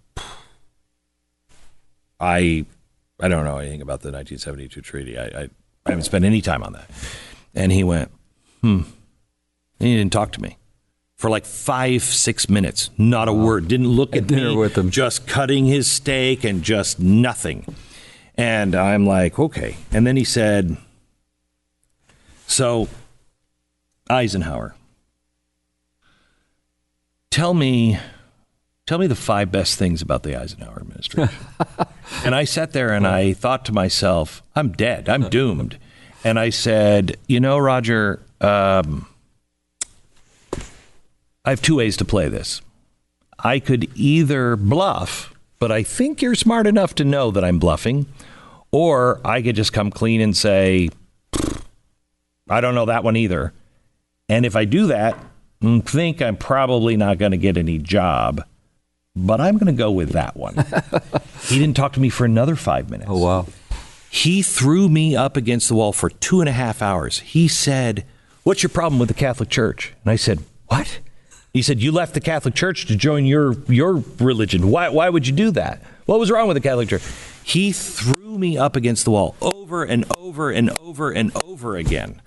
I, 2.21 2.67
I 3.21 3.29
don't 3.29 3.45
know 3.45 3.59
anything 3.59 3.83
about 3.83 4.01
the 4.01 4.11
1972 4.11 4.81
treaty. 4.81 5.19
I, 5.19 5.25
I, 5.25 5.51
I 5.87 5.91
haven't 5.91 6.05
spent 6.05 6.25
any 6.25 6.41
time 6.41 6.63
on 6.63 6.73
that. 6.73 6.91
And 7.55 7.71
he 7.71 7.85
went, 7.85 8.11
hmm. 8.61 8.83
And 9.81 9.89
he 9.89 9.97
didn't 9.97 10.13
talk 10.13 10.33
to 10.33 10.43
me 10.43 10.57
for 11.17 11.31
like 11.31 11.45
five, 11.45 12.03
six 12.03 12.49
minutes. 12.49 12.91
Not 12.97 13.29
a 13.29 13.33
wow. 13.33 13.45
word. 13.45 13.69
Didn't 13.69 13.89
look 13.89 14.15
at, 14.15 14.23
at 14.23 14.29
dinner 14.29 14.51
me. 14.51 14.57
with 14.57 14.77
him. 14.77 14.91
Just 14.91 15.27
cutting 15.27 15.67
his 15.67 15.91
steak 15.91 16.45
and 16.45 16.63
just 16.63 16.99
nothing. 16.99 17.65
And 18.39 18.77
I'm 18.77 19.05
like, 19.05 19.37
okay. 19.39 19.77
And 19.91 20.07
then 20.07 20.17
he 20.17 20.23
said, 20.23 20.77
so 22.47 22.89
Eisenhower, 24.09 24.77
tell 27.31 27.53
me, 27.53 27.99
tell 28.87 28.99
me 28.99 29.09
the 29.09 29.17
five 29.17 29.51
best 29.51 29.77
things 29.77 30.01
about 30.01 30.23
the 30.23 30.37
Eisenhower 30.37 30.79
administration. 30.79 31.37
and 32.25 32.35
I 32.35 32.45
sat 32.45 32.73
there 32.73 32.93
and 32.93 33.09
I 33.09 33.33
thought 33.33 33.65
to 33.67 33.73
myself, 33.73 34.41
I'm 34.55 34.71
dead. 34.71 35.09
I'm 35.09 35.29
doomed. 35.29 35.77
And 36.23 36.39
I 36.39 36.51
said, 36.51 37.17
you 37.27 37.41
know, 37.41 37.59
Roger, 37.59 38.23
um, 38.41 39.09
I 41.45 41.51
have 41.51 41.61
two 41.61 41.77
ways 41.77 41.97
to 41.97 42.05
play 42.05 42.29
this. 42.29 42.61
I 43.39 43.59
could 43.59 43.89
either 43.97 44.55
bluff, 44.57 45.35
but 45.59 45.73
I 45.73 45.83
think 45.83 46.23
you're 46.23 46.35
smart 46.35 46.67
enough 46.67 46.95
to 46.97 47.05
know 47.05 47.31
that 47.31 47.45
I'm 47.45 47.59
bluffing 47.59 48.07
or 48.71 49.21
I 49.25 49.43
could 49.43 49.57
just 49.57 49.73
come 49.73 49.91
clean 49.91 50.21
and 50.21 50.37
say, 50.37 50.91
I 52.49 52.61
don't 52.61 52.75
know 52.75 52.87
that 52.87 53.05
one 53.05 53.17
either. 53.17 53.53
And 54.29 54.45
if 54.45 54.57
I 54.57 54.65
do 54.65 54.89
that, 54.89 55.17
I 55.63 55.81
think 55.81 56.23
I'm 56.23 56.37
probably 56.37 56.97
not 56.97 57.19
going 57.19 57.33
to 57.33 57.39
get 57.39 57.57
any 57.57 57.79
job, 57.79 58.45
but 59.17 59.41
I'm 59.41 59.57
going 59.59 59.67
to 59.67 59.73
go 59.73 59.91
with 59.91 60.11
that 60.11 60.37
one. 60.37 60.55
he 61.43 61.59
didn't 61.59 61.77
talk 61.77 61.95
to 61.95 62.01
me 62.01 62.11
for 62.11 62.25
another 62.25 62.57
five 62.57 62.91
minutes. 62.91 63.11
Oh, 63.11 63.19
wow. 63.19 63.47
He 64.11 64.43
threw 64.43 64.89
me 64.89 65.17
up 65.17 65.37
against 65.37 65.69
the 65.69 65.75
wall 65.75 65.93
for 65.93 66.09
two 66.09 66.41
and 66.41 66.49
a 66.49 66.53
half 66.53 66.81
hours. 66.81 67.21
He 67.21 67.49
said, 67.49 68.07
What's 68.43 68.63
your 68.63 68.71
problem 68.71 68.99
with 68.99 69.09
the 69.09 69.15
Catholic 69.15 69.51
Church? 69.51 69.93
And 70.03 70.11
I 70.11 70.17
said, 70.17 70.41
What? 70.69 71.01
He 71.53 71.63
said, 71.63 71.81
You 71.81 71.93
left 71.93 72.15
the 72.15 72.21
Catholic 72.21 72.55
Church 72.55 72.87
to 72.87 72.97
join 72.97 73.25
your, 73.25 73.55
your 73.69 74.03
religion. 74.19 74.71
Why, 74.71 74.89
why 74.89 75.09
would 75.09 75.27
you 75.27 75.33
do 75.33 75.51
that? 75.53 75.83
What 76.07 76.19
was 76.19 76.31
wrong 76.31 76.49
with 76.49 76.57
the 76.57 76.61
Catholic 76.61 76.89
Church? 76.89 77.03
He 77.43 77.73
threw 77.73 78.39
me 78.39 78.59
up 78.59 78.77
against 78.77 79.05
the 79.05 79.11
wall 79.11 79.35
over 79.41 79.85
and 79.85 80.05
over 80.19 80.51
and 80.51 80.71
over 80.79 81.11
and 81.11 81.33
over 81.45 81.77
again. 81.77 82.21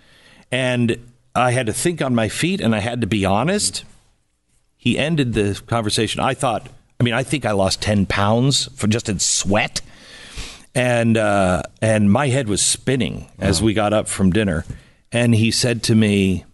And 0.52 0.98
I 1.36 1.52
had 1.52 1.68
to 1.68 1.74
think 1.74 2.02
on 2.02 2.16
my 2.16 2.28
feet 2.28 2.60
and 2.60 2.76
I 2.76 2.80
had 2.80 3.02
to 3.02 3.08
be 3.08 3.24
honest. 3.26 3.84
He 4.76 4.98
ended 4.98 5.34
the 5.34 5.62
conversation. 5.68 6.22
I 6.22 6.34
thought, 6.34 6.68
I 7.00 7.04
mean, 7.04 7.14
I 7.14 7.24
think 7.24 7.46
I 7.46 7.52
lost 7.52 7.82
10 7.82 8.08
pounds 8.08 8.66
for 8.76 8.88
just 8.88 9.10
in 9.10 9.20
sweat. 9.20 9.82
And, 10.74 11.18
uh, 11.18 11.64
and 11.82 12.12
my 12.12 12.30
head 12.30 12.48
was 12.48 12.62
spinning 12.62 13.30
as 13.38 13.62
we 13.62 13.74
got 13.74 13.94
up 13.94 14.08
from 14.08 14.32
dinner. 14.32 14.66
And 15.12 15.36
he 15.36 15.52
said 15.52 15.84
to 15.84 15.96
me, 15.96 16.46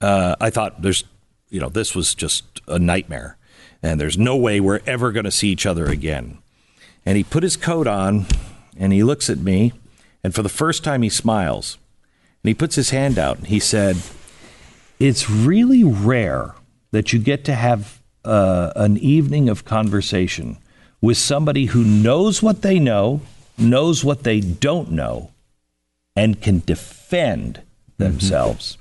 uh, 0.00 0.36
I 0.40 0.50
thought 0.50 0.80
there's, 0.80 1.04
you 1.50 1.60
know, 1.60 1.68
this 1.68 1.94
was 1.94 2.14
just 2.14 2.60
a 2.66 2.78
nightmare. 2.78 3.36
And 3.82 4.00
there's 4.00 4.18
no 4.18 4.36
way 4.36 4.60
we're 4.60 4.80
ever 4.86 5.12
going 5.12 5.24
to 5.24 5.30
see 5.30 5.48
each 5.48 5.66
other 5.66 5.86
again. 5.86 6.38
And 7.06 7.16
he 7.16 7.24
put 7.24 7.42
his 7.42 7.56
coat 7.56 7.86
on 7.86 8.26
and 8.76 8.92
he 8.92 9.02
looks 9.02 9.30
at 9.30 9.38
me. 9.38 9.72
And 10.24 10.34
for 10.34 10.42
the 10.42 10.48
first 10.48 10.82
time, 10.82 11.02
he 11.02 11.08
smiles. 11.08 11.78
And 12.42 12.48
he 12.48 12.54
puts 12.54 12.74
his 12.74 12.90
hand 12.90 13.18
out 13.18 13.38
and 13.38 13.46
he 13.46 13.60
said, 13.60 13.96
It's 14.98 15.30
really 15.30 15.84
rare 15.84 16.54
that 16.90 17.12
you 17.12 17.18
get 17.18 17.44
to 17.44 17.54
have 17.54 18.00
uh, 18.24 18.72
an 18.76 18.96
evening 18.96 19.48
of 19.48 19.64
conversation 19.64 20.58
with 21.00 21.16
somebody 21.16 21.66
who 21.66 21.84
knows 21.84 22.42
what 22.42 22.62
they 22.62 22.78
know 22.78 23.20
knows 23.56 24.04
what 24.04 24.22
they 24.22 24.40
don't 24.40 24.90
know 24.90 25.30
and 26.14 26.40
can 26.40 26.60
defend 26.60 27.62
themselves. 27.96 28.78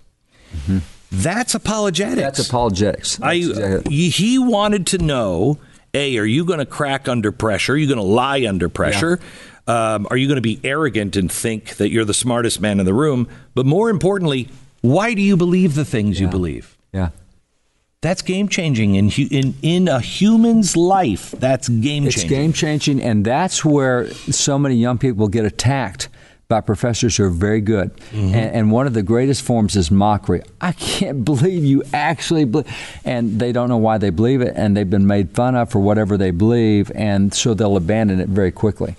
Mm-hmm. 0.56 0.80
That's 1.12 1.56
apologetics. 1.56 2.22
That's 2.22 2.48
apologetics. 2.48 3.18
That's 3.18 3.28
I, 3.28 3.34
exactly. 3.34 4.10
He 4.10 4.38
wanted 4.40 4.88
to 4.88 4.98
know 4.98 5.60
A, 5.94 6.18
are 6.18 6.26
you 6.26 6.46
going 6.46 6.60
to 6.60 6.66
crack 6.66 7.08
under 7.08 7.32
pressure? 7.32 7.74
Are 7.74 7.78
you 7.78 7.88
going 7.88 7.98
to 7.98 8.04
lie 8.04 8.46
under 8.48 8.70
pressure? 8.70 9.20
Yeah. 9.68 9.94
Um, 9.96 10.08
are 10.10 10.18
you 10.18 10.28
going 10.28 10.38
to 10.38 10.42
be 10.42 10.60
arrogant 10.64 11.16
and 11.16 11.32
think 11.32 11.76
that 11.76 11.90
you're 11.90 12.06
the 12.06 12.14
smartest 12.14 12.62
man 12.62 12.80
in 12.80 12.86
the 12.86 12.94
room? 12.94 13.28
But 13.54 13.66
more 13.66 13.90
importantly, 13.90 14.50
why 14.82 15.14
do 15.14 15.22
you 15.22 15.36
believe 15.36 15.76
the 15.76 15.86
things 15.86 16.20
yeah. 16.20 16.26
you 16.26 16.32
believe? 16.32 16.78
Yeah. 16.94 17.10
That's 18.02 18.22
game 18.22 18.48
changing 18.48 18.96
in, 18.96 19.10
in 19.10 19.56
in 19.64 19.88
a 19.88 20.00
human's 20.00 20.78
life. 20.78 21.32
That's 21.32 21.68
game 21.68 22.04
changing. 22.04 22.22
It's 22.22 22.24
game 22.24 22.54
changing, 22.54 23.02
and 23.02 23.26
that's 23.26 23.66
where 23.66 24.10
so 24.12 24.60
many 24.60 24.76
young 24.76 25.00
people 25.00 25.28
get 25.28 25.46
attacked 25.46 26.08
by 26.48 26.62
professors 26.62 27.18
who 27.18 27.26
are 27.26 27.30
very 27.30 27.62
good. 27.62 27.96
Mm-hmm. 27.98 28.36
And, 28.36 28.56
and, 28.56 28.72
one 28.72 28.88
of 28.88 28.94
the 28.94 29.04
greatest 29.04 29.42
forms 29.42 29.76
is 29.76 29.92
mockery. 29.92 30.44
I 30.62 30.72
can't 30.72 31.26
believe 31.26 31.66
you 31.66 31.84
actually 31.94 32.46
believe. 32.46 32.68
And 33.04 33.40
they 33.40 33.52
don't 33.52 33.70
know 33.70 33.78
why 33.78 33.98
they 33.98 34.10
believe 34.10 34.42
it, 34.42 34.54
and 34.56 34.76
they've 34.76 34.90
been 34.90 35.08
made 35.08 35.32
fun 35.32 35.56
of 35.56 35.70
for 35.70 35.80
whatever 35.80 36.18
they 36.18 36.32
believe, 36.32 36.92
and 36.96 37.34
so 37.34 37.54
they'll 37.54 37.76
abandon 37.76 38.20
it 38.20 38.30
very 38.30 38.52
quickly. 38.52 38.96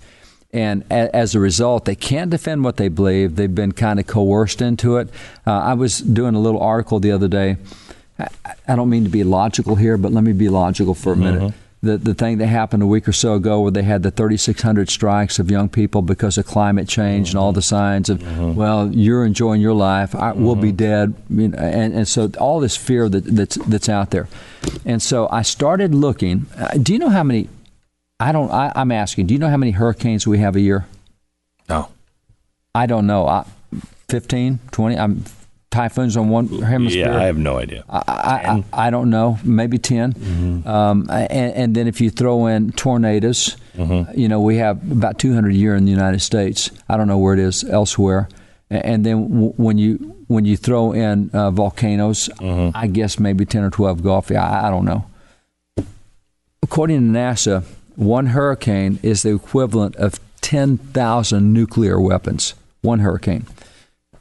And 0.52 0.84
a, 0.90 1.14
as 1.14 1.34
a 1.34 1.40
result, 1.40 1.84
they 1.84 1.94
can't 1.94 2.30
defend 2.30 2.64
what 2.64 2.76
they 2.76 2.88
believe. 2.88 3.36
They've 3.36 3.54
been 3.54 3.72
kind 3.72 4.00
of 4.00 4.06
coerced 4.06 4.62
into 4.62 4.96
it. 4.96 5.08
Uh, 5.46 5.52
I 5.52 5.74
was 5.74 5.98
doing 5.98 6.34
a 6.34 6.40
little 6.40 6.60
article 6.60 7.00
the 7.00 7.12
other 7.12 7.28
day. 7.28 7.56
I, 8.18 8.28
I, 8.66 8.76
don't 8.76 8.88
mean 8.88 9.04
to 9.04 9.10
be 9.10 9.24
logical 9.24 9.76
here, 9.76 9.96
but 9.96 10.12
let 10.12 10.24
me 10.24 10.32
be 10.32 10.48
logical 10.48 10.94
for 10.94 11.12
a 11.12 11.16
minute. 11.16 11.54
The, 11.80 11.96
the 11.96 12.14
thing 12.14 12.38
that 12.38 12.48
happened 12.48 12.82
a 12.82 12.86
week 12.86 13.06
or 13.06 13.12
so 13.12 13.34
ago 13.34 13.60
where 13.60 13.70
they 13.70 13.84
had 13.84 14.02
the 14.02 14.10
3,600 14.10 14.90
strikes 14.90 15.38
of 15.38 15.48
young 15.48 15.68
people 15.68 16.02
because 16.02 16.36
of 16.36 16.44
climate 16.44 16.88
change 16.88 17.28
mm-hmm. 17.28 17.38
and 17.38 17.44
all 17.44 17.52
the 17.52 17.62
signs 17.62 18.08
of, 18.08 18.18
mm-hmm. 18.18 18.54
well, 18.56 18.90
you're 18.92 19.24
enjoying 19.24 19.60
your 19.60 19.74
life, 19.74 20.12
I, 20.14 20.32
mm-hmm. 20.32 20.44
we'll 20.44 20.56
be 20.56 20.68
mm-hmm. 20.68 20.76
dead. 20.76 21.14
You 21.30 21.48
know, 21.48 21.58
and, 21.58 21.94
and 21.94 22.08
so 22.08 22.32
all 22.40 22.58
this 22.58 22.76
fear 22.76 23.08
that, 23.08 23.24
that's, 23.24 23.56
that's 23.66 23.88
out 23.88 24.10
there. 24.10 24.28
And 24.84 25.00
so 25.00 25.28
I 25.30 25.42
started 25.42 25.94
looking. 25.94 26.46
Uh, 26.56 26.78
do 26.82 26.92
you 26.92 26.98
know 26.98 27.10
how 27.10 27.22
many? 27.22 27.48
I 28.18 28.32
don't, 28.32 28.50
I, 28.50 28.72
I'm 28.74 28.90
asking, 28.90 29.28
do 29.28 29.34
you 29.34 29.38
know 29.38 29.48
how 29.48 29.56
many 29.56 29.70
hurricanes 29.70 30.26
we 30.26 30.38
have 30.38 30.56
a 30.56 30.60
year? 30.60 30.86
No. 31.68 31.90
I 32.74 32.86
don't 32.86 33.06
know. 33.06 33.28
I, 33.28 33.46
15, 34.08 34.58
20? 34.72 34.98
I'm 34.98 35.24
typhoons 35.70 36.16
on 36.16 36.28
one 36.28 36.48
hemisphere? 36.48 37.06
Yeah, 37.06 37.18
I 37.18 37.24
have 37.24 37.38
no 37.38 37.58
idea. 37.58 37.84
I, 37.88 38.64
I, 38.72 38.86
I 38.86 38.90
don't 38.90 39.10
know, 39.10 39.38
maybe 39.44 39.78
10. 39.78 40.12
Mm-hmm. 40.12 40.68
Um, 40.68 41.06
and, 41.10 41.54
and, 41.54 41.74
then 41.74 41.86
if 41.86 42.00
you 42.00 42.10
throw 42.10 42.46
in 42.46 42.72
tornadoes, 42.72 43.56
mm-hmm. 43.76 44.18
you 44.18 44.28
know, 44.28 44.40
we 44.40 44.56
have 44.56 44.90
about 44.90 45.18
200 45.18 45.52
a 45.52 45.54
year 45.54 45.74
in 45.74 45.84
the 45.84 45.90
United 45.90 46.20
States. 46.20 46.70
I 46.88 46.96
don't 46.96 47.08
know 47.08 47.18
where 47.18 47.34
it 47.34 47.40
is 47.40 47.64
elsewhere. 47.64 48.28
And 48.70 49.04
then 49.04 49.28
w- 49.28 49.52
when 49.56 49.78
you 49.78 49.96
when 50.26 50.44
you 50.44 50.56
throw 50.56 50.92
in 50.92 51.30
uh, 51.30 51.50
volcanoes, 51.50 52.28
mm-hmm. 52.36 52.76
I 52.76 52.86
guess 52.86 53.18
maybe 53.18 53.46
10 53.46 53.64
or 53.64 53.70
12 53.70 54.02
Gulf. 54.02 54.30
Yeah, 54.30 54.46
I, 54.46 54.66
I 54.66 54.70
don't 54.70 54.84
know. 54.84 55.06
According 56.62 57.00
to 57.00 57.18
NASA, 57.18 57.64
one 57.96 58.26
hurricane 58.26 58.98
is 59.02 59.22
the 59.22 59.34
equivalent 59.34 59.96
of 59.96 60.20
10,000 60.42 61.52
nuclear 61.52 61.98
weapons. 61.98 62.54
One 62.82 62.98
hurricane 62.98 63.46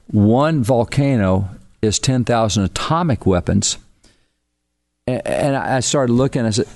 one 0.07 0.63
volcano 0.63 1.49
is 1.81 1.99
10,000 1.99 2.63
atomic 2.63 3.25
weapons. 3.25 3.77
And 5.05 5.55
I 5.55 5.79
started 5.79 6.13
looking, 6.13 6.45
I 6.45 6.49
said, 6.49 6.67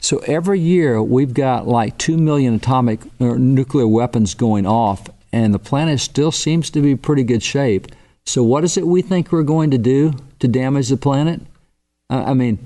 so 0.00 0.18
every 0.18 0.60
year 0.60 1.02
we've 1.02 1.34
got 1.34 1.66
like 1.66 1.98
2 1.98 2.16
million 2.16 2.54
atomic 2.54 3.00
or 3.18 3.38
nuclear 3.38 3.86
weapons 3.86 4.34
going 4.34 4.66
off, 4.66 5.08
and 5.32 5.52
the 5.52 5.58
planet 5.58 6.00
still 6.00 6.32
seems 6.32 6.70
to 6.70 6.80
be 6.80 6.96
pretty 6.96 7.22
good 7.22 7.42
shape. 7.42 7.88
So, 8.24 8.42
what 8.42 8.64
is 8.64 8.76
it 8.76 8.86
we 8.86 9.02
think 9.02 9.30
we're 9.30 9.42
going 9.42 9.70
to 9.70 9.78
do 9.78 10.14
to 10.40 10.48
damage 10.48 10.88
the 10.88 10.96
planet? 10.96 11.40
I 12.10 12.34
mean, 12.34 12.58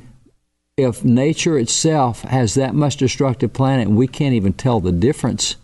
if 0.77 1.05
nature 1.05 1.59
itself 1.59 2.23
has 2.23 2.55
that 2.55 2.75
much 2.75 2.97
destructive 2.97 3.53
planet 3.53 3.89
and 3.89 3.97
we 3.97 4.07
can't 4.07 4.35
even 4.35 4.53
tell 4.53 4.81
the 4.81 4.93
difference, 4.93 5.57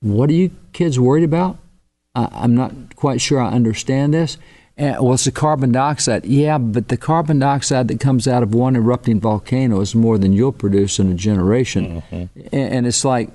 what 0.00 0.28
are 0.30 0.34
you 0.34 0.50
kids 0.72 0.98
worried 1.00 1.24
about? 1.24 1.58
I'm 2.14 2.54
not 2.54 2.96
quite 2.96 3.20
sure 3.20 3.40
I 3.40 3.50
understand 3.50 4.14
this. 4.14 4.36
And, 4.76 4.96
well, 5.00 5.14
it's 5.14 5.24
the 5.24 5.32
carbon 5.32 5.72
dioxide. 5.72 6.24
Yeah, 6.24 6.58
but 6.58 6.88
the 6.88 6.96
carbon 6.96 7.38
dioxide 7.38 7.88
that 7.88 8.00
comes 8.00 8.26
out 8.26 8.42
of 8.42 8.54
one 8.54 8.74
erupting 8.76 9.20
volcano 9.20 9.80
is 9.80 9.94
more 9.94 10.18
than 10.18 10.32
you'll 10.32 10.52
produce 10.52 10.98
in 10.98 11.10
a 11.10 11.14
generation. 11.14 12.02
Mm-hmm. 12.02 12.40
And, 12.52 12.74
and 12.74 12.86
it's 12.86 13.04
like 13.04 13.30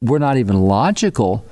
we're 0.00 0.18
not 0.18 0.36
even 0.36 0.62
logical 0.62 1.44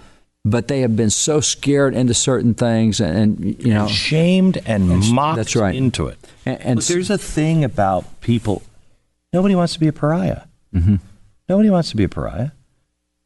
but 0.45 0.69
they 0.69 0.81
have 0.81 0.95
been 0.95 1.11
so 1.11 1.41
scared 1.41 1.95
into 1.95 2.13
certain 2.13 2.55
things 2.55 3.01
and, 3.01 3.17
and 3.17 3.63
you 3.63 3.73
know 3.73 3.89
shamed 3.89 4.59
and, 4.67 4.91
and 4.91 5.11
mocked 5.11 5.37
that's 5.37 5.57
right. 5.57 5.75
into 5.75 6.07
it. 6.07 6.19
And, 6.45 6.61
and 6.61 6.77
Look, 6.77 6.87
there's 6.87 7.11
a 7.11 7.19
thing 7.19 7.65
about 7.65 8.21
people. 8.21 8.63
Nobody 9.33 9.55
wants 9.55 9.73
to 9.73 9.81
be 9.81 9.89
a 9.89 9.93
pariah. 9.93 10.43
Mm-hmm. 10.75 10.97
Nobody 11.49 11.71
wants 11.71 11.91
to 11.91 11.97
be 11.97 12.05
a 12.05 12.09
pariah. 12.09 12.51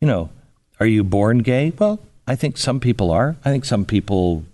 You 0.00 0.06
know, 0.06 0.30
are 0.78 0.86
you 0.86 1.02
born 1.02 1.38
gay? 1.38 1.72
Well, 1.76 1.98
I 2.28 2.36
think 2.36 2.58
some 2.58 2.78
people 2.78 3.10
are. 3.10 3.36
I 3.44 3.50
think 3.50 3.64
some 3.64 3.86
people, 3.86 4.44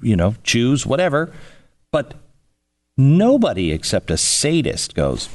you 0.00 0.14
know, 0.14 0.36
choose 0.44 0.86
whatever. 0.86 1.32
But 1.90 2.14
nobody 2.96 3.72
except 3.72 4.10
a 4.10 4.16
sadist 4.16 4.94
goes, 4.94 5.28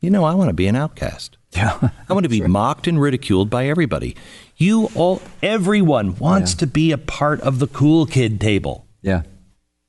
you 0.00 0.10
know, 0.10 0.24
I 0.24 0.34
want 0.34 0.48
to 0.48 0.54
be 0.54 0.66
an 0.66 0.76
outcast. 0.76 1.36
Yeah. 1.54 1.90
I 2.08 2.12
want 2.12 2.24
to 2.24 2.28
be 2.28 2.40
right. 2.40 2.50
mocked 2.50 2.88
and 2.88 3.00
ridiculed 3.00 3.48
by 3.48 3.68
everybody. 3.68 4.16
You 4.56 4.90
all, 4.96 5.22
everyone 5.40 6.16
wants 6.16 6.52
yeah. 6.54 6.58
to 6.58 6.66
be 6.66 6.90
a 6.90 6.98
part 6.98 7.40
of 7.42 7.60
the 7.60 7.68
cool 7.68 8.06
kid 8.06 8.40
table. 8.40 8.88
Yeah, 9.02 9.22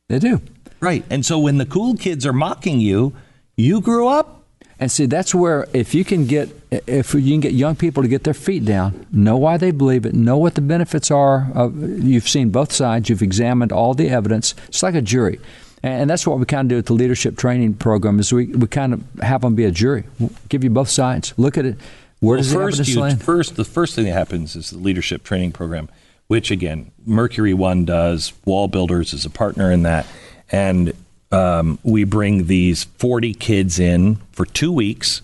they 0.07 0.20
do. 0.20 0.41
Right. 0.80 1.03
And 1.10 1.26
so 1.26 1.40
when 1.40 1.57
the 1.57 1.66
cool 1.66 1.95
kids 1.95 2.24
are 2.24 2.34
mocking 2.34 2.80
you, 2.80 3.16
you 3.57 3.82
grew 3.82 4.07
up 4.07 4.44
and 4.77 4.91
see, 4.91 5.06
that's 5.06 5.34
where 5.34 5.68
if 5.73 5.95
you 5.95 6.03
can 6.03 6.27
get 6.27 6.49
if 6.69 7.14
you 7.14 7.31
can 7.34 7.39
get 7.39 7.53
young 7.53 7.76
people 7.76 8.03
to 8.03 8.10
get 8.10 8.26
their 8.26 8.34
feet 8.34 8.65
down, 8.65 9.06
know 9.11 9.38
why 9.38 9.56
they 9.56 9.72
believe 9.72 10.06
it, 10.06 10.14
know 10.14 10.38
what 10.38 10.56
the 10.56 10.61
benefits 10.61 11.10
are. 11.10 11.49
Of, 11.53 12.03
you've 12.03 12.27
seen 12.27 12.49
both 12.49 12.73
sides. 12.73 13.07
You've 13.10 13.22
examined 13.22 13.72
all 13.72 13.93
the 13.93 14.10
evidence. 14.10 14.53
It's 14.68 14.84
like 14.84 14.95
a 14.95 15.02
jury, 15.02 15.39
and 15.81 16.10
that's 16.10 16.27
what 16.27 16.39
we 16.39 16.45
kind 16.45 16.65
of 16.65 16.69
do 16.69 16.76
with 16.76 16.88
the 16.88 16.93
leadership 16.93 17.38
training 17.38 17.76
program. 17.76 18.19
Is 18.19 18.34
we, 18.34 18.47
we 18.47 18.68
kind 18.68 18.93
of 18.93 19.03
have 19.22 19.41
them 19.41 19.56
be 19.56 19.64
a 19.64 19.72
jury, 19.72 20.03
we'll 20.19 20.31
give 20.49 20.64
you 20.64 20.69
both 20.69 20.89
sides, 20.89 21.34
look 21.38 21.57
at 21.57 21.65
it. 21.65 21.77
Where 22.19 22.38
well, 22.38 22.43
does 22.43 22.53
first, 22.53 22.77
the 22.77 22.91
you, 22.91 23.15
First, 23.15 23.56
the 23.56 23.65
first 23.65 23.95
thing 23.95 24.06
that 24.06 24.14
happens 24.14 24.56
is 24.56 24.72
the 24.72 24.77
leadership 24.77 25.23
training 25.23 25.53
program, 25.53 25.88
which 26.27 26.52
again 26.52 26.91
Mercury 27.06 27.53
One 27.53 27.85
does. 27.85 28.34
WallBuilders 28.45 29.14
is 29.14 29.26
a 29.26 29.30
partner 29.30 29.72
in 29.72 29.84
that, 29.84 30.06
and 30.52 30.93
um, 31.31 31.80
we 31.84 32.03
bring 32.03 32.47
these 32.47 32.84
40 32.84 33.34
kids 33.34 33.80
in 33.80 34.18
for 34.31 34.45
two 34.45 34.72
weeks, 34.72 35.22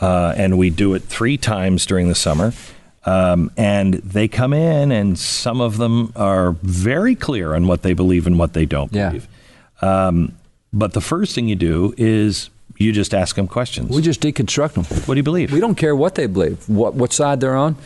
uh, 0.00 0.34
and 0.36 0.58
we 0.58 0.70
do 0.70 0.94
it 0.94 1.02
three 1.02 1.36
times 1.36 1.86
during 1.86 2.08
the 2.08 2.14
summer. 2.14 2.52
Um, 3.04 3.50
and 3.56 3.94
they 3.94 4.28
come 4.28 4.52
in, 4.52 4.92
and 4.92 5.18
some 5.18 5.60
of 5.60 5.78
them 5.78 6.12
are 6.16 6.52
very 6.62 7.14
clear 7.14 7.54
on 7.54 7.66
what 7.66 7.82
they 7.82 7.94
believe 7.94 8.26
and 8.26 8.38
what 8.38 8.52
they 8.52 8.66
don't 8.66 8.92
yeah. 8.92 9.08
believe. 9.08 9.28
Um, 9.80 10.36
but 10.72 10.92
the 10.92 11.00
first 11.00 11.34
thing 11.34 11.48
you 11.48 11.56
do 11.56 11.94
is 11.96 12.50
you 12.76 12.92
just 12.92 13.14
ask 13.14 13.36
them 13.36 13.48
questions. 13.48 13.90
We 13.90 14.02
just 14.02 14.20
deconstruct 14.20 14.72
them. 14.72 14.84
What 14.84 15.14
do 15.14 15.18
you 15.18 15.22
believe? 15.22 15.52
We 15.52 15.60
don't 15.60 15.74
care 15.74 15.96
what 15.96 16.14
they 16.14 16.26
believe, 16.26 16.68
what 16.68 16.94
what 16.94 17.12
side 17.12 17.40
they're 17.40 17.56
on. 17.56 17.76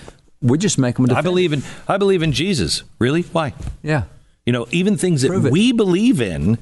We 0.42 0.58
just 0.58 0.78
make 0.78 0.96
them. 0.96 1.10
I 1.10 1.22
believe 1.22 1.52
in 1.52 1.62
I 1.88 1.96
believe 1.96 2.22
in 2.22 2.32
Jesus. 2.32 2.82
Really? 2.98 3.22
Why? 3.22 3.54
Yeah. 3.82 4.04
You 4.44 4.52
know, 4.52 4.66
even 4.70 4.96
things 4.96 5.22
that 5.22 5.50
we 5.50 5.72
believe 5.72 6.20
in 6.20 6.58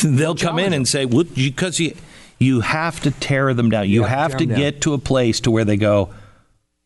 they'll 0.04 0.34
come 0.34 0.58
in 0.58 0.72
and 0.72 0.86
say, 0.86 1.06
well, 1.06 1.24
because 1.24 1.78
you, 1.80 1.94
you 2.38 2.60
have 2.60 3.00
to 3.00 3.10
tear 3.10 3.54
them 3.54 3.70
down. 3.70 3.88
You, 3.88 4.00
you 4.00 4.02
have, 4.04 4.32
have 4.32 4.38
to, 4.40 4.46
to 4.46 4.54
get 4.54 4.80
to 4.82 4.94
a 4.94 4.98
place 4.98 5.40
to 5.40 5.50
where 5.50 5.64
they 5.64 5.76
go, 5.76 6.10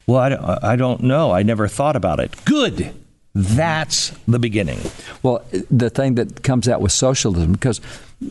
well, 0.07 0.21
I 0.21 0.29
don't, 0.29 0.65
I 0.65 0.77
don't 0.77 1.03
know. 1.03 1.33
I 1.33 1.43
never 1.43 1.69
thought 1.69 1.97
about 1.97 2.21
it. 2.21 2.35
Good. 2.45 2.95
That's 3.35 4.11
the 4.27 4.39
beginning. 4.39 4.79
Well, 5.23 5.45
the 5.71 5.91
thing 5.91 6.15
that 6.15 6.43
comes 6.43 6.69
out 6.69 6.81
with 6.81 6.93
socialism, 6.93 7.53
because 7.53 7.81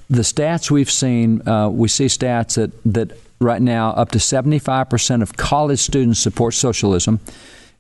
the 0.10 0.24
stats 0.24 0.72
we've 0.72 0.90
seen, 0.90 1.48
uh, 1.48 1.70
we 1.70 1.90
see 1.90 2.06
stats 2.06 2.56
that, 2.56 2.72
that 2.92 3.18
right 3.40 3.62
now 3.62 3.92
up 3.92 4.12
to 4.12 4.18
75% 4.18 5.22
of 5.22 5.38
college 5.38 5.80
students 5.80 6.20
support 6.20 6.54
socialism. 6.54 7.20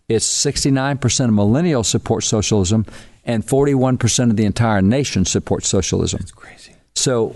It's 0.07 0.27
69% 0.27 1.01
of 1.25 1.31
millennials 1.31 1.85
support 1.85 2.23
socialism, 2.23 2.85
and 3.23 3.43
41% 3.43 4.29
of 4.29 4.37
the 4.37 4.45
entire 4.45 4.83
nation 4.83 5.25
supports 5.25 5.67
socialism. 5.67 6.19
That's 6.19 6.31
crazy. 6.31 6.74
So, 6.97 7.29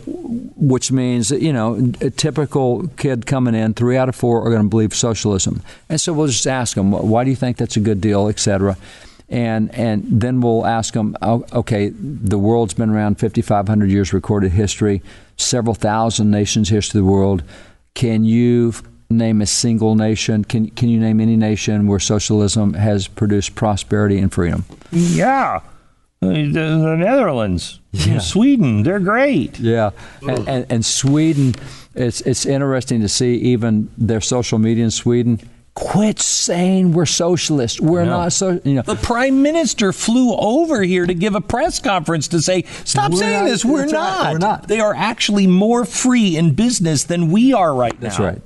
which 0.55 0.91
means 0.91 1.31
you 1.31 1.51
know, 1.51 1.91
a 2.01 2.09
typical 2.09 2.87
kid 2.97 3.25
coming 3.25 3.55
in, 3.55 3.73
three 3.73 3.97
out 3.97 4.09
of 4.09 4.15
four 4.15 4.41
are 4.41 4.49
going 4.49 4.63
to 4.63 4.69
believe 4.69 4.95
socialism, 4.95 5.61
and 5.89 5.99
so 5.99 6.13
we'll 6.13 6.27
just 6.27 6.47
ask 6.47 6.75
them, 6.75 6.91
why 6.91 7.23
do 7.23 7.29
you 7.29 7.35
think 7.35 7.57
that's 7.57 7.75
a 7.77 7.81
good 7.81 8.01
deal, 8.01 8.29
et 8.29 8.39
cetera. 8.39 8.77
And, 9.31 9.71
and 9.75 10.03
then 10.07 10.41
we'll 10.41 10.65
ask 10.65 10.95
them, 10.95 11.15
oh, 11.21 11.45
okay, 11.53 11.89
the 11.89 12.39
world's 12.39 12.73
been 12.73 12.89
around 12.89 13.19
5,500 13.19 13.87
years 13.91 14.11
recorded 14.11 14.53
history, 14.53 15.03
several 15.37 15.75
thousand 15.75 16.31
nations 16.31 16.69
history 16.69 16.99
of 16.99 17.05
the 17.05 17.11
world. 17.11 17.43
Can 17.93 18.23
you 18.23 18.73
name 19.09 19.41
a 19.41 19.45
single 19.45 19.95
nation. 19.95 20.43
Can 20.43 20.69
can 20.69 20.89
you 20.89 20.99
name 20.99 21.19
any 21.19 21.35
nation 21.35 21.87
where 21.87 21.99
socialism 21.99 22.73
has 22.73 23.07
produced 23.07 23.55
prosperity 23.55 24.19
and 24.19 24.31
freedom? 24.31 24.65
Yeah. 24.91 25.61
Uh, 26.21 26.27
the, 26.27 26.51
the 26.51 26.95
Netherlands, 26.97 27.79
Yeah. 27.93 28.19
Sweden, 28.19 28.83
they're 28.83 28.99
great. 28.99 29.57
Yeah, 29.57 29.91
and, 30.21 30.47
and, 30.49 30.65
and 30.69 30.85
Sweden, 30.85 31.55
it's 31.95 32.19
it's 32.21 32.45
interesting 32.45 32.99
to 33.01 33.07
see 33.07 33.35
even 33.35 33.89
their 33.97 34.19
social 34.19 34.59
media 34.59 34.83
in 34.83 34.91
Sweden. 34.91 35.39
Quit 35.75 36.19
saying 36.19 36.91
we're 36.91 37.05
socialist. 37.05 37.79
We're 37.79 38.03
not 38.03 38.33
so. 38.33 38.59
You 38.65 38.73
know, 38.75 38.81
The 38.81 38.95
prime 38.97 39.41
minister 39.41 39.93
flew 39.93 40.33
over 40.35 40.81
here 40.81 41.05
to 41.05 41.13
give 41.13 41.35
a 41.35 41.41
press 41.41 41.79
conference 41.79 42.27
to 42.29 42.41
say, 42.41 42.63
"Stop 42.83 43.13
saying 43.13 43.45
not- 43.45 43.49
this. 43.49 43.63
We're 43.63 43.81
that's 43.83 43.93
right, 43.93 43.99
not. 44.23 44.33
we're 44.33 44.39
not." 44.39 44.67
They 44.67 44.81
are 44.81 44.93
actually 44.93 45.47
more 45.47 45.85
free 45.85 46.35
in 46.35 46.53
business 46.53 47.05
than 47.05 47.31
we 47.31 47.53
are 47.53 47.73
right 47.73 47.93
now." 47.93 48.09
That's 48.09 48.19
right. 48.19 48.41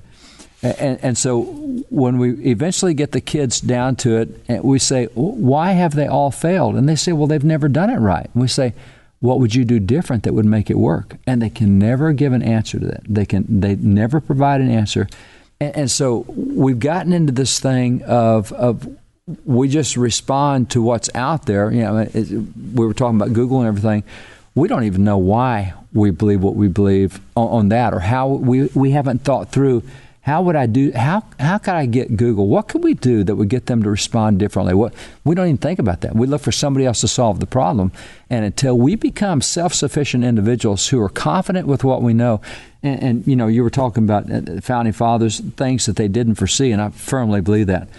And, 0.63 0.97
and 1.03 1.17
so 1.17 1.41
when 1.89 2.17
we 2.17 2.31
eventually 2.45 2.93
get 2.93 3.11
the 3.11 3.19
kids 3.19 3.59
down 3.59 3.97
to 3.97 4.17
it, 4.17 4.63
we 4.63 4.79
say, 4.79 5.05
why 5.13 5.73
have 5.73 5.93
they 5.93 6.07
all 6.07 6.31
failed? 6.31 6.75
And 6.75 6.87
they 6.87 6.95
say, 6.95 7.11
well, 7.11 7.27
they've 7.27 7.43
never 7.43 7.67
done 7.67 7.89
it 7.89 7.97
right. 7.97 8.29
And 8.33 8.41
we 8.41 8.47
say, 8.47 8.73
what 9.19 9.39
would 9.39 9.53
you 9.55 9.65
do 9.65 9.79
different 9.79 10.23
that 10.23 10.33
would 10.33 10.45
make 10.45 10.69
it 10.69 10.77
work? 10.77 11.17
And 11.27 11.41
they 11.41 11.49
can 11.49 11.79
never 11.79 12.13
give 12.13 12.33
an 12.33 12.41
answer 12.41 12.79
to 12.79 12.85
that. 12.87 13.03
They 13.07 13.25
can. 13.25 13.61
They 13.61 13.75
never 13.75 14.19
provide 14.19 14.59
an 14.59 14.69
answer. 14.69 15.07
And, 15.61 15.75
and 15.77 15.91
so 15.91 16.25
we've 16.27 16.79
gotten 16.79 17.13
into 17.13 17.31
this 17.31 17.59
thing 17.59 18.03
of 18.03 18.51
of 18.51 18.85
we 19.45 19.69
just 19.69 19.95
respond 19.95 20.71
to 20.71 20.81
what's 20.81 21.09
out 21.15 21.45
there. 21.45 21.71
You 21.71 21.83
know, 21.83 21.97
it, 21.99 22.31
we 22.31 22.85
were 22.85 22.93
talking 22.93 23.15
about 23.15 23.31
Google 23.31 23.59
and 23.59 23.67
everything. 23.67 24.03
We 24.55 24.67
don't 24.67 24.83
even 24.83 25.05
know 25.05 25.17
why 25.17 25.73
we 25.93 26.11
believe 26.11 26.41
what 26.41 26.55
we 26.55 26.67
believe 26.67 27.21
on, 27.35 27.47
on 27.47 27.69
that, 27.69 27.93
or 27.93 27.99
how 27.99 28.27
we 28.27 28.67
we 28.73 28.91
haven't 28.91 29.23
thought 29.23 29.53
through. 29.53 29.83
How 30.23 30.41
would 30.41 30.55
I 30.55 30.67
do? 30.67 30.93
How 30.93 31.23
how 31.37 31.57
could 31.57 31.73
I 31.73 31.85
get 31.85 32.15
Google? 32.15 32.47
What 32.47 32.69
could 32.69 32.81
we 32.81 32.93
do 32.93 33.25
that 33.25 33.35
would 33.35 33.49
get 33.49 33.65
them 33.65 33.83
to 33.83 33.89
respond 33.89 34.39
differently? 34.39 34.73
What 34.73 34.93
we 35.25 35.35
don't 35.35 35.47
even 35.47 35.57
think 35.57 35.79
about 35.79 35.99
that. 35.99 36.15
We 36.15 36.27
look 36.27 36.41
for 36.41 36.53
somebody 36.53 36.85
else 36.85 37.01
to 37.01 37.09
solve 37.09 37.41
the 37.41 37.45
problem, 37.45 37.91
and 38.29 38.45
until 38.45 38.77
we 38.77 38.95
become 38.95 39.41
self-sufficient 39.41 40.23
individuals 40.23 40.87
who 40.87 41.01
are 41.01 41.09
confident 41.09 41.67
with 41.67 41.83
what 41.83 42.01
we 42.01 42.13
know, 42.13 42.39
and, 42.81 43.03
and 43.03 43.27
you 43.27 43.35
know, 43.35 43.47
you 43.47 43.63
were 43.63 43.69
talking 43.69 44.05
about 44.05 44.31
uh, 44.31 44.61
founding 44.61 44.93
fathers, 44.93 45.41
things 45.57 45.85
that 45.87 45.97
they 45.97 46.07
didn't 46.07 46.35
foresee, 46.35 46.71
and 46.71 46.81
I 46.81 46.89
firmly 46.91 47.41
believe 47.41 47.67
that. 47.67 47.89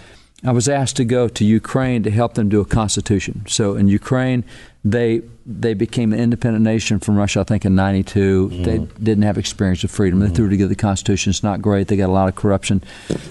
I 0.43 0.51
was 0.51 0.67
asked 0.67 0.97
to 0.97 1.05
go 1.05 1.27
to 1.27 1.45
Ukraine 1.45 2.03
to 2.03 2.11
help 2.11 2.33
them 2.33 2.49
do 2.49 2.59
a 2.61 2.65
constitution. 2.65 3.45
So 3.47 3.75
in 3.75 3.87
Ukraine, 3.87 4.43
they 4.83 5.21
they 5.45 5.73
became 5.73 6.11
an 6.11 6.19
independent 6.19 6.63
nation 6.63 6.99
from 6.99 7.15
Russia. 7.15 7.39
I 7.39 7.43
think 7.43 7.65
in 7.65 7.75
'92, 7.75 8.49
mm-hmm. 8.49 8.63
they 8.63 8.77
didn't 9.01 9.23
have 9.23 9.37
experience 9.37 9.83
of 9.83 9.91
freedom. 9.91 10.19
They 10.19 10.27
mm-hmm. 10.27 10.35
threw 10.35 10.49
together 10.49 10.69
the 10.69 10.75
constitution. 10.75 11.29
It's 11.29 11.43
not 11.43 11.61
great. 11.61 11.87
They 11.87 11.97
got 11.97 12.09
a 12.09 12.11
lot 12.11 12.27
of 12.27 12.35
corruption. 12.35 12.83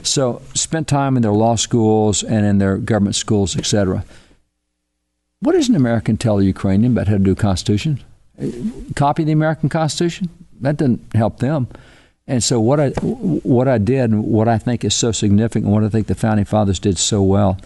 So 0.02 0.42
spent 0.54 0.88
time 0.88 1.16
in 1.16 1.22
their 1.22 1.32
law 1.32 1.56
schools 1.56 2.22
and 2.22 2.44
in 2.46 2.58
their 2.58 2.78
government 2.78 3.16
schools, 3.16 3.56
etc. 3.56 4.04
What 5.40 5.52
does 5.52 5.68
an 5.68 5.76
American 5.76 6.16
tell 6.16 6.38
a 6.38 6.42
Ukrainian 6.42 6.92
about 6.92 7.06
how 7.08 7.14
to 7.14 7.22
do 7.22 7.32
a 7.32 7.36
constitution? 7.36 8.02
Uh, 8.40 8.46
copy 8.96 9.24
the 9.24 9.32
American 9.32 9.68
Constitution? 9.68 10.30
That 10.60 10.78
doesn't 10.78 11.14
help 11.14 11.38
them. 11.38 11.68
And 12.26 12.42
so 12.42 12.58
what 12.58 12.80
I 12.80 12.90
what 12.90 13.68
I 13.68 13.78
did, 13.78 14.10
and 14.10 14.24
what 14.24 14.48
I 14.48 14.58
think 14.58 14.84
is 14.84 14.94
so 14.94 15.12
significant, 15.12 15.70
what 15.70 15.84
I 15.84 15.88
think 15.88 16.06
the 16.06 16.14
founding 16.14 16.46
fathers 16.46 16.78
did 16.78 16.96
so 16.96 17.22
well, 17.22 17.58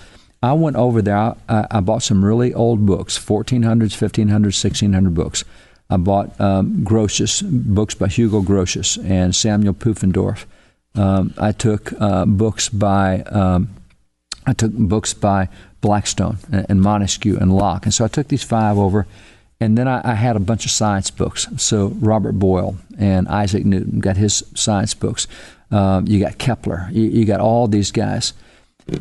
I 0.42 0.52
went 0.52 0.76
over 0.76 1.00
there. 1.00 1.16
I, 1.48 1.66
I 1.70 1.80
bought 1.80 2.02
some 2.02 2.24
really 2.24 2.52
old 2.52 2.84
books, 2.84 3.18
1400s, 3.18 3.96
1500s, 3.96 4.64
1600 4.64 5.14
books. 5.14 5.44
I 5.90 5.96
bought 5.96 6.38
um, 6.40 6.84
Grotius 6.84 7.42
books 7.42 7.94
by 7.94 8.08
Hugo 8.08 8.42
Grotius 8.42 9.02
and 9.08 9.34
Samuel 9.34 9.74
Pufendorf. 9.74 10.44
Um, 10.94 11.32
I 11.38 11.52
took 11.52 11.92
uh, 12.00 12.26
books 12.26 12.68
by 12.68 13.22
um, 13.22 13.68
I 14.46 14.54
took 14.54 14.72
books 14.72 15.14
by 15.14 15.48
Blackstone 15.80 16.38
and, 16.50 16.66
and 16.68 16.82
Montesquieu 16.82 17.38
and 17.38 17.54
Locke, 17.54 17.84
and 17.84 17.94
so 17.94 18.04
I 18.04 18.08
took 18.08 18.28
these 18.28 18.42
five 18.42 18.76
over. 18.76 19.06
And 19.60 19.76
then 19.76 19.88
I, 19.88 20.00
I 20.04 20.14
had 20.14 20.36
a 20.36 20.40
bunch 20.40 20.64
of 20.64 20.70
science 20.70 21.10
books. 21.10 21.48
So 21.56 21.88
Robert 22.00 22.32
Boyle 22.32 22.76
and 22.98 23.26
Isaac 23.28 23.64
Newton 23.64 24.00
got 24.00 24.16
his 24.16 24.44
science 24.54 24.94
books. 24.94 25.26
Um, 25.70 26.06
you 26.06 26.20
got 26.20 26.38
Kepler. 26.38 26.88
You, 26.92 27.02
you 27.04 27.24
got 27.24 27.40
all 27.40 27.66
these 27.66 27.90
guys. 27.90 28.32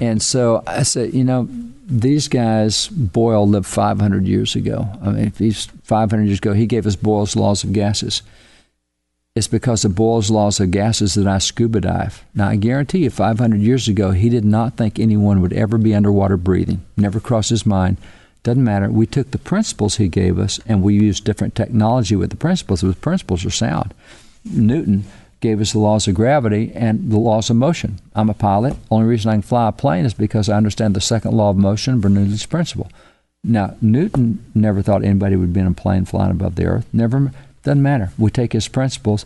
And 0.02 0.22
so 0.22 0.64
I 0.68 0.84
said, 0.84 1.14
you 1.14 1.24
know, 1.24 1.48
these 1.86 2.28
guys, 2.28 2.88
Boyle 2.90 3.48
lived 3.48 3.66
500 3.66 4.28
years 4.28 4.56
ago. 4.56 4.88
I 5.02 5.12
mean, 5.12 5.28
if 5.28 5.38
he's 5.38 5.68
500 5.84 6.24
years 6.24 6.40
ago, 6.40 6.54
he 6.54 6.66
gave 6.66 6.86
us 6.86 6.96
Boyle's 6.96 7.36
laws 7.36 7.64
of 7.64 7.72
gases. 7.72 8.22
It's 9.36 9.48
because 9.48 9.86
of 9.86 9.96
Boyle's 9.96 10.32
laws 10.32 10.60
of 10.60 10.72
gases 10.72 11.14
that 11.14 11.28
I 11.28 11.38
scuba 11.38 11.80
dive. 11.80 12.26
Now, 12.34 12.50
I 12.50 12.56
guarantee 12.56 13.04
you, 13.04 13.12
500 13.12 13.60
years 13.62 13.88
ago, 13.88 14.12
he 14.12 14.30
did 14.30 14.44
not 14.44 14.76
think 14.76 15.00
anyone 15.00 15.42
would 15.42 15.54
ever 15.54 15.78
be 15.78 15.94
underwater 15.94 16.38
breathing. 16.38 16.84
Never 16.98 17.20
crossed 17.20 17.52
his 17.52 17.66
mind. 17.66 17.98
Doesn't 18.48 18.64
matter. 18.64 18.90
We 18.90 19.06
took 19.06 19.32
the 19.32 19.38
principles 19.38 19.98
he 19.98 20.08
gave 20.08 20.40
us 20.40 20.58
and 20.66 20.82
we 20.82 20.94
used 20.94 21.26
different 21.26 21.54
technology 21.54 22.16
with 22.16 22.30
the 22.30 22.38
principles. 22.38 22.80
The 22.80 22.94
principles 22.94 23.44
are 23.44 23.50
sound. 23.50 23.94
Newton 24.46 25.04
gave 25.42 25.60
us 25.60 25.74
the 25.74 25.80
laws 25.80 26.08
of 26.08 26.16
gravity 26.16 26.72
and 26.74 27.12
the 27.12 27.20
laws 27.20 27.50
of 27.50 27.58
motion. 27.58 28.00
I'm 28.16 28.30
a 28.30 28.34
pilot. 28.34 28.78
Only 28.90 29.06
reason 29.06 29.32
I 29.32 29.34
can 29.34 29.42
fly 29.42 29.68
a 29.68 29.74
plane 29.74 30.06
is 30.06 30.14
because 30.14 30.48
I 30.48 30.56
understand 30.56 30.96
the 30.96 31.02
second 31.02 31.34
law 31.34 31.50
of 31.50 31.58
motion, 31.58 32.00
Bernoulli's 32.00 32.46
principle. 32.46 32.90
Now, 33.44 33.76
Newton 33.82 34.46
never 34.56 34.82
thought 34.82 35.04
anybody 35.04 35.36
would 35.36 35.52
be 35.52 35.60
in 35.60 35.68
a 35.68 35.74
plane 35.74 36.06
flying 36.06 36.32
above 36.32 36.56
the 36.56 36.68
earth. 36.68 36.88
Never. 36.94 37.34
Doesn't 37.64 37.84
matter. 37.84 38.14
We 38.18 38.32
take 38.32 38.54
his 38.54 38.70
principles. 38.70 39.26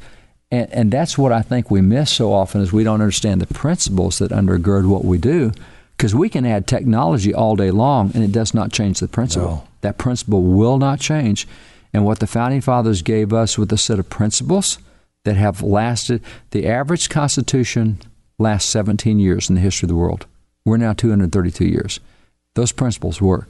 And, 0.49 0.68
and 0.73 0.91
that's 0.91 1.15
what 1.15 1.31
I 1.31 1.43
think 1.43 1.69
we 1.69 1.81
miss 1.81 2.10
so 2.10 2.34
often 2.34 2.61
is 2.61 2.73
we 2.73 2.84
don't 2.84 3.02
understand 3.02 3.39
the 3.39 3.53
principles 3.53 4.18
that 4.18 4.31
undergird 4.31 4.89
what 4.89 5.06
we 5.06 5.19
do 5.19 5.52
because 6.01 6.15
we 6.15 6.29
can 6.29 6.47
add 6.47 6.65
technology 6.65 7.31
all 7.31 7.55
day 7.55 7.69
long 7.69 8.09
and 8.15 8.23
it 8.23 8.31
does 8.31 8.55
not 8.55 8.71
change 8.71 8.99
the 8.99 9.07
principle. 9.07 9.47
No. 9.47 9.67
That 9.81 9.99
principle 9.99 10.41
will 10.41 10.79
not 10.79 10.99
change. 10.99 11.47
And 11.93 12.03
what 12.03 12.17
the 12.17 12.25
founding 12.25 12.61
fathers 12.61 13.03
gave 13.03 13.31
us 13.31 13.55
with 13.55 13.71
a 13.71 13.77
set 13.77 13.99
of 13.99 14.09
principles 14.09 14.79
that 15.25 15.35
have 15.35 15.61
lasted, 15.61 16.23
the 16.49 16.65
average 16.67 17.07
Constitution 17.09 17.99
lasts 18.39 18.67
17 18.71 19.19
years 19.19 19.47
in 19.47 19.53
the 19.53 19.61
history 19.61 19.85
of 19.85 19.89
the 19.89 19.95
world. 19.95 20.25
We're 20.65 20.77
now 20.77 20.93
232 20.93 21.65
years. 21.65 21.99
Those 22.55 22.71
principles 22.71 23.21
work. 23.21 23.49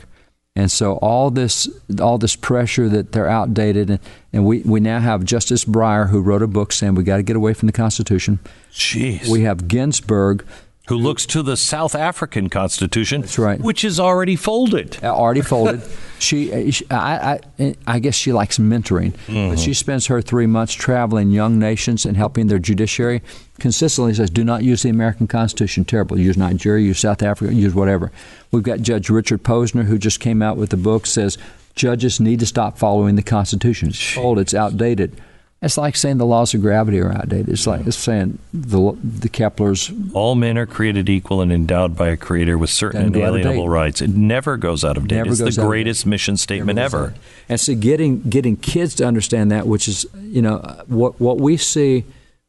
And 0.54 0.70
so 0.70 0.96
all 0.96 1.32
this 1.32 1.70
all 2.02 2.18
this 2.18 2.36
pressure 2.36 2.90
that 2.90 3.14
they're 3.14 3.30
outdated 3.30 3.90
and, 3.90 4.00
and 4.34 4.46
we, 4.46 4.60
we 4.64 4.82
now 4.82 5.00
have 5.00 5.24
Justice 5.24 5.64
Breyer 5.64 6.10
who 6.10 6.20
wrote 6.20 6.42
a 6.42 6.48
book 6.48 6.74
saying 6.74 6.96
we 6.96 7.06
got 7.06 7.16
to 7.16 7.24
get 7.24 7.38
away 7.38 7.54
from 7.54 7.68
the 7.68 7.72
Constitution. 7.72 8.40
Jeez. 8.74 9.30
We 9.30 9.44
have 9.44 9.70
Ginsburg 9.70 10.46
who 10.92 10.98
looks 10.98 11.26
to 11.26 11.42
the 11.42 11.56
South 11.56 11.96
African 11.96 12.50
Constitution, 12.50 13.22
That's 13.22 13.40
right. 13.40 13.58
which 13.62 13.86
is 13.86 13.98
already 13.98 14.36
folded. 14.36 15.02
Uh, 15.02 15.08
already 15.08 15.40
folded. 15.40 15.82
she, 16.20 16.70
she 16.72 16.86
I, 16.92 17.40
I, 17.58 17.76
I 17.88 18.00
guess 18.00 18.14
she 18.14 18.34
likes 18.34 18.58
mentoring, 18.58 19.14
but 19.26 19.58
she 19.58 19.74
spends 19.74 20.08
her 20.08 20.22
three 20.22 20.48
months 20.48 20.74
traveling 20.74 21.32
young 21.32 21.58
nations 21.58 22.06
and 22.06 22.18
helping 22.18 22.48
their 22.48 22.60
judiciary. 22.60 23.22
Consistently 23.58 24.14
says, 24.14 24.30
do 24.30 24.44
not 24.44 24.64
use 24.64 24.84
the 24.84 24.90
American 24.90 25.28
Constitution. 25.28 25.86
Terrible. 25.86 26.20
Use 26.20 26.36
Nigeria, 26.36 26.86
use 26.86 27.00
South 27.00 27.24
Africa, 27.24 27.54
use 27.54 27.74
whatever. 27.74 28.12
We've 28.52 28.62
got 28.62 28.82
Judge 28.82 29.10
Richard 29.10 29.44
Posner, 29.44 29.86
who 29.86 29.98
just 29.98 30.20
came 30.20 30.42
out 30.42 30.58
with 30.58 30.74
a 30.74 30.78
book 30.78 31.06
says 31.06 31.38
judges 31.74 32.20
need 32.20 32.42
to 32.42 32.46
stop 32.46 32.78
following 32.78 33.16
the 33.16 33.24
Constitution. 33.24 33.90
It's 33.90 34.18
old. 34.18 34.40
It's 34.40 34.54
outdated. 34.54 35.22
It's 35.64 35.78
like 35.78 35.96
saying 35.96 36.18
the 36.18 36.26
laws 36.26 36.56
of 36.56 36.62
gravity 36.62 37.00
are 37.00 37.12
outdated. 37.12 37.50
It's 37.50 37.68
like 37.68 37.86
it's 37.86 37.96
saying 37.96 38.40
the 38.52 38.98
the 39.04 39.30
Kepler's 39.30 39.92
All 40.12 40.34
men 40.34 40.58
are 40.58 40.66
created 40.66 41.08
equal 41.08 41.40
and 41.40 41.52
endowed 41.52 41.96
by 41.96 42.08
a 42.08 42.18
creator 42.18 42.58
with 42.58 42.72
certain 42.72 43.02
Doesn't 43.02 43.14
go 43.14 43.22
out 43.24 43.30
of 43.30 43.36
inalienable 43.42 43.70
rights. 43.70 44.02
It 44.02 44.10
never 44.10 44.58
goes 44.58 44.84
out 44.84 44.98
of 44.98 45.08
date. 45.08 45.18
Never 45.18 45.30
it's 45.30 45.56
the 45.56 45.62
greatest 45.62 46.08
mission 46.08 46.36
statement 46.36 46.80
ever. 46.80 47.14
And 47.48 47.60
so 47.60 47.76
getting 47.76 48.22
getting 48.22 48.58
kids 48.58 48.96
to 48.96 49.06
understand 49.06 49.52
that, 49.52 49.68
which 49.68 49.88
is 49.88 50.08
you 50.20 50.42
know 50.42 50.58
what 50.88 51.22
what 51.22 51.38
we 51.38 51.58
see 51.58 52.06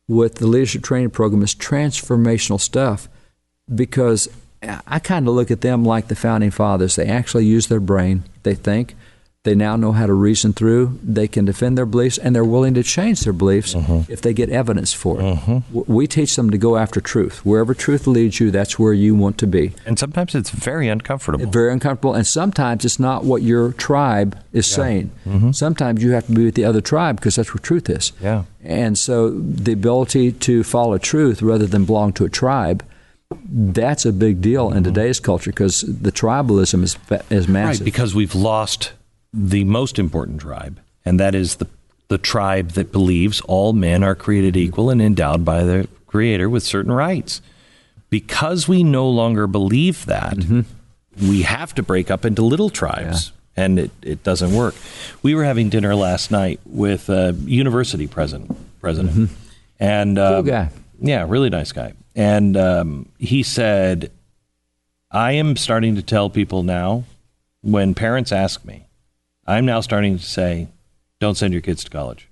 with 0.09 0.37
the 0.37 0.47
leadership 0.47 0.83
training 0.83 1.11
program 1.11 1.43
is 1.43 1.55
transformational 1.55 2.59
stuff, 2.59 3.11
because 3.75 4.27
I 4.87 5.01
kind 5.01 5.29
of 5.29 5.35
look 5.35 5.51
at 5.51 5.61
them 5.61 5.85
like 5.85 6.09
the 6.09 6.17
founding 6.17 6.51
fathers. 6.51 6.97
They 6.97 7.07
actually 7.07 7.45
use 7.45 7.67
their 7.67 7.81
brain. 7.81 8.25
They 8.43 8.55
think. 8.55 8.95
They 9.45 9.57
now 9.57 9.75
know 9.75 9.91
how 9.91 10.07
to 10.07 10.13
reason 10.13 10.53
through. 10.53 11.01
They 11.03 11.27
can 11.27 11.45
defend 11.45 11.77
their 11.77 11.87
beliefs, 11.87 12.17
and 12.17 12.33
they're 12.33 12.45
willing 12.45 12.75
to 12.75 12.85
change 12.85 13.23
their 13.23 13.33
beliefs 13.33 13.75
mm-hmm. 13.75 14.11
if 14.11 14.23
they 14.23 14.33
get 14.33 14.51
evidence 14.51 14.93
for 14.93 15.19
it. 15.19 15.25
Mm-hmm. 15.25 15.59
W- 15.75 15.85
We 15.89 16.07
teach 16.07 16.37
them 16.37 16.51
to 16.51 16.59
go 16.59 16.77
after 16.77 17.01
truth. 17.01 17.45
Wherever 17.45 17.75
truth 17.75 18.07
leads 18.07 18.39
you, 18.39 18.53
that's 18.53 18.79
where 18.79 18.93
you 18.93 19.17
want 19.17 19.39
to 19.39 19.49
be. 19.49 19.73
And 19.85 19.99
sometimes 19.99 20.37
it's 20.37 20.51
very 20.51 20.89
uncomfortable. 20.89 21.45
Very 21.47 21.73
uncomfortable, 21.73 22.15
and 22.15 22.25
sometimes 22.25 22.85
it's 22.85 23.01
not 23.01 23.25
what 23.25 23.43
your 23.43 23.73
tribe 23.73 24.39
is 24.53 24.69
saying. 24.69 25.11
Mm-hmm. 25.27 25.51
Sometimes 25.51 26.05
you 26.05 26.13
have 26.13 26.27
to 26.27 26.33
be 26.33 26.45
with 26.45 26.55
the 26.55 26.65
other 26.65 26.81
tribe 26.81 27.17
because 27.17 27.35
that's 27.35 27.53
where 27.53 27.61
truth 27.61 27.91
is. 27.91 28.13
Yeah. 28.21 28.45
And 28.63 28.97
so 28.97 29.31
the 29.31 29.73
ability 29.73 30.33
to 30.33 30.63
follow 30.63 30.99
truth 30.99 31.43
rather 31.43 31.67
than 31.67 31.85
belong 31.85 32.13
to 32.13 32.25
a 32.25 32.31
tribe, 32.31 32.85
that's 33.49 34.07
a 34.07 34.13
big 34.13 34.41
deal 34.41 34.71
in 34.73 34.85
today's 34.85 35.19
culture 35.19 35.51
because 35.51 35.81
the 35.81 36.13
tribalism 36.13 36.85
is 36.85 36.97
is 37.29 37.49
massive. 37.49 37.81
Right, 37.81 37.85
because 37.85 38.15
we've 38.15 38.37
lost 38.37 38.93
the 39.33 39.65
most 39.65 39.99
important 39.99 40.41
tribe, 40.41 40.81
and 41.05 41.19
that 41.21 41.35
is 41.35 41.57
the 41.57 41.67
the 42.09 42.19
tribe 42.19 42.73
that 42.73 42.93
believes 42.93 43.41
all 43.43 43.73
men 43.73 44.05
are 44.05 44.15
created 44.15 44.55
equal 44.55 44.91
and 44.91 45.01
endowed 45.01 45.47
by 45.47 45.65
the 45.65 45.89
creator 46.07 46.51
with 46.51 46.63
certain 46.63 46.93
rights. 46.93 47.41
Because 48.11 48.69
we 48.69 48.85
no 48.85 49.09
longer 49.09 49.47
believe 49.47 50.05
that, 50.05 50.37
mm-hmm. 50.37 50.61
we 51.27 51.41
have 51.41 51.75
to 51.77 51.83
break 51.83 52.11
up 52.11 52.27
into 52.27 52.43
little 52.43 52.69
tribes. 52.69 53.29
Yeah. 53.29 53.65
And 53.65 53.79
it, 53.79 53.91
it 54.03 54.23
doesn't 54.23 54.55
work. 54.55 54.75
We 55.23 55.35
were 55.35 55.45
having 55.45 55.71
dinner 55.71 55.95
last 55.95 56.31
night 56.31 56.61
with 56.67 57.09
a 57.09 57.35
university 57.45 58.07
president, 58.07 58.57
president, 58.81 59.15
mm-hmm. 59.15 59.35
and 59.81 60.17
cool 60.17 60.25
um, 60.25 60.45
guy. 60.45 60.69
Yeah, 61.01 61.25
really 61.29 61.51
nice 61.51 61.73
guy. 61.73 61.95
And 62.15 62.57
um, 62.57 63.09
he 63.19 63.43
said, 63.43 64.11
"I 65.11 65.33
am 65.33 65.57
starting 65.57 65.97
to 65.97 66.03
tell 66.03 66.31
people 66.31 66.63
now, 66.63 67.05
when 67.63 67.95
parents 67.95 68.33
ask 68.33 68.65
me, 68.65 68.87
I'm 69.47 69.67
now 69.67 69.81
starting 69.81 70.19
to 70.19 70.25
say, 70.25 70.69
don't 71.19 71.37
send 71.37 71.53
your 71.53 71.63
kids 71.63 71.85
to 71.85 71.91
college." 71.91 72.29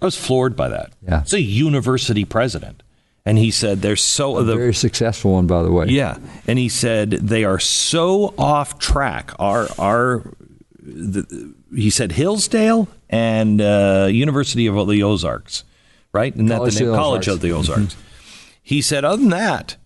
I 0.00 0.04
was 0.04 0.16
floored 0.16 0.54
by 0.54 0.68
that. 0.68 0.92
Yeah. 1.02 1.22
It's 1.22 1.32
a 1.32 1.40
university 1.40 2.24
president. 2.24 2.82
And 3.24 3.36
he 3.36 3.50
said 3.50 3.82
they're 3.82 3.96
so 3.96 4.38
a 4.38 4.44
the, 4.44 4.56
very 4.56 4.72
successful 4.72 5.32
one, 5.32 5.46
by 5.46 5.62
the 5.62 5.70
way. 5.70 5.86
Yeah, 5.88 6.16
and 6.46 6.58
he 6.58 6.70
said 6.70 7.10
they 7.10 7.44
are 7.44 7.58
so 7.58 8.32
off 8.38 8.78
track. 8.78 9.32
Our 9.38 9.68
our 9.78 10.32
the, 10.80 11.54
he 11.74 11.90
said 11.90 12.12
Hillsdale 12.12 12.88
and 13.10 13.60
uh, 13.60 14.08
University 14.10 14.66
of 14.66 14.88
the 14.88 15.02
Ozarks, 15.02 15.64
right? 16.12 16.34
And 16.34 16.48
that 16.50 16.64
the 16.64 16.70
name? 16.70 16.94
College 16.94 17.28
of 17.28 17.40
the 17.40 17.52
Ozarks. 17.52 17.96
He 18.60 18.82
said, 18.82 19.02
other 19.02 19.22
than 19.22 19.30
that, 19.30 19.76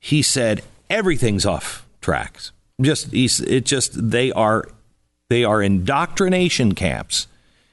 he 0.00 0.20
said 0.20 0.62
everything's 0.90 1.46
off 1.46 1.86
tracks. 2.00 2.50
Just 2.80 3.12
he's, 3.12 3.38
it 3.38 3.64
just 3.64 4.10
they 4.10 4.32
are 4.32 4.66
they 5.32 5.44
are 5.44 5.62
indoctrination 5.62 6.74
camps. 6.74 7.26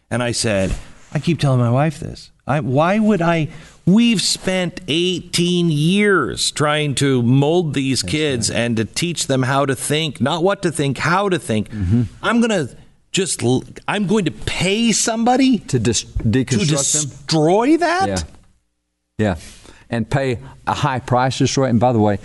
And 0.10 0.24
I 0.24 0.32
said, 0.32 0.74
I 1.14 1.20
keep 1.20 1.40
telling 1.40 1.60
my 1.60 1.70
wife 1.70 2.00
this. 2.00 2.32
I, 2.48 2.62
why 2.62 3.00
would 3.00 3.22
I? 3.22 3.50
We've 3.86 4.22
spent 4.22 4.80
18 4.88 5.70
years 5.70 6.52
trying 6.52 6.96
to 6.96 7.22
mold 7.22 7.74
these 7.74 8.02
That's 8.02 8.12
kids 8.12 8.50
right. 8.50 8.60
and 8.60 8.78
to 8.78 8.86
teach 8.86 9.28
them 9.28 9.44
how 9.44 9.66
to 9.66 9.76
think, 9.76 10.22
not 10.22 10.42
what 10.42 10.62
to 10.62 10.72
think, 10.72 11.00
how 11.00 11.28
to 11.28 11.38
think. 11.38 11.70
Mm-hmm. 11.70 12.04
I'm 12.24 12.40
going 12.40 12.68
to 12.68 12.78
just, 13.12 13.44
I'm 13.90 14.08
going 14.08 14.24
to 14.24 14.32
pay 14.32 14.94
somebody 14.94 15.58
to, 15.60 15.80
dis- 15.80 16.04
to 16.04 16.44
destroy 16.46 17.72
them? 17.72 17.80
that? 17.82 18.08
Yeah. 18.08 18.24
Yeah. 19.18 19.36
And 19.90 20.10
pay 20.10 20.40
a 20.66 20.74
high 20.74 21.00
price 21.00 21.40
to 21.40 21.44
destroy 21.44 21.66
it. 21.66 21.72
And 21.72 21.80
by 21.80 21.92
the 21.92 22.00
way, 22.00 22.20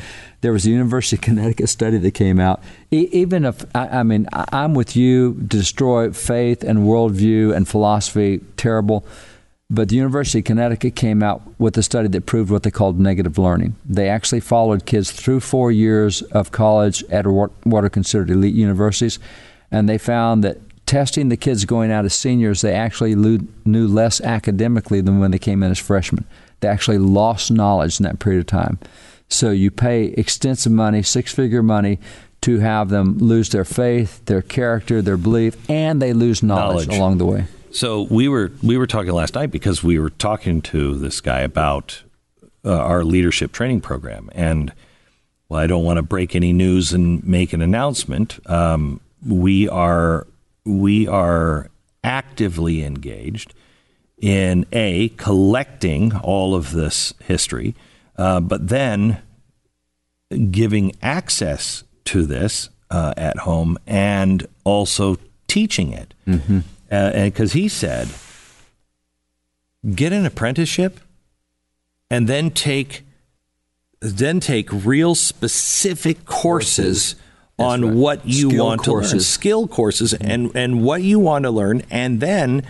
there 0.45 0.53
was 0.53 0.67
a 0.67 0.71
University 0.71 1.17
of 1.17 1.23
Connecticut 1.23 1.71
study 1.71 1.97
that 1.97 2.11
came 2.11 2.39
out. 2.39 2.63
E- 2.91 3.09
even 3.13 3.47
if, 3.47 3.65
I, 3.75 3.89
I 3.89 4.03
mean, 4.03 4.29
I, 4.31 4.45
I'm 4.53 4.75
with 4.75 4.95
you, 4.95 5.33
destroy 5.35 6.13
faith 6.13 6.63
and 6.63 6.81
worldview 6.81 7.57
and 7.57 7.67
philosophy, 7.67 8.43
terrible. 8.59 9.07
But 9.71 9.89
the 9.89 9.97
University 9.97 10.41
of 10.41 10.45
Connecticut 10.45 10.97
came 10.97 11.23
out 11.23 11.41
with 11.59 11.79
a 11.79 11.83
study 11.83 12.09
that 12.09 12.27
proved 12.27 12.51
what 12.51 12.63
they 12.63 12.71
called 12.71 13.01
negative 13.01 13.39
learning. 13.39 13.77
They 13.87 14.11
actually 14.11 14.41
followed 14.41 14.85
kids 14.85 15.11
through 15.13 15.41
four 15.41 15.73
years 15.73 16.21
of 16.21 16.53
college 16.53 17.03
at 17.05 17.27
what 17.27 17.85
are 17.85 17.89
considered 17.89 18.29
elite 18.29 18.55
universities, 18.55 19.19
and 19.71 19.89
they 19.89 19.97
found 19.97 20.45
that 20.45 20.59
testing 20.85 21.31
the 21.31 21.39
kids 21.39 21.65
going 21.65 21.91
out 21.91 22.05
as 22.05 22.13
seniors, 22.13 22.61
they 22.61 22.75
actually 22.75 23.15
knew 23.15 23.89
less 23.89 24.21
academically 24.21 25.01
than 25.01 25.21
when 25.21 25.31
they 25.31 25.39
came 25.39 25.63
in 25.63 25.71
as 25.71 25.79
freshmen. 25.79 26.27
They 26.61 26.69
actually 26.69 26.99
lost 26.99 27.51
knowledge 27.51 27.99
in 27.99 28.05
that 28.05 28.19
period 28.19 28.41
of 28.41 28.47
time. 28.47 28.79
So 29.29 29.51
you 29.51 29.71
pay 29.71 30.07
extensive 30.07 30.73
money, 30.73 31.03
six 31.03 31.33
figure 31.33 31.63
money, 31.63 31.99
to 32.43 32.59
have 32.59 32.91
them 32.91 33.19
lose 33.19 33.49
their 33.49 33.65
faith, 33.65 34.25
their 34.27 34.43
character, 34.43 35.01
their 35.01 35.17
belief, 35.17 35.57
and 35.69 36.01
they 36.01 36.13
lose 36.13 36.43
knowledge, 36.43 36.87
knowledge. 36.87 36.99
along 36.99 37.19
the 37.19 37.27
way. 37.27 37.47
So 37.71 38.03
we 38.03 38.29
were 38.29 38.53
we 38.63 38.77
were 38.77 38.87
talking 38.87 39.13
last 39.13 39.35
night 39.35 39.51
because 39.51 39.83
we 39.83 39.99
were 39.99 40.11
talking 40.11 40.63
to 40.63 40.95
this 40.95 41.21
guy 41.21 41.41
about 41.41 42.03
uh, 42.65 42.71
our 42.71 43.03
leadership 43.03 43.51
training 43.51 43.81
program, 43.81 44.31
and 44.33 44.73
well, 45.49 45.61
I 45.61 45.67
don't 45.67 45.85
want 45.85 45.97
to 45.97 46.03
break 46.03 46.37
any 46.37 46.53
news 46.53 46.93
and 46.93 47.25
make 47.25 47.53
an 47.53 47.63
announcement. 47.63 48.39
Um, 48.49 49.01
we 49.27 49.69
are 49.69 50.27
we 50.65 51.09
are 51.09 51.71
actively 52.05 52.85
engaged 52.85 53.55
in 54.21 54.67
a 54.73 55.09
collecting 55.11 56.15
all 56.15 56.55
of 56.55 56.73
this 56.73 57.13
history, 57.25 57.75
uh, 58.17 58.41
but 58.41 58.69
then 58.69 59.23
giving 60.51 60.93
access 61.03 61.85
to 62.05 62.27
this 62.27 62.69
uh, 62.91 63.15
at 63.17 63.39
home 63.39 63.79
and 63.87 64.47
also 64.65 65.17
teaching 65.47 65.93
it. 65.93 66.15
Mm-hmm 66.27 66.61
uh, 66.91 67.11
and 67.15 67.33
because 67.33 67.53
he 67.53 67.69
said, 67.69 68.09
get 69.95 70.13
an 70.13 70.25
apprenticeship 70.25 71.01
and 72.11 72.29
then 72.29 72.51
take 72.51 73.03
then 74.01 74.39
take 74.39 74.69
real 74.71 75.15
specific 75.15 76.27
courses, 76.27 77.17
on 77.59 77.83
right. 77.83 77.95
what 77.95 78.27
you 78.27 78.51
skill 78.51 78.67
want 78.67 78.83
courses. 78.83 79.11
to 79.11 79.17
learn, 79.17 79.23
skill 79.23 79.69
courses, 79.69 80.13
mm-hmm. 80.13 80.31
and 80.31 80.57
and 80.57 80.85
what 80.85 81.03
you 81.03 81.19
want 81.19 81.45
to 81.45 81.51
learn, 81.51 81.83
and 81.91 82.21
then 82.21 82.63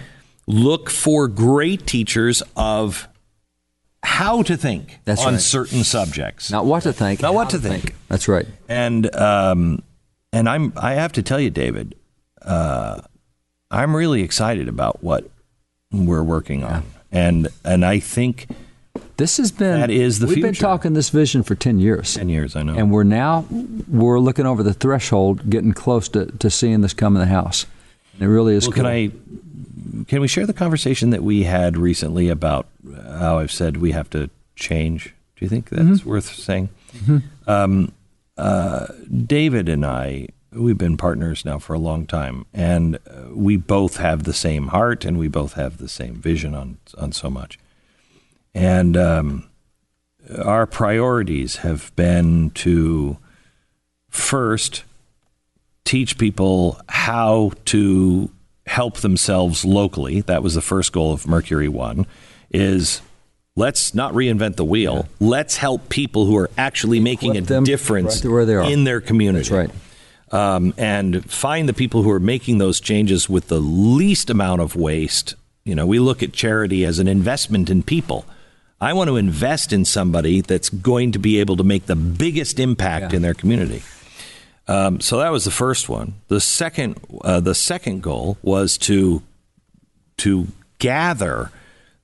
look 0.47 0.89
for 0.89 1.27
great 1.27 1.87
teachers 1.87 2.43
of 2.57 3.09
how 4.05 4.43
to 4.43 4.57
think 4.57 5.01
That's 5.05 5.25
on 5.25 5.35
right. 5.35 5.43
certain 5.43 5.83
subjects. 5.83 6.51
Not 6.51 6.67
what 6.67 6.83
to 6.85 6.93
think. 6.93 7.23
Not 7.23 7.35
what 7.35 7.51
to 7.51 7.59
think. 7.59 7.85
think. 7.85 7.97
That's 8.09 8.29
right. 8.29 8.47
And 8.69 9.13
um, 9.17 9.83
and 10.33 10.49
I'm 10.49 10.73
I 10.77 10.95
have 10.95 11.13
to 11.13 11.23
tell 11.23 11.41
you, 11.41 11.51
David. 11.51 11.95
Uh, 12.43 13.01
I'm 13.71 13.97
really 13.97 14.23
excited 14.23 14.69
about 14.69 15.03
what 15.03 15.29
we're 15.91 16.23
working 16.23 16.63
on, 16.63 16.83
yeah. 17.13 17.19
and 17.27 17.49
and 17.65 17.85
I 17.85 17.99
think 17.99 18.47
this 19.17 19.39
has 19.39 19.51
been 19.51 19.81
that 19.81 19.91
is 19.91 20.19
the 20.19 20.27
we've 20.27 20.35
future. 20.35 20.49
been 20.49 20.55
talking 20.55 20.93
this 20.93 21.11
vision 21.11 21.43
for 21.43 21.55
10 21.55 21.79
years 21.79 22.15
10 22.15 22.29
years 22.29 22.57
i 22.57 22.63
know 22.63 22.75
and 22.75 22.91
we're 22.91 23.05
now 23.05 23.45
we're 23.89 24.19
looking 24.19 24.47
over 24.47 24.63
the 24.63 24.75
threshold 24.75 25.49
getting 25.49 25.73
close 25.73 26.09
to, 26.09 26.27
to 26.27 26.51
seeing 26.51 26.81
this 26.81 26.93
come 26.93 27.17
in 27.17 27.21
the 27.21 27.27
house 27.27 27.67
and 28.15 28.23
it 28.23 28.29
really 28.29 28.55
is 28.55 28.67
well, 28.67 28.73
cool. 28.73 28.85
can 28.85 28.87
i 28.87 30.05
can 30.07 30.21
we 30.21 30.29
share 30.29 30.47
the 30.47 30.53
conversation 30.53 31.11
that 31.11 31.23
we 31.23 31.45
had 31.45 31.77
recently 31.77 32.29
about 32.29 32.67
how 33.19 33.39
i've 33.39 33.53
said 33.53 33.77
we 33.79 33.93
have 33.93 34.11
to 34.11 34.29
change 34.57 35.15
do 35.37 35.45
you 35.45 35.49
think 35.49 35.69
that's 35.69 35.83
mm-hmm. 35.83 36.09
worth 36.09 36.35
saying 36.35 36.69
mm-hmm. 36.97 37.19
um, 37.51 37.93
uh, 38.37 38.87
david 39.27 39.69
and 39.69 39.85
i 39.85 40.27
we've 40.55 40.79
been 40.79 40.97
partners 40.97 41.45
now 41.45 41.59
for 41.59 41.75
a 41.75 41.79
long 41.79 42.07
time, 42.07 42.47
and 42.53 42.97
uh, 42.97 43.29
we 43.33 43.57
both 43.57 43.97
have 43.97 44.25
the 44.25 44.33
same 44.33 44.69
heart 44.69 45.05
and 45.05 45.19
we 45.19 45.29
both 45.29 45.55
have 45.55 45.79
the 45.79 45.89
same 45.89 46.15
vision 46.15 46.55
on 46.55 46.79
on 46.97 47.13
so 47.13 47.31
much. 47.31 47.59
And 48.55 48.97
um, 48.97 49.49
our 50.43 50.67
priorities 50.67 51.57
have 51.57 51.95
been 51.97 52.51
to 52.51 53.19
first 54.09 54.85
teach 55.85 56.17
people 56.19 56.81
how 56.89 57.53
to 57.67 58.31
help 58.67 58.99
themselves 58.99 59.65
locally. 59.65 60.21
That 60.23 60.43
was 60.43 60.55
the 60.55 60.63
first 60.63 60.93
goal 60.93 61.13
of 61.13 61.27
Mercury 61.27 61.69
One. 61.69 62.07
Is 62.55 63.03
let's 63.57 63.95
not 63.95 64.15
reinvent 64.15 64.57
the 64.57 64.65
wheel. 64.65 65.09
Yeah. 65.21 65.29
Let's 65.29 65.57
help 65.57 65.89
people 65.89 66.27
who 66.27 66.37
are 66.37 66.51
actually 66.57 67.01
making 67.01 67.37
a 67.37 67.41
difference 67.41 68.25
right 68.25 68.71
in 68.71 68.85
their 68.85 69.01
community. 69.01 69.49
That's 69.49 69.51
right 69.51 69.71
um, 70.35 70.75
and 70.77 71.31
find 71.31 71.69
the 71.69 71.73
people 71.73 72.03
who 72.03 72.11
are 72.11 72.21
making 72.21 72.59
those 72.59 72.81
changes 72.81 73.29
with 73.29 73.47
the 73.47 73.61
least 73.61 74.31
amount 74.31 74.61
of 74.61 74.75
waste. 74.75 75.37
You 75.65 75.77
know, 75.77 75.87
we 75.87 76.01
look 76.01 76.23
at 76.25 76.33
charity 76.33 76.85
as 76.85 76.99
an 76.99 77.07
investment 77.07 77.71
in 77.71 77.85
people. 77.85 78.27
I 78.81 78.93
want 78.95 79.09
to 79.09 79.17
invest 79.17 79.73
in 79.73 79.85
somebody 79.85 80.41
that's 80.41 80.69
going 80.69 81.13
to 81.13 81.21
be 81.21 81.39
able 81.39 81.57
to 81.57 81.65
make 81.65 81.87
the 81.87 81.95
biggest 81.95 82.59
impact 82.59 83.13
yeah. 83.13 83.17
in 83.17 83.23
their 83.23 83.35
community. 83.35 83.83
Um, 84.67 85.01
so 85.01 85.19
that 85.19 85.31
was 85.31 85.45
the 85.45 85.53
first 85.53 85.89
one. 85.89 86.15
The 86.29 86.41
second, 86.41 86.99
uh, 87.23 87.39
the 87.39 87.55
second 87.55 88.03
goal 88.03 88.37
was 88.43 88.77
to 88.79 89.23
to 90.17 90.49
gather 90.79 91.51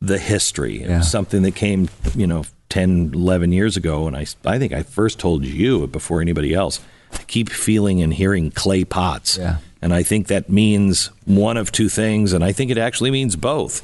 the 0.01 0.19
history. 0.19 0.83
Yeah. 0.83 1.01
something 1.01 1.43
that 1.43 1.55
came, 1.55 1.89
you 2.15 2.27
know, 2.27 2.45
10, 2.71 3.13
11 3.15 3.53
years 3.53 3.77
ago, 3.77 4.07
and 4.07 4.17
I, 4.17 4.27
I 4.45 4.59
think 4.59 4.73
I 4.73 4.83
first 4.83 5.19
told 5.19 5.45
you 5.45 5.87
before 5.87 6.21
anybody 6.21 6.55
else 6.55 6.81
I 7.13 7.19
keep 7.25 7.51
feeling 7.51 8.03
and 8.03 8.15
hearing 8.15 8.51
clay 8.51 8.85
pots. 8.85 9.37
Yeah. 9.37 9.57
And 9.83 9.95
I 9.95 10.03
think 10.03 10.27
that 10.29 10.49
means 10.51 11.11
one 11.25 11.57
of 11.57 11.73
two 11.73 11.89
things, 11.89 12.33
and 12.33 12.45
I 12.45 12.53
think 12.53 12.71
it 12.71 12.79
actually 12.79 13.11
means 13.11 13.37
both. 13.37 13.83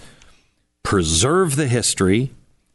Preserve 0.82 1.56
the 1.56 1.66
history 1.66 2.30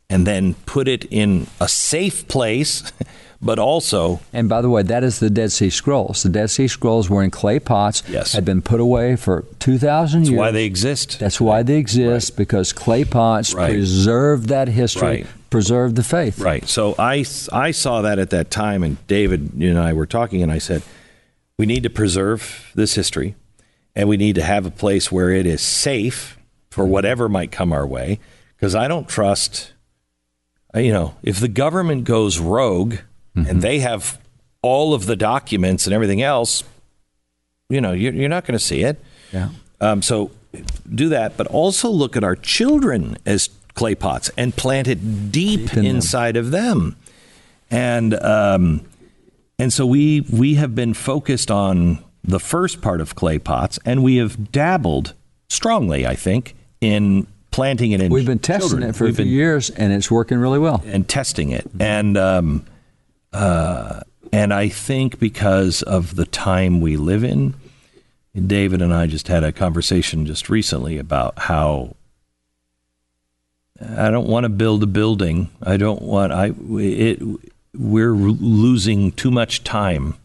and 0.09 0.27
then 0.27 0.55
put 0.65 0.87
it 0.87 1.05
in 1.05 1.47
a 1.59 1.67
safe 1.67 2.27
place, 2.27 2.91
but 3.41 3.59
also. 3.59 4.19
And 4.31 4.47
by 4.47 4.61
the 4.61 4.69
way, 4.69 4.83
that 4.83 5.03
is 5.03 5.19
the 5.19 5.29
Dead 5.29 5.51
Sea 5.51 5.69
Scrolls. 5.69 6.23
The 6.23 6.29
Dead 6.29 6.49
Sea 6.49 6.67
Scrolls 6.67 7.09
were 7.09 7.23
in 7.23 7.31
clay 7.31 7.59
pots, 7.59 8.03
yes. 8.07 8.33
had 8.33 8.45
been 8.45 8.61
put 8.61 8.79
away 8.79 9.15
for 9.15 9.45
2,000 9.59 10.21
years. 10.21 10.29
That's 10.29 10.37
why 10.37 10.51
they 10.51 10.65
exist. 10.65 11.19
That's 11.19 11.41
why 11.41 11.63
they 11.63 11.77
exist, 11.77 12.31
right. 12.31 12.37
because 12.37 12.73
clay 12.73 13.03
pots 13.03 13.53
right. 13.53 13.71
preserve 13.71 14.47
that 14.47 14.67
history, 14.67 15.07
right 15.07 15.27
preserve 15.51 15.93
the 15.93 16.03
faith. 16.03 16.39
Right. 16.39 16.67
So 16.67 16.95
I, 16.97 17.25
I 17.51 17.69
saw 17.69 18.01
that 18.01 18.17
at 18.17 18.31
that 18.31 18.49
time, 18.49 18.81
and 18.81 19.05
David 19.05 19.53
and 19.53 19.77
I 19.77 19.93
were 19.93 20.07
talking, 20.07 20.41
and 20.41 20.51
I 20.51 20.57
said, 20.57 20.81
we 21.57 21.67
need 21.67 21.83
to 21.83 21.89
preserve 21.91 22.71
this 22.73 22.95
history, 22.95 23.35
and 23.95 24.09
we 24.09 24.17
need 24.17 24.35
to 24.35 24.43
have 24.43 24.65
a 24.65 24.71
place 24.71 25.11
where 25.11 25.29
it 25.29 25.45
is 25.45 25.61
safe 25.61 26.39
for 26.71 26.85
whatever 26.85 27.29
might 27.29 27.51
come 27.51 27.71
our 27.71 27.85
way, 27.85 28.19
because 28.55 28.73
I 28.73 28.87
don't 28.87 29.07
trust. 29.07 29.73
you 30.73 30.93
know, 30.93 31.15
if 31.21 31.39
the 31.39 31.49
government 31.49 32.05
goes 32.05 32.39
rogue 32.39 32.95
Mm-hmm. 33.35 33.49
and 33.49 33.61
they 33.61 33.79
have 33.79 34.19
all 34.61 34.93
of 34.93 35.05
the 35.05 35.15
documents 35.15 35.87
and 35.87 35.93
everything 35.93 36.21
else, 36.21 36.63
you 37.69 37.79
know, 37.79 37.93
you're, 37.93 38.13
you're 38.13 38.29
not 38.29 38.45
going 38.45 38.57
to 38.57 38.63
see 38.63 38.81
it. 38.83 38.99
Yeah. 39.31 39.49
Um, 39.79 40.01
so 40.01 40.31
do 40.93 41.07
that, 41.09 41.37
but 41.37 41.47
also 41.47 41.89
look 41.89 42.17
at 42.17 42.23
our 42.25 42.35
children 42.35 43.17
as 43.25 43.49
clay 43.73 43.95
pots 43.95 44.29
and 44.37 44.53
plant 44.55 44.87
it 44.89 45.31
deep, 45.31 45.61
Deep 45.61 45.73
in 45.77 45.83
them. 45.85 45.95
inside 45.95 46.35
of 46.35 46.51
them. 46.51 46.97
And 47.69 48.13
um, 48.15 48.81
and 49.57 49.71
so 49.71 49.85
we 49.85 50.21
we 50.29 50.55
have 50.55 50.75
been 50.75 50.93
focused 50.93 51.49
on 51.49 52.03
the 52.23 52.39
first 52.39 52.81
part 52.81 52.99
of 52.99 53.15
clay 53.15 53.39
pots, 53.39 53.79
and 53.85 54.03
we 54.03 54.17
have 54.17 54.51
dabbled 54.51 55.13
strongly, 55.49 56.05
I 56.05 56.15
think, 56.15 56.53
in 56.81 57.27
planting 57.51 57.91
it 57.91 58.01
in. 58.01 58.11
We've 58.11 58.25
been 58.25 58.39
testing 58.39 58.69
children. 58.71 58.89
it 58.89 58.95
for 58.97 59.05
We've 59.05 59.13
a 59.13 59.15
few 59.15 59.25
been- 59.25 59.33
years, 59.33 59.69
and 59.69 59.93
it's 59.93 60.11
working 60.11 60.37
really 60.39 60.59
well. 60.59 60.83
and 60.85 61.07
testing 61.07 61.51
it. 61.51 61.65
And 61.79 62.17
um, 62.17 62.65
uh, 63.33 64.01
and 64.31 64.53
I 64.53 64.69
think 64.69 65.19
because 65.19 65.81
of 65.83 66.15
the 66.15 66.25
time 66.25 66.81
we 66.81 66.97
live 66.97 67.23
in, 67.23 67.53
David 68.47 68.81
and 68.81 68.93
I 68.93 69.07
just 69.07 69.27
had 69.27 69.43
a 69.43 69.51
conversation 69.51 70.25
just 70.25 70.49
recently 70.49 70.97
about 70.97 71.37
how 71.37 71.95
I 73.81 74.09
don't 74.11 74.27
want 74.27 74.43
to 74.45 74.49
build 74.49 74.83
a 74.83 74.87
building. 74.87 75.49
I 75.63 75.77
don't 75.77 76.01
want 76.01 76.31
I 76.31 76.53
it. 76.77 77.21
We're 77.73 78.13
losing 78.13 79.11
too 79.13 79.31
much 79.31 79.63
time. 79.63 80.15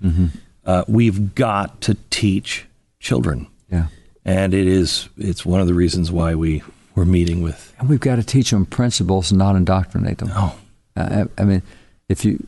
Uh, 0.65 0.85
we've 0.89 1.35
got 1.35 1.81
to 1.83 1.97
teach 2.11 2.67
children, 3.01 3.47
Yeah. 3.71 3.87
and 4.25 4.53
it 4.53 4.67
is 4.67 5.09
it's 5.17 5.47
one 5.47 5.61
of 5.61 5.67
the 5.69 5.75
reasons 5.75 6.11
why 6.11 6.35
we 6.35 6.63
were 6.97 7.05
meeting 7.07 7.41
with. 7.43 7.73
And 7.79 7.89
we've 7.89 8.01
got 8.01 8.17
to 8.17 8.25
teach 8.25 8.51
them 8.51 8.67
principles, 8.67 9.33
not 9.33 9.55
indoctrinate 9.57 10.19
them. 10.19 10.31
Oh, 10.35 10.57
Uh, 10.97 11.25
I, 11.39 11.43
I 11.43 11.45
mean, 11.45 11.63
if 12.09 12.25
you, 12.25 12.45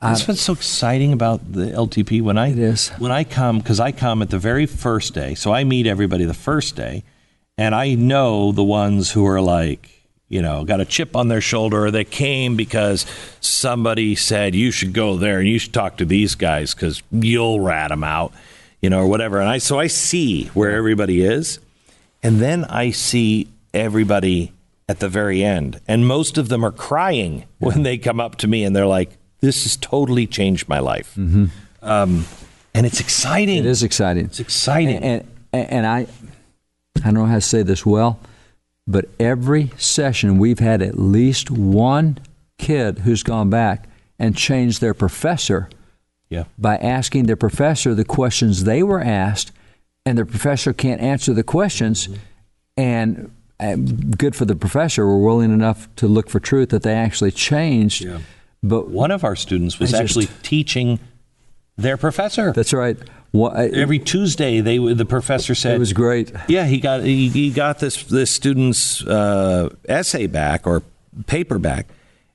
Uh, 0.00 0.10
That's 0.10 0.28
what's 0.28 0.42
so 0.42 0.52
exciting 0.52 1.12
about 1.12 1.52
the 1.52 1.66
LTP 1.66 2.20
when 2.22 2.36
I 2.36 2.52
when 2.98 3.10
I 3.10 3.24
come 3.24 3.58
because 3.58 3.80
I 3.80 3.92
come 3.92 4.20
at 4.22 4.30
the 4.30 4.38
very 4.38 4.66
first 4.66 5.14
day, 5.14 5.34
so 5.34 5.52
I 5.52 5.64
meet 5.64 5.86
everybody 5.86 6.24
the 6.24 6.34
first 6.34 6.76
day, 6.76 7.02
and 7.56 7.74
I 7.74 7.94
know 7.94 8.52
the 8.52 8.62
ones 8.64 9.10
who 9.12 9.26
are 9.26 9.40
like 9.40 9.90
you 10.28 10.42
know 10.42 10.64
got 10.64 10.80
a 10.80 10.84
chip 10.84 11.16
on 11.16 11.28
their 11.28 11.40
shoulder 11.40 11.86
or 11.86 11.90
they 11.90 12.04
came 12.04 12.56
because 12.56 13.06
somebody 13.40 14.14
said 14.14 14.54
you 14.54 14.70
should 14.70 14.92
go 14.92 15.16
there 15.16 15.38
and 15.38 15.48
you 15.48 15.58
should 15.58 15.72
talk 15.72 15.96
to 15.96 16.04
these 16.04 16.34
guys 16.34 16.74
because 16.74 17.02
you'll 17.10 17.60
rat 17.60 17.88
them 17.88 18.04
out, 18.04 18.32
you 18.82 18.90
know, 18.90 19.00
or 19.00 19.06
whatever. 19.06 19.40
And 19.40 19.48
I 19.48 19.58
so 19.58 19.78
I 19.78 19.86
see 19.86 20.46
where 20.48 20.72
everybody 20.72 21.22
is, 21.22 21.58
and 22.22 22.38
then 22.38 22.64
I 22.66 22.90
see 22.90 23.48
everybody 23.72 24.52
at 24.88 25.00
the 25.00 25.08
very 25.08 25.42
end. 25.42 25.80
And 25.88 26.06
most 26.06 26.38
of 26.38 26.48
them 26.48 26.64
are 26.64 26.72
crying 26.72 27.44
when 27.58 27.82
they 27.82 27.98
come 27.98 28.20
up 28.20 28.36
to 28.36 28.46
me 28.46 28.62
and 28.62 28.76
they're 28.76 28.86
like, 28.86 29.10
this 29.40 29.64
has 29.64 29.76
totally 29.76 30.26
changed 30.26 30.68
my 30.68 30.78
life. 30.78 31.16
Um, 31.82 32.24
and 32.74 32.86
it's 32.86 33.00
exciting. 33.00 33.58
it 33.58 33.66
is 33.66 33.82
exciting. 33.82 34.26
It's 34.26 34.40
exciting. 34.40 34.96
And, 34.96 35.26
and, 35.52 35.70
and 35.70 35.86
I, 35.86 36.06
I 36.96 37.00
don't 37.00 37.14
know 37.14 37.26
how 37.26 37.36
to 37.36 37.40
say 37.40 37.62
this 37.62 37.86
well, 37.86 38.18
but 38.86 39.06
every 39.18 39.70
session 39.76 40.38
we've 40.38 40.58
had 40.58 40.82
at 40.82 40.98
least 40.98 41.50
one 41.50 42.18
kid 42.58 43.00
who's 43.00 43.22
gone 43.22 43.50
back 43.50 43.88
and 44.18 44.36
changed 44.36 44.80
their 44.80 44.94
professor 44.94 45.68
yeah. 46.28 46.44
by 46.58 46.76
asking 46.76 47.26
their 47.26 47.36
professor 47.36 47.94
the 47.94 48.04
questions 48.04 48.64
they 48.64 48.82
were 48.82 49.00
asked, 49.00 49.52
and 50.04 50.18
the 50.18 50.24
professor 50.24 50.72
can't 50.72 51.00
answer 51.00 51.32
the 51.32 51.42
questions, 51.42 52.08
and 52.76 53.30
uh, 53.60 53.76
good 53.76 54.34
for 54.34 54.44
the 54.44 54.56
professor, 54.56 55.06
were 55.06 55.18
willing 55.18 55.52
enough 55.52 55.88
to 55.96 56.06
look 56.06 56.28
for 56.28 56.40
truth 56.40 56.70
that 56.70 56.82
they 56.82 56.94
actually 56.94 57.30
changed. 57.30 58.04
Yeah. 58.04 58.18
But 58.62 58.88
One 58.90 59.10
of 59.10 59.22
our 59.24 59.36
students 59.36 59.78
was 59.78 59.92
I 59.94 60.02
just- 60.02 60.16
actually 60.16 60.28
teaching 60.42 60.98
their 61.76 61.96
professor. 61.96 62.52
that's 62.52 62.72
right. 62.72 62.96
What, 63.32 63.58
it, 63.58 63.74
Every 63.74 63.98
Tuesday, 63.98 64.60
they 64.60 64.78
the 64.78 65.04
professor 65.04 65.54
said 65.54 65.74
it 65.74 65.78
was 65.78 65.92
great. 65.92 66.32
Yeah, 66.48 66.64
he 66.64 66.80
got 66.80 67.02
he, 67.02 67.28
he 67.28 67.50
got 67.50 67.80
this 67.80 68.02
this 68.04 68.30
student's 68.30 69.04
uh, 69.04 69.68
essay 69.86 70.26
back 70.26 70.66
or 70.66 70.82
paper 71.26 71.58
back, 71.58 71.86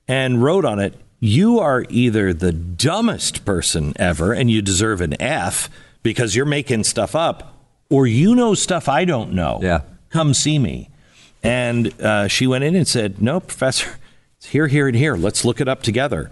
and 0.06 0.42
wrote 0.44 0.64
on 0.64 0.78
it. 0.78 0.94
You 1.18 1.58
are 1.58 1.84
either 1.88 2.32
the 2.32 2.52
dumbest 2.52 3.44
person 3.44 3.94
ever, 3.96 4.32
and 4.32 4.48
you 4.50 4.62
deserve 4.62 5.00
an 5.00 5.20
F 5.20 5.68
because 6.04 6.36
you're 6.36 6.46
making 6.46 6.84
stuff 6.84 7.16
up, 7.16 7.56
or 7.90 8.06
you 8.06 8.36
know 8.36 8.54
stuff 8.54 8.88
I 8.88 9.04
don't 9.04 9.32
know. 9.32 9.58
Yeah. 9.62 9.80
come 10.10 10.34
see 10.34 10.58
me. 10.58 10.88
And 11.42 12.00
uh, 12.00 12.28
she 12.28 12.46
went 12.46 12.62
in 12.62 12.76
and 12.76 12.86
said, 12.86 13.20
"No, 13.20 13.40
professor, 13.40 13.96
it's 14.42 14.50
here, 14.50 14.66
here, 14.66 14.88
and 14.88 14.96
here. 14.96 15.14
Let's 15.16 15.44
look 15.44 15.60
it 15.60 15.68
up 15.68 15.82
together." 15.82 16.30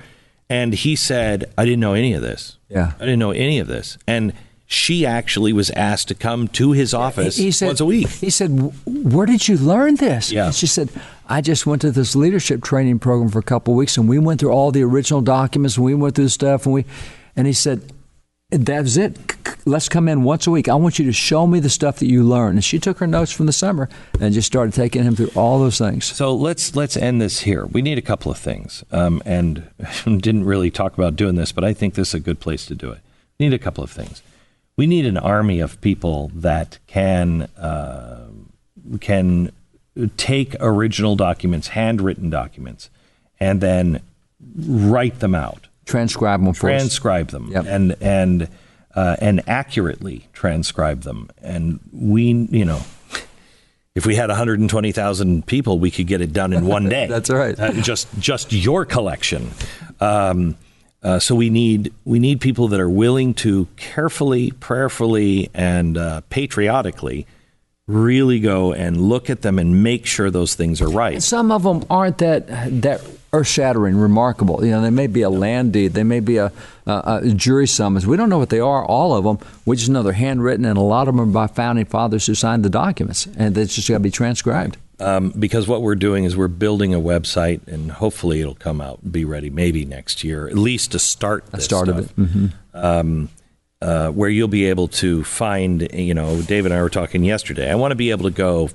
And 0.48 0.74
he 0.74 0.96
said, 0.96 1.44
"I 1.56 1.64
didn't 1.64 1.78
know 1.78 1.94
any 1.94 2.12
of 2.12 2.22
this. 2.22 2.56
Yeah. 2.68 2.92
I 2.98 3.04
didn't 3.04 3.20
know 3.20 3.30
any 3.30 3.60
of 3.60 3.68
this." 3.68 3.98
And 4.04 4.32
she 4.66 5.06
actually 5.06 5.52
was 5.52 5.70
asked 5.70 6.08
to 6.08 6.14
come 6.14 6.48
to 6.48 6.72
his 6.72 6.92
office 6.92 7.36
He 7.36 7.50
said, 7.50 7.66
once 7.68 7.80
a 7.80 7.84
week. 7.84 8.08
He 8.08 8.30
said, 8.30 8.72
"Where 8.84 9.26
did 9.26 9.46
you 9.46 9.56
learn 9.56 9.94
this?" 9.94 10.32
Yeah. 10.32 10.46
And 10.46 10.54
she 10.54 10.66
said, 10.66 10.88
"I 11.28 11.40
just 11.40 11.66
went 11.66 11.82
to 11.82 11.92
this 11.92 12.16
leadership 12.16 12.64
training 12.64 12.98
program 12.98 13.30
for 13.30 13.38
a 13.38 13.44
couple 13.44 13.74
of 13.74 13.78
weeks, 13.78 13.96
and 13.96 14.08
we 14.08 14.18
went 14.18 14.40
through 14.40 14.50
all 14.50 14.72
the 14.72 14.82
original 14.82 15.20
documents, 15.20 15.76
and 15.76 15.86
we 15.86 15.94
went 15.94 16.16
through 16.16 16.28
stuff, 16.30 16.66
and 16.66 16.74
we." 16.74 16.84
And 17.36 17.46
he 17.46 17.52
said, 17.52 17.80
"That's 18.50 18.96
it. 18.96 19.16
Let's 19.66 19.88
come 19.88 20.08
in 20.08 20.22
once 20.22 20.46
a 20.46 20.50
week. 20.50 20.68
I 20.68 20.74
want 20.74 20.98
you 20.98 21.04
to 21.06 21.12
show 21.12 21.46
me 21.46 21.60
the 21.60 21.70
stuff 21.70 21.98
that 21.98 22.06
you 22.06 22.22
learned." 22.22 22.56
And 22.56 22.64
she 22.64 22.78
took 22.78 22.98
her 22.98 23.06
notes 23.06 23.32
from 23.32 23.46
the 23.46 23.52
summer 23.52 23.88
and 24.20 24.34
just 24.34 24.46
started 24.46 24.74
taking 24.74 25.02
him 25.02 25.16
through 25.16 25.30
all 25.34 25.58
those 25.58 25.78
things. 25.78 26.04
So 26.04 26.34
let's 26.34 26.74
let's 26.76 26.96
end 26.96 27.20
this 27.20 27.40
here. 27.40 27.66
We 27.66 27.82
need 27.82 27.98
a 27.98 28.02
couple 28.02 28.30
of 28.30 28.38
things, 28.38 28.84
um, 28.90 29.22
and 29.24 29.68
didn't 30.04 30.44
really 30.44 30.70
talk 30.70 30.94
about 30.94 31.16
doing 31.16 31.36
this, 31.36 31.52
but 31.52 31.64
I 31.64 31.72
think 31.72 31.94
this 31.94 32.08
is 32.08 32.14
a 32.14 32.20
good 32.20 32.40
place 32.40 32.66
to 32.66 32.74
do 32.74 32.90
it. 32.90 33.00
We 33.38 33.48
need 33.48 33.54
a 33.54 33.58
couple 33.58 33.82
of 33.82 33.90
things. 33.90 34.22
We 34.76 34.86
need 34.86 35.06
an 35.06 35.18
army 35.18 35.60
of 35.60 35.80
people 35.80 36.30
that 36.34 36.78
can 36.86 37.42
uh, 37.58 38.28
can 39.00 39.52
take 40.16 40.56
original 40.60 41.16
documents, 41.16 41.68
handwritten 41.68 42.30
documents, 42.30 42.90
and 43.38 43.60
then 43.60 44.00
write 44.56 45.20
them 45.20 45.34
out, 45.34 45.68
Transcribe 45.86 46.40
them 46.40 46.48
us. 46.50 46.58
transcribe 46.58 47.28
them, 47.28 47.48
Yep. 47.50 47.64
and 47.68 47.96
and 48.00 48.48
uh, 48.94 49.16
and 49.20 49.42
accurately 49.48 50.28
transcribe 50.32 51.02
them. 51.02 51.30
And 51.42 51.80
we, 51.92 52.32
you 52.50 52.64
know. 52.64 52.80
If 53.92 54.06
we 54.06 54.14
had 54.14 54.28
120,000 54.28 55.46
people, 55.46 55.80
we 55.80 55.90
could 55.90 56.06
get 56.06 56.20
it 56.20 56.32
done 56.32 56.52
in 56.52 56.64
one 56.64 56.88
day. 56.88 57.08
That's 57.08 57.28
right. 57.28 57.58
Uh, 57.58 57.72
just 57.72 58.06
just 58.20 58.52
your 58.52 58.84
collection. 58.84 59.50
Um, 60.00 60.56
uh, 61.02 61.18
so 61.18 61.34
we 61.34 61.50
need 61.50 61.92
we 62.04 62.20
need 62.20 62.40
people 62.40 62.68
that 62.68 62.78
are 62.78 62.88
willing 62.88 63.34
to 63.34 63.66
carefully, 63.76 64.52
prayerfully, 64.52 65.50
and 65.54 65.98
uh, 65.98 66.20
patriotically 66.30 67.26
really 67.94 68.40
go 68.40 68.72
and 68.72 69.00
look 69.00 69.30
at 69.30 69.42
them 69.42 69.58
and 69.58 69.82
make 69.82 70.06
sure 70.06 70.30
those 70.30 70.54
things 70.54 70.80
are 70.80 70.88
right. 70.88 71.22
Some 71.22 71.50
of 71.50 71.62
them 71.62 71.84
aren't 71.90 72.18
that 72.18 72.46
that 72.82 73.02
earth-shattering, 73.32 73.96
remarkable. 73.96 74.64
You 74.64 74.72
know, 74.72 74.82
they 74.82 74.90
may 74.90 75.06
be 75.06 75.22
a 75.22 75.30
land 75.30 75.72
deed, 75.72 75.92
they 75.94 76.02
may 76.02 76.20
be 76.20 76.38
a, 76.38 76.52
a, 76.86 77.20
a 77.22 77.30
jury 77.34 77.66
summons. 77.66 78.06
We 78.06 78.16
don't 78.16 78.28
know 78.28 78.38
what 78.38 78.50
they 78.50 78.60
are. 78.60 78.84
All 78.84 79.14
of 79.14 79.24
them. 79.24 79.38
We 79.64 79.76
just 79.76 79.88
know 79.88 80.02
they're 80.02 80.12
handwritten, 80.12 80.64
and 80.64 80.76
a 80.76 80.82
lot 80.82 81.06
of 81.08 81.14
them 81.14 81.28
are 81.28 81.32
by 81.32 81.46
founding 81.46 81.84
fathers 81.84 82.26
who 82.26 82.34
signed 82.34 82.64
the 82.64 82.70
documents, 82.70 83.28
and 83.36 83.54
they 83.54 83.66
just 83.66 83.88
got 83.88 83.94
to 83.94 84.00
be 84.00 84.10
transcribed. 84.10 84.76
Um, 84.98 85.30
because 85.30 85.66
what 85.66 85.80
we're 85.80 85.94
doing 85.94 86.24
is 86.24 86.36
we're 86.36 86.48
building 86.48 86.92
a 86.92 87.00
website, 87.00 87.66
and 87.68 87.90
hopefully 87.90 88.40
it'll 88.40 88.54
come 88.54 88.80
out 88.80 89.12
be 89.12 89.24
ready 89.24 89.48
maybe 89.48 89.84
next 89.84 90.24
year, 90.24 90.46
at 90.48 90.56
least 90.56 90.92
to 90.92 90.98
start. 90.98 91.46
This 91.52 91.64
start 91.64 91.88
of 91.88 92.04
stuff. 92.04 92.18
it. 92.18 92.22
hmm 92.26 92.46
um, 92.72 93.28
uh, 93.82 94.10
where 94.10 94.28
you'll 94.28 94.48
be 94.48 94.66
able 94.66 94.88
to 94.88 95.24
find, 95.24 95.88
you 95.92 96.14
know, 96.14 96.40
Dave 96.42 96.64
and 96.66 96.74
I 96.74 96.82
were 96.82 96.90
talking 96.90 97.24
yesterday. 97.24 97.70
I 97.70 97.74
want 97.76 97.92
to 97.92 97.96
be 97.96 98.10
able 98.10 98.24
to 98.24 98.30
go, 98.30 98.70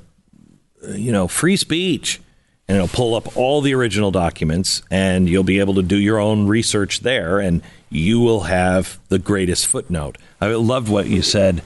uh, 0.84 0.92
you 0.94 1.12
know, 1.12 1.28
free 1.28 1.58
speech, 1.58 2.20
and 2.68 2.76
it'll 2.76 2.88
pull 2.88 3.14
up 3.16 3.38
all 3.38 3.62
the 3.62 3.74
original 3.76 4.10
documents, 4.12 4.82
and 4.90 5.30
you'll 5.30 5.44
be 5.44 5.60
able 5.60 5.76
to 5.76 5.84
do 5.84 5.98
your 5.98 6.18
own 6.20 6.48
research 6.48 7.02
there, 7.02 7.40
and 7.40 7.62
you 7.90 8.20
will 8.20 8.42
have 8.42 9.00
the 9.10 9.20
greatest 9.20 9.68
footnote. 9.68 10.18
I 10.42 10.48
loved 10.48 10.90
what 10.90 11.06
you 11.08 11.22
said 11.22 11.62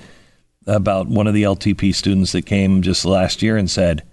about 0.67 1.07
one 1.07 1.25
of 1.25 1.33
the 1.33 1.43
LTP 1.43 1.95
students 1.95 2.33
that 2.33 2.45
came 2.45 2.81
just 2.81 3.05
last 3.05 3.41
year 3.41 3.55
and 3.57 3.71
said, 3.71 4.03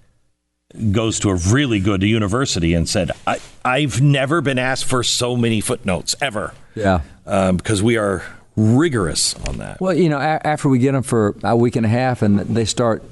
goes 0.92 1.18
to 1.20 1.30
a 1.30 1.34
really 1.34 1.80
good 1.80 2.02
university 2.02 2.74
and 2.74 2.88
said, 2.88 3.10
I, 3.26 3.38
I've 3.64 4.00
never 4.00 4.40
been 4.40 4.58
asked 4.58 4.84
for 4.84 5.02
so 5.02 5.36
many 5.36 5.60
footnotes 5.60 6.14
ever 6.20 6.54
Yeah. 6.74 7.00
um, 7.26 7.56
because 7.56 7.82
we 7.82 7.96
are 7.96 8.22
rigorous 8.56 9.34
on 9.46 9.58
that. 9.58 9.80
Well, 9.80 9.94
you 9.94 10.08
know, 10.08 10.18
a- 10.18 10.46
after 10.46 10.68
we 10.68 10.78
get 10.78 10.92
them 10.92 11.02
for 11.02 11.34
a 11.42 11.56
week 11.56 11.76
and 11.76 11.86
a 11.86 11.88
half, 11.88 12.22
and 12.22 12.40
they 12.40 12.64
start 12.64 13.02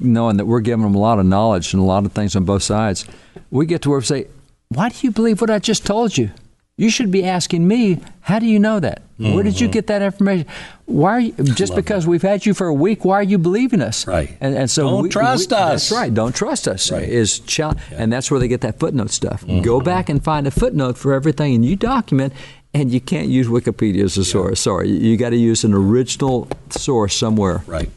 knowing 0.00 0.38
that 0.38 0.46
we're 0.46 0.60
giving 0.60 0.82
them 0.82 0.94
a 0.94 0.98
lot 0.98 1.18
of 1.18 1.26
knowledge 1.26 1.72
and 1.74 1.82
a 1.82 1.86
lot 1.86 2.04
of 2.04 2.12
things 2.12 2.34
on 2.34 2.44
both 2.44 2.62
sides, 2.62 3.04
we 3.50 3.66
get 3.66 3.82
to 3.82 3.90
where 3.90 3.98
we 3.98 4.04
say, 4.04 4.26
"Why 4.68 4.88
do 4.88 4.96
you 5.02 5.10
believe 5.10 5.40
what 5.40 5.50
I 5.50 5.58
just 5.58 5.86
told 5.86 6.16
you?" 6.16 6.30
You 6.76 6.90
should 6.90 7.12
be 7.12 7.24
asking 7.24 7.68
me, 7.68 8.00
how 8.20 8.40
do 8.40 8.46
you 8.46 8.58
know 8.58 8.80
that? 8.80 9.02
Mm-hmm. 9.20 9.34
Where 9.34 9.44
did 9.44 9.60
you 9.60 9.68
mm-hmm. 9.68 9.74
get 9.74 9.86
that 9.86 10.02
information? 10.02 10.48
Why 10.86 11.10
are 11.12 11.20
you, 11.20 11.32
just 11.32 11.76
because 11.76 12.04
that. 12.04 12.10
we've 12.10 12.22
had 12.22 12.44
you 12.44 12.52
for 12.52 12.66
a 12.66 12.74
week, 12.74 13.04
why 13.04 13.14
are 13.20 13.22
you 13.22 13.38
believing 13.38 13.80
us? 13.80 14.08
Right. 14.08 14.36
And, 14.40 14.56
and 14.56 14.68
so 14.68 14.90
don't 14.90 15.02
we, 15.04 15.08
trust 15.08 15.52
we, 15.52 15.56
us. 15.56 15.88
That's 15.88 15.92
right. 15.92 16.12
Don't 16.12 16.34
trust 16.34 16.66
us. 16.66 16.90
Right. 16.90 17.08
Is 17.08 17.40
yeah. 17.56 17.74
and 17.92 18.12
that's 18.12 18.28
where 18.28 18.40
they 18.40 18.48
get 18.48 18.62
that 18.62 18.80
footnote 18.80 19.12
stuff. 19.12 19.42
Mm-hmm. 19.42 19.62
Go 19.62 19.80
back 19.80 20.08
and 20.08 20.22
find 20.22 20.48
a 20.48 20.50
footnote 20.50 20.98
for 20.98 21.12
everything, 21.12 21.54
and 21.54 21.64
you 21.64 21.76
document. 21.76 22.32
And 22.74 22.92
you 22.92 23.00
can't 23.00 23.28
use 23.28 23.46
Wikipedia 23.46 24.02
as 24.02 24.16
a 24.18 24.20
yeah. 24.20 24.32
source. 24.32 24.60
Sorry, 24.60 24.90
you 24.90 25.16
got 25.16 25.30
to 25.30 25.36
use 25.36 25.64
an 25.64 25.72
original 25.72 26.48
source 26.70 27.16
somewhere. 27.16 27.62
Right. 27.66 27.88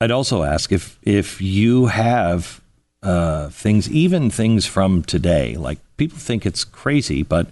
I'd 0.00 0.10
also 0.10 0.42
ask 0.42 0.72
if 0.72 0.98
if 1.02 1.40
you 1.40 1.86
have 1.86 2.60
uh, 3.02 3.48
things, 3.50 3.90
even 3.90 4.30
things 4.30 4.66
from 4.66 5.02
today. 5.02 5.56
Like 5.56 5.78
people 5.96 6.18
think 6.18 6.44
it's 6.46 6.64
crazy, 6.64 7.22
but 7.22 7.46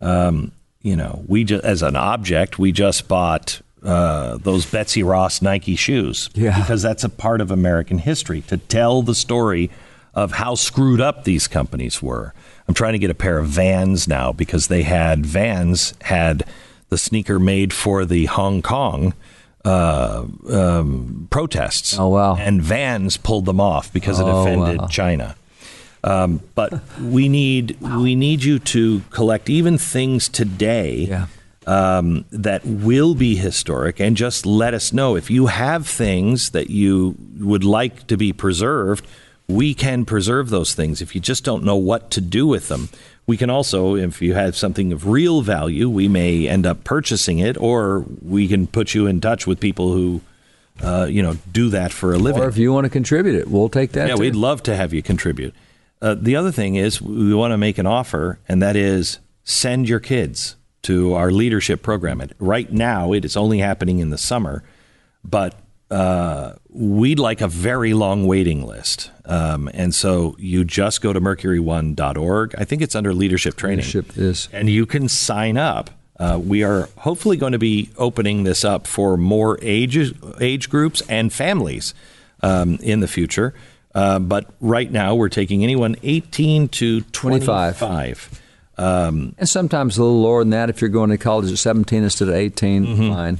um, 0.00 0.52
you 0.82 0.94
know, 0.94 1.24
we 1.26 1.44
just 1.44 1.64
as 1.64 1.82
an 1.82 1.96
object, 1.96 2.58
we 2.58 2.70
just 2.70 3.08
bought 3.08 3.60
uh, 3.82 4.38
those 4.38 4.66
Betsy 4.66 5.02
Ross 5.02 5.42
Nike 5.42 5.76
shoes 5.76 6.30
yeah. 6.34 6.58
because 6.58 6.82
that's 6.82 7.04
a 7.04 7.08
part 7.08 7.40
of 7.40 7.50
American 7.50 7.98
history 7.98 8.40
to 8.42 8.56
tell 8.56 9.02
the 9.02 9.14
story 9.14 9.70
of 10.14 10.32
how 10.32 10.54
screwed 10.54 11.00
up 11.00 11.24
these 11.24 11.48
companies 11.48 12.00
were. 12.00 12.32
I'm 12.66 12.74
trying 12.74 12.94
to 12.94 12.98
get 12.98 13.10
a 13.10 13.14
pair 13.14 13.38
of 13.38 13.46
Vans 13.46 14.08
now 14.08 14.32
because 14.32 14.68
they 14.68 14.82
had 14.82 15.26
Vans 15.26 15.94
had 16.02 16.44
the 16.88 16.98
sneaker 16.98 17.38
made 17.38 17.72
for 17.72 18.04
the 18.04 18.26
Hong 18.26 18.62
Kong 18.62 19.14
uh, 19.64 20.24
um, 20.50 21.26
protests. 21.30 21.98
Oh 21.98 22.08
wow! 22.08 22.36
And 22.36 22.62
Vans 22.62 23.16
pulled 23.16 23.46
them 23.46 23.60
off 23.60 23.92
because 23.92 24.20
it 24.20 24.24
oh, 24.24 24.42
offended 24.42 24.80
wow. 24.80 24.86
China. 24.88 25.36
Um, 26.02 26.42
but 26.54 26.82
we 27.00 27.28
need 27.28 27.80
wow. 27.80 28.00
we 28.00 28.14
need 28.14 28.44
you 28.44 28.58
to 28.58 29.00
collect 29.10 29.48
even 29.48 29.78
things 29.78 30.28
today 30.28 31.06
yeah. 31.08 31.26
um, 31.66 32.26
that 32.30 32.64
will 32.66 33.14
be 33.14 33.36
historic, 33.36 34.00
and 34.00 34.16
just 34.16 34.44
let 34.44 34.74
us 34.74 34.92
know 34.92 35.16
if 35.16 35.30
you 35.30 35.46
have 35.46 35.86
things 35.86 36.50
that 36.50 36.68
you 36.68 37.16
would 37.38 37.64
like 37.64 38.06
to 38.08 38.16
be 38.16 38.32
preserved. 38.32 39.06
We 39.46 39.74
can 39.74 40.04
preserve 40.04 40.48
those 40.48 40.74
things. 40.74 41.02
If 41.02 41.14
you 41.14 41.20
just 41.20 41.44
don't 41.44 41.64
know 41.64 41.76
what 41.76 42.10
to 42.12 42.20
do 42.20 42.46
with 42.46 42.68
them, 42.68 42.88
we 43.26 43.36
can 43.36 43.50
also, 43.50 43.94
if 43.94 44.22
you 44.22 44.34
have 44.34 44.56
something 44.56 44.92
of 44.92 45.06
real 45.06 45.42
value, 45.42 45.88
we 45.88 46.08
may 46.08 46.48
end 46.48 46.66
up 46.66 46.84
purchasing 46.84 47.38
it, 47.38 47.56
or 47.58 48.04
we 48.22 48.48
can 48.48 48.66
put 48.66 48.94
you 48.94 49.06
in 49.06 49.20
touch 49.20 49.46
with 49.46 49.60
people 49.60 49.92
who. 49.92 50.20
Uh, 50.82 51.06
you 51.08 51.22
know, 51.22 51.36
do 51.52 51.70
that 51.70 51.92
for 51.92 52.14
a 52.14 52.18
living. 52.18 52.42
Or 52.42 52.48
if 52.48 52.56
you 52.56 52.72
want 52.72 52.84
to 52.84 52.90
contribute 52.90 53.36
it, 53.36 53.46
we'll 53.46 53.68
take 53.68 53.92
that. 53.92 54.08
Yeah, 54.08 54.16
too. 54.16 54.22
we'd 54.22 54.34
love 54.34 54.60
to 54.64 54.74
have 54.74 54.92
you 54.92 55.04
contribute. 55.04 55.54
Uh, 56.02 56.16
the 56.18 56.34
other 56.34 56.50
thing 56.50 56.74
is 56.74 57.00
we 57.00 57.32
want 57.32 57.52
to 57.52 57.56
make 57.56 57.78
an 57.78 57.86
offer, 57.86 58.40
and 58.48 58.60
that 58.60 58.74
is 58.74 59.20
send 59.44 59.88
your 59.88 60.00
kids 60.00 60.56
to 60.82 61.14
our 61.14 61.30
leadership 61.30 61.82
program. 61.82 62.22
Right 62.38 62.72
now, 62.72 63.12
it 63.12 63.24
is 63.24 63.36
only 63.36 63.58
happening 63.58 64.00
in 64.00 64.10
the 64.10 64.18
summer, 64.18 64.64
but 65.24 65.54
uh, 65.94 66.56
we'd 66.70 67.20
like 67.20 67.40
a 67.40 67.46
very 67.46 67.94
long 67.94 68.26
waiting 68.26 68.66
list. 68.66 69.12
Um, 69.26 69.70
and 69.72 69.94
so 69.94 70.34
you 70.40 70.64
just 70.64 71.00
go 71.00 71.12
to 71.12 71.20
mercury1.org. 71.20 72.54
I 72.58 72.64
think 72.64 72.82
it's 72.82 72.96
under 72.96 73.14
leadership 73.14 73.54
training. 73.54 73.84
Leadership 73.84 74.18
is. 74.18 74.48
And 74.52 74.68
you 74.68 74.86
can 74.86 75.08
sign 75.08 75.56
up. 75.56 75.90
Uh, 76.18 76.40
we 76.44 76.64
are 76.64 76.88
hopefully 76.98 77.36
going 77.36 77.52
to 77.52 77.60
be 77.60 77.90
opening 77.96 78.42
this 78.42 78.64
up 78.64 78.88
for 78.88 79.16
more 79.16 79.56
age, 79.62 79.96
age 80.40 80.68
groups 80.68 81.00
and 81.08 81.32
families 81.32 81.94
um, 82.42 82.74
in 82.82 82.98
the 82.98 83.08
future. 83.08 83.54
Uh, 83.94 84.18
but 84.18 84.50
right 84.60 84.90
now, 84.90 85.14
we're 85.14 85.28
taking 85.28 85.62
anyone 85.62 85.94
18 86.02 86.68
to 86.70 87.02
25. 87.02 87.78
25. 87.78 88.42
Um, 88.76 89.34
and 89.38 89.48
sometimes 89.48 89.98
a 89.98 90.02
little 90.02 90.22
lower 90.22 90.40
than 90.40 90.50
that 90.50 90.68
if 90.68 90.80
you're 90.80 90.90
going 90.90 91.10
to 91.10 91.18
college 91.18 91.50
at 91.50 91.58
17 91.58 92.02
instead 92.02 92.28
of 92.28 92.34
18. 92.34 92.86
Mm-hmm. 92.86 93.08
Fine. 93.12 93.38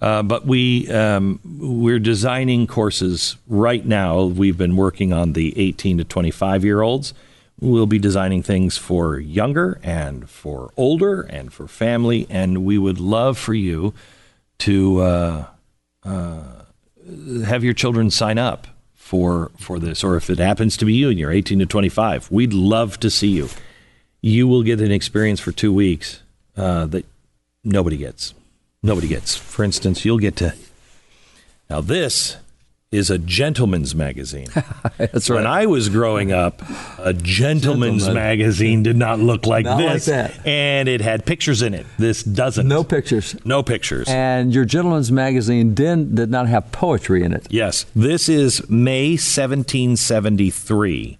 Uh, 0.00 0.22
but 0.22 0.46
we 0.46 0.90
um, 0.90 1.40
we're 1.44 1.98
designing 1.98 2.66
courses 2.66 3.36
right 3.48 3.84
now. 3.84 4.24
We've 4.24 4.56
been 4.56 4.76
working 4.76 5.12
on 5.12 5.32
the 5.32 5.58
18 5.58 5.98
to 5.98 6.04
25 6.04 6.64
year 6.64 6.82
olds. 6.82 7.14
We'll 7.58 7.86
be 7.86 7.98
designing 7.98 8.42
things 8.42 8.76
for 8.76 9.18
younger 9.18 9.80
and 9.82 10.28
for 10.28 10.70
older 10.76 11.22
and 11.22 11.52
for 11.52 11.66
family. 11.66 12.26
And 12.28 12.64
we 12.64 12.76
would 12.76 13.00
love 13.00 13.38
for 13.38 13.54
you 13.54 13.94
to 14.58 15.00
uh, 15.00 15.46
uh, 16.04 16.42
have 17.44 17.64
your 17.64 17.72
children 17.72 18.10
sign 18.10 18.38
up 18.38 18.66
for 18.94 19.50
for 19.58 19.78
this, 19.78 20.04
or 20.04 20.16
if 20.16 20.28
it 20.28 20.38
happens 20.38 20.76
to 20.76 20.84
be 20.84 20.92
you 20.92 21.08
and 21.08 21.18
you're 21.18 21.30
18 21.30 21.60
to 21.60 21.66
25, 21.66 22.30
we'd 22.30 22.52
love 22.52 23.00
to 23.00 23.10
see 23.10 23.28
you. 23.28 23.48
You 24.20 24.48
will 24.48 24.62
get 24.62 24.80
an 24.80 24.90
experience 24.90 25.40
for 25.40 25.52
two 25.52 25.72
weeks 25.72 26.20
uh, 26.56 26.86
that 26.86 27.04
nobody 27.62 27.96
gets. 27.96 28.34
Nobody 28.82 29.08
gets. 29.08 29.36
For 29.36 29.64
instance, 29.64 30.04
you'll 30.04 30.18
get 30.18 30.36
to. 30.36 30.54
Now 31.68 31.80
this 31.80 32.36
is 32.92 33.10
a 33.10 33.18
gentleman's 33.18 33.94
magazine. 33.94 34.46
That's 34.96 35.28
right. 35.28 35.36
When 35.36 35.46
I 35.46 35.66
was 35.66 35.88
growing 35.88 36.32
up, 36.32 36.62
a 36.98 37.12
gentleman's 37.12 38.04
Gentleman. 38.04 38.22
magazine 38.22 38.82
did 38.82 38.96
not 38.96 39.18
look 39.18 39.44
like 39.44 39.64
not 39.64 39.78
this. 39.78 40.08
Like 40.08 40.32
that. 40.32 40.46
And 40.46 40.88
it 40.88 41.00
had 41.00 41.26
pictures 41.26 41.62
in 41.62 41.74
it. 41.74 41.84
This 41.98 42.22
doesn't. 42.22 42.66
No 42.66 42.84
pictures. 42.84 43.36
No 43.44 43.62
pictures. 43.62 44.06
And 44.08 44.54
your 44.54 44.64
gentleman's 44.64 45.10
magazine 45.10 45.74
did, 45.74 46.14
did 46.14 46.30
not 46.30 46.48
have 46.48 46.70
poetry 46.72 47.24
in 47.24 47.32
it. 47.32 47.46
Yes. 47.50 47.86
This 47.94 48.28
is 48.28 48.68
May 48.70 49.10
1773. 49.10 51.18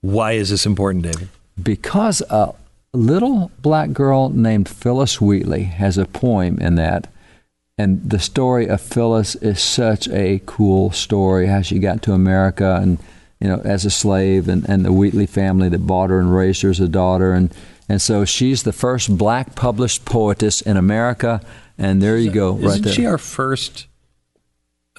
Why 0.00 0.32
is 0.32 0.50
this 0.50 0.66
important, 0.66 1.04
David? 1.04 1.28
Because 1.60 2.22
a 2.30 2.54
little 2.92 3.50
black 3.60 3.92
girl 3.92 4.28
named 4.28 4.68
Phillis 4.68 5.20
Wheatley 5.20 5.64
has 5.64 5.98
a 5.98 6.06
poem 6.06 6.58
in 6.58 6.76
that 6.76 7.08
and 7.78 8.08
the 8.08 8.18
story 8.18 8.68
of 8.68 8.80
Phillis 8.80 9.34
is 9.36 9.60
such 9.60 10.08
a 10.08 10.40
cool 10.46 10.90
story. 10.90 11.46
How 11.46 11.62
she 11.62 11.78
got 11.78 12.02
to 12.02 12.12
America 12.12 12.78
and 12.80 12.98
you 13.40 13.48
know 13.48 13.60
as 13.64 13.84
a 13.84 13.90
slave, 13.90 14.48
and, 14.48 14.68
and 14.68 14.84
the 14.84 14.92
Wheatley 14.92 15.26
family 15.26 15.68
that 15.68 15.86
bought 15.86 16.10
her 16.10 16.20
and 16.20 16.34
raised 16.34 16.62
her 16.62 16.70
as 16.70 16.80
a 16.80 16.88
daughter, 16.88 17.32
and 17.32 17.52
and 17.88 18.00
so 18.00 18.24
she's 18.24 18.62
the 18.62 18.72
first 18.72 19.16
black 19.16 19.54
published 19.54 20.04
poetess 20.04 20.60
in 20.60 20.76
America. 20.76 21.40
And 21.78 22.00
there 22.02 22.18
you 22.18 22.30
go, 22.30 22.56
Isn't 22.58 22.68
right 22.68 22.82
there. 22.82 22.92
she 22.92 23.06
our 23.06 23.18
first? 23.18 23.86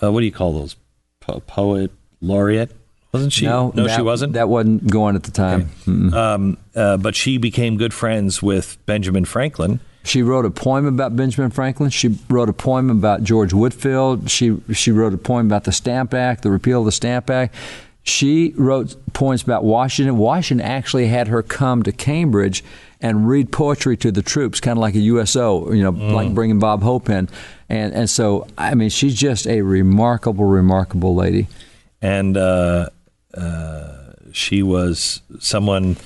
Uh, 0.01 0.11
what 0.11 0.19
do 0.19 0.25
you 0.25 0.31
call 0.31 0.53
those? 0.53 0.75
Po- 1.21 1.39
poet 1.41 1.91
laureate? 2.19 2.71
Wasn't 3.13 3.31
she? 3.31 3.45
No, 3.45 3.71
no, 3.75 3.85
that, 3.85 3.95
she 3.95 4.01
wasn't. 4.01 4.33
That 4.33 4.49
wasn't 4.49 4.89
going 4.89 5.15
at 5.15 5.23
the 5.23 5.31
time. 5.31 5.69
Okay. 5.87 6.17
Um, 6.17 6.57
uh, 6.75 6.97
but 6.97 7.15
she 7.15 7.37
became 7.37 7.77
good 7.77 7.93
friends 7.93 8.41
with 8.41 8.77
Benjamin 8.85 9.23
Franklin 9.23 9.79
she 10.03 10.21
wrote 10.21 10.45
a 10.45 10.51
poem 10.51 10.85
about 10.85 11.15
Benjamin 11.15 11.49
Franklin. 11.49 11.89
She 11.89 12.17
wrote 12.29 12.49
a 12.49 12.53
poem 12.53 12.89
about 12.89 13.23
George 13.23 13.53
Whitefield. 13.53 14.29
She 14.29 14.57
she 14.73 14.91
wrote 14.91 15.13
a 15.13 15.17
poem 15.17 15.45
about 15.45 15.63
the 15.63 15.71
Stamp 15.71 16.13
Act, 16.13 16.43
the 16.43 16.51
repeal 16.51 16.79
of 16.79 16.85
the 16.85 16.91
Stamp 16.91 17.29
Act. 17.29 17.55
She 18.03 18.53
wrote 18.57 18.97
poems 19.13 19.43
about 19.43 19.63
Washington. 19.63 20.17
Washington 20.17 20.65
actually 20.65 21.07
had 21.07 21.29
her 21.29 21.41
come 21.41 21.83
to 21.83 21.93
Cambridge 21.93 22.61
and 22.99 23.29
read 23.29 23.53
poetry 23.53 23.95
to 23.97 24.11
the 24.11 24.21
troops, 24.21 24.59
kind 24.59 24.77
of 24.77 24.81
like 24.81 24.95
a 24.95 24.99
USO, 24.99 25.71
you 25.71 25.81
know, 25.81 25.93
mm. 25.93 26.11
like 26.11 26.33
bringing 26.33 26.59
Bob 26.59 26.83
Hope 26.83 27.09
in. 27.09 27.29
And 27.69 27.93
and 27.93 28.09
so 28.09 28.45
I 28.57 28.75
mean, 28.75 28.89
she's 28.89 29.15
just 29.15 29.47
a 29.47 29.61
remarkable, 29.61 30.45
remarkable 30.45 31.15
lady. 31.15 31.47
And 32.01 32.35
uh, 32.35 32.89
uh, 33.35 34.13
she 34.31 34.63
was 34.63 35.21
someone 35.39 35.97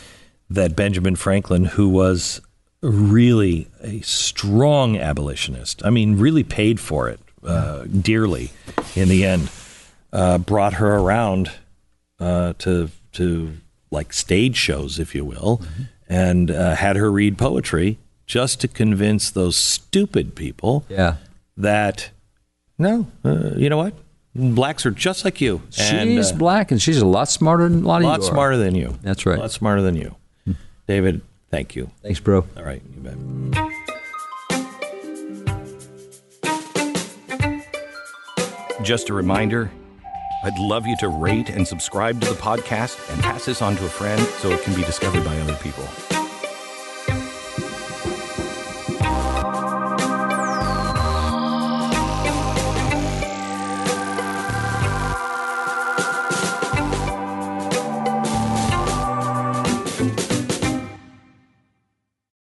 that 0.50 0.76
Benjamin 0.76 1.16
Franklin, 1.16 1.66
who 1.66 1.90
was 1.90 2.42
really 2.82 3.68
a 3.82 4.02
strong 4.02 4.98
abolitionist. 4.98 5.84
I 5.86 5.90
mean, 5.90 6.18
really 6.18 6.44
paid 6.44 6.80
for 6.80 7.10
it 7.10 7.20
uh, 7.44 7.84
dearly 7.86 8.52
in 8.96 9.10
the 9.10 9.26
end. 9.26 9.50
Uh, 10.14 10.38
brought 10.38 10.74
her 10.74 10.96
around 10.96 11.52
uh, 12.20 12.54
to 12.60 12.90
to 13.14 13.54
like 13.92 14.14
stage 14.14 14.56
shows, 14.56 15.00
if 15.00 15.14
you 15.14 15.26
will, 15.26 15.58
mm-hmm. 15.58 15.84
and 16.08 16.50
uh, 16.52 16.76
had 16.76 16.96
her 16.96 17.12
read 17.12 17.38
poetry 17.38 17.98
just 18.26 18.62
to 18.62 18.68
convince 18.68 19.30
those 19.32 19.56
stupid 19.56 20.36
people 20.36 20.86
yeah. 20.90 21.16
that 21.56 22.10
no, 22.78 23.08
uh, 23.24 23.52
you 23.56 23.70
know 23.70 23.78
what, 23.78 23.94
blacks 24.38 24.86
are 24.86 24.92
just 24.92 25.26
like 25.26 25.42
you. 25.42 25.62
She's 25.72 26.32
uh, 26.32 26.36
black, 26.36 26.72
and 26.72 26.82
she's 26.82 27.00
a 27.00 27.06
lot 27.06 27.30
smarter 27.30 27.68
than 27.68 27.84
a 27.84 27.88
lot 27.88 27.98
of 27.98 28.04
you. 28.04 28.10
A 28.10 28.12
lot 28.12 28.24
smarter 28.24 28.58
than 28.58 28.76
you. 28.76 28.98
That's 29.02 29.26
right. 29.26 29.38
A 29.38 29.42
lot 29.42 29.52
smarter 29.52 29.82
than 29.82 29.96
you, 29.96 30.16
hmm. 30.46 30.54
David. 30.88 31.22
Thank 31.50 31.76
you. 31.76 31.90
Thanks, 32.04 32.20
bro. 32.20 32.46
All 32.56 32.64
right, 32.64 32.82
you 32.96 33.02
bet. 33.02 33.16
Just 38.84 39.10
a 39.10 39.14
reminder 39.14 39.72
I'd 40.44 40.58
love 40.60 40.86
you 40.86 40.96
to 40.98 41.10
rate 41.10 41.50
and 41.50 41.68
subscribe 41.68 42.22
to 42.22 42.30
the 42.30 42.36
podcast 42.36 43.12
and 43.12 43.22
pass 43.24 43.46
this 43.46 43.62
on 43.62 43.76
to 43.76 43.86
a 43.86 43.90
friend 43.90 44.22
so 44.22 44.52
it 44.52 44.62
can 44.62 44.76
be 44.76 44.84
discovered 44.84 45.26
by 45.26 45.38
other 45.40 45.56
people. 45.56 45.84